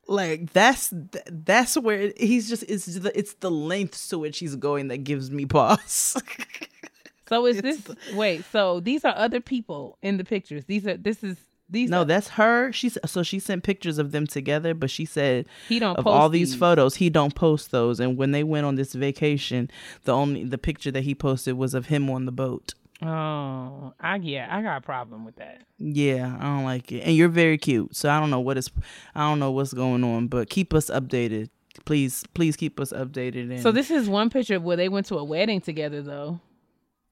like 0.09 0.53
that's 0.53 0.93
that's 1.31 1.77
where 1.79 2.13
he's 2.17 2.49
just 2.49 2.65
it's 2.65 2.87
the 2.87 3.17
it's 3.17 3.35
the 3.35 3.51
lengths 3.51 4.09
to 4.09 4.19
which 4.19 4.41
he's 4.41 4.57
going 4.57 4.89
that 4.89 5.05
gives 5.05 5.31
me 5.31 5.47
pause. 5.47 6.21
So 7.33 7.47
is 7.47 7.63
this 7.63 7.81
wait? 8.15 8.45
So 8.53 8.81
these 8.81 9.05
are 9.05 9.15
other 9.17 9.41
people 9.41 9.97
in 10.03 10.17
the 10.19 10.25
pictures. 10.25 10.65
These 10.67 10.87
are 10.87 10.97
this 10.97 11.25
is 11.25 11.37
these. 11.71 11.89
no, 11.89 12.03
are, 12.03 12.05
that's 12.05 12.29
her. 12.31 12.71
She's 12.73 12.99
so 13.07 13.23
she 13.23 13.39
sent 13.39 13.63
pictures 13.63 13.97
of 13.99 14.13
them 14.13 14.27
together, 14.27 14.75
but 14.75 14.91
she 14.91 15.07
said 15.07 15.47
he 15.69 15.79
don't 15.79 15.97
of 15.99 16.05
post 16.05 16.15
all 16.15 16.29
these 16.29 16.51
these. 16.51 16.59
photos 16.61 16.97
he 16.97 17.09
don't 17.09 17.35
post 17.35 17.71
those 17.71 17.99
and 18.01 18.19
when 18.19 18.33
they 18.33 18.45
went 18.45 18.67
on 18.67 18.75
this 18.75 18.93
vacation 18.93 19.71
the 20.05 20.13
only 20.13 20.45
the 20.45 20.59
picture 20.59 20.91
that 20.91 21.05
he 21.05 21.15
posted 21.15 21.55
was 21.57 21.73
of 21.75 21.87
him 21.87 22.11
on 22.11 22.27
the 22.27 22.33
boat 22.33 22.75
Oh, 23.05 23.93
I 23.99 24.17
yeah, 24.23 24.47
I 24.49 24.63
got 24.63 24.77
a 24.77 24.81
problem 24.81 25.25
with 25.25 25.37
that. 25.37 25.63
yeah 25.79 26.37
i 26.39 26.45
don't 26.45 26.65
like 26.65 26.93
it 26.93 27.01
and 27.01 27.17
you're 27.17 27.29
very 27.29 27.59
cute 27.59 27.97
so 27.97 28.09
i 28.11 28.21
don't 28.21 28.31
know 28.31 28.39
what 28.41 28.57
is 28.59 28.71
i 29.15 29.21
don't 29.29 29.39
know 29.41 29.51
what's 29.51 29.73
going 29.73 30.05
on 30.05 30.29
but 30.29 30.49
keep 30.51 30.73
us 30.73 30.89
updated 30.91 31.49
please 31.85 32.23
please 32.35 32.55
keep 32.57 32.79
us 32.79 32.93
updated 32.93 33.51
and 33.51 33.61
So 33.61 33.73
this 33.73 33.91
is 33.91 34.09
one 34.09 34.31
picture 34.31 34.61
where 34.61 34.77
they 34.77 34.89
went 34.89 35.07
to 35.07 35.17
a 35.19 35.25
wedding 35.25 35.61
together, 35.61 36.01
though. 36.03 36.39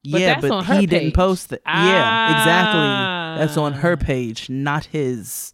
But 0.04 0.20
yeah 0.20 0.34
that's 0.40 0.48
but 0.48 0.62
he 0.64 0.86
didn't 0.86 1.12
post 1.12 1.52
it 1.52 1.62
yeah 1.66 2.30
exactly 2.32 3.38
that's 3.40 3.56
on 3.56 3.72
her 3.74 3.92
Ah. 4.00 4.04
page 4.04 4.48
not 4.50 4.84
his 4.86 5.52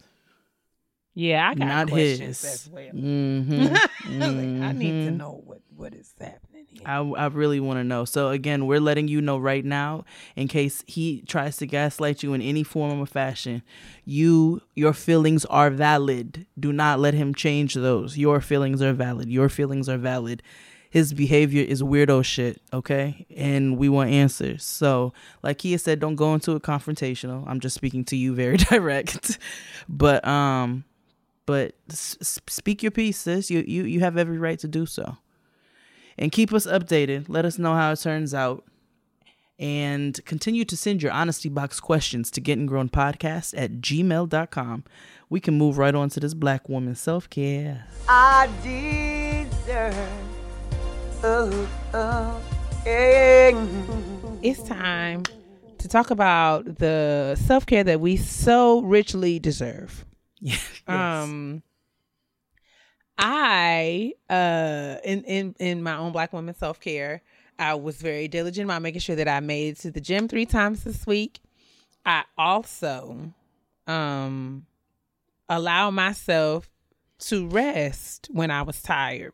Yeah, 1.13 1.49
I 1.49 1.55
got 1.55 1.65
not 1.67 1.89
questions 1.89 2.41
his 2.41 2.43
as 2.43 2.69
well. 2.69 2.89
hmm 2.91 4.63
I 4.63 4.71
need 4.73 5.05
to 5.05 5.11
Mhm. 5.11 5.17
know 5.17 5.41
what 5.45 5.61
what 5.75 5.93
is 5.93 6.13
happening 6.19 6.65
here. 6.69 6.81
I, 6.85 6.97
I 6.99 7.25
really 7.27 7.59
want 7.59 7.79
to 7.79 7.83
know. 7.83 8.03
So 8.05 8.29
again, 8.29 8.65
we're 8.67 8.79
letting 8.79 9.07
you 9.07 9.21
know 9.21 9.37
right 9.37 9.63
now, 9.65 10.05
in 10.35 10.47
case 10.47 10.83
he 10.87 11.21
tries 11.27 11.57
to 11.57 11.65
gaslight 11.67 12.23
you 12.23 12.33
in 12.33 12.41
any 12.41 12.63
form 12.63 12.99
or 12.99 13.05
fashion. 13.05 13.61
You, 14.05 14.61
your 14.75 14.93
feelings 14.93 15.45
are 15.45 15.69
valid. 15.69 16.45
Do 16.59 16.71
not 16.73 16.99
let 16.99 17.13
him 17.13 17.33
change 17.35 17.73
those. 17.75 18.17
Your 18.17 18.39
feelings 18.41 18.81
are 18.81 18.93
valid. 18.93 19.29
Your 19.29 19.49
feelings 19.49 19.87
are 19.89 19.97
valid. 19.99 20.41
His 20.97 21.13
behavior 21.13 21.63
is 21.63 21.83
weirdo 21.83 22.25
shit. 22.25 22.59
Okay, 22.73 23.27
and 23.35 23.77
we 23.77 23.87
want 23.87 24.09
answers. 24.09 24.63
So, 24.63 25.13
like 25.43 25.59
Keia 25.59 25.79
said, 25.79 25.99
don't 25.99 26.15
go 26.15 26.33
into 26.33 26.53
it 26.53 26.63
confrontational. 26.63 27.43
I'm 27.47 27.59
just 27.59 27.75
speaking 27.75 28.03
to 28.05 28.15
you 28.15 28.33
very 28.33 28.57
direct, 28.71 29.37
but 29.87 30.27
um, 30.27 30.85
but 31.45 31.75
speak 31.91 32.81
your 32.81 32.91
piece, 32.91 33.19
sis. 33.19 33.51
You 33.51 33.63
you 33.67 33.83
you 33.83 33.99
have 33.99 34.17
every 34.17 34.39
right 34.39 34.57
to 34.57 34.67
do 34.67 34.87
so 34.87 35.17
and 36.17 36.31
keep 36.31 36.51
us 36.51 36.65
updated. 36.65 37.25
Let 37.27 37.45
us 37.45 37.59
know 37.59 37.75
how 37.75 37.91
it 37.91 37.99
turns 37.99 38.33
out. 38.33 38.63
And 39.59 40.19
continue 40.25 40.65
to 40.65 40.77
send 40.77 41.01
your 41.01 41.11
honesty 41.11 41.49
box 41.49 41.79
questions 41.79 42.29
to 42.31 42.41
getting 42.41 42.67
grown 42.67 42.89
podcast 42.89 43.55
at 43.57 43.73
gmail.com. 43.81 44.83
We 45.29 45.39
can 45.39 45.57
move 45.57 45.77
right 45.77 45.95
on 45.95 46.09
to 46.09 46.19
this 46.19 46.33
black 46.33 46.69
woman 46.69 46.95
self 46.95 47.29
care. 47.29 47.87
I 48.07 48.49
deserve. 48.63 50.36
Oh, 51.23 51.69
oh. 51.93 52.41
It's 54.43 54.61
time 54.63 55.23
to 55.79 55.87
talk 55.87 56.11
about 56.11 56.77
the 56.77 57.35
self 57.35 57.65
care 57.65 57.83
that 57.83 57.99
we 57.99 58.17
so 58.17 58.81
richly 58.81 59.39
deserve. 59.39 60.05
Um, 60.87 61.63
I 63.17 64.13
uh 64.29 64.97
in 65.03 65.23
in 65.23 65.55
in 65.59 65.83
my 65.83 65.97
own 65.97 66.13
black 66.13 66.31
woman 66.31 66.55
self 66.55 66.79
care, 66.79 67.23
I 67.59 67.73
was 67.73 67.97
very 67.97 68.27
diligent 68.29 68.65
about 68.69 68.81
making 68.83 69.01
sure 69.01 69.15
that 69.17 69.27
I 69.27 69.39
made 69.41 69.73
it 69.73 69.79
to 69.81 69.91
the 69.91 69.99
gym 69.99 70.27
three 70.29 70.45
times 70.45 70.83
this 70.85 71.05
week. 71.05 71.39
I 72.05 72.23
also 72.37 73.33
um 73.87 74.65
allow 75.49 75.89
myself 75.91 76.69
to 77.19 77.47
rest 77.47 78.29
when 78.31 78.49
I 78.51 78.61
was 78.61 78.81
tired. 78.81 79.33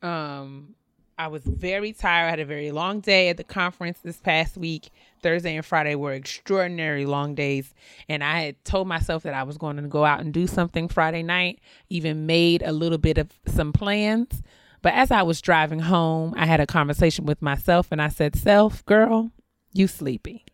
Um 0.00 0.74
I 1.18 1.28
was 1.28 1.42
very 1.44 1.92
tired. 1.92 2.26
I 2.26 2.30
had 2.30 2.40
a 2.40 2.44
very 2.44 2.70
long 2.70 3.00
day 3.00 3.28
at 3.28 3.36
the 3.36 3.44
conference 3.44 3.98
this 4.00 4.16
past 4.16 4.56
week. 4.56 4.90
Thursday 5.22 5.54
and 5.56 5.64
Friday 5.64 5.94
were 5.94 6.12
extraordinary 6.12 7.06
long 7.06 7.34
days. 7.34 7.72
And 8.08 8.24
I 8.24 8.40
had 8.40 8.64
told 8.64 8.88
myself 8.88 9.22
that 9.22 9.34
I 9.34 9.42
was 9.44 9.56
going 9.56 9.76
to 9.76 9.82
go 9.82 10.04
out 10.04 10.20
and 10.20 10.32
do 10.32 10.46
something 10.46 10.88
Friday 10.88 11.22
night, 11.22 11.60
even 11.90 12.26
made 12.26 12.62
a 12.62 12.72
little 12.72 12.98
bit 12.98 13.18
of 13.18 13.30
some 13.46 13.72
plans. 13.72 14.42
But 14.82 14.94
as 14.94 15.10
I 15.10 15.22
was 15.22 15.40
driving 15.40 15.78
home, 15.78 16.34
I 16.36 16.46
had 16.46 16.60
a 16.60 16.66
conversation 16.66 17.24
with 17.24 17.40
myself 17.40 17.88
and 17.92 18.02
I 18.02 18.08
said, 18.08 18.34
Self, 18.34 18.84
girl, 18.84 19.30
you 19.72 19.86
sleepy. 19.86 20.44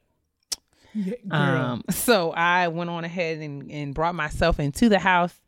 Um, 1.30 1.84
so 1.90 2.32
I 2.32 2.68
went 2.68 2.90
on 2.90 3.04
ahead 3.04 3.38
and, 3.38 3.70
and 3.70 3.94
brought 3.94 4.14
myself 4.14 4.58
into 4.58 4.88
the 4.88 4.98
house, 4.98 5.38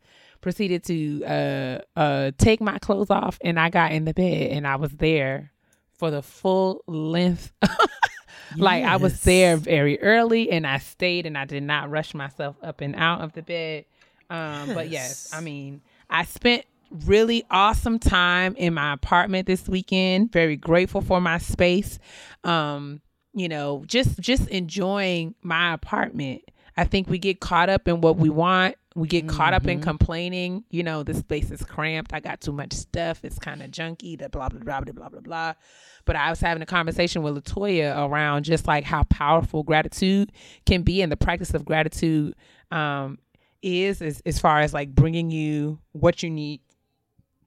proceeded 0.41 0.83
to 0.85 1.23
uh, 1.23 1.79
uh, 1.95 2.31
take 2.37 2.61
my 2.61 2.77
clothes 2.79 3.09
off, 3.09 3.37
and 3.41 3.59
I 3.59 3.69
got 3.69 3.91
in 3.91 4.05
the 4.05 4.13
bed 4.13 4.51
and 4.51 4.67
I 4.67 4.75
was 4.75 4.91
there 4.91 5.51
for 5.97 6.11
the 6.11 6.21
full 6.21 6.83
length. 6.87 7.51
like 8.57 8.83
I 8.83 8.97
was 8.97 9.21
there 9.21 9.55
very 9.57 9.99
early 10.01 10.51
and 10.51 10.65
I 10.67 10.79
stayed 10.79 11.25
and 11.25 11.37
I 11.37 11.45
did 11.45 11.63
not 11.63 11.89
rush 11.89 12.13
myself 12.13 12.55
up 12.61 12.81
and 12.81 12.95
out 12.95 13.21
of 13.21 13.33
the 13.33 13.41
bed. 13.41 13.85
Um, 14.29 14.73
but 14.73 14.89
yes, 14.89 15.29
I 15.33 15.41
mean, 15.41 15.81
I 16.09 16.25
spent 16.25 16.65
really 17.05 17.43
awesome 17.49 17.99
time 17.99 18.55
in 18.55 18.73
my 18.73 18.93
apartment 18.93 19.47
this 19.47 19.67
weekend. 19.67 20.31
Very 20.31 20.55
grateful 20.55 21.01
for 21.01 21.21
my 21.21 21.37
space. 21.37 21.99
Um, 22.43 23.01
you 23.33 23.47
know, 23.47 23.83
just 23.87 24.19
just 24.19 24.47
enjoying 24.49 25.35
my 25.41 25.73
apartment. 25.73 26.43
I 26.77 26.85
think 26.85 27.09
we 27.09 27.19
get 27.19 27.39
caught 27.39 27.69
up 27.69 27.87
in 27.87 28.01
what 28.01 28.17
we 28.17 28.29
want. 28.29 28.75
We 28.93 29.07
get 29.07 29.27
caught 29.27 29.53
up 29.53 29.67
in 29.67 29.79
complaining. 29.79 30.65
You 30.69 30.83
know, 30.83 31.03
this 31.03 31.19
space 31.19 31.49
is 31.49 31.63
cramped. 31.63 32.13
I 32.13 32.19
got 32.19 32.41
too 32.41 32.51
much 32.51 32.73
stuff. 32.73 33.21
It's 33.23 33.39
kind 33.39 33.61
of 33.61 33.71
junky. 33.71 34.19
The 34.19 34.27
blah 34.27 34.49
blah 34.49 34.59
blah 34.59 34.81
blah 34.81 34.91
blah 34.93 35.09
blah 35.09 35.21
blah. 35.21 35.53
But 36.03 36.17
I 36.17 36.29
was 36.29 36.41
having 36.41 36.61
a 36.61 36.65
conversation 36.65 37.23
with 37.23 37.41
Latoya 37.41 37.97
around 38.05 38.43
just 38.43 38.67
like 38.67 38.83
how 38.83 39.03
powerful 39.03 39.63
gratitude 39.63 40.33
can 40.65 40.81
be, 40.81 41.01
and 41.01 41.09
the 41.11 41.17
practice 41.17 41.53
of 41.53 41.63
gratitude 41.63 42.35
um, 42.69 43.17
is 43.61 44.01
as 44.01 44.21
as 44.25 44.39
far 44.39 44.59
as 44.59 44.73
like 44.73 44.93
bringing 44.93 45.31
you 45.31 45.79
what 45.93 46.21
you 46.21 46.29
need 46.29 46.59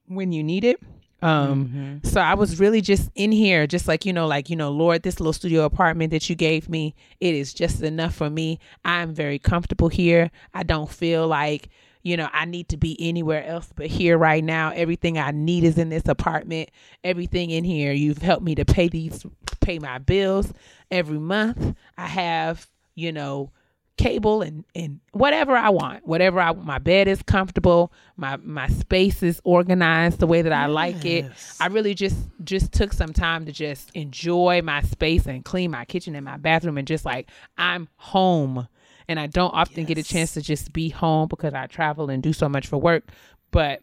when 0.07 0.31
you 0.31 0.43
need 0.43 0.63
it. 0.63 0.79
Um, 1.21 2.01
so 2.03 2.21
I 2.21 2.35
was 2.35 2.59
really 2.59 2.81
just 2.81 3.09
in 3.15 3.31
here, 3.31 3.65
just 3.65 3.87
like, 3.87 4.05
you 4.05 4.13
know, 4.13 4.27
like, 4.27 4.49
you 4.49 4.55
know, 4.55 4.69
Lord, 4.69 5.01
this 5.03 5.19
little 5.19 5.33
studio 5.33 5.63
apartment 5.63 6.11
that 6.11 6.29
you 6.29 6.35
gave 6.35 6.69
me, 6.69 6.93
it 7.19 7.33
is 7.33 7.53
just 7.53 7.81
enough 7.81 8.15
for 8.15 8.29
me. 8.29 8.59
I'm 8.83 9.13
very 9.13 9.39
comfortable 9.39 9.89
here. 9.89 10.29
I 10.53 10.63
don't 10.63 10.89
feel 10.89 11.27
like, 11.27 11.69
you 12.03 12.15
know, 12.15 12.29
I 12.31 12.45
need 12.45 12.69
to 12.69 12.77
be 12.77 12.95
anywhere 12.99 13.43
else 13.43 13.69
but 13.75 13.87
here 13.87 14.17
right 14.17 14.43
now. 14.43 14.71
Everything 14.75 15.17
I 15.17 15.31
need 15.31 15.63
is 15.63 15.79
in 15.79 15.89
this 15.89 16.07
apartment. 16.07 16.69
Everything 17.03 17.49
in 17.49 17.63
here. 17.63 17.91
You've 17.91 18.19
helped 18.19 18.43
me 18.43 18.53
to 18.55 18.65
pay 18.65 18.87
these, 18.87 19.25
pay 19.61 19.79
my 19.79 19.97
bills 19.97 20.53
every 20.91 21.17
month. 21.17 21.75
I 21.97 22.05
have, 22.05 22.67
you 22.93 23.11
know, 23.11 23.51
cable 23.97 24.41
and 24.41 24.65
and 24.75 24.99
whatever 25.11 25.55
I 25.55 25.69
want. 25.69 26.05
Whatever 26.05 26.39
I 26.39 26.51
my 26.53 26.79
bed 26.79 27.07
is 27.07 27.21
comfortable, 27.23 27.91
my 28.17 28.37
my 28.37 28.67
space 28.67 29.23
is 29.23 29.41
organized 29.43 30.19
the 30.19 30.27
way 30.27 30.41
that 30.41 30.53
I 30.53 30.65
like 30.65 31.05
it. 31.05 31.25
I 31.59 31.67
really 31.67 31.93
just 31.93 32.17
just 32.43 32.71
took 32.71 32.93
some 32.93 33.13
time 33.13 33.45
to 33.45 33.51
just 33.51 33.91
enjoy 33.93 34.61
my 34.63 34.81
space 34.81 35.25
and 35.25 35.43
clean 35.45 35.71
my 35.71 35.85
kitchen 35.85 36.15
and 36.15 36.25
my 36.25 36.37
bathroom 36.37 36.77
and 36.77 36.87
just 36.87 37.05
like 37.05 37.29
I'm 37.57 37.87
home. 37.95 38.67
And 39.07 39.19
I 39.19 39.27
don't 39.27 39.53
often 39.53 39.85
get 39.85 39.99
a 39.99 40.03
chance 40.03 40.33
to 40.33 40.41
just 40.41 40.73
be 40.73 40.89
home 40.89 41.27
because 41.27 41.53
I 41.53 41.67
travel 41.67 42.09
and 42.09 42.23
do 42.23 42.33
so 42.33 42.49
much 42.49 42.65
for 42.65 42.77
work, 42.77 43.11
but 43.51 43.81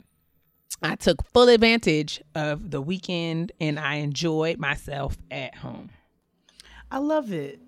I 0.82 0.96
took 0.96 1.24
full 1.30 1.48
advantage 1.48 2.20
of 2.34 2.72
the 2.72 2.80
weekend 2.80 3.52
and 3.60 3.78
I 3.78 3.96
enjoyed 3.96 4.58
myself 4.58 5.16
at 5.30 5.54
home. 5.54 5.90
I 6.90 6.98
love 6.98 7.32
it. 7.32 7.60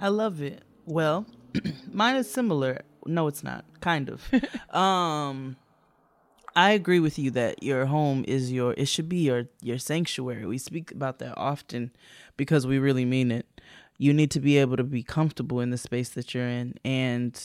I 0.00 0.08
love 0.08 0.40
it. 0.40 0.62
Well, 0.86 1.26
mine 1.92 2.16
is 2.16 2.30
similar. 2.30 2.82
No, 3.06 3.26
it's 3.28 3.42
not. 3.42 3.64
Kind 3.80 4.08
of. 4.10 4.22
um 4.74 5.56
I 6.56 6.70
agree 6.70 7.00
with 7.00 7.18
you 7.18 7.32
that 7.32 7.62
your 7.64 7.86
home 7.86 8.24
is 8.28 8.52
your 8.52 8.74
it 8.76 8.86
should 8.86 9.08
be 9.08 9.18
your 9.18 9.48
your 9.60 9.78
sanctuary. 9.78 10.46
We 10.46 10.58
speak 10.58 10.92
about 10.92 11.18
that 11.18 11.34
often 11.36 11.90
because 12.36 12.66
we 12.66 12.78
really 12.78 13.04
mean 13.04 13.30
it. 13.32 13.46
You 13.98 14.12
need 14.12 14.30
to 14.32 14.40
be 14.40 14.58
able 14.58 14.76
to 14.76 14.84
be 14.84 15.02
comfortable 15.02 15.60
in 15.60 15.70
the 15.70 15.78
space 15.78 16.08
that 16.10 16.34
you're 16.34 16.48
in 16.48 16.74
and 16.84 17.40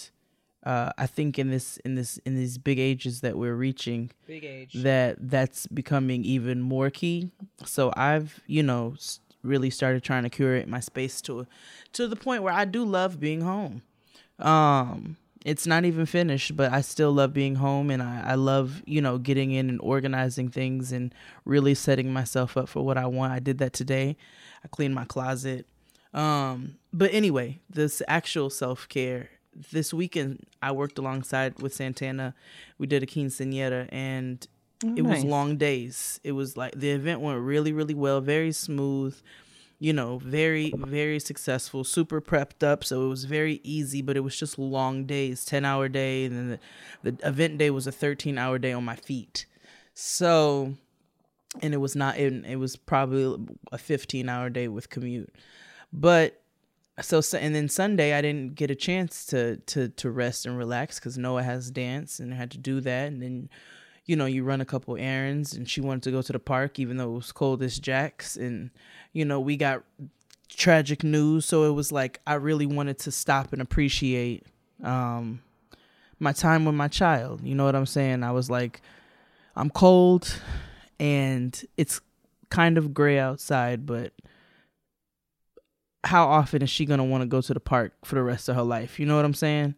uh, 0.64 0.92
I 0.98 1.08
think 1.08 1.40
in 1.40 1.50
this 1.50 1.78
in 1.86 1.96
this 1.96 2.18
in 2.26 2.36
these 2.36 2.58
big 2.58 2.80
ages 2.80 3.22
that 3.22 3.38
we're 3.38 3.56
reaching, 3.56 4.12
Big 4.28 4.44
age. 4.44 4.74
that 4.74 5.16
that's 5.20 5.68
becoming 5.68 6.26
even 6.26 6.60
more 6.60 6.90
key. 6.90 7.32
So 7.66 7.94
I've 7.96 8.42
you 8.46 8.62
know 8.62 8.96
really 9.42 9.70
started 9.70 10.04
trying 10.04 10.24
to 10.24 10.30
curate 10.30 10.68
my 10.68 10.82
space 10.82 11.22
to 11.22 11.48
to 11.94 12.08
the 12.08 12.18
point 12.18 12.44
where 12.44 12.54
I 12.54 12.66
do 12.66 12.84
love 12.84 13.20
being 13.22 13.42
home. 13.42 13.84
Um, 14.40 15.18
it's 15.46 15.66
not 15.66 15.86
even 15.86 16.06
finished, 16.06 16.56
but 16.56 16.72
I 16.72 16.82
still 16.82 17.12
love 17.14 17.34
being 17.34 17.56
home, 17.56 17.90
and 17.90 18.02
I 18.04 18.32
I 18.32 18.36
love 18.36 18.84
you 18.86 19.02
know 19.02 19.18
getting 19.18 19.52
in 19.52 19.70
and 19.70 19.80
organizing 19.82 20.50
things 20.50 20.92
and 20.92 21.14
really 21.46 21.76
setting 21.76 22.12
myself 22.12 22.58
up 22.58 22.68
for 22.70 22.84
what 22.84 22.98
I 22.98 23.06
want. 23.06 23.34
I 23.34 23.40
did 23.40 23.58
that 23.60 23.74
today. 23.74 24.18
I 24.64 24.68
cleaned 24.68 24.96
my 24.96 25.06
closet. 25.06 25.66
Um, 26.14 26.76
but 26.92 27.14
anyway, 27.14 27.60
this 27.70 28.02
actual 28.08 28.50
self 28.50 28.88
care. 28.90 29.30
This 29.72 29.94
weekend, 29.94 30.46
I 30.62 30.72
worked 30.72 30.98
alongside 31.00 31.62
with 31.62 31.74
Santana. 31.74 32.34
We 32.78 32.88
did 32.88 33.04
a 33.04 33.06
quinceanera, 33.06 33.90
and 33.92 34.46
it 34.96 35.02
was 35.02 35.24
long 35.24 35.58
days. 35.58 36.20
It 36.24 36.32
was 36.34 36.56
like 36.56 36.74
the 36.76 36.92
event 36.92 37.20
went 37.22 37.40
really, 37.42 37.74
really 37.74 37.94
well, 37.94 38.22
very 38.22 38.52
smooth. 38.52 39.20
You 39.82 39.94
know, 39.94 40.18
very, 40.18 40.74
very 40.76 41.20
successful. 41.20 41.86
Super 41.86 42.20
prepped 42.20 42.64
up, 42.68 42.84
so 42.84 43.06
it 43.06 43.08
was 43.08 43.24
very 43.24 43.62
easy. 43.64 44.02
But 44.02 44.18
it 44.18 44.22
was 44.22 44.38
just 44.38 44.60
long 44.60 45.06
days, 45.06 45.46
ten 45.46 45.64
hour 45.64 45.88
day, 45.88 46.26
and 46.26 46.36
then 46.36 46.60
the, 47.04 47.12
the 47.12 47.28
event 47.28 47.58
day 47.58 47.70
was 47.70 47.88
a 47.88 47.92
thirteen 47.92 48.38
hour 48.38 48.60
day 48.60 48.74
on 48.74 48.84
my 48.84 48.98
feet. 48.98 49.46
So, 49.94 50.74
and 51.62 51.74
it 51.74 51.78
was 51.78 51.96
not. 51.96 52.18
It, 52.18 52.46
it 52.46 52.58
was 52.58 52.76
probably 52.76 53.38
a 53.72 53.78
fifteen 53.78 54.28
hour 54.28 54.50
day 54.50 54.68
with 54.68 54.90
commute, 54.90 55.34
but 55.94 56.42
so 57.02 57.22
so- 57.22 57.38
and 57.38 57.56
then 57.56 57.70
Sunday 57.70 58.14
I 58.14 58.22
didn't 58.22 58.56
get 58.56 58.70
a 58.70 58.76
chance 58.76 59.26
to 59.28 59.58
to 59.68 59.88
to 59.88 60.12
rest 60.12 60.46
and 60.46 60.58
relax 60.58 61.00
because 61.00 61.18
Noah 61.18 61.44
has 61.44 61.72
dance 61.72 62.20
and 62.20 62.34
I 62.34 62.36
had 62.38 62.52
to 62.52 62.58
do 62.58 62.82
that 62.82 63.08
and 63.08 63.22
then 63.22 63.50
you 64.10 64.16
know 64.16 64.26
you 64.26 64.44
run 64.44 64.60
a 64.60 64.66
couple 64.66 64.98
errands 64.98 65.54
and 65.54 65.70
she 65.70 65.82
wanted 65.82 66.02
to 66.02 66.10
go 66.10 66.24
to 66.24 66.34
the 66.34 66.40
park 66.40 66.80
even 66.80 66.98
though 66.98 67.12
it 67.12 67.16
was 67.16 67.32
cold 67.32 67.62
as 67.62 67.78
jacks 67.78 68.36
and 68.36 68.72
you 69.14 69.24
know 69.24 69.40
we 69.40 69.56
got 69.56 69.84
tragic 70.50 71.04
news 71.04 71.46
so 71.46 71.64
it 71.66 71.74
was 71.74 71.92
like 71.92 72.20
I 72.26 72.34
really 72.34 72.66
wanted 72.66 72.98
to 73.00 73.12
stop 73.12 73.54
and 73.54 73.62
appreciate 73.62 74.48
um 74.84 75.44
my 76.18 76.32
time 76.32 76.66
with 76.66 76.74
my 76.74 76.88
child 76.88 77.42
you 77.44 77.54
know 77.54 77.66
what 77.66 77.76
I'm 77.76 77.86
saying 77.86 78.24
I 78.24 78.32
was 78.32 78.50
like 78.50 78.82
I'm 79.56 79.70
cold 79.70 80.42
and 81.00 81.64
it's 81.78 82.02
kind 82.50 82.80
of 82.80 82.96
gray 82.96 83.20
outside 83.20 83.86
but 83.86 84.12
how 86.04 86.28
often 86.28 86.64
is 86.64 86.70
she 86.72 86.86
going 86.86 86.98
to 86.98 87.04
want 87.04 87.22
to 87.22 87.28
go 87.28 87.42
to 87.42 87.54
the 87.54 87.60
park 87.60 87.94
for 88.04 88.16
the 88.16 88.24
rest 88.24 88.48
of 88.48 88.56
her 88.56 88.64
life? 88.64 89.02
You 89.02 89.06
know 89.06 89.18
what 89.18 89.26
I'm 89.26 89.34
saying? 89.34 89.76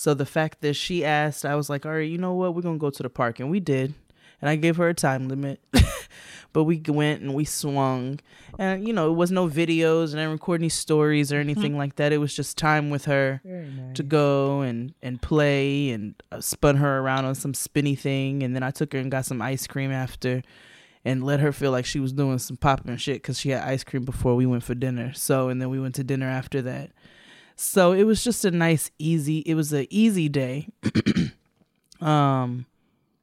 So 0.00 0.14
the 0.14 0.24
fact 0.24 0.62
that 0.62 0.72
she 0.72 1.04
asked, 1.04 1.44
I 1.44 1.54
was 1.56 1.68
like, 1.68 1.84
all 1.84 1.92
right, 1.92 2.08
you 2.08 2.16
know 2.16 2.32
what? 2.32 2.54
We're 2.54 2.62
going 2.62 2.76
to 2.76 2.80
go 2.80 2.88
to 2.88 3.02
the 3.02 3.10
park. 3.10 3.38
And 3.38 3.50
we 3.50 3.60
did. 3.60 3.92
And 4.40 4.48
I 4.48 4.56
gave 4.56 4.76
her 4.76 4.88
a 4.88 4.94
time 4.94 5.28
limit. 5.28 5.60
but 6.54 6.64
we 6.64 6.80
went 6.88 7.20
and 7.20 7.34
we 7.34 7.44
swung. 7.44 8.18
And, 8.58 8.88
you 8.88 8.94
know, 8.94 9.10
it 9.10 9.14
was 9.14 9.30
no 9.30 9.46
videos 9.46 10.12
and 10.12 10.20
I 10.20 10.22
didn't 10.22 10.32
record 10.32 10.62
any 10.62 10.70
stories 10.70 11.34
or 11.34 11.36
anything 11.36 11.76
like 11.76 11.96
that. 11.96 12.14
It 12.14 12.16
was 12.16 12.34
just 12.34 12.56
time 12.56 12.88
with 12.88 13.04
her 13.04 13.42
to 13.92 14.02
go 14.02 14.62
and, 14.62 14.94
and 15.02 15.20
play 15.20 15.90
and 15.90 16.14
uh, 16.32 16.40
spun 16.40 16.76
her 16.76 17.00
around 17.00 17.26
on 17.26 17.34
some 17.34 17.52
spinny 17.52 17.94
thing. 17.94 18.42
And 18.42 18.56
then 18.56 18.62
I 18.62 18.70
took 18.70 18.94
her 18.94 18.98
and 18.98 19.10
got 19.10 19.26
some 19.26 19.42
ice 19.42 19.66
cream 19.66 19.92
after 19.92 20.42
and 21.04 21.24
let 21.24 21.40
her 21.40 21.52
feel 21.52 21.72
like 21.72 21.84
she 21.84 22.00
was 22.00 22.14
doing 22.14 22.38
some 22.38 22.56
popping 22.56 22.96
shit 22.96 23.16
because 23.16 23.38
she 23.38 23.50
had 23.50 23.68
ice 23.68 23.84
cream 23.84 24.06
before 24.06 24.34
we 24.34 24.46
went 24.46 24.64
for 24.64 24.74
dinner. 24.74 25.12
So, 25.12 25.50
and 25.50 25.60
then 25.60 25.68
we 25.68 25.78
went 25.78 25.94
to 25.96 26.04
dinner 26.04 26.26
after 26.26 26.62
that. 26.62 26.90
So 27.62 27.92
it 27.92 28.04
was 28.04 28.24
just 28.24 28.42
a 28.46 28.50
nice, 28.50 28.90
easy. 28.98 29.40
It 29.40 29.54
was 29.54 29.70
an 29.74 29.86
easy 29.90 30.30
day, 30.30 30.68
um, 32.00 32.64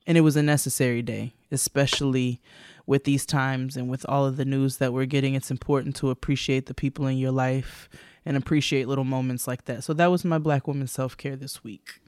and 0.05 0.15
it 0.15 0.21
was 0.21 0.35
a 0.35 0.43
necessary 0.43 1.01
day, 1.01 1.33
especially 1.51 2.39
with 2.85 3.03
these 3.03 3.25
times 3.25 3.75
and 3.75 3.89
with 3.89 4.05
all 4.07 4.27
of 4.27 4.37
the 4.37 4.45
news 4.45 4.77
that 4.77 4.93
we're 4.93 5.05
getting. 5.07 5.33
It's 5.33 5.49
important 5.49 5.95
to 5.97 6.11
appreciate 6.11 6.67
the 6.67 6.75
people 6.75 7.07
in 7.07 7.17
your 7.17 7.31
life 7.31 7.89
and 8.25 8.37
appreciate 8.37 8.87
little 8.87 9.03
moments 9.03 9.47
like 9.47 9.65
that. 9.65 9.83
So 9.83 9.93
that 9.93 10.11
was 10.11 10.23
my 10.23 10.37
Black 10.37 10.67
woman 10.67 10.85
self 10.85 11.17
care 11.17 11.35
this 11.35 11.63
week. 11.63 11.99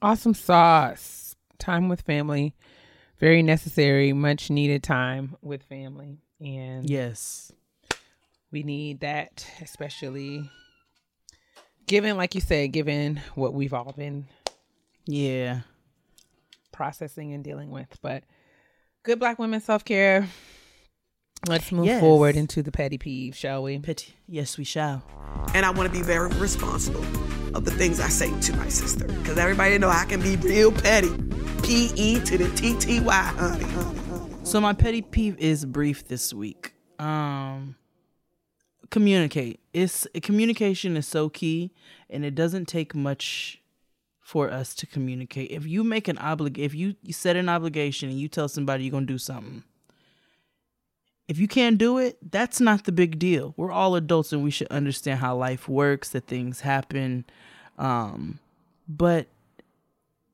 Awesome 0.00 0.34
sauce. 0.34 1.34
Time 1.58 1.88
with 1.88 2.02
family. 2.02 2.54
Very 3.18 3.42
necessary, 3.42 4.12
much 4.12 4.48
needed 4.48 4.84
time 4.84 5.36
with 5.42 5.64
family. 5.64 6.18
And 6.40 6.88
Yes. 6.88 7.50
we 8.52 8.62
need 8.62 9.00
that, 9.00 9.44
especially 9.60 10.50
given, 11.86 12.16
like 12.16 12.34
you 12.34 12.40
said, 12.40 12.72
given 12.72 13.20
what 13.34 13.54
we've 13.54 13.74
all 13.74 13.92
been 13.92 14.26
Yeah. 15.06 15.60
processing 16.72 17.32
and 17.32 17.44
dealing 17.44 17.70
with. 17.70 17.98
But 18.02 18.24
good 19.02 19.18
black 19.18 19.38
women 19.38 19.60
self 19.60 19.84
care. 19.84 20.28
Let's 21.46 21.70
move 21.72 21.86
Yes. 21.86 22.00
forward 22.00 22.36
into 22.36 22.62
the 22.62 22.72
petty 22.72 22.96
peeve, 22.96 23.36
shall 23.36 23.62
we? 23.62 23.78
Petty. 23.78 24.14
Yes, 24.26 24.56
we 24.56 24.64
shall. 24.64 25.02
and 25.54 25.66
I 25.66 25.70
want 25.70 25.92
to 25.92 25.96
be 25.98 26.02
very 26.02 26.28
responsible 26.36 27.04
of 27.54 27.64
the 27.64 27.70
things 27.70 28.00
I 28.00 28.08
say 28.08 28.30
to 28.40 28.56
my 28.56 28.68
sister. 28.68 29.06
Because 29.06 29.36
everybody 29.36 29.76
know 29.78 29.88
I 29.90 30.04
can 30.06 30.20
be 30.22 30.36
real 30.36 30.72
petty. 30.72 31.10
P 31.62 31.90
E 31.96 32.20
to 32.20 32.38
the 32.38 32.48
T 32.56 32.74
T 32.78 33.00
Y, 33.00 33.12
honey, 33.14 33.64
honey, 33.64 33.98
honey. 34.08 34.30
So 34.44 34.60
my 34.60 34.72
petty 34.72 35.02
peeve 35.02 35.36
is 35.38 35.64
brief 35.66 36.06
this 36.08 36.32
week. 36.32 36.72
Um 36.98 37.76
communicate. 38.90 39.60
It's 39.72 40.06
communication 40.22 40.96
is 40.96 41.06
so 41.06 41.28
key 41.28 41.72
and 42.10 42.24
it 42.24 42.34
doesn't 42.34 42.66
take 42.66 42.94
much 42.94 43.60
for 44.20 44.50
us 44.50 44.74
to 44.76 44.86
communicate. 44.86 45.50
If 45.50 45.66
you 45.66 45.84
make 45.84 46.08
an 46.08 46.16
oblig 46.16 46.58
if 46.58 46.74
you, 46.74 46.96
you 47.02 47.12
set 47.12 47.36
an 47.36 47.48
obligation 47.48 48.08
and 48.08 48.18
you 48.18 48.28
tell 48.28 48.48
somebody 48.48 48.84
you're 48.84 49.00
to 49.00 49.06
do 49.06 49.18
something. 49.18 49.64
If 51.26 51.38
you 51.38 51.48
can't 51.48 51.78
do 51.78 51.98
it, 51.98 52.18
that's 52.30 52.60
not 52.60 52.84
the 52.84 52.92
big 52.92 53.18
deal. 53.18 53.54
We're 53.56 53.72
all 53.72 53.96
adults 53.96 54.32
and 54.32 54.44
we 54.44 54.50
should 54.50 54.68
understand 54.68 55.20
how 55.20 55.36
life 55.36 55.68
works, 55.68 56.10
that 56.10 56.26
things 56.26 56.60
happen. 56.60 57.24
Um 57.78 58.38
but 58.86 59.28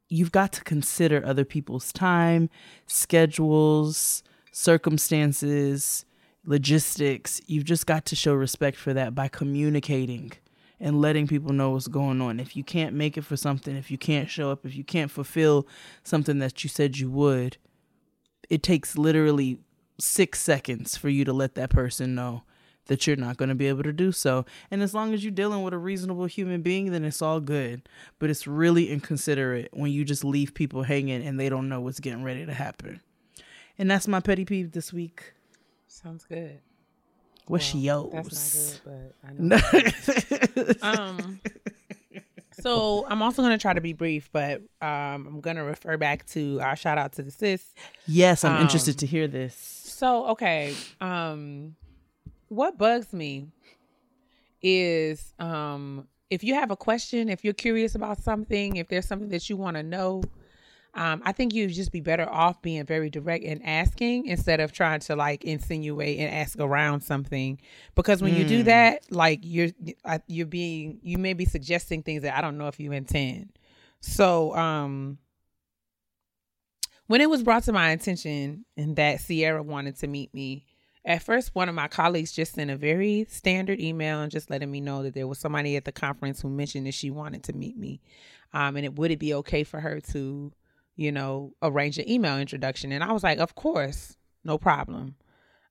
you've 0.09 0.33
got 0.33 0.53
to 0.53 0.65
consider 0.65 1.25
other 1.25 1.45
people's 1.45 1.93
time, 1.93 2.51
schedules, 2.87 4.23
circumstances, 4.53 6.05
logistics. 6.45 7.41
You've 7.47 7.65
just 7.65 7.87
got 7.87 8.05
to 8.07 8.17
show 8.17 8.35
respect 8.35 8.77
for 8.77 8.93
that 8.95 9.15
by 9.15 9.29
communicating 9.29 10.33
and 10.79 11.01
letting 11.01 11.27
people 11.27 11.53
know 11.53 11.71
what's 11.71 11.89
going 11.89 12.21
on. 12.21 12.41
If 12.41 12.57
you 12.57 12.65
can't 12.65 12.95
make 12.95 13.19
it 13.19 13.25
for 13.25 13.37
something, 13.37 13.77
if 13.77 13.91
you 13.91 13.99
can't 13.99 14.31
show 14.31 14.51
up, 14.51 14.65
if 14.65 14.75
you 14.75 14.85
can't 14.85 15.11
fulfill 15.11 15.67
something 16.03 16.39
that 16.39 16.65
you 16.65 16.71
said 16.71 16.99
you 16.99 17.11
would, 17.11 17.59
it 18.49 18.63
takes 18.63 18.97
literally 18.97 19.59
six 19.99 20.41
seconds 20.41 20.97
for 20.97 21.11
you 21.11 21.25
to 21.25 21.33
let 21.33 21.55
that 21.55 21.71
person 21.71 22.15
know 22.15 22.43
that 22.87 23.07
you're 23.07 23.15
not 23.15 23.37
going 23.37 23.51
to 23.51 23.55
be 23.55 23.69
able 23.69 23.83
to 23.83 23.93
do 23.93 24.11
so. 24.11 24.45
And 24.71 24.83
as 24.83 24.95
long 24.95 25.15
as 25.15 25.23
you're 25.23 25.31
dealing 25.31 25.63
with 25.63 25.75
a 25.75 25.79
reasonable 25.79 26.27
human 26.27 26.63
being, 26.63 26.91
then 26.91 27.05
it's 27.05 27.23
all 27.23 27.39
good. 27.39 27.89
But 28.19 28.31
it's 28.31 28.47
really 28.47 28.91
inconsiderate 28.91 29.69
when 29.73 29.93
you 29.93 30.05
just 30.05 30.25
leave 30.25 30.55
people 30.55 30.83
hanging 30.83 31.25
and 31.25 31.39
they 31.39 31.49
don't 31.49 31.69
know 31.69 31.81
what's 31.81 32.01
getting 32.01 32.25
ready 32.25 32.45
to 32.47 32.55
happen. 32.55 33.01
And 33.79 33.91
that's 33.91 34.09
my 34.09 34.19
petty 34.19 34.45
peeve 34.45 34.73
this 34.73 34.93
week. 34.93 35.35
Sounds 35.93 36.25
good. 36.25 36.61
What's 37.47 37.75
yours? 37.75 38.11
That's 38.13 38.81
not 38.85 38.93
good, 38.93 39.13
but 40.55 40.79
I 40.89 40.93
know. 40.93 41.19
um. 41.19 41.41
So 42.61 43.07
I'm 43.09 43.23
also 43.23 43.43
gonna 43.43 43.59
try 43.59 43.73
to 43.73 43.81
be 43.81 43.93
brief, 43.93 44.29
but 44.33 44.61
um, 44.83 45.27
I'm 45.27 45.41
gonna 45.41 45.65
refer 45.65 45.97
back 45.97 46.27
to 46.29 46.61
our 46.61 46.77
shout 46.77 46.97
out 46.99 47.13
to 47.15 47.23
the 47.23 47.31
sis. 47.31 47.65
yes, 48.07 48.45
I'm 48.45 48.57
Um, 48.57 48.63
interested 48.63 48.99
to 48.99 49.07
hear 49.07 49.27
this. 49.27 49.55
So 49.57 50.27
okay, 50.29 50.75
um, 51.01 51.75
what 52.49 52.77
bugs 52.79 53.13
me 53.13 53.49
is 54.63 55.33
um, 55.39 56.07
if 56.29 56.45
you 56.45 56.55
have 56.55 56.71
a 56.71 56.77
question, 56.77 57.29
if 57.31 57.45
you're 57.45 57.55
curious 57.55 57.95
about 57.95 58.19
something, 58.23 58.77
if 58.77 58.89
there's 58.89 59.07
something 59.07 59.31
that 59.31 59.49
you 59.49 59.57
want 59.57 59.77
to 59.77 59.83
know, 59.83 60.23
um, 60.95 61.23
I 61.25 61.33
think 61.33 61.55
you'd 61.55 61.73
just 61.73 61.93
be 61.93 62.01
better 62.01 62.29
off 62.29 62.61
being 62.63 62.85
very 62.85 63.11
direct 63.11 63.45
and 63.45 63.65
asking 63.65 64.27
instead 64.27 64.59
of 64.59 64.73
trying 64.73 65.01
to 65.01 65.15
like 65.15 65.45
insinuate 65.45 66.19
and 66.19 66.35
ask 66.35 66.59
around 66.59 67.03
something. 67.03 67.61
Because 67.95 68.23
when 68.23 68.35
you 68.35 68.45
do 68.45 68.63
that, 68.65 69.05
like 69.11 69.41
you're 69.43 69.69
you're 70.27 70.47
being 70.47 70.99
you 71.03 71.17
may 71.19 71.33
be 71.33 71.45
suggesting 71.45 72.03
things 72.03 72.23
that 72.23 72.37
I 72.37 72.41
don't 72.41 72.59
know 72.59 72.67
if 72.67 72.81
you 72.81 72.93
intend. 72.93 73.53
So 74.01 74.55
um 74.57 75.19
when 77.07 77.21
it 77.21 77.31
was 77.31 77.43
brought 77.43 77.65
to 77.65 77.73
my 77.73 77.91
attention 77.91 78.65
and 78.77 78.97
that 78.97 79.21
Sierra 79.21 79.63
wanted 79.63 79.97
to 79.99 80.07
meet 80.07 80.33
me, 80.35 80.65
at 81.05 81.23
first 81.23 81.55
one 81.55 81.69
of 81.69 81.75
my 81.75 81.89
colleagues 81.89 82.33
just 82.33 82.55
sent 82.55 82.71
a 82.71 82.77
very 82.77 83.27
standard 83.29 83.81
email 83.81 84.21
and 84.21 84.31
just 84.31 84.51
letting 84.51 84.71
me 84.71 84.81
know 84.81 85.03
that 85.05 85.15
there 85.15 85.27
was 85.29 85.39
somebody 85.39 85.77
at 85.77 85.85
the 85.85 85.93
conference 85.93 86.41
who 86.41 86.49
mentioned 86.49 86.87
that 86.87 86.95
she 86.95 87.11
wanted 87.11 87.45
to 87.45 87.53
meet 87.53 87.77
me. 87.77 88.01
Um, 88.53 88.77
and 88.77 88.85
it 88.85 88.97
would 88.97 89.13
it 89.13 89.19
be 89.19 89.35
okay 89.35 89.65
for 89.65 89.81
her 89.81 90.01
to, 90.13 90.53
you 91.01 91.11
know, 91.11 91.55
arrange 91.63 91.99
an 91.99 92.09
email 92.09 92.39
introduction? 92.39 92.93
And 92.93 93.03
I 93.03 93.13
was 93.13 93.23
like, 93.23 93.39
of 93.39 93.55
course, 93.55 94.17
no 94.45 94.59
problem. 94.59 95.17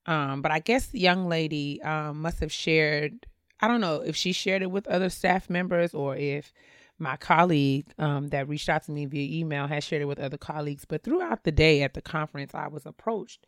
Um, 0.07 0.41
but 0.41 0.51
I 0.51 0.57
guess 0.57 0.87
the 0.87 0.99
young 0.99 1.29
lady 1.29 1.79
um, 1.83 2.23
must 2.23 2.39
have 2.39 2.51
shared. 2.51 3.27
I 3.59 3.67
don't 3.67 3.79
know 3.79 3.97
if 3.97 4.15
she 4.15 4.31
shared 4.31 4.63
it 4.63 4.71
with 4.71 4.87
other 4.87 5.09
staff 5.09 5.47
members 5.47 5.93
or 5.93 6.15
if 6.15 6.51
my 6.97 7.15
colleague 7.15 7.85
um, 7.99 8.29
that 8.29 8.49
reached 8.49 8.69
out 8.69 8.83
to 8.85 8.91
me 8.91 9.05
via 9.05 9.39
email 9.39 9.67
has 9.67 9.83
shared 9.83 10.01
it 10.01 10.05
with 10.05 10.19
other 10.19 10.37
colleagues. 10.37 10.85
But 10.85 11.03
throughout 11.03 11.43
the 11.43 11.51
day 11.51 11.83
at 11.83 11.93
the 11.93 12.01
conference, 12.01 12.55
I 12.55 12.67
was 12.67 12.87
approached 12.87 13.45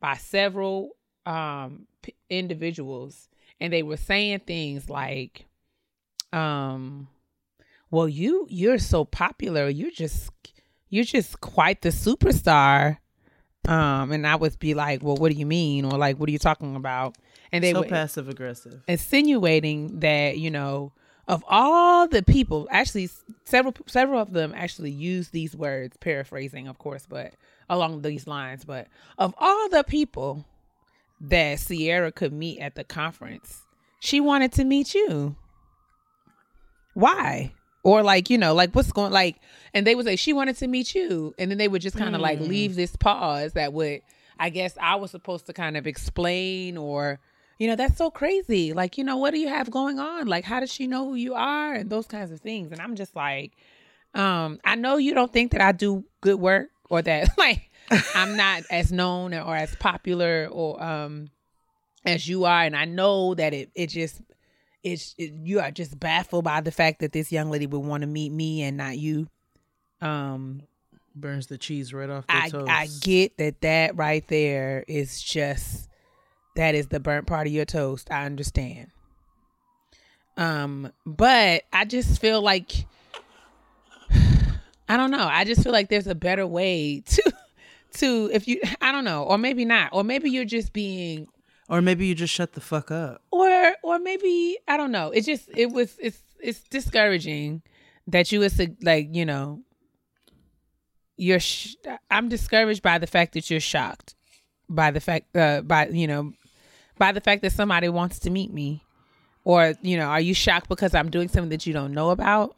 by 0.00 0.16
several 0.18 0.90
um, 1.24 1.86
p- 2.02 2.14
individuals, 2.28 3.30
and 3.58 3.72
they 3.72 3.82
were 3.82 3.96
saying 3.96 4.40
things 4.40 4.90
like, 4.90 5.46
um, 6.32 7.08
"Well, 7.90 8.08
you 8.08 8.46
you're 8.50 8.78
so 8.78 9.04
popular. 9.06 9.68
You're 9.68 9.90
just 9.90 10.30
you're 10.92 11.04
just 11.04 11.40
quite 11.40 11.82
the 11.82 11.88
superstar." 11.88 12.98
Um, 13.66 14.12
and 14.12 14.26
I 14.26 14.36
would 14.36 14.58
be 14.58 14.74
like, 14.74 15.02
"Well, 15.02 15.16
what 15.16 15.32
do 15.32 15.38
you 15.38 15.46
mean?" 15.46 15.84
Or 15.84 15.98
like, 15.98 16.18
"What 16.18 16.28
are 16.28 16.32
you 16.32 16.38
talking 16.38 16.76
about?" 16.76 17.16
And 17.50 17.64
they 17.64 17.72
so 17.72 17.80
would 17.80 17.88
passive 17.88 18.28
aggressive. 18.28 18.82
insinuating 18.86 20.00
that 20.00 20.38
you 20.38 20.50
know 20.50 20.92
of 21.28 21.44
all 21.48 22.08
the 22.08 22.22
people 22.22 22.68
actually 22.70 23.08
several 23.44 23.74
several 23.86 24.20
of 24.20 24.32
them 24.32 24.52
actually 24.56 24.90
use 24.90 25.28
these 25.28 25.54
words 25.54 25.96
paraphrasing 25.98 26.66
of 26.68 26.78
course 26.78 27.06
but 27.08 27.34
along 27.68 28.02
these 28.02 28.26
lines 28.26 28.64
but 28.64 28.88
of 29.18 29.34
all 29.38 29.68
the 29.68 29.84
people 29.84 30.44
that 31.20 31.60
Sierra 31.60 32.10
could 32.10 32.32
meet 32.32 32.58
at 32.58 32.74
the 32.74 32.84
conference 32.84 33.62
she 34.00 34.20
wanted 34.20 34.50
to 34.52 34.64
meet 34.64 34.94
you 34.94 35.36
why 36.94 37.52
or 37.82 38.02
like 38.02 38.30
you 38.30 38.38
know 38.38 38.54
like 38.54 38.72
what's 38.74 38.92
going 38.92 39.12
like 39.12 39.40
and 39.74 39.86
they 39.86 39.94
would 39.94 40.06
say 40.06 40.16
she 40.16 40.32
wanted 40.32 40.56
to 40.56 40.66
meet 40.68 40.94
you. 40.94 41.34
And 41.38 41.50
then 41.50 41.58
they 41.58 41.68
would 41.68 41.82
just 41.82 41.96
kind 41.96 42.14
of 42.14 42.20
like 42.20 42.40
leave 42.40 42.76
this 42.76 42.96
pause 42.96 43.52
that 43.54 43.72
would 43.72 44.02
i 44.38 44.48
guess 44.48 44.76
i 44.80 44.96
was 44.96 45.10
supposed 45.10 45.46
to 45.46 45.52
kind 45.52 45.76
of 45.76 45.86
explain 45.86 46.76
or 46.76 47.20
you 47.58 47.68
know 47.68 47.76
that's 47.76 47.96
so 47.96 48.10
crazy. 48.10 48.72
Like 48.72 48.98
you 48.98 49.04
know 49.04 49.16
what 49.18 49.32
do 49.32 49.38
you 49.38 49.48
have 49.48 49.70
going 49.70 49.98
on? 50.00 50.26
Like 50.26 50.44
how 50.44 50.60
does 50.60 50.72
she 50.72 50.86
know 50.86 51.04
who 51.04 51.14
you 51.14 51.34
are? 51.34 51.74
And 51.74 51.90
those 51.90 52.06
kinds 52.06 52.32
of 52.32 52.40
things. 52.40 52.72
And 52.72 52.80
i'm 52.80 52.96
just 52.96 53.14
like 53.14 53.52
um 54.14 54.58
i 54.64 54.74
know 54.74 54.96
you 54.96 55.14
don't 55.14 55.32
think 55.32 55.52
that 55.52 55.62
i 55.62 55.72
do 55.72 56.04
good 56.20 56.38
work 56.38 56.68
or 56.90 57.00
that 57.02 57.30
like 57.38 57.70
i'm 58.14 58.36
not 58.36 58.62
as 58.70 58.92
known 58.92 59.32
or 59.32 59.56
as 59.56 59.74
popular 59.76 60.48
or 60.50 60.82
um 60.82 61.28
as 62.04 62.28
you 62.28 62.44
are. 62.44 62.62
And 62.62 62.76
i 62.76 62.84
know 62.84 63.34
that 63.34 63.54
it 63.54 63.70
it 63.74 63.88
just 63.88 64.20
it's 64.82 65.14
it, 65.18 65.32
you 65.44 65.60
are 65.60 65.70
just 65.70 65.98
baffled 65.98 66.44
by 66.44 66.60
the 66.60 66.72
fact 66.72 67.00
that 67.00 67.12
this 67.12 67.30
young 67.30 67.50
lady 67.50 67.66
would 67.66 67.78
want 67.78 68.02
to 68.02 68.06
meet 68.06 68.32
me 68.32 68.62
and 68.62 68.76
not 68.76 68.98
you 68.98 69.28
um 70.00 70.62
Burns 71.14 71.46
the 71.46 71.58
cheese 71.58 71.92
right 71.92 72.08
off 72.08 72.24
I, 72.28 72.48
toast. 72.48 72.70
I 72.70 72.88
get 73.00 73.36
that 73.36 73.60
that 73.60 73.96
right 73.96 74.26
there 74.28 74.84
is 74.88 75.22
just 75.22 75.88
that 76.56 76.74
is 76.74 76.88
the 76.88 77.00
burnt 77.00 77.26
part 77.26 77.46
of 77.46 77.52
your 77.52 77.64
toast. 77.64 78.10
I 78.10 78.24
understand. 78.24 78.88
Um, 80.36 80.90
but 81.04 81.64
I 81.72 81.84
just 81.84 82.18
feel 82.20 82.40
like 82.40 82.86
I 84.88 84.96
don't 84.96 85.10
know. 85.10 85.28
I 85.30 85.44
just 85.44 85.62
feel 85.62 85.72
like 85.72 85.90
there's 85.90 86.06
a 86.06 86.14
better 86.14 86.46
way 86.46 87.00
to 87.06 87.32
to 87.94 88.30
if 88.32 88.48
you 88.48 88.60
I 88.80 88.90
don't 88.90 89.04
know, 89.04 89.24
or 89.24 89.36
maybe 89.36 89.66
not, 89.66 89.90
or 89.92 90.04
maybe 90.04 90.30
you're 90.30 90.46
just 90.46 90.72
being 90.72 91.28
Or 91.72 91.80
maybe 91.80 92.06
you 92.06 92.14
just 92.14 92.34
shut 92.34 92.52
the 92.52 92.60
fuck 92.60 92.90
up. 92.90 93.22
or 93.30 93.74
or 93.82 93.98
maybe 93.98 94.58
I 94.68 94.76
don't 94.76 94.92
know. 94.92 95.10
It 95.10 95.22
just 95.24 95.48
it 95.56 95.72
was 95.72 95.96
it's 95.98 96.20
it's 96.38 96.60
discouraging 96.68 97.62
that 98.06 98.30
you 98.30 98.40
was 98.40 98.60
like 98.82 99.08
you 99.12 99.24
know 99.24 99.62
you're 101.16 101.40
sh- 101.40 101.76
I'm 102.10 102.28
discouraged 102.28 102.82
by 102.82 102.98
the 102.98 103.06
fact 103.06 103.32
that 103.34 103.50
you're 103.50 103.60
shocked 103.60 104.14
by 104.68 104.90
the 104.90 105.00
fact 105.00 105.34
uh 105.36 105.62
by 105.62 105.88
you 105.88 106.06
know 106.06 106.32
by 106.98 107.12
the 107.12 107.20
fact 107.20 107.40
that 107.42 107.52
somebody 107.52 107.88
wants 107.88 108.18
to 108.20 108.30
meet 108.30 108.52
me 108.52 108.82
or 109.44 109.74
you 109.82 109.96
know 109.96 110.06
are 110.06 110.20
you 110.20 110.34
shocked 110.34 110.68
because 110.68 110.94
I'm 110.94 111.10
doing 111.10 111.28
something 111.28 111.50
that 111.50 111.66
you 111.66 111.72
don't 111.72 111.92
know 111.92 112.10
about 112.10 112.56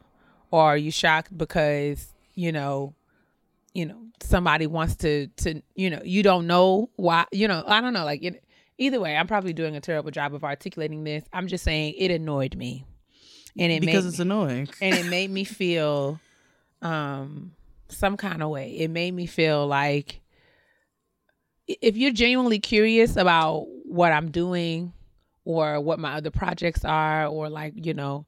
or 0.51 0.61
are 0.63 0.77
you 0.77 0.91
shocked 0.91 1.37
because 1.37 2.13
you 2.33 2.51
know 2.51 2.93
you 3.73 3.85
know 3.85 3.99
somebody 4.21 4.67
wants 4.67 4.95
to 4.97 5.27
to 5.37 5.61
you 5.75 5.89
know 5.89 6.01
you 6.03 6.23
don't 6.23 6.47
know 6.47 6.89
why 6.95 7.25
you 7.31 7.47
know 7.47 7.63
I 7.67 7.81
don't 7.81 7.93
know 7.93 8.05
like 8.05 8.23
it, 8.23 8.43
either 8.77 8.99
way 8.99 9.15
I'm 9.15 9.27
probably 9.27 9.53
doing 9.53 9.75
a 9.75 9.81
terrible 9.81 10.11
job 10.11 10.33
of 10.33 10.43
articulating 10.43 11.03
this. 11.03 11.23
I'm 11.33 11.47
just 11.47 11.63
saying 11.63 11.95
it 11.97 12.11
annoyed 12.11 12.55
me. 12.55 12.85
And 13.57 13.71
it 13.71 13.79
because 13.79 14.03
made 14.03 14.09
it's 14.09 14.19
annoying. 14.19 14.69
and 14.81 14.95
it 14.95 15.05
made 15.05 15.31
me 15.31 15.43
feel 15.45 16.19
um 16.81 17.53
some 17.87 18.17
kind 18.17 18.43
of 18.43 18.49
way. 18.49 18.71
It 18.77 18.89
made 18.89 19.13
me 19.13 19.25
feel 19.25 19.65
like 19.67 20.21
if 21.67 21.97
you're 21.97 22.11
genuinely 22.11 22.59
curious 22.59 23.15
about 23.15 23.65
what 23.85 24.11
i'm 24.11 24.31
doing 24.31 24.93
or 25.45 25.79
what 25.79 25.99
my 25.99 26.15
other 26.15 26.31
projects 26.31 26.85
are 26.85 27.27
or 27.27 27.49
like 27.49 27.73
you 27.85 27.93
know 27.93 28.25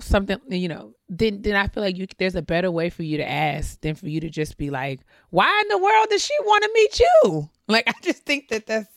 something 0.00 0.38
you 0.48 0.68
know 0.68 0.94
then 1.08 1.40
then 1.40 1.56
i 1.56 1.66
feel 1.68 1.82
like 1.82 1.96
you 1.96 2.06
there's 2.18 2.34
a 2.34 2.42
better 2.42 2.70
way 2.70 2.90
for 2.90 3.02
you 3.02 3.16
to 3.16 3.28
ask 3.28 3.80
than 3.80 3.94
for 3.94 4.08
you 4.08 4.20
to 4.20 4.28
just 4.28 4.58
be 4.58 4.68
like 4.68 5.00
why 5.30 5.62
in 5.62 5.68
the 5.68 5.82
world 5.82 6.06
does 6.10 6.24
she 6.24 6.34
want 6.42 6.62
to 6.62 6.70
meet 6.74 7.00
you? 7.00 7.50
Like 7.68 7.84
i 7.88 7.94
just 8.02 8.24
think 8.24 8.48
that 8.48 8.66
that's 8.66 8.90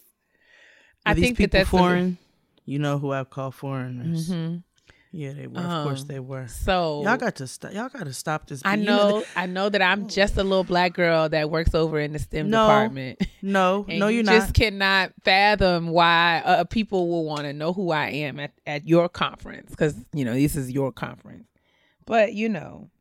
i 1.09 1.13
these 1.13 1.23
think 1.25 1.37
that 1.37 1.43
people 1.43 1.59
that's 1.59 1.67
a- 1.67 1.71
foreign. 1.71 2.17
you 2.65 2.79
know 2.79 2.97
who 2.99 3.11
I 3.11 3.23
call 3.23 3.51
foreigners. 3.51 4.29
Mhm. 4.29 4.63
Yeah, 5.11 5.33
they 5.33 5.47
were. 5.47 5.59
Of 5.59 5.83
course, 5.85 6.01
Um, 6.01 6.07
they 6.07 6.19
were. 6.19 6.47
so 6.47 7.01
Y'all 7.03 7.17
got 7.17 7.33
to 7.37 7.47
stop. 7.47 7.73
Y'all 7.73 7.89
got 7.89 8.03
to 8.05 8.13
stop 8.13 8.45
this. 8.45 8.61
I 8.63 8.75
You 8.75 8.85
know, 8.85 9.23
I 9.35 9.47
know 9.47 9.67
that 9.67 9.81
I'm 9.81 10.07
just 10.07 10.37
a 10.37 10.43
little 10.43 10.63
black 10.63 10.93
girl 10.93 11.27
that 11.29 11.49
works 11.49 11.73
over 11.73 11.99
in 11.99 12.13
the 12.13 12.19
STEM 12.19 12.51
No, 12.51 12.67
department. 12.67 13.19
No, 13.41 13.85
no, 13.87 14.07
you 14.07 14.17
you're 14.17 14.23
just 14.23 14.49
not. 14.49 14.53
cannot 14.53 15.13
fathom 15.23 15.87
why 15.87 16.43
uh, 16.45 16.63
people 16.65 17.07
will 17.09 17.25
want 17.25 17.41
to 17.41 17.53
know 17.53 17.73
who 17.73 17.89
I 17.89 18.09
am 18.09 18.39
at, 18.39 18.51
at 18.67 18.87
your 18.87 19.09
conference 19.09 19.71
because 19.71 19.95
you 20.13 20.23
know 20.25 20.35
this 20.35 20.55
is 20.55 20.69
your 20.69 20.91
conference. 20.91 21.47
But 22.05 22.33
you 22.33 22.47
know, 22.47 22.91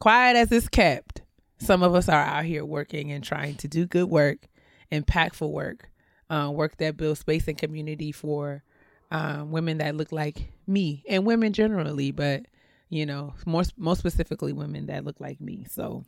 quiet 0.00 0.36
as 0.36 0.50
it's 0.50 0.68
kept, 0.68 1.22
some 1.58 1.84
of 1.84 1.94
us 1.94 2.08
are 2.08 2.20
out 2.24 2.46
here 2.46 2.64
working 2.64 3.12
and 3.12 3.22
trying 3.22 3.54
to 3.58 3.68
do 3.68 3.86
good 3.86 4.08
work, 4.10 4.48
impactful 4.90 5.48
work, 5.52 5.88
uh, 6.30 6.50
work 6.52 6.76
that 6.78 6.96
builds 6.96 7.20
space 7.20 7.48
and 7.48 7.58
community 7.58 8.12
for 8.12 8.62
um, 9.10 9.50
women 9.50 9.78
that 9.78 9.94
look 9.94 10.12
like 10.12 10.52
me 10.66 11.04
and 11.08 11.24
women 11.24 11.52
generally, 11.52 12.10
but 12.10 12.46
you 12.90 13.06
know, 13.06 13.34
more 13.44 13.62
most 13.76 13.98
specifically 13.98 14.52
women 14.52 14.86
that 14.86 15.04
look 15.04 15.18
like 15.20 15.40
me. 15.40 15.66
So 15.68 16.04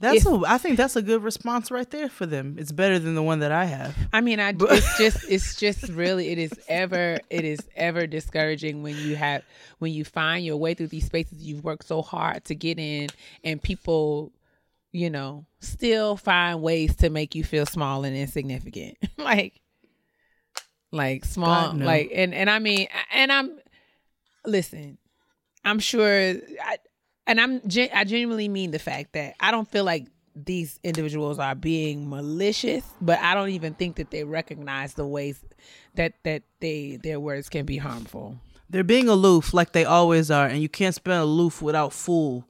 That's. 0.00 0.18
if- 0.18 0.26
a, 0.26 0.42
I 0.46 0.58
think 0.58 0.76
that's 0.76 0.94
a 0.96 1.02
good 1.02 1.24
response 1.24 1.70
right 1.70 1.90
there 1.90 2.08
for 2.08 2.24
them. 2.26 2.56
It's 2.58 2.72
better 2.72 2.98
than 2.98 3.14
the 3.14 3.22
one 3.22 3.40
that 3.40 3.50
I 3.50 3.64
have. 3.64 3.96
I 4.12 4.20
mean, 4.20 4.38
I 4.38 4.54
it's 4.56 4.98
just 4.98 5.24
it's 5.28 5.56
just 5.56 5.88
really 5.88 6.28
it 6.28 6.38
is 6.38 6.52
ever 6.68 7.18
it 7.30 7.44
is 7.44 7.60
ever 7.74 8.06
discouraging 8.06 8.82
when 8.82 8.96
you 8.96 9.16
have 9.16 9.42
when 9.78 9.92
you 9.92 10.04
find 10.04 10.44
your 10.44 10.56
way 10.56 10.74
through 10.74 10.88
these 10.88 11.06
spaces 11.06 11.42
you've 11.42 11.64
worked 11.64 11.86
so 11.86 12.02
hard 12.02 12.44
to 12.44 12.54
get 12.54 12.78
in 12.78 13.08
and 13.42 13.60
people 13.60 14.30
you 14.92 15.10
know 15.10 15.46
still 15.60 16.16
find 16.16 16.62
ways 16.62 16.96
to 16.96 17.10
make 17.10 17.34
you 17.34 17.44
feel 17.44 17.66
small 17.66 18.04
and 18.04 18.16
insignificant 18.16 18.96
like 19.18 19.60
like 20.92 21.24
small 21.24 21.68
God, 21.68 21.76
no. 21.76 21.86
like 21.86 22.10
and 22.14 22.34
and 22.34 22.50
I 22.50 22.58
mean 22.58 22.88
and 23.12 23.30
I'm 23.30 23.58
listen 24.44 24.98
I'm 25.64 25.78
sure 25.78 26.34
I 26.64 26.78
and 27.26 27.40
I'm 27.40 27.60
I 27.94 28.04
genuinely 28.04 28.48
mean 28.48 28.72
the 28.72 28.78
fact 28.78 29.12
that 29.12 29.34
I 29.38 29.50
don't 29.50 29.70
feel 29.70 29.84
like 29.84 30.06
these 30.34 30.78
individuals 30.82 31.38
are 31.38 31.54
being 31.54 32.08
malicious, 32.08 32.84
but 33.00 33.18
I 33.18 33.34
don't 33.34 33.50
even 33.50 33.74
think 33.74 33.96
that 33.96 34.10
they 34.10 34.24
recognize 34.24 34.94
the 34.94 35.06
ways 35.06 35.42
that 35.94 36.14
that 36.24 36.42
they 36.60 36.98
their 37.02 37.20
words 37.20 37.48
can 37.48 37.66
be 37.66 37.76
harmful. 37.76 38.38
They're 38.68 38.84
being 38.84 39.08
aloof 39.08 39.52
like 39.52 39.72
they 39.72 39.84
always 39.84 40.30
are, 40.30 40.46
and 40.46 40.62
you 40.62 40.68
can't 40.68 40.94
spell 40.94 41.24
aloof 41.24 41.60
without 41.60 41.92
fool. 41.92 42.46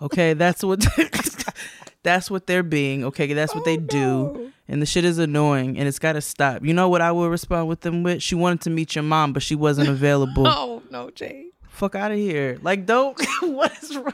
Okay, 0.00 0.34
that's 0.34 0.62
what 0.62 0.80
that's 2.02 2.30
what 2.30 2.46
they're 2.46 2.62
being. 2.62 3.04
Okay, 3.04 3.32
that's 3.32 3.54
what 3.54 3.64
they 3.64 3.76
do, 3.76 4.34
oh. 4.36 4.50
and 4.68 4.82
the 4.82 4.86
shit 4.86 5.04
is 5.04 5.18
annoying, 5.18 5.78
and 5.78 5.88
it's 5.88 5.98
got 5.98 6.14
to 6.14 6.20
stop. 6.20 6.64
You 6.64 6.74
know 6.74 6.88
what 6.88 7.00
I 7.00 7.12
will 7.12 7.28
respond 7.28 7.68
with 7.68 7.80
them 7.80 8.02
with? 8.02 8.22
She 8.22 8.34
wanted 8.34 8.60
to 8.62 8.70
meet 8.70 8.94
your 8.94 9.04
mom, 9.04 9.32
but 9.32 9.42
she 9.42 9.54
wasn't 9.54 9.88
available. 9.96 10.46
Oh 10.46 10.82
no, 10.90 11.10
Jay. 11.10 11.46
Fuck 11.68 11.94
out 11.94 12.12
of 12.12 12.18
here! 12.18 12.58
Like, 12.62 12.86
don't. 12.86 13.18
what 13.40 13.72
is 13.82 13.96
wrong? 13.96 14.12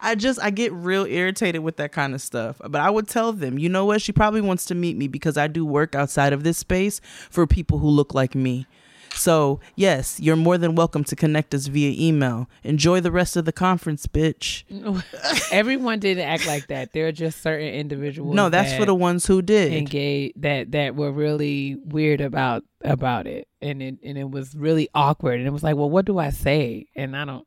I 0.00 0.16
just 0.16 0.40
I 0.42 0.50
get 0.50 0.72
real 0.72 1.04
irritated 1.04 1.62
with 1.62 1.76
that 1.76 1.92
kind 1.92 2.14
of 2.14 2.20
stuff. 2.20 2.60
But 2.60 2.80
I 2.80 2.90
would 2.90 3.08
tell 3.08 3.32
them, 3.32 3.58
you 3.58 3.68
know 3.68 3.84
what? 3.84 4.02
She 4.02 4.12
probably 4.12 4.40
wants 4.40 4.64
to 4.66 4.74
meet 4.74 4.96
me 4.96 5.08
because 5.08 5.36
I 5.36 5.46
do 5.46 5.64
work 5.64 5.94
outside 5.94 6.32
of 6.32 6.42
this 6.42 6.58
space 6.58 7.00
for 7.30 7.46
people 7.46 7.78
who 7.78 7.88
look 7.88 8.12
like 8.14 8.34
me. 8.34 8.66
So, 9.14 9.60
yes, 9.76 10.18
you're 10.20 10.36
more 10.36 10.58
than 10.58 10.74
welcome 10.74 11.04
to 11.04 11.16
connect 11.16 11.54
us 11.54 11.66
via 11.66 11.94
email. 11.96 12.48
Enjoy 12.64 13.00
the 13.00 13.12
rest 13.12 13.36
of 13.36 13.44
the 13.44 13.52
conference, 13.52 14.06
bitch. 14.06 14.64
Everyone 15.52 15.98
didn't 15.98 16.24
act 16.24 16.46
like 16.46 16.66
that. 16.68 16.92
There 16.92 17.06
are 17.06 17.12
just 17.12 17.42
certain 17.42 17.68
individuals. 17.68 18.34
No, 18.34 18.48
that's 18.48 18.70
that 18.72 18.80
for 18.80 18.86
the 18.86 18.94
ones 18.94 19.26
who 19.26 19.42
did. 19.42 19.72
engage 19.72 20.32
that 20.36 20.72
that 20.72 20.96
were 20.96 21.12
really 21.12 21.76
weird 21.84 22.20
about 22.20 22.64
about 22.82 23.26
it, 23.26 23.48
and 23.60 23.82
it 23.82 23.98
and 24.02 24.18
it 24.18 24.30
was 24.30 24.54
really 24.54 24.88
awkward. 24.94 25.38
And 25.38 25.46
it 25.46 25.52
was 25.52 25.62
like, 25.62 25.76
well, 25.76 25.90
what 25.90 26.04
do 26.04 26.18
I 26.18 26.30
say? 26.30 26.86
And 26.96 27.16
I 27.16 27.24
don't, 27.24 27.46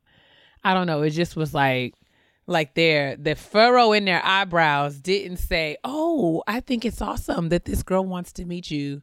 I 0.64 0.72
don't 0.72 0.86
know. 0.86 1.02
It 1.02 1.10
just 1.10 1.36
was 1.36 1.52
like. 1.54 1.94
Like 2.48 2.74
their 2.76 3.16
the 3.16 3.34
furrow 3.34 3.90
in 3.90 4.04
their 4.04 4.24
eyebrows 4.24 5.00
didn't 5.00 5.38
say, 5.38 5.78
"Oh, 5.82 6.44
I 6.46 6.60
think 6.60 6.84
it's 6.84 7.02
awesome 7.02 7.48
that 7.48 7.64
this 7.64 7.82
girl 7.82 8.04
wants 8.04 8.30
to 8.34 8.44
meet 8.44 8.70
you." 8.70 9.02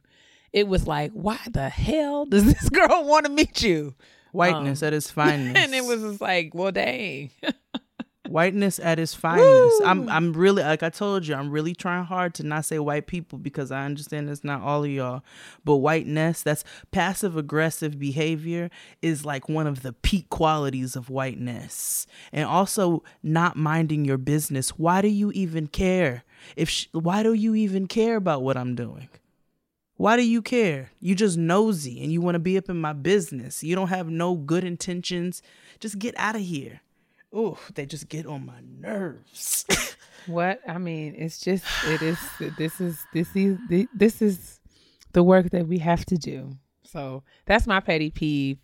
It 0.54 0.68
was 0.68 0.86
like, 0.86 1.10
"Why 1.12 1.38
the 1.50 1.68
hell 1.68 2.24
does 2.26 2.44
this 2.54 2.68
girl 2.68 3.04
want 3.04 3.26
to 3.26 3.32
meet 3.32 3.60
you?" 3.60 3.94
Whiteness 4.30 4.82
at 4.82 4.94
its 4.94 5.10
finest. 5.10 5.50
Um, 5.50 5.56
and 5.62 5.74
it 5.74 5.84
was 5.84 6.00
just 6.00 6.20
like, 6.20 6.54
"Well, 6.54 6.72
dang." 6.72 7.30
whiteness 8.28 8.78
at 8.78 8.98
its 8.98 9.14
finest. 9.14 9.82
I'm 9.84 10.08
I'm 10.08 10.32
really 10.32 10.62
like 10.62 10.82
I 10.82 10.90
told 10.90 11.26
you, 11.26 11.34
I'm 11.34 11.50
really 11.50 11.74
trying 11.74 12.04
hard 12.04 12.34
to 12.34 12.42
not 12.44 12.64
say 12.64 12.78
white 12.78 13.06
people 13.08 13.38
because 13.38 13.70
I 13.70 13.84
understand 13.84 14.30
it's 14.30 14.44
not 14.44 14.62
all 14.62 14.84
of 14.84 14.90
y'all. 14.90 15.22
But 15.64 15.76
whiteness, 15.76 16.42
that's 16.42 16.64
passive 16.92 17.36
aggressive 17.36 17.98
behavior 17.98 18.70
is 19.02 19.24
like 19.24 19.48
one 19.48 19.66
of 19.66 19.82
the 19.82 19.92
peak 19.92 20.30
qualities 20.30 20.96
of 20.96 21.10
whiteness. 21.10 22.06
And 22.32 22.46
also 22.46 23.02
not 23.24 23.56
minding 23.56 24.04
your 24.04 24.18
business. 24.18 24.70
Why 24.70 25.02
do 25.02 25.08
you 25.08 25.32
even 25.32 25.66
care? 25.66 26.24
If 26.56 26.70
sh- 26.70 26.86
why 26.92 27.22
do 27.22 27.32
you 27.32 27.54
even 27.54 27.86
care 27.88 28.16
about 28.16 28.42
what 28.42 28.56
I'm 28.56 28.74
doing? 28.74 29.08
Why 29.96 30.16
do 30.16 30.22
you 30.26 30.42
care? 30.42 30.90
You 31.00 31.14
just 31.14 31.38
nosy 31.38 32.02
and 32.02 32.12
you 32.12 32.20
want 32.20 32.34
to 32.34 32.40
be 32.40 32.58
up 32.58 32.68
in 32.68 32.80
my 32.80 32.92
business. 32.92 33.62
You 33.62 33.76
don't 33.76 33.88
have 33.88 34.08
no 34.08 34.34
good 34.34 34.64
intentions. 34.64 35.40
Just 35.78 35.98
get 35.98 36.14
out 36.18 36.34
of 36.34 36.42
here. 36.42 36.80
Oh, 37.32 37.58
they 37.74 37.86
just 37.86 38.08
get 38.08 38.26
on 38.26 38.46
my 38.46 38.60
nerves. 38.80 39.66
What 40.26 40.60
I 40.66 40.78
mean, 40.78 41.14
it's 41.18 41.38
just 41.38 41.66
it 41.86 42.00
is. 42.00 42.18
This 42.56 42.80
is 42.80 43.04
this 43.12 43.36
is 43.36 43.58
this 43.94 44.22
is 44.22 44.58
the 45.12 45.22
work 45.22 45.50
that 45.50 45.68
we 45.68 45.80
have 45.80 46.06
to 46.06 46.16
do. 46.16 46.56
So 46.82 47.24
that's 47.44 47.66
my 47.66 47.80
petty 47.80 48.08
peeve. 48.08 48.56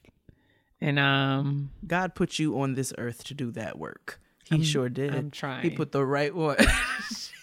And 0.81 0.99
um, 0.99 1.71
God 1.87 2.15
put 2.15 2.39
you 2.39 2.59
on 2.61 2.77
this 2.77 2.95
earth 2.97 3.25
to 3.25 3.35
do 3.35 3.51
that 3.51 3.79
work. 3.79 4.21
He 4.45 4.65
sure 4.65 4.89
did. 4.89 5.15
I'm 5.15 5.31
trying. 5.31 5.63
He 5.63 5.71
put 5.77 5.93
the 5.93 6.03
right 6.03 6.35
one. 6.35 6.57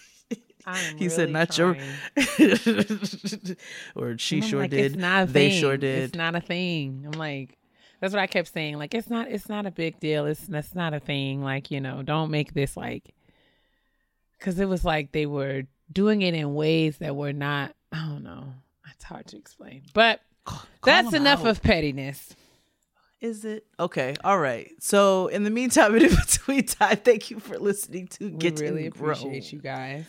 He 0.96 1.08
said, 1.08 1.30
"Not 1.30 1.50
trying. 1.52 1.80
your," 2.36 2.84
or 3.94 4.18
she 4.18 4.40
sure 4.40 4.60
like, 4.60 4.70
did. 4.70 4.92
It's 4.92 4.96
not 4.96 5.24
a 5.24 5.26
they 5.32 5.50
thing. 5.50 5.60
sure 5.60 5.76
did. 5.76 6.04
It's 6.04 6.14
not 6.14 6.34
a 6.34 6.40
thing. 6.40 7.04
I'm 7.06 7.18
like, 7.18 7.56
that's 8.00 8.12
what 8.12 8.20
I 8.20 8.26
kept 8.26 8.52
saying. 8.52 8.78
Like, 8.78 8.94
it's 8.94 9.10
not. 9.10 9.28
It's 9.28 9.48
not 9.48 9.66
a 9.66 9.70
big 9.70 9.98
deal. 10.00 10.26
It's 10.26 10.46
that's 10.46 10.74
not 10.74 10.94
a 10.94 11.00
thing. 11.00 11.42
Like, 11.42 11.70
you 11.70 11.80
know, 11.80 12.02
don't 12.02 12.30
make 12.30 12.54
this 12.54 12.76
like. 12.76 13.14
Because 14.38 14.58
it 14.60 14.68
was 14.68 14.84
like 14.84 15.12
they 15.12 15.26
were 15.26 15.64
doing 15.92 16.22
it 16.22 16.34
in 16.34 16.54
ways 16.54 16.98
that 16.98 17.16
were 17.16 17.32
not. 17.32 17.74
I 17.92 18.06
don't 18.06 18.22
know. 18.22 18.52
It's 18.94 19.04
hard 19.04 19.26
to 19.28 19.36
explain. 19.36 19.82
But 19.94 20.20
that's 20.84 21.12
enough 21.12 21.40
out. 21.40 21.48
of 21.48 21.62
pettiness. 21.62 22.34
Is 23.20 23.44
it 23.44 23.66
okay? 23.80 24.14
All 24.22 24.38
right. 24.38 24.70
So 24.78 25.26
in 25.26 25.42
the 25.42 25.50
meantime, 25.50 25.94
in 25.96 26.14
between 26.14 26.64
time, 26.66 26.98
thank 26.98 27.30
you 27.30 27.40
for 27.40 27.58
listening 27.58 28.06
to 28.08 28.30
We 28.30 28.38
Get 28.38 28.60
really 28.60 28.86
and 28.86 28.94
Grow. 28.94 29.12
appreciate 29.12 29.52
you 29.52 29.58
guys. 29.60 30.04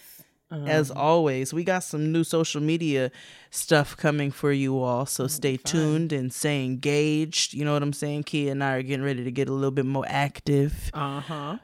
As 0.52 0.90
always, 0.90 1.54
we 1.54 1.64
got 1.64 1.84
some 1.84 2.12
new 2.12 2.24
social 2.24 2.60
media 2.62 3.12
stuff 3.52 3.96
coming 3.96 4.32
for 4.32 4.52
you 4.52 4.82
all. 4.82 5.06
So 5.06 5.28
stay 5.28 5.58
tuned 5.58 6.12
and 6.12 6.34
stay 6.34 6.66
engaged. 6.66 7.54
You 7.54 7.66
know 7.66 7.74
what 7.74 7.84
I'm 7.84 7.94
saying? 7.94 8.24
Keia 8.24 8.52
and 8.52 8.64
I 8.64 8.74
are 8.78 8.82
getting 8.82 9.06
ready 9.06 9.24
to 9.24 9.32
get 9.32 9.48
a 9.48 9.54
little 9.54 9.70
bit 9.72 9.86
more 9.86 10.06
active. 10.08 10.90
Uh 10.94 11.20
huh. 11.22 11.58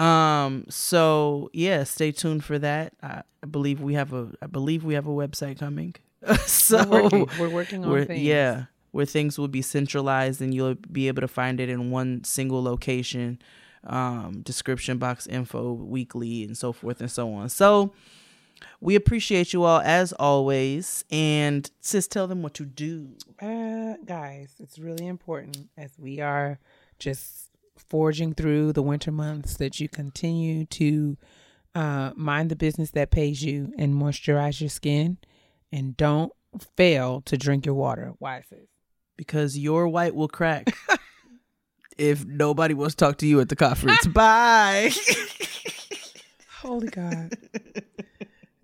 Um. 0.00 0.66
So 0.68 1.48
yeah, 1.54 1.84
stay 1.84 2.12
tuned 2.12 2.44
for 2.44 2.58
that. 2.58 2.92
I, 3.02 3.22
I 3.42 3.46
believe 3.46 3.80
we 3.80 3.94
have 3.94 4.12
a. 4.12 4.28
I 4.42 4.46
believe 4.46 4.84
we 4.84 4.92
have 4.94 5.06
a 5.06 5.10
website 5.10 5.58
coming. 5.58 5.94
so 6.46 6.84
We're 6.86 7.02
working. 7.04 7.28
We're 7.38 7.48
working 7.50 7.84
on 7.84 7.90
where- 7.90 8.04
things. 8.04 8.22
yeah, 8.22 8.64
where 8.90 9.06
things 9.06 9.38
will 9.38 9.48
be 9.48 9.62
centralized 9.62 10.42
and 10.42 10.52
you'll 10.52 10.74
be 10.74 11.08
able 11.08 11.22
to 11.22 11.28
find 11.28 11.58
it 11.60 11.70
in 11.70 11.90
one 11.90 12.22
single 12.24 12.62
location. 12.62 13.38
Um, 13.84 14.40
description 14.42 14.98
box 14.98 15.26
info 15.28 15.72
weekly 15.72 16.42
and 16.42 16.58
so 16.58 16.72
forth 16.72 17.00
and 17.00 17.10
so 17.10 17.32
on. 17.32 17.48
So 17.48 17.92
we 18.80 18.94
appreciate 18.94 19.52
you 19.52 19.64
all 19.64 19.80
as 19.80 20.12
always. 20.12 21.04
And 21.10 21.70
sis, 21.80 22.06
tell 22.06 22.26
them 22.26 22.42
what 22.42 22.54
to 22.54 22.64
do. 22.64 23.10
Uh, 23.40 23.94
guys, 24.04 24.54
it's 24.58 24.78
really 24.78 25.06
important 25.06 25.68
as 25.76 25.92
we 25.98 26.20
are 26.20 26.58
just 26.98 27.50
forging 27.88 28.34
through 28.34 28.72
the 28.72 28.82
winter 28.82 29.12
months 29.12 29.56
that 29.56 29.80
you 29.80 29.88
continue 29.88 30.64
to 30.66 31.16
uh, 31.74 32.10
mind 32.16 32.50
the 32.50 32.56
business 32.56 32.90
that 32.92 33.10
pays 33.10 33.42
you 33.42 33.72
and 33.78 33.94
moisturize 33.94 34.60
your 34.60 34.70
skin, 34.70 35.18
and 35.70 35.96
don't 35.96 36.32
fail 36.76 37.20
to 37.22 37.36
drink 37.36 37.66
your 37.66 37.74
water. 37.74 38.14
Why, 38.18 38.42
sis? 38.48 38.60
Because 39.16 39.58
your 39.58 39.86
white 39.88 40.14
will 40.14 40.28
crack 40.28 40.74
if 41.98 42.24
nobody 42.24 42.74
wants 42.74 42.94
to 42.94 43.04
talk 43.04 43.18
to 43.18 43.26
you 43.26 43.40
at 43.40 43.48
the 43.48 43.56
conference. 43.56 44.06
Bye. 44.06 44.90
Holy 46.60 46.88
God. 46.88 47.34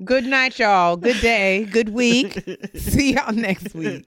Good 0.04 0.24
night, 0.24 0.58
y'all. 0.58 0.96
Good 0.96 1.20
day. 1.20 1.64
Good 1.64 1.90
week. 1.90 2.42
See 2.74 3.12
y'all 3.14 3.32
next 3.32 3.74
week. 3.74 4.06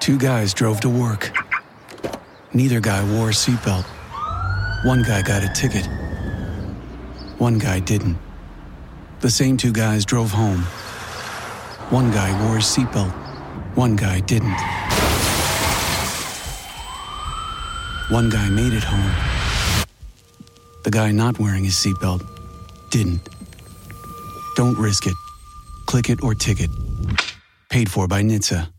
Two 0.00 0.18
guys 0.18 0.52
drove 0.52 0.80
to 0.80 0.88
work. 0.88 1.30
Neither 2.52 2.80
guy 2.80 3.02
wore 3.12 3.28
a 3.28 3.32
seatbelt. 3.32 3.84
One 4.84 5.02
guy 5.02 5.22
got 5.22 5.42
a 5.42 5.48
ticket. 5.54 5.86
One 7.38 7.58
guy 7.58 7.80
didn't. 7.80 8.18
The 9.20 9.30
same 9.30 9.56
two 9.56 9.72
guys 9.72 10.04
drove 10.04 10.30
home. 10.30 10.62
One 11.90 12.10
guy 12.10 12.30
wore 12.44 12.56
a 12.56 12.60
seatbelt. 12.60 13.12
One 13.76 13.96
guy 13.96 14.20
didn't. 14.20 14.58
One 18.10 18.28
guy 18.28 18.48
made 18.50 18.72
it 18.74 18.84
home. 18.84 19.43
The 20.84 20.90
guy 20.90 21.12
not 21.12 21.38
wearing 21.38 21.64
his 21.64 21.74
seatbelt 21.74 22.26
didn't. 22.90 23.28
Don't 24.54 24.76
risk 24.78 25.06
it. 25.06 25.14
Click 25.86 26.10
it 26.10 26.22
or 26.22 26.34
ticket. 26.34 26.70
Paid 27.70 27.90
for 27.90 28.06
by 28.06 28.22
NHTSA. 28.22 28.73